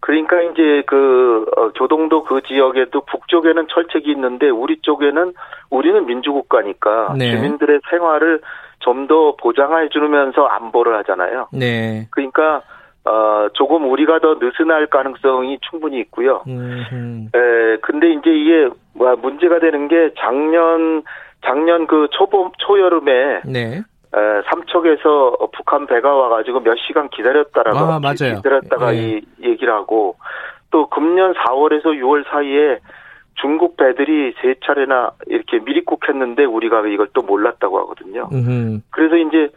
그러니까 0.00 0.40
이제 0.42 0.82
그 0.86 1.46
어, 1.56 1.70
교동도 1.72 2.24
그 2.24 2.42
지역에도 2.42 3.02
북쪽에는 3.02 3.66
철책이 3.72 4.10
있는데 4.10 4.48
우리 4.48 4.78
쪽에는 4.82 5.32
우리는 5.70 6.06
민주국가니까 6.06 7.14
네. 7.16 7.30
주민들의 7.30 7.80
생활을 7.90 8.40
좀 8.80 9.06
더 9.06 9.36
보장해 9.36 9.88
주면서 9.90 10.44
안보를 10.46 10.96
하잖아요. 10.98 11.46
네. 11.52 12.08
그러니까 12.10 12.62
어 13.04 13.48
조금 13.52 13.88
우리가 13.90 14.18
더 14.18 14.34
느슨할 14.40 14.88
가능성이 14.88 15.58
충분히 15.70 16.00
있고요. 16.00 16.42
음. 16.48 17.28
에 17.32 17.76
근데 17.82 18.10
이제 18.12 18.30
이게 18.30 18.68
뭐 18.94 19.14
문제가 19.16 19.60
되는 19.60 19.86
게 19.86 20.10
작년 20.18 21.04
작년 21.44 21.86
그 21.86 22.08
초봄 22.12 22.52
초여름에 22.58 23.42
네. 23.44 23.78
에, 23.78 24.42
삼척에서 24.50 25.36
북한 25.52 25.86
배가 25.86 26.14
와가지고 26.14 26.60
몇 26.60 26.76
시간 26.86 27.08
기다렸다라고 27.08 27.78
아, 27.78 27.98
맞아요. 27.98 28.36
기다렸다가 28.36 28.94
예. 28.94 28.98
이 28.98 29.22
얘기를 29.42 29.72
하고 29.72 30.16
또 30.70 30.88
금년 30.88 31.34
4월에서 31.34 31.84
6월 31.84 32.24
사이에 32.28 32.78
중국 33.40 33.76
배들이 33.76 34.34
세 34.40 34.54
차례나 34.64 35.12
이렇게 35.26 35.58
미리국했는데 35.58 36.44
우리가 36.44 36.86
이걸 36.86 37.08
또 37.12 37.22
몰랐다고 37.22 37.78
하거든요. 37.80 38.28
음흠. 38.32 38.80
그래서 38.90 39.16
이제 39.16 39.48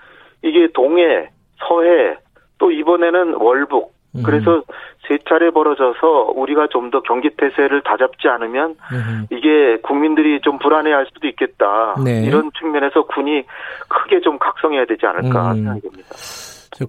이게 0.42 0.68
동해, 0.74 1.30
서해, 1.68 2.18
또 2.58 2.72
이번에는 2.72 3.36
월북 3.36 3.95
그래서 4.24 4.62
세 5.08 5.18
차례 5.28 5.52
벌어져서 5.52 6.34
우리가 6.36 6.68
좀 6.72 6.86
더 6.92 7.02
경기 7.02 7.30
태세를 7.36 7.82
다잡지 7.82 8.28
않으면 8.28 8.76
음. 8.92 9.28
이게 9.32 9.78
국민들이 9.82 10.40
좀 10.42 10.60
불안해할 10.60 11.08
수도 11.14 11.28
있겠다. 11.28 11.96
네. 12.04 12.24
이런 12.24 12.52
측면에서 12.60 13.06
군이 13.08 13.44
크게 13.88 14.22
좀 14.22 14.38
각성해야 14.38 14.86
되지 14.86 15.06
않을까 15.06 15.52
음. 15.52 15.56
생각이 15.56 15.82
듭니다. 15.82 16.10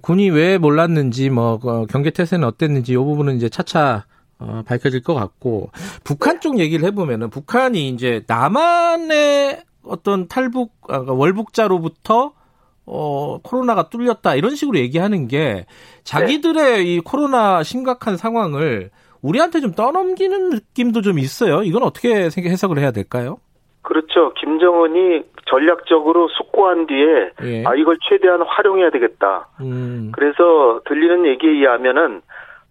군이 0.01 0.29
왜 0.29 0.57
몰랐는지 0.57 1.29
뭐 1.29 1.59
어, 1.63 1.85
경계 1.89 2.11
태세는 2.11 2.47
어땠는지 2.47 2.93
이 2.93 2.95
부분은 2.95 3.35
이제 3.35 3.49
차차 3.49 4.05
어, 4.39 4.61
밝혀질 4.67 5.01
것 5.01 5.15
같고 5.15 5.71
북한 6.03 6.35
네. 6.35 6.39
쪽 6.41 6.59
얘기를 6.59 6.85
해보면은 6.87 7.29
북한이 7.29 7.89
이제 7.89 8.21
남한의 8.27 9.63
어떤 9.83 10.27
탈북 10.27 10.73
아, 10.83 10.99
그러니까 10.99 11.13
월북자로부터 11.13 12.33
어, 12.87 13.39
코로나가 13.43 13.89
뚫렸다 13.89 14.35
이런 14.35 14.55
식으로 14.55 14.77
얘기하는 14.79 15.27
게 15.27 15.65
자기들의 16.03 16.63
네. 16.63 16.83
이 16.83 16.99
코로나 17.01 17.61
심각한 17.61 18.17
상황을 18.17 18.89
우리한테 19.21 19.59
좀 19.59 19.73
떠넘기는 19.73 20.49
느낌도 20.49 21.01
좀 21.01 21.19
있어요. 21.19 21.63
이건 21.63 21.83
어떻게 21.83 22.29
생각 22.29 22.49
해석을 22.49 22.79
해야 22.79 22.91
될까요? 22.91 23.37
그렇죠. 23.81 24.33
김정은이 24.33 25.23
전략적으로 25.49 26.27
숙고한 26.29 26.87
뒤에 26.87 27.31
예. 27.43 27.63
아 27.65 27.73
이걸 27.75 27.97
최대한 28.09 28.41
활용해야 28.41 28.89
되겠다. 28.89 29.47
음. 29.61 30.11
그래서 30.13 30.81
들리는 30.85 31.25
얘기에 31.25 31.49
의하면은 31.49 32.21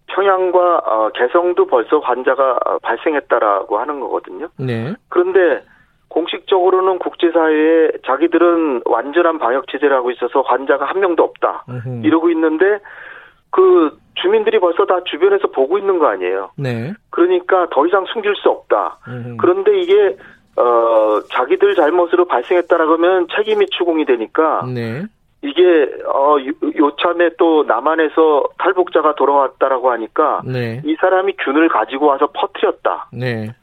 평양과 0.07 0.77
어, 0.85 1.09
개성도 1.15 1.65
벌써 1.65 1.99
환자가 1.99 2.59
발생했다라고 2.81 3.77
하는 3.77 3.99
거거든요. 3.99 4.47
네. 4.57 4.93
그런데 5.09 5.63
공식적으로는 6.17 6.97
국제사회에 6.97 7.91
자기들은 8.05 8.81
완전한 8.85 9.37
방역 9.37 9.67
체제를 9.67 9.95
하고 9.95 10.09
있어서 10.09 10.41
환자가 10.41 10.85
한 10.85 10.99
명도 10.99 11.23
없다. 11.23 11.65
으흠. 11.69 12.03
이러고 12.03 12.31
있는데 12.31 12.79
그 13.51 13.95
주민들이 14.15 14.59
벌써 14.59 14.85
다 14.85 14.99
주변에서 15.05 15.49
보고 15.49 15.77
있는 15.77 15.99
거 15.99 16.07
아니에요. 16.07 16.49
네. 16.57 16.93
그러니까 17.11 17.67
더 17.69 17.85
이상 17.85 18.05
숨길 18.05 18.35
수 18.35 18.49
없다. 18.49 18.97
으흠. 19.07 19.37
그런데 19.37 19.79
이게 19.79 20.17
어 20.55 21.21
자기들 21.29 21.75
잘못으로 21.75 22.25
발생했다라고 22.25 22.93
하면 22.93 23.27
책임이 23.35 23.67
추궁이 23.77 24.05
되니까 24.05 24.65
네. 24.73 25.03
이게 25.43 25.87
어 26.11 26.37
요참에 26.75 27.29
또 27.37 27.63
남한에서 27.63 28.43
탈북자가 28.57 29.13
돌아왔다라고 29.13 29.91
하니까 29.91 30.41
네. 30.45 30.81
이 30.83 30.95
사람이 30.99 31.35
균을 31.37 31.69
가지고 31.69 32.07
와서 32.07 32.27
퍼뜨렸다. 32.33 33.09
네. 33.13 33.53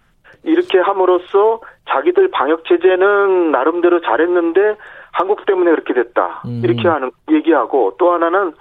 이렇게 0.45 0.79
함으로써 0.79 1.61
자기들 1.89 2.31
방역 2.31 2.65
체제는 2.67 3.51
나름대로 3.51 4.01
잘했는데 4.01 4.77
한국 5.13 5.47
때문에 5.47 5.71
그렇게 5.71 5.95
됐다. 5.95 6.43
음. 6.47 6.61
이렇게 6.65 6.89
하는 6.89 7.11
얘기하고 7.31 7.97
또 7.99 8.13
하나는 8.13 8.53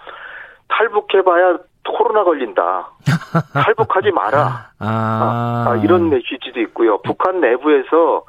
탈북해봐야 0.70 1.58
코로나 1.88 2.24
걸린다. 2.24 2.90
탈북하지 3.54 4.12
마라. 4.12 4.70
아. 4.80 4.86
아, 4.86 5.66
아, 5.70 5.76
이런 5.84 6.10
메시지도 6.10 6.62
있고요. 6.62 7.00
북한 7.02 7.42
내부에서 7.42 8.24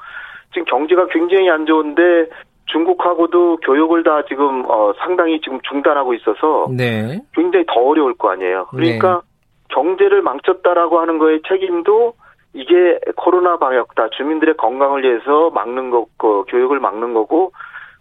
지금 0.52 0.64
경제가 0.66 1.06
굉장히 1.08 1.48
안 1.50 1.66
좋은데 1.66 2.28
중국하고도 2.66 3.58
교육을 3.58 4.02
다 4.02 4.22
지금 4.28 4.64
어, 4.68 4.92
상당히 4.98 5.40
지금 5.40 5.60
중단하고 5.62 6.14
있어서 6.14 6.66
네. 6.70 7.20
굉장히 7.34 7.64
더 7.66 7.80
어려울 7.80 8.14
거 8.14 8.30
아니에요. 8.30 8.66
그러니까 8.70 9.16
네. 9.16 9.74
경제를 9.74 10.22
망쳤다라고 10.22 10.98
하는 11.00 11.18
거에 11.18 11.40
책임도 11.46 12.14
이게 12.54 12.98
코로나 13.16 13.58
방역다. 13.58 14.10
주민들의 14.10 14.56
건강을 14.56 15.02
위해서 15.02 15.50
막는 15.50 15.90
거, 15.90 16.06
그 16.16 16.44
교육을 16.48 16.80
막는 16.80 17.12
거고, 17.12 17.52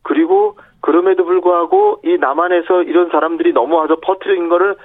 그리고 0.03 0.57
그럼에도 0.81 1.25
불구하고 1.25 2.01
이 2.03 2.17
남한에서 2.17 2.83
이런 2.83 3.09
사람들이 3.09 3.53
넘어와서 3.53 3.97
퍼트린 4.01 4.49
거를 4.49 4.75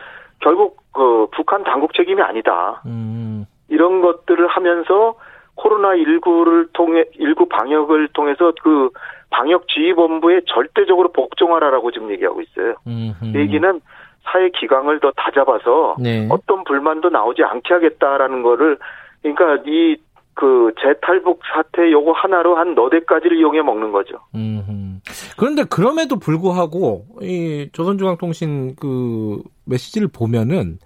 결국 0.40 0.78
그 0.92 1.26
북한 1.32 1.64
당국 1.64 1.92
책임이 1.94 2.22
아니다. 2.22 2.82
음. 2.86 3.46
이런 3.68 4.00
것들을 4.00 4.46
하면서 4.46 5.14
코로나 5.54 5.96
19를 5.96 6.72
통해 6.72 7.04
19 7.18 7.48
방역을 7.48 8.08
통해서 8.14 8.52
그 8.62 8.90
방역 9.30 9.66
지휘본부에 9.68 10.42
절대적으로 10.46 11.12
복종하라라고 11.12 11.90
지금 11.90 12.10
얘기하고 12.12 12.40
있어요. 12.40 12.76
음흠. 12.86 13.36
얘기는 13.36 13.80
사회 14.22 14.50
기강을 14.50 15.00
더 15.00 15.10
다잡아서 15.16 15.96
네. 15.98 16.28
어떤 16.30 16.64
불만도 16.64 17.10
나오지 17.10 17.42
않게 17.42 17.74
하겠다라는 17.74 18.42
거를 18.42 18.78
그러니까 19.22 19.62
이 19.66 19.96
그 20.38 20.70
재탈북 20.80 21.40
사태 21.52 21.90
요거 21.90 22.12
하나로 22.12 22.56
한 22.56 22.76
너댓 22.76 23.06
가지를 23.06 23.38
이용해 23.38 23.60
먹는 23.62 23.90
거죠. 23.90 24.20
음. 24.36 25.00
그런데 25.36 25.64
그럼에도 25.64 26.16
불구하고 26.20 27.06
이 27.22 27.68
조선중앙통신 27.72 28.76
그 28.76 29.42
메시지를 29.64 30.06
보면은 30.06 30.78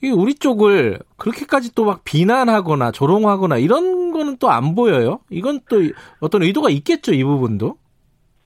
이 0.00 0.10
우리 0.10 0.34
쪽을 0.36 1.00
그렇게까지 1.16 1.74
또 1.74 1.84
막 1.86 2.04
비난하거나 2.04 2.92
조롱하거나 2.92 3.56
이런 3.58 4.12
거는 4.12 4.36
또 4.36 4.48
안 4.50 4.76
보여요. 4.76 5.18
이건 5.28 5.58
또 5.68 5.78
어떤 6.20 6.44
의도가 6.44 6.70
있겠죠, 6.70 7.12
이 7.14 7.24
부분도. 7.24 7.76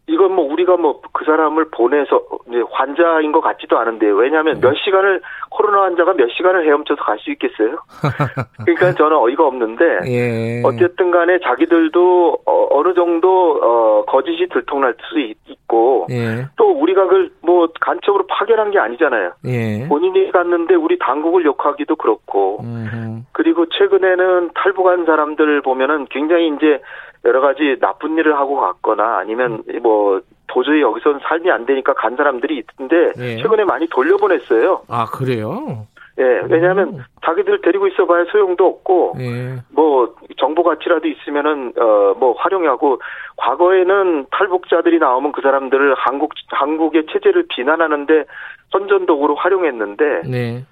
이건 0.09 0.33
뭐 0.33 0.45
우리가 0.53 0.77
뭐 0.77 1.01
그 1.19 1.25
사람을 1.25 1.67
보내서 1.73 2.23
이제 2.49 2.63
환자인 2.71 3.33
것 3.33 3.41
같지도 3.41 3.77
않은데 3.77 4.07
왜냐하면 4.07 4.55
네. 4.55 4.61
몇 4.61 4.75
시간을 4.77 5.21
코로나 5.51 5.83
환자가 5.83 6.13
몇 6.15 6.29
시간을 6.31 6.65
헤엄쳐서 6.65 7.03
갈 7.03 7.19
수 7.19 7.33
있겠어요? 7.33 7.79
그러니까 8.65 8.93
저는 8.93 9.17
어이가 9.17 9.45
없는데 9.45 9.85
예. 10.07 10.63
어쨌든 10.65 11.11
간에 11.11 11.41
자기들도 11.41 12.39
어, 12.47 12.83
느 12.85 12.95
정도 12.95 13.59
어, 13.61 14.05
거짓이 14.07 14.47
들통날 14.49 14.95
수 15.11 15.19
있고 15.19 16.07
예. 16.11 16.47
또 16.57 16.71
우리가 16.71 17.03
그걸 17.05 17.31
뭐 17.43 17.69
간첩으로 17.81 18.29
파견한 18.29 18.71
게 18.71 18.79
아니잖아요. 18.79 19.33
예. 19.47 19.89
본인이 19.89 20.31
갔는데 20.31 20.77
우리 20.77 20.97
당국을 21.01 21.45
욕하기도 21.45 21.97
그렇고 21.97 22.61
음흠. 22.63 23.23
그리고 23.33 23.67
최근에는 23.67 24.51
탈북한 24.55 25.05
사람들 25.05 25.63
보면은 25.63 26.07
굉장히 26.11 26.47
이제 26.55 26.81
여러 27.25 27.41
가지 27.41 27.77
나쁜 27.81 28.17
일을 28.17 28.37
하고 28.37 28.57
갔거나 28.61 29.19
아니면 29.19 29.63
뭐 29.83 30.21
도저히 30.47 30.81
여기서는 30.81 31.21
삶이 31.23 31.51
안 31.51 31.67
되니까 31.67 31.93
간 31.95 32.17
사람들이 32.17 32.63
있는데 32.79 33.13
예. 33.19 33.37
최근에 33.43 33.65
많이 33.65 33.87
돌려보냈어요. 33.89 34.83
아 34.89 35.05
그래요? 35.07 35.87
예, 36.19 36.43
왜냐하면 36.49 36.89
음. 36.95 37.05
자기들 37.25 37.61
데리고 37.61 37.87
있어봐야 37.87 38.25
소용도 38.33 38.67
없고 38.67 39.15
예. 39.21 39.57
뭐 39.71 40.15
정보 40.37 40.63
가치라도 40.65 41.07
있으면은 41.07 41.73
어 41.79 41.99
뭐 42.19 42.33
활용하고 42.33 43.01
과거에는 43.37 44.27
탈북자들이 44.31 44.99
나오면 44.99 45.33
그 45.33 45.41
사람들을 45.41 45.95
한국 45.97 46.33
한국의 46.49 47.07
체제를 47.13 47.47
비난하는데 47.49 48.25
선전도구로 48.73 49.37
활용했는데 49.37 50.23
네. 50.29 50.65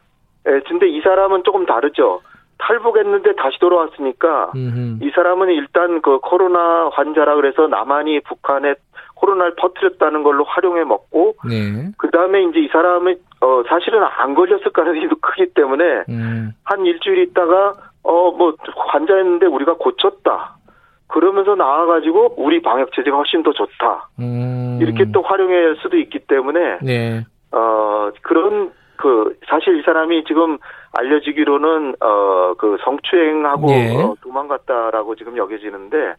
예, 0.49 0.61
근데 0.67 0.89
이 0.89 1.01
사람은 1.03 1.43
조금 1.45 1.67
다르죠. 1.67 2.21
탈북했는데 2.59 3.35
다시 3.37 3.59
돌아왔으니까 3.59 4.53
음흠. 4.55 5.05
이 5.05 5.11
사람은 5.11 5.49
일단 5.51 6.01
그 6.01 6.19
코로나 6.21 6.89
환자라 6.93 7.35
그래서 7.37 7.67
남한이 7.67 8.21
북한에 8.21 8.75
코로나를 9.15 9.55
퍼뜨렸다는 9.57 10.23
걸로 10.23 10.45
활용해 10.45 10.85
먹고 10.85 11.37
네. 11.49 11.91
그다음에 11.99 12.43
이제 12.45 12.61
이 12.61 12.69
사람은 12.69 13.17
어 13.41 13.63
사실은 13.69 14.03
안 14.03 14.35
걸렸을 14.35 14.71
가능성이 14.73 15.09
크기 15.21 15.47
때문에 15.55 16.05
음. 16.09 16.53
한 16.65 16.85
일주일 16.87 17.19
있다가 17.19 17.75
어 18.03 18.31
뭐 18.37 18.55
환자였는데 18.75 19.47
우리가 19.47 19.75
고쳤다. 19.75 20.57
그러면서 21.09 21.55
나와가지고 21.55 22.35
우리 22.37 22.61
방역 22.61 22.93
체제가 22.93 23.17
훨씬 23.17 23.43
더 23.43 23.53
좋다. 23.53 24.09
음. 24.19 24.79
이렇게 24.83 25.11
또 25.13 25.23
활용할 25.23 25.77
수도 25.81 25.97
있기 25.97 26.21
때문에 26.21 26.79
네. 26.83 27.25
어 27.53 28.11
그런 28.23 28.73
그 28.97 29.37
사실 29.49 29.79
이 29.79 29.83
사람이 29.83 30.25
지금 30.25 30.59
알려지기로는 30.99 31.97
어 32.01 32.37
그 32.59 32.77
성추행하고 32.85 33.67
네. 33.67 34.03
어, 34.03 34.15
도망갔다라고 34.23 35.15
지금 35.17 35.37
여겨지는데 35.37 36.15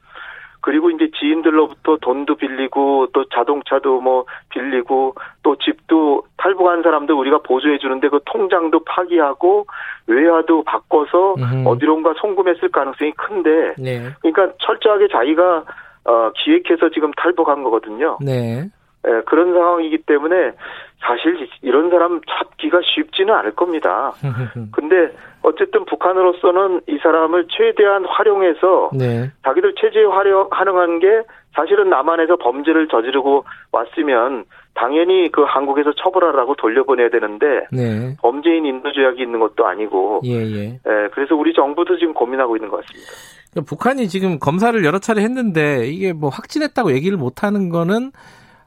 그리고 0.61 0.89
이제 0.89 1.09
지인들로부터 1.17 1.97
돈도 1.97 2.35
빌리고 2.35 3.07
또 3.13 3.25
자동차도 3.29 4.01
뭐 4.01 4.25
빌리고 4.49 5.15
또 5.43 5.55
집도 5.57 6.23
탈북한 6.37 6.81
사람도 6.81 7.17
우리가 7.17 7.39
보조해 7.39 7.77
주는데 7.77 8.09
그 8.09 8.19
통장도 8.25 8.83
파기하고 8.83 9.67
외화도 10.07 10.63
바꿔서 10.63 11.35
음. 11.35 11.63
어디론가 11.65 12.15
송금했을 12.19 12.69
가능성이 12.69 13.11
큰데 13.11 13.75
네. 13.77 14.09
그러니까 14.21 14.55
철저하게 14.59 15.07
자기가 15.09 15.63
어 16.05 16.31
기획해서 16.35 16.89
지금 16.89 17.11
탈북한 17.13 17.63
거거든요. 17.63 18.17
네. 18.21 18.65
예, 19.07 19.21
그런 19.25 19.53
상황이기 19.53 19.99
때문에 19.99 20.53
사실 20.99 21.47
이런 21.61 21.89
사람 21.89 22.21
찾기가 22.27 22.81
쉽지는 22.83 23.33
않을 23.33 23.55
겁니다. 23.55 24.13
근데 24.73 25.15
어쨌든 25.43 25.85
북한으로서는 25.85 26.81
이 26.87 26.97
사람을 27.01 27.47
최대한 27.49 28.05
활용해서 28.05 28.91
네. 28.93 29.31
자기들 29.43 29.75
체제에 29.79 30.05
활용 30.05 30.47
활용한 30.51 30.99
게 30.99 31.07
사실은 31.55 31.89
남한에서 31.89 32.37
범죄를 32.37 32.87
저지르고 32.87 33.45
왔으면 33.71 34.45
당연히 34.73 35.31
그 35.31 35.43
한국에서 35.43 35.93
처벌하라고 35.93 36.55
돌려보내야 36.55 37.09
되는데 37.09 37.65
네. 37.71 38.15
범죄인 38.21 38.65
인도 38.65 38.91
조약이 38.91 39.21
있는 39.21 39.39
것도 39.39 39.65
아니고 39.65 40.21
예, 40.25 40.33
예. 40.33 40.65
예, 40.73 41.07
그래서 41.13 41.35
우리 41.35 41.53
정부도 41.53 41.97
지금 41.97 42.13
고민하고 42.13 42.55
있는 42.55 42.69
것 42.69 42.85
같습니다. 42.85 43.11
그러니까 43.51 43.69
북한이 43.69 44.07
지금 44.07 44.37
검사를 44.39 44.83
여러 44.85 44.99
차례 44.99 45.21
했는데 45.21 45.87
이게 45.87 46.13
뭐 46.13 46.29
확진했다고 46.29 46.91
얘기를 46.91 47.17
못 47.17 47.43
하는 47.43 47.69
거는 47.69 48.11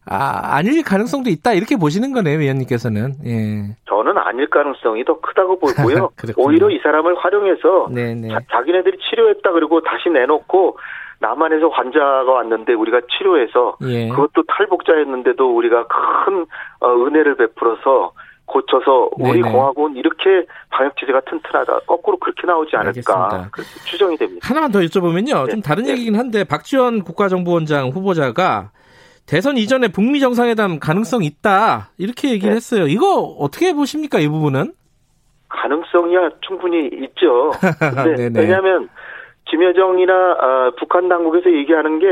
아, 0.06 0.56
아닐 0.56 0.82
가능성도 0.82 1.31
있다 1.31 1.52
이렇게 1.52 1.77
보시는 1.77 2.12
거네요, 2.12 2.39
위원님께서는. 2.39 3.14
예. 3.27 3.77
저는 3.86 4.16
아닐 4.18 4.48
가능성이 4.48 5.05
더 5.05 5.20
크다고 5.20 5.59
보고요. 5.59 6.10
오히려 6.36 6.70
이 6.70 6.78
사람을 6.82 7.16
활용해서 7.18 7.89
네네. 7.90 8.28
자, 8.28 8.40
자기네들이 8.51 8.98
치료했다 8.98 9.52
그리고 9.52 9.81
다시 9.82 10.09
내놓고 10.09 10.78
남한에서 11.20 11.68
환자가 11.68 12.24
왔는데 12.24 12.72
우리가 12.72 13.02
치료해서 13.10 13.77
예. 13.82 14.09
그것도 14.09 14.44
탈북자였는데도 14.48 15.55
우리가 15.55 15.86
큰 15.86 16.47
어, 16.81 16.94
은혜를 17.06 17.36
베풀어서 17.36 18.12
고쳐서 18.47 19.10
우리 19.18 19.43
네네. 19.43 19.52
공화국은 19.52 19.97
이렇게 19.97 20.44
방역 20.70 20.97
체제가 20.97 21.20
튼튼하다. 21.20 21.81
거꾸로 21.86 22.16
그렇게 22.16 22.47
나오지 22.47 22.74
않을까 22.74 23.48
추정이 23.85 24.16
됩니다. 24.16 24.40
하나만 24.48 24.72
더 24.72 24.81
여쭤보면요. 24.81 25.44
네. 25.44 25.51
좀 25.52 25.62
다른 25.62 25.85
네. 25.85 25.90
얘기긴 25.90 26.16
한데 26.16 26.43
박지원 26.43 27.05
국가정보원장 27.05 27.90
후보자가 27.90 28.70
대선 29.31 29.57
이전에 29.57 29.86
북미 29.86 30.19
정상회담 30.19 30.81
가능성 30.81 31.23
있다 31.23 31.90
이렇게 31.98 32.31
얘기를 32.31 32.51
네. 32.51 32.57
했어요. 32.57 32.89
이거 32.89 33.36
어떻게 33.39 33.73
보십니까 33.73 34.19
이 34.19 34.27
부분은? 34.27 34.73
가능성이야 35.48 36.31
충분히 36.40 36.90
있죠. 37.05 37.52
왜냐하면 38.35 38.89
김여정이나 39.44 40.12
어, 40.32 40.73
북한 40.78 41.09
당국에서 41.09 41.52
얘기하는 41.52 42.01
게 42.01 42.07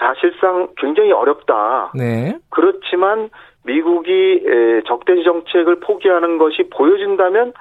사실상 0.00 0.66
굉장히 0.78 1.12
어렵다. 1.12 1.92
네. 1.94 2.36
그렇지만 2.50 3.30
미국이 3.64 4.42
적대시 4.88 5.22
정책을 5.22 5.78
포기하는 5.78 6.38
것이 6.38 6.64
보여진다면 6.74 7.52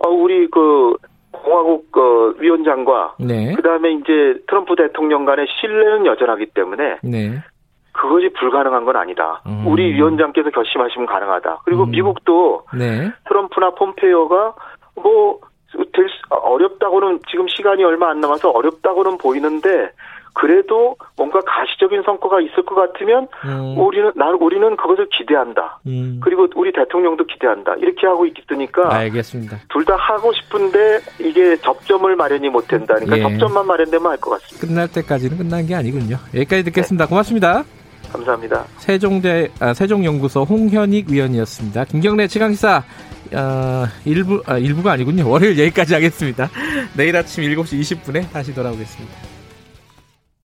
어, 0.00 0.08
우리 0.10 0.48
그 0.50 0.96
공화국 1.30 1.92
그 1.92 2.34
위원장과 2.40 3.14
네. 3.20 3.54
그다음에 3.54 3.92
이제 3.92 4.40
트럼프 4.48 4.74
대통령 4.74 5.24
간의 5.24 5.46
신뢰는 5.60 6.06
여전하기 6.06 6.46
때문에 6.46 6.98
네. 7.04 7.42
그것이 7.94 8.28
불가능한 8.38 8.84
건 8.84 8.96
아니다. 8.96 9.40
음. 9.46 9.64
우리 9.66 9.94
위원장께서 9.94 10.50
결심하시면 10.50 11.06
가능하다. 11.06 11.60
그리고 11.64 11.84
음. 11.84 11.90
미국도 11.92 12.64
네. 12.76 13.10
트럼프나 13.28 13.70
폼페이오가 13.70 14.54
뭐 14.96 15.38
될, 15.92 16.06
어렵다고는 16.28 17.20
지금 17.30 17.46
시간이 17.48 17.82
얼마 17.84 18.10
안 18.10 18.20
남아서 18.20 18.50
어렵다고는 18.50 19.16
보이는데 19.18 19.90
그래도 20.36 20.96
뭔가 21.16 21.40
가시적인 21.46 22.02
성과가 22.02 22.40
있을 22.40 22.64
것 22.64 22.74
같으면 22.74 23.28
음. 23.44 23.78
우리는 23.78 24.10
나 24.16 24.30
우리는 24.30 24.76
그것을 24.76 25.06
기대한다. 25.16 25.78
음. 25.86 26.20
그리고 26.24 26.48
우리 26.56 26.72
대통령도 26.72 27.24
기대한다. 27.26 27.74
이렇게 27.78 28.08
하고 28.08 28.26
있으니까 28.26 28.92
알겠습니다. 28.92 29.58
둘 29.68 29.84
다 29.84 29.94
하고 29.94 30.32
싶은데 30.32 30.98
이게 31.20 31.56
접점을 31.58 32.16
마련이 32.16 32.48
못 32.48 32.66
된다니까 32.66 33.18
예. 33.18 33.22
접점만 33.22 33.64
마련되면 33.68 34.10
할 34.10 34.18
것 34.18 34.30
같습니다. 34.30 34.66
끝날 34.66 34.88
때까지는 34.90 35.38
끝난 35.38 35.64
게 35.66 35.76
아니군요. 35.76 36.16
여기까지 36.34 36.64
듣겠습니다. 36.64 37.04
네. 37.04 37.08
고맙습니다. 37.08 37.62
감사합니다. 38.14 38.64
세종대 38.78 39.48
아, 39.58 39.74
세종연구소 39.74 40.44
홍현익 40.44 41.10
위원이었습니다. 41.10 41.84
김경래 41.84 42.28
최강시사 42.28 42.84
어, 43.32 43.86
일부 44.04 44.42
아, 44.46 44.56
일부가 44.56 44.92
아니군요. 44.92 45.28
월요일 45.28 45.58
여기까지 45.58 45.94
하겠습니다. 45.94 46.48
내일 46.94 47.16
아침 47.16 47.44
7시 47.44 47.80
20분에 47.80 48.30
다시 48.30 48.54
돌아오겠습니다. 48.54 49.33